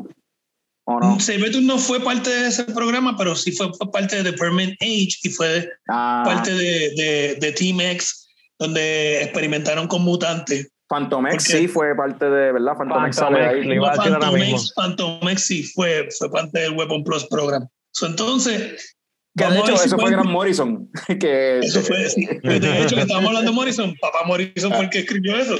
¿O 0.88 1.00
no? 1.00 1.20
Sabretooth 1.20 1.64
no 1.64 1.80
fue 1.80 2.00
parte 2.00 2.30
de 2.30 2.48
ese 2.48 2.64
programa, 2.66 3.18
pero 3.18 3.36
sí 3.36 3.52
fue, 3.52 3.74
fue 3.74 3.92
parte 3.92 4.22
de 4.22 4.32
The 4.32 4.38
Permanent 4.38 4.80
Age 4.82 5.18
y 5.24 5.30
fue 5.30 5.68
Ah, 5.90 6.22
parte 6.24 6.54
de, 6.54 6.92
de, 6.96 7.38
de 7.42 7.52
Team 7.54 7.82
X, 7.82 8.28
donde 8.60 9.24
experimentaron 9.24 9.88
con 9.88 10.04
mutantes. 10.04 10.70
Phantom 10.88 11.26
X 11.28 11.44
sí 11.44 11.68
fue 11.68 11.96
parte 11.96 12.26
de, 12.30 12.52
¿verdad? 12.52 12.74
Phantom 12.78 13.06
X 13.08 13.20
Phantom 13.20 13.36
sale 13.36 13.60
X, 13.60 13.72
ahí. 13.72 13.78
ahora 13.78 13.96
Phantom 13.96 14.34
mismo. 14.36 14.58
X, 14.58 14.74
Phantom 14.76 15.30
X 15.30 15.46
sí 15.46 15.64
fue, 15.64 16.08
fue 16.18 16.32
parte 16.32 16.60
del 16.60 16.72
Weapon 16.74 17.04
Plus 17.04 17.26
Program. 17.26 17.68
So, 17.92 18.06
entonces, 18.08 18.96
Que 19.38 19.46
de 19.46 19.56
hecho, 19.60 19.66
ver 19.68 19.78
si 19.78 19.88
eso 19.88 19.98
fue 19.98 20.12
Grant 20.12 20.30
Morrison. 20.30 20.90
Que, 21.20 21.60
Eso 21.60 21.82
fue, 21.82 22.10
sí. 22.10 22.26
de 22.26 22.84
hecho, 22.84 22.96
que 22.96 23.02
estábamos 23.02 23.30
hablando 23.30 23.52
de 23.52 23.56
Morrison. 23.56 23.96
Papá 24.00 24.20
Morrison 24.28 24.72
fue 24.72 24.84
el 24.84 24.90
que 24.90 25.00
escribió 25.00 25.36
eso. 25.38 25.56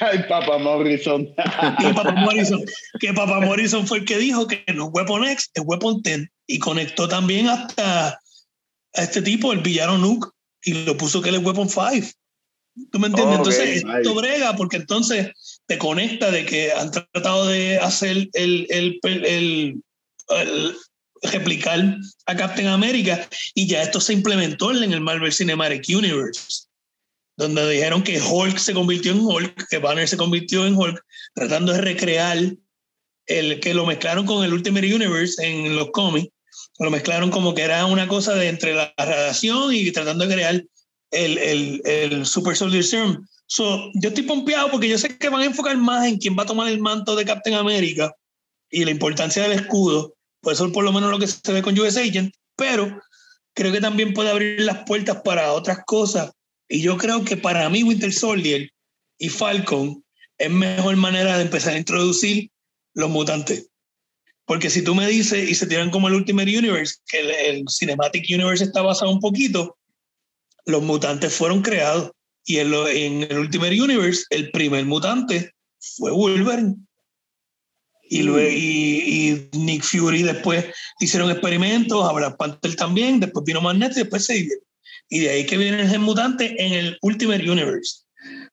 Ay, 0.00 0.24
Papa 0.28 0.58
Morrison. 0.60 1.26
que 1.78 1.94
Papa 1.94 2.12
Morrison, 2.12 2.60
que 3.00 3.12
Papa 3.12 3.40
Morrison 3.40 3.86
fue 3.86 3.98
el 3.98 4.04
que 4.04 4.18
dijo 4.18 4.46
que 4.48 4.64
no 4.74 4.86
es 4.86 4.90
Weapon 4.92 5.24
X, 5.28 5.50
es 5.54 5.62
Weapon 5.64 6.02
10 6.02 6.28
y 6.48 6.58
conectó 6.58 7.08
también 7.08 7.48
hasta 7.48 8.08
a 8.94 9.02
este 9.02 9.22
tipo, 9.22 9.52
el 9.52 9.60
villano 9.60 9.96
Nuke, 9.98 10.28
y 10.62 10.84
lo 10.84 10.96
puso 10.96 11.22
que 11.22 11.28
él 11.28 11.36
es 11.36 11.44
Weapon 11.44 11.68
5. 11.68 12.08
¿Tú 12.90 12.98
me 12.98 13.08
entiendes? 13.08 13.38
Entonces, 13.38 13.84
nice. 13.84 13.98
esto 13.98 14.14
brega 14.14 14.56
porque 14.56 14.76
entonces 14.76 15.60
te 15.66 15.78
conecta 15.78 16.30
de 16.30 16.44
que 16.46 16.72
han 16.72 16.90
tratado 16.90 17.46
de 17.46 17.78
hacer 17.78 18.28
el, 18.32 18.66
el, 18.70 18.98
el, 19.02 19.24
el- 19.24 19.82
el- 20.30 20.76
replicar 21.32 21.96
a 22.26 22.36
Captain 22.36 22.68
America 22.68 23.28
y 23.54 23.66
ya 23.66 23.82
esto 23.82 24.00
se 24.00 24.12
implementó 24.12 24.70
en 24.70 24.92
el 24.92 25.00
Marvel 25.00 25.32
Cinematic 25.32 25.84
Universe 25.88 26.68
donde 27.36 27.68
dijeron 27.70 28.02
que 28.02 28.20
Hulk 28.20 28.58
se 28.58 28.74
convirtió 28.74 29.12
en 29.12 29.20
Hulk, 29.20 29.68
que 29.68 29.78
Banner 29.78 30.08
se 30.08 30.16
convirtió 30.16 30.66
en 30.66 30.76
Hulk, 30.76 31.00
tratando 31.34 31.72
de 31.72 31.80
recrear 31.80 32.36
el 33.26 33.60
que 33.60 33.74
lo 33.74 33.86
mezclaron 33.86 34.26
con 34.26 34.44
el 34.44 34.52
Ultimate 34.52 34.92
Universe 34.92 35.44
en 35.46 35.76
los 35.76 35.90
cómics, 35.92 36.28
lo 36.80 36.90
mezclaron 36.90 37.30
como 37.30 37.54
que 37.54 37.62
era 37.62 37.86
una 37.86 38.08
cosa 38.08 38.34
de 38.34 38.48
entre 38.48 38.74
la 38.74 38.92
radiación 38.96 39.72
y 39.72 39.90
tratando 39.92 40.26
de 40.26 40.34
crear 40.34 40.64
el, 41.10 41.38
el, 41.38 41.82
el 41.84 42.26
Super 42.26 42.56
Soldier 42.56 42.84
Serum. 42.84 43.26
So, 43.46 43.90
yo 43.94 44.10
estoy 44.10 44.24
pompeado 44.24 44.70
porque 44.70 44.88
yo 44.88 44.98
sé 44.98 45.16
que 45.16 45.28
van 45.30 45.40
a 45.40 45.46
enfocar 45.46 45.76
más 45.78 46.06
en 46.06 46.18
quién 46.18 46.36
va 46.38 46.42
a 46.42 46.46
tomar 46.46 46.68
el 46.68 46.80
manto 46.80 47.16
de 47.16 47.24
Captain 47.24 47.56
America 47.56 48.14
y 48.70 48.84
la 48.84 48.90
importancia 48.90 49.42
del 49.42 49.52
escudo. 49.52 50.14
Por 50.40 50.52
eso 50.52 50.70
por 50.70 50.84
lo 50.84 50.92
menos 50.92 51.10
lo 51.10 51.18
que 51.18 51.26
se 51.26 51.52
ve 51.52 51.62
con 51.62 51.78
US 51.78 51.96
Agent, 51.96 52.34
pero 52.56 53.00
creo 53.54 53.72
que 53.72 53.80
también 53.80 54.12
puede 54.12 54.30
abrir 54.30 54.60
las 54.60 54.84
puertas 54.84 55.22
para 55.22 55.52
otras 55.52 55.78
cosas. 55.86 56.30
Y 56.68 56.82
yo 56.82 56.98
creo 56.98 57.24
que 57.24 57.38
para 57.38 57.68
mí 57.70 57.82
Winter 57.82 58.12
Soldier 58.12 58.70
y 59.18 59.28
Falcon 59.30 60.04
es 60.36 60.50
mejor 60.50 60.96
manera 60.96 61.38
de 61.38 61.44
empezar 61.44 61.74
a 61.74 61.78
introducir 61.78 62.50
los 62.94 63.08
mutantes. 63.08 63.70
Porque 64.44 64.68
si 64.68 64.82
tú 64.82 64.94
me 64.94 65.06
dices 65.06 65.48
y 65.48 65.54
se 65.54 65.66
tiran 65.66 65.90
como 65.90 66.08
el 66.08 66.14
Ultimate 66.14 66.56
Universe, 66.56 66.96
que 67.08 67.20
el, 67.20 67.30
el 67.30 67.64
Cinematic 67.68 68.26
Universe 68.28 68.64
está 68.64 68.82
basado 68.82 69.10
un 69.10 69.20
poquito, 69.20 69.77
los 70.68 70.82
mutantes 70.82 71.32
fueron 71.34 71.62
creados. 71.62 72.12
Y 72.44 72.58
en, 72.58 72.70
lo- 72.70 72.88
en 72.88 73.22
el 73.24 73.38
Ultimate 73.38 73.80
Universe, 73.80 74.24
el 74.30 74.50
primer 74.52 74.84
mutante 74.86 75.50
fue 75.96 76.10
Wolverine. 76.12 76.76
Y, 78.10 78.22
luego, 78.22 78.48
y, 78.50 79.48
y 79.52 79.58
Nick 79.58 79.82
Fury 79.82 80.22
después 80.22 80.64
hicieron 80.98 81.30
experimentos, 81.30 82.08
a 82.08 82.12
Black 82.12 82.38
Panther 82.38 82.74
también, 82.74 83.20
después 83.20 83.44
vino 83.44 83.60
Magneto 83.60 83.94
y 83.96 84.02
después 84.04 84.24
se 84.24 84.32
dividieron. 84.34 84.64
Y 85.10 85.18
de 85.20 85.30
ahí 85.30 85.44
que 85.46 85.58
viene 85.58 85.82
el 85.82 85.98
mutante 85.98 86.54
en 86.64 86.72
el 86.72 86.98
Ultimate 87.02 87.50
Universe. 87.50 88.04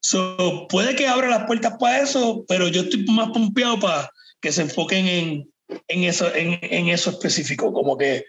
So, 0.02 0.68
puede 0.70 0.96
que 0.96 1.08
abra 1.08 1.30
las 1.30 1.46
puertas 1.46 1.74
para 1.80 2.02
eso, 2.02 2.44
pero 2.48 2.68
yo 2.68 2.82
estoy 2.82 3.06
más 3.06 3.30
pompeado 3.30 3.80
para 3.80 4.10
que 4.42 4.52
se 4.52 4.62
enfoquen 4.62 5.08
en, 5.08 5.54
en, 5.88 6.04
eso, 6.04 6.34
en, 6.36 6.60
en 6.62 6.90
eso 6.90 7.12
específico, 7.12 7.72
como 7.72 7.98
que 7.98 8.26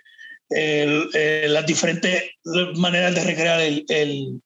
el- 0.51 1.09
eh, 1.15 1.47
las 1.49 1.67
diferentes 1.67 2.31
maneras 2.77 3.15
de 3.15 3.25
recrear 3.25 3.61
el, 3.61 3.85
el, 3.89 4.41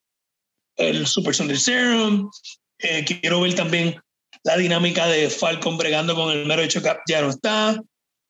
el 0.77 1.07
Super 1.07 1.35
Soldier 1.35 1.59
Serum. 1.59 2.31
Eh, 2.79 3.05
quiero 3.05 3.41
ver 3.43 3.55
también 3.55 3.97
la 4.45 4.57
dinámica 4.57 5.07
de 5.07 5.29
Falcon 5.29 5.77
bregando 5.77 6.15
con 6.15 6.33
el 6.33 6.47
mero 6.47 6.63
hecho 6.63 6.83
que 6.83 6.91
ya 7.09 7.21
no 7.21 7.31
está. 7.31 7.81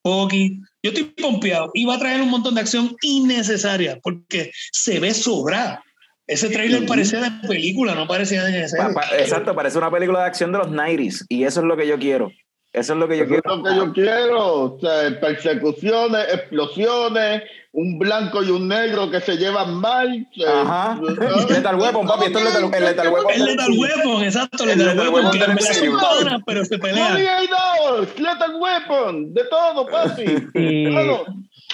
Bucky. 0.03 0.59
Yo 0.83 0.89
estoy 0.91 1.03
pompeado 1.05 1.69
y 1.75 1.85
va 1.85 1.95
a 1.95 1.99
traer 1.99 2.21
un 2.21 2.29
montón 2.29 2.55
de 2.55 2.61
acción 2.61 2.95
innecesaria 3.03 3.99
porque 4.01 4.51
se 4.71 4.99
ve 4.99 5.13
sobrada. 5.13 5.83
Ese 6.27 6.49
trailer 6.49 6.85
parecía 6.87 7.19
de 7.19 7.47
película, 7.47 7.93
no 7.93 8.07
parecía 8.07 8.43
de 8.43 8.67
pa- 8.93 9.17
exacto, 9.17 9.53
parece 9.53 9.77
una 9.77 9.91
película 9.91 10.21
de 10.21 10.25
acción 10.25 10.51
de 10.51 10.57
los 10.59 10.67
90s 10.69 11.25
y 11.29 11.43
eso 11.43 11.59
es 11.59 11.65
lo 11.65 11.77
que 11.77 11.87
yo 11.87 11.99
quiero. 11.99 12.31
Eso 12.73 12.93
es 12.93 12.99
lo 12.99 13.07
que 13.07 13.17
yo 13.17 13.23
Eso 13.25 13.35
es 13.35 13.41
quiero. 13.41 13.55
lo 13.57 13.63
que 13.63 13.75
yo 13.75 13.93
quiero. 13.93 14.53
O 14.63 14.79
sea, 14.79 15.19
persecuciones, 15.19 16.33
explosiones, 16.33 17.43
un 17.73 17.99
blanco 17.99 18.41
y 18.43 18.49
un 18.49 18.67
negro 18.67 19.09
que 19.11 19.19
se 19.19 19.35
llevan 19.37 19.75
mal. 19.75 20.25
Ajá. 20.47 20.97
¿sabes? 21.17 21.49
Lethal 21.49 21.75
Weapon, 21.75 22.07
papi, 22.07 22.25
esto 22.25 22.39
es 22.39 22.45
Lethal- 22.45 22.73
el 22.73 22.83
Lethal 22.85 23.09
Weapon. 23.13 23.31
El 23.33 23.45
Lethal 23.45 23.71
Weapon, 23.77 24.23
exacto, 24.23 24.63
El 24.63 24.69
Lethal 24.79 24.95
Lethal 24.95 25.09
Weapon, 25.13 25.31
que 25.31 26.43
pero 26.45 26.65
se 26.65 26.79
pelean. 26.79 27.11
48 27.11 28.07
Lethal 28.19 28.55
Weapon, 28.59 29.33
de 29.33 29.43
todo, 29.45 29.87
papi. 29.87 30.23
Y, 30.53 30.89
Claro. 30.91 31.25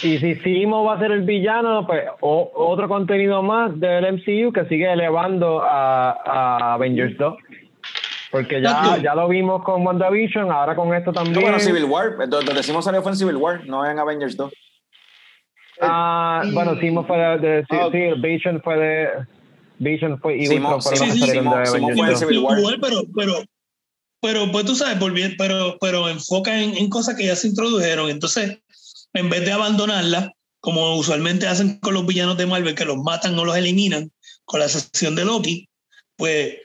y 0.03 0.18
si 0.19 0.36
Simo 0.36 0.84
va 0.84 0.95
a 0.95 0.99
ser 0.99 1.11
el 1.11 1.22
villano, 1.22 1.86
pues 1.86 2.03
o- 2.22 2.52
otro 2.56 2.88
contenido 2.88 3.41
más 3.44 3.80
del 3.80 4.06
MCU 4.06 4.52
que 4.53 4.65
sigue 4.69 4.91
elevando 4.91 5.61
a, 5.61 6.11
a 6.26 6.74
Avengers 6.74 7.18
2. 7.18 7.36
Porque 8.32 8.62
ya, 8.62 8.98
ya 9.02 9.16
lo 9.16 9.28
vimos 9.30 9.64
con 9.64 9.86
WandaVision, 9.86 10.52
ahora 10.52 10.76
con 10.76 10.94
esto 10.94 11.14
también. 11.14 11.40
bueno, 11.41 11.60
Civil 11.60 11.86
War, 11.86 12.18
donde 12.18 12.28
donde 12.38 12.54
decimos 12.56 12.84
salió 12.86 13.02
fue 13.02 13.12
en 13.14 13.18
Civil 13.18 13.38
War, 13.38 13.66
no 13.66 13.86
en 13.90 13.98
Avengers 13.99 14.36
2. 14.36 14.52
Ah, 15.82 16.41
Y- 16.45 16.52
bueno, 16.54 16.78
Simo 16.80 17.06
fue 17.06 17.18
de, 17.18 17.38
de- 17.38 17.62
sí, 17.70 17.78
Ah, 17.80 17.90
sí, 17.91 17.99
Vision 18.22 18.62
fue 18.64 18.78
de 18.78 19.08
Vision 19.80 20.20
fue 20.20 20.38
y 20.38 20.48
Simo- 20.48 20.82
fueron 20.82 20.82
sí, 20.82 21.12
sí, 21.12 21.20
salieron 21.20 21.45
Simo- 21.45 21.58
de 21.58 21.66
Simo 21.68 21.88
fue 21.95 22.06
de 22.08 22.12
2. 22.14 22.20
Civil 22.20 22.40
War. 22.40 22.58
Pero, 22.82 23.02
pero, 23.16 23.34
pero, 24.22 24.52
pues 24.52 24.66
tú 24.66 24.76
sabes, 24.76 24.99
volviendo, 24.99 25.36
pero, 25.38 25.78
pero 25.80 26.10
enfoca 26.10 26.60
en, 26.60 26.76
en 26.76 26.90
cosas 26.90 27.16
que 27.16 27.26
ya 27.28 27.36
se 27.36 27.48
introdujeron. 27.48 28.10
Entonces, 28.10 28.58
en 29.14 29.30
vez 29.30 29.45
de 29.45 29.52
abandonarlas, 29.52 30.30
como 30.60 30.95
usualmente 30.95 31.48
hacen 31.48 31.80
con 31.80 31.94
los 31.94 32.06
villanos 32.08 32.38
de 32.38 32.48
Marvel, 32.48 32.74
que 32.76 32.86
los 32.86 32.98
matan 32.98 33.38
o 33.38 33.45
los 33.45 33.56
eliminan, 33.56 34.12
con 34.45 34.60
la 34.60 34.68
sesión 34.68 35.16
de 35.16 35.26
Loki, 35.26 35.70
pues 36.16 36.56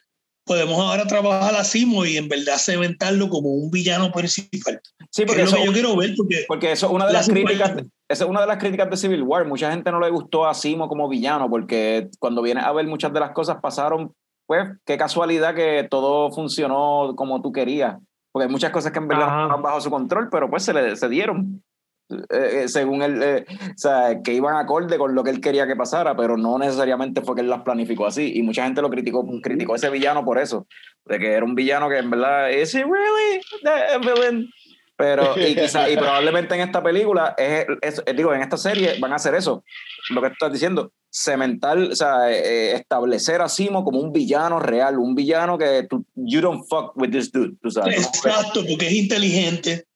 podemos 0.44 0.78
ahora 0.78 1.06
trabajar 1.06 1.54
a 1.54 1.64
Simo 1.64 2.04
y 2.04 2.16
en 2.16 2.28
verdad 2.28 2.56
cementarlo 2.58 3.28
como 3.28 3.50
un 3.50 3.70
villano 3.70 4.10
principal. 4.12 4.80
Sí, 5.10 5.22
Que 5.22 5.26
porque 5.26 5.42
es 5.42 5.50
lo 5.50 5.56
eso, 5.56 5.62
que 5.62 5.66
yo 5.66 5.72
quiero 5.72 5.96
ver, 5.96 6.14
porque 6.16 6.44
porque 6.48 6.72
eso 6.72 6.86
es 6.86 6.92
una 6.92 7.06
de 7.06 7.12
La 7.12 7.18
las 7.20 7.28
críticas, 7.28 7.72
esa 8.08 8.24
es 8.24 8.30
una 8.30 8.40
de 8.40 8.46
las 8.46 8.58
críticas 8.58 8.90
de 8.90 8.96
Civil 8.96 9.22
War. 9.22 9.46
Mucha 9.46 9.70
gente 9.70 9.90
no 9.90 10.00
le 10.00 10.10
gustó 10.10 10.46
a 10.46 10.54
Simo 10.54 10.88
como 10.88 11.08
villano, 11.08 11.48
porque 11.48 12.08
cuando 12.18 12.42
viene 12.42 12.60
a 12.60 12.72
ver 12.72 12.86
muchas 12.86 13.12
de 13.12 13.20
las 13.20 13.30
cosas 13.30 13.58
pasaron, 13.62 14.12
pues 14.46 14.68
qué 14.84 14.96
casualidad 14.96 15.54
que 15.54 15.86
todo 15.90 16.30
funcionó 16.32 17.14
como 17.16 17.40
tú 17.40 17.52
querías. 17.52 17.96
Porque 18.32 18.46
hay 18.46 18.50
muchas 18.52 18.70
cosas 18.70 18.92
que 18.92 18.98
en 18.98 19.08
verdad 19.08 19.28
Ajá. 19.28 19.42
estaban 19.42 19.62
bajo 19.62 19.80
su 19.80 19.90
control, 19.90 20.28
pero 20.30 20.48
pues 20.48 20.62
se 20.62 20.72
le 20.72 20.96
se 20.96 21.08
dieron. 21.08 21.62
Eh, 22.10 22.62
eh, 22.64 22.68
según 22.68 23.02
él, 23.02 23.22
eh, 23.22 23.44
o 23.48 23.76
sea, 23.78 24.20
que 24.22 24.34
iban 24.34 24.56
acorde 24.56 24.98
con 24.98 25.14
lo 25.14 25.24
que 25.24 25.30
él 25.30 25.40
quería 25.40 25.66
que 25.66 25.76
pasara, 25.76 26.16
pero 26.16 26.36
no 26.36 26.58
necesariamente 26.58 27.22
fue 27.22 27.34
que 27.34 27.40
él 27.40 27.50
las 27.50 27.62
planificó 27.62 28.06
así. 28.06 28.32
Y 28.34 28.42
mucha 28.42 28.64
gente 28.64 28.82
lo 28.82 28.90
criticó, 28.90 29.26
criticó 29.42 29.72
a 29.72 29.76
ese 29.76 29.90
villano 29.90 30.24
por 30.24 30.38
eso, 30.38 30.66
de 31.06 31.18
que 31.18 31.32
era 31.32 31.44
un 31.44 31.54
villano 31.54 31.88
que 31.88 31.98
en 31.98 32.10
verdad, 32.10 32.50
¿is 32.50 32.74
he 32.74 32.84
really 32.84 33.40
the 33.62 33.98
villain? 33.98 34.48
Pero, 34.94 35.34
y, 35.36 35.54
quizá, 35.56 35.88
y 35.90 35.96
probablemente 35.96 36.54
en 36.54 36.60
esta 36.60 36.82
película, 36.82 37.34
es, 37.38 37.66
es- 37.80 38.16
digo, 38.16 38.32
en 38.34 38.42
esta 38.42 38.56
serie 38.56 38.98
van 39.00 39.12
a 39.12 39.16
hacer 39.16 39.34
eso, 39.34 39.64
lo 40.10 40.20
que 40.20 40.28
estás 40.28 40.52
diciendo, 40.52 40.92
cementar, 41.10 41.78
o 41.78 41.96
sea, 41.96 42.30
eh, 42.30 42.74
establecer 42.74 43.40
a 43.40 43.48
Simo 43.48 43.84
como 43.84 44.00
un 44.00 44.12
villano 44.12 44.60
real, 44.60 44.98
un 44.98 45.14
villano 45.14 45.58
que 45.58 45.86
tú, 45.88 46.04
you 46.14 46.40
don't 46.40 46.64
fuck 46.68 46.96
with 46.96 47.10
this 47.10 47.32
dude, 47.32 47.54
tú 47.60 47.70
sabes. 47.70 48.06
Exacto, 48.06 48.64
porque 48.68 48.86
es 48.86 48.92
inteligente. 48.92 49.86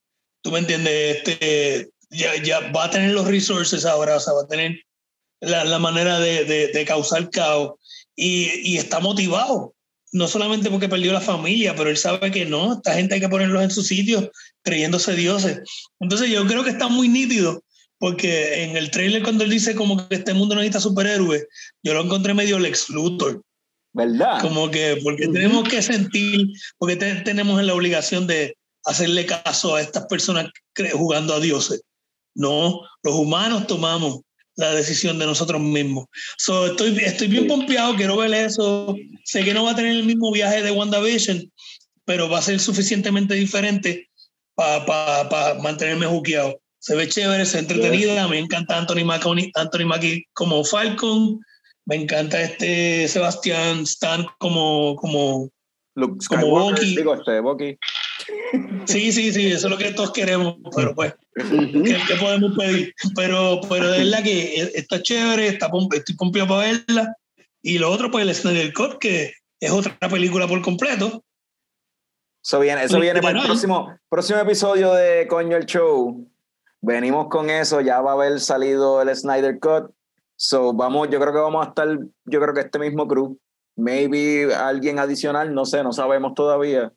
Tú 0.42 0.50
me 0.52 0.60
entiendes, 0.60 1.16
este, 1.16 1.90
ya, 2.16 2.36
ya 2.42 2.70
va 2.72 2.84
a 2.84 2.90
tener 2.90 3.12
los 3.12 3.26
resources 3.26 3.84
ahora, 3.84 4.16
o 4.16 4.20
sea, 4.20 4.32
va 4.34 4.42
a 4.42 4.46
tener 4.48 4.80
la, 5.40 5.64
la 5.64 5.78
manera 5.78 6.18
de, 6.18 6.44
de- 6.44 6.68
de 6.68 6.84
causar 6.84 7.30
caos 7.30 7.74
y, 8.16 8.50
y 8.72 8.78
está 8.78 9.00
motivado. 9.00 9.74
No 10.12 10.28
solamente 10.28 10.70
porque 10.70 10.88
perdió 10.88 11.12
la 11.12 11.20
familia, 11.20 11.74
pero 11.76 11.90
él 11.90 11.96
sabe 11.96 12.30
que 12.30 12.46
no, 12.46 12.74
esta 12.74 12.94
gente 12.94 13.14
hay 13.14 13.20
que 13.20 13.28
ponerlos 13.28 13.62
en 13.62 13.70
su 13.70 13.82
sitio 13.82 14.30
creyéndose 14.62 15.14
dioses. 15.14 15.60
Entonces 16.00 16.30
yo 16.30 16.46
creo 16.46 16.64
que 16.64 16.70
está 16.70 16.88
muy 16.88 17.08
nítido, 17.08 17.62
porque 17.98 18.62
en 18.64 18.76
el 18.76 18.90
trailer 18.90 19.22
cuando 19.22 19.44
él 19.44 19.50
dice 19.50 19.74
como 19.74 20.08
que 20.08 20.14
este 20.14 20.32
mundo 20.32 20.54
no 20.54 20.60
necesita 20.60 20.80
superhéroes, 20.80 21.46
yo 21.82 21.92
lo 21.92 22.02
encontré 22.02 22.32
medio 22.34 22.58
Lex 22.58 22.88
Luthor. 22.88 23.42
¿Verdad? 23.92 24.40
Como 24.42 24.70
que, 24.70 24.98
porque 25.02 25.26
tenemos 25.28 25.68
que 25.68 25.82
sentir, 25.82 26.46
porque 26.78 26.96
te- 26.96 27.16
tenemos 27.22 27.62
la 27.62 27.74
obligación 27.74 28.26
de 28.26 28.56
hacerle 28.84 29.26
caso 29.26 29.74
a 29.74 29.80
estas 29.80 30.06
personas 30.06 30.46
jugando 30.92 31.34
a 31.34 31.40
dioses. 31.40 31.82
No, 32.36 32.80
los 33.02 33.14
humanos 33.14 33.66
tomamos 33.66 34.20
la 34.56 34.74
decisión 34.74 35.18
de 35.18 35.26
nosotros 35.26 35.60
mismos. 35.60 36.06
So, 36.38 36.66
estoy, 36.66 36.96
estoy 36.98 37.28
bien 37.28 37.46
pompeado, 37.46 37.96
quiero 37.96 38.16
ver 38.16 38.32
eso. 38.34 38.94
Sé 39.24 39.44
que 39.44 39.54
no 39.54 39.64
va 39.64 39.72
a 39.72 39.76
tener 39.76 39.92
el 39.92 40.04
mismo 40.04 40.30
viaje 40.32 40.62
de 40.62 40.70
WandaVision, 40.70 41.50
pero 42.04 42.28
va 42.28 42.38
a 42.38 42.42
ser 42.42 42.60
suficientemente 42.60 43.34
diferente 43.34 44.08
para 44.54 45.54
mantenerme 45.60 46.06
juqueado. 46.06 46.58
Se 46.78 46.94
ve 46.94 47.08
chévere, 47.08 47.44
se 47.44 47.56
ve 47.56 47.62
entretenida. 47.62 48.28
Me 48.28 48.38
encanta 48.38 48.78
Anthony 48.78 49.04
Mackie, 49.04 49.50
Anthony 49.54 49.86
Mackie 49.86 50.24
como 50.34 50.64
Falcon. 50.64 51.40
Me 51.86 51.96
encanta 51.96 52.42
este 52.42 53.08
Sebastián 53.08 53.80
Stan 53.82 54.26
como, 54.38 54.96
como 54.96 55.50
Luke 55.94 56.24
como 56.28 56.48
Bucky. 56.48 56.96
digo, 56.96 57.14
este, 57.14 57.40
Bucky. 57.40 57.76
Sí, 58.86 59.12
sí, 59.12 59.32
sí, 59.32 59.46
eso 59.46 59.66
es 59.66 59.70
lo 59.70 59.78
que 59.78 59.92
todos 59.92 60.12
queremos, 60.12 60.56
pero 60.74 60.94
pues. 60.94 61.14
¿Qué, 61.36 61.98
qué 62.08 62.14
podemos 62.18 62.56
pedir? 62.56 62.94
Pero, 63.14 63.60
pero 63.68 63.90
de 63.90 64.04
verdad 64.04 64.22
que 64.22 64.70
está 64.74 65.02
chévere, 65.02 65.48
está, 65.48 65.70
estoy 65.92 66.16
pompeado 66.16 66.48
para 66.48 66.72
verla. 66.72 67.16
Y 67.62 67.78
lo 67.78 67.90
otro, 67.90 68.10
pues, 68.10 68.26
el 68.26 68.34
Snyder 68.34 68.72
Cut, 68.72 68.98
que 68.98 69.32
es 69.60 69.70
otra 69.70 69.96
película 70.08 70.46
por 70.46 70.62
completo. 70.62 71.24
Eso 72.42 72.60
viene, 72.60 72.84
eso 72.84 73.00
viene 73.00 73.20
para 73.20 73.40
el 73.40 73.44
próximo, 73.44 73.92
próximo 74.08 74.38
episodio 74.38 74.92
de 74.92 75.26
Coño 75.26 75.56
el 75.56 75.66
Show. 75.66 76.30
Venimos 76.80 77.26
con 77.28 77.50
eso, 77.50 77.80
ya 77.80 78.00
va 78.00 78.12
a 78.12 78.14
haber 78.14 78.38
salido 78.38 79.02
el 79.02 79.14
Snyder 79.14 79.58
Cut. 79.58 79.90
So, 80.36 80.72
vamos, 80.72 81.08
yo 81.10 81.18
creo 81.18 81.32
que 81.32 81.40
vamos 81.40 81.66
a 81.66 81.70
estar, 81.70 81.88
yo 82.24 82.40
creo 82.40 82.54
que 82.54 82.60
este 82.60 82.78
mismo 82.78 83.08
crew, 83.08 83.36
maybe 83.74 84.54
alguien 84.54 84.98
adicional, 84.98 85.52
no 85.52 85.64
sé, 85.64 85.82
no 85.82 85.92
sabemos 85.92 86.34
todavía. 86.34 86.92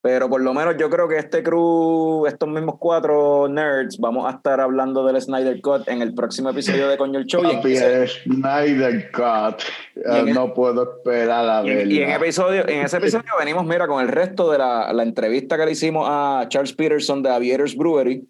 Pero 0.00 0.30
por 0.30 0.40
lo 0.40 0.54
menos 0.54 0.76
yo 0.78 0.88
creo 0.88 1.08
que 1.08 1.16
este 1.16 1.42
crew, 1.42 2.24
estos 2.26 2.48
mismos 2.48 2.76
cuatro 2.78 3.48
nerds, 3.48 3.98
vamos 3.98 4.26
a 4.26 4.36
estar 4.36 4.60
hablando 4.60 5.04
del 5.04 5.20
Snyder 5.20 5.60
Cut 5.60 5.88
en 5.88 6.02
el 6.02 6.14
próximo 6.14 6.50
episodio 6.50 6.88
de 6.88 6.96
Coño 6.96 7.18
el 7.18 7.26
Show. 7.26 7.42
Y 7.44 7.72
ese- 7.72 8.02
el 8.02 8.08
Snyder 8.08 9.10
Cut. 9.10 9.60
El- 9.96 10.32
no 10.32 10.54
puedo 10.54 10.84
esperar 10.98 11.48
a 11.50 11.64
y 11.66 11.70
en- 11.70 11.90
y 11.90 11.98
en, 11.98 12.10
episodio, 12.10 12.66
en 12.68 12.84
ese 12.84 12.96
episodio 12.98 13.32
venimos, 13.40 13.66
mira, 13.66 13.88
con 13.88 14.00
el 14.00 14.06
resto 14.08 14.52
de 14.52 14.58
la, 14.58 14.92
la 14.92 15.02
entrevista 15.02 15.56
que 15.58 15.64
le 15.66 15.72
hicimos 15.72 16.06
a 16.08 16.44
Charles 16.48 16.72
Peterson 16.74 17.20
de 17.22 17.30
Aviators 17.30 17.76
Brewery. 17.76 18.24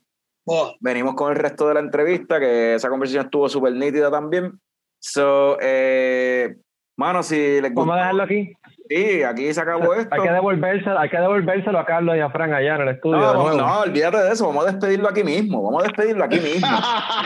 Oh, 0.46 0.72
venimos 0.80 1.14
con 1.16 1.30
el 1.30 1.36
resto 1.38 1.68
de 1.68 1.74
la 1.74 1.80
entrevista, 1.80 2.40
que 2.40 2.76
esa 2.76 2.88
conversación 2.88 3.26
estuvo 3.26 3.46
súper 3.50 3.74
nítida 3.74 4.10
también. 4.10 4.58
So, 4.98 5.58
eh, 5.60 6.56
mano, 6.96 7.22
si 7.22 7.36
les 7.60 7.74
Vamos 7.74 7.80
a 7.80 7.82
gusta, 7.84 7.96
dejarlo 7.98 8.22
aquí. 8.22 8.52
Sí, 8.89 9.23
aquí 9.23 9.52
se 9.52 9.60
acabó 9.60 9.94
esto. 9.94 10.15
Hay 10.15 10.20
que 10.20 10.31
devolvérselo, 10.31 10.98
hay 10.98 11.09
que 11.09 11.19
devolvérselo 11.19 11.78
a 11.78 11.86
Carlos 11.86 12.16
y 12.16 12.20
a 12.20 12.31
Fran 12.31 12.52
allá 12.52 12.77
en 12.77 12.82
el 12.82 12.89
estudio. 12.89 13.19
No, 13.19 13.55
no, 13.55 13.81
olvídate 13.81 14.19
de 14.19 14.32
eso, 14.32 14.47
vamos 14.47 14.66
a 14.66 14.73
despedirlo 14.73 15.09
aquí 15.09 15.24
mismo, 15.24 15.62
vamos 15.62 15.85
a 15.85 15.86
despedirlo 15.89 16.24
aquí 16.24 16.40
mismo. 16.40 16.69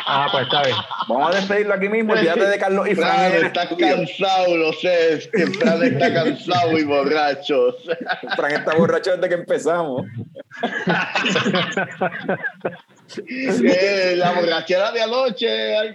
Ah, 0.04 0.26
pues 0.30 0.44
está 0.44 0.62
bien. 0.62 0.76
Vamos 1.08 1.32
a 1.32 1.36
despedirlo 1.36 1.74
aquí 1.74 1.88
mismo, 1.88 2.12
olvídate 2.12 2.44
de 2.44 2.58
Carlos 2.58 2.88
y 2.88 2.94
Fran. 2.94 3.30
Fran 3.30 3.46
está 3.46 3.68
cansado, 3.68 4.56
lo 4.56 4.72
sé, 4.74 5.14
es 5.14 5.28
que 5.28 5.46
Fran 5.46 5.82
está 5.82 6.12
cansado 6.12 6.78
y 6.78 6.84
borracho. 6.84 7.76
Fran 8.36 8.52
está 8.52 8.76
borracho 8.76 9.16
desde 9.16 9.28
que 9.28 9.34
empezamos. 9.34 10.06
Eh, 13.28 14.14
la 14.16 14.32
borrachera 14.32 14.90
de 14.92 15.02
anoche. 15.02 15.94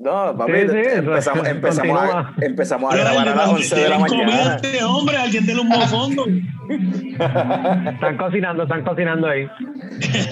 No, 0.00 0.34
papi, 0.34 0.52
Sí, 0.52 0.68
sí, 0.70 0.78
empezamos, 0.94 1.46
empezamos, 1.54 2.00
a, 2.00 2.32
empezamos 2.40 2.94
a 2.94 2.96
grabar 2.96 3.28
a 3.28 3.34
las 3.34 3.48
11 3.50 3.76
de 3.76 3.88
la 3.88 3.98
mañana. 3.98 4.56
este 4.56 4.82
hombre, 4.82 5.16
alguien 5.18 5.44
de 5.44 5.54
los 5.54 5.64
mofondos. 5.66 6.26
Están 6.70 8.16
cocinando, 8.16 8.62
están 8.62 8.82
cocinando 8.82 9.28
ahí. 9.28 9.46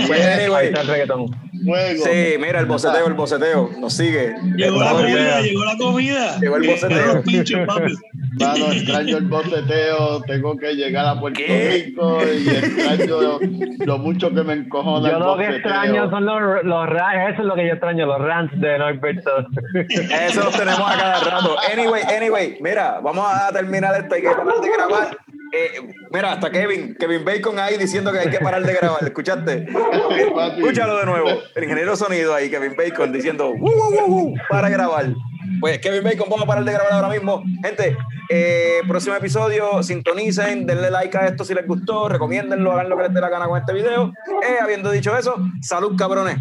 Pues, 0.06 0.26
Ahí 0.26 0.44
anyway, 0.44 0.68
está 0.68 0.80
el 0.80 0.88
reggaetón. 0.88 1.47
Sí, 1.64 2.36
mira 2.40 2.60
el 2.60 2.66
boceteo, 2.66 3.06
el 3.06 3.14
boceteo. 3.14 3.70
Nos 3.78 3.92
sigue. 3.92 4.34
Llegó 4.56 4.80
la 4.82 4.92
comida, 4.92 5.40
llegó 5.40 5.64
la 5.64 5.76
comida. 5.76 6.38
Llegó 6.40 6.56
el 6.56 6.66
boceteo. 6.68 7.14
Los 7.24 7.66
papi. 7.66 7.94
Mano, 8.38 8.72
extraño 8.72 9.16
el 9.16 9.24
boceteo, 9.26 10.22
tengo 10.22 10.56
que 10.56 10.74
llegar 10.74 11.04
a 11.06 11.18
Puerto 11.18 11.40
¿Qué? 11.44 11.84
Rico 11.86 12.20
y 12.22 12.48
extraño 12.48 13.38
lo 13.84 13.98
mucho 13.98 14.32
que 14.32 14.42
me 14.44 14.52
encojona 14.52 15.10
Yo 15.10 15.16
el 15.16 15.22
lo 15.22 15.36
que 15.36 15.46
boceteo. 15.48 15.56
extraño 15.56 16.10
son 16.10 16.24
los, 16.24 16.64
los 16.64 16.86
rants, 16.88 17.32
eso 17.32 17.42
es 17.42 17.48
lo 17.48 17.54
que 17.56 17.66
yo 17.66 17.72
extraño, 17.72 18.06
los 18.06 18.20
rants 18.20 18.60
de 18.60 18.78
Norberto. 18.78 19.30
Eso 19.74 20.44
lo 20.44 20.50
tenemos 20.50 20.80
a 20.80 20.96
cada 20.96 21.20
rato. 21.20 21.56
Anyway, 21.72 22.02
anyway, 22.16 22.56
mira, 22.60 23.00
vamos 23.02 23.26
a 23.28 23.50
terminar 23.52 24.00
esto. 24.00 24.14
Hay 24.14 24.22
que 24.22 24.28
parar 24.30 24.60
de 24.60 24.70
grabar. 24.70 25.18
Eh, 25.52 25.80
mira, 26.12 26.32
hasta 26.32 26.50
Kevin, 26.50 26.94
Kevin 26.98 27.24
Bacon 27.24 27.58
ahí 27.58 27.78
diciendo 27.78 28.12
que 28.12 28.18
hay 28.18 28.30
que 28.30 28.38
parar 28.38 28.62
de 28.62 28.72
grabar. 28.74 29.02
¿Escuchaste? 29.02 29.66
Escúchalo 30.56 30.98
de 30.98 31.06
nuevo. 31.06 31.28
El 31.54 31.64
ingeniero 31.64 31.96
sonido 31.96 32.34
ahí, 32.34 32.50
Kevin 32.50 32.74
Bacon, 32.76 33.12
diciendo, 33.12 33.50
"Uh, 33.50 33.68
uh, 33.68 34.04
uh, 34.04 34.22
uh", 34.22 34.34
para 34.48 34.68
grabar. 34.68 35.06
Pues 35.60 35.78
Kevin 35.78 36.04
Bacon, 36.04 36.28
vamos 36.28 36.44
a 36.44 36.46
parar 36.46 36.64
de 36.64 36.72
grabar 36.72 36.92
ahora 36.92 37.08
mismo. 37.08 37.42
Gente, 37.62 37.96
eh, 38.28 38.80
próximo 38.86 39.16
episodio, 39.16 39.82
sintonicen, 39.82 40.66
denle 40.66 40.90
like 40.90 41.16
a 41.16 41.26
esto 41.26 41.44
si 41.44 41.54
les 41.54 41.66
gustó, 41.66 42.08
recomiéndenlo, 42.08 42.72
hagan 42.72 42.90
lo 42.90 42.96
que 42.96 43.04
les 43.04 43.14
dé 43.14 43.20
la 43.20 43.30
gana 43.30 43.46
con 43.46 43.58
este 43.58 43.72
video. 43.72 44.12
Eh, 44.42 44.58
habiendo 44.60 44.90
dicho 44.90 45.16
eso, 45.16 45.36
salud, 45.62 45.96
cabrones. 45.96 46.36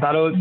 Salud. 0.00 0.34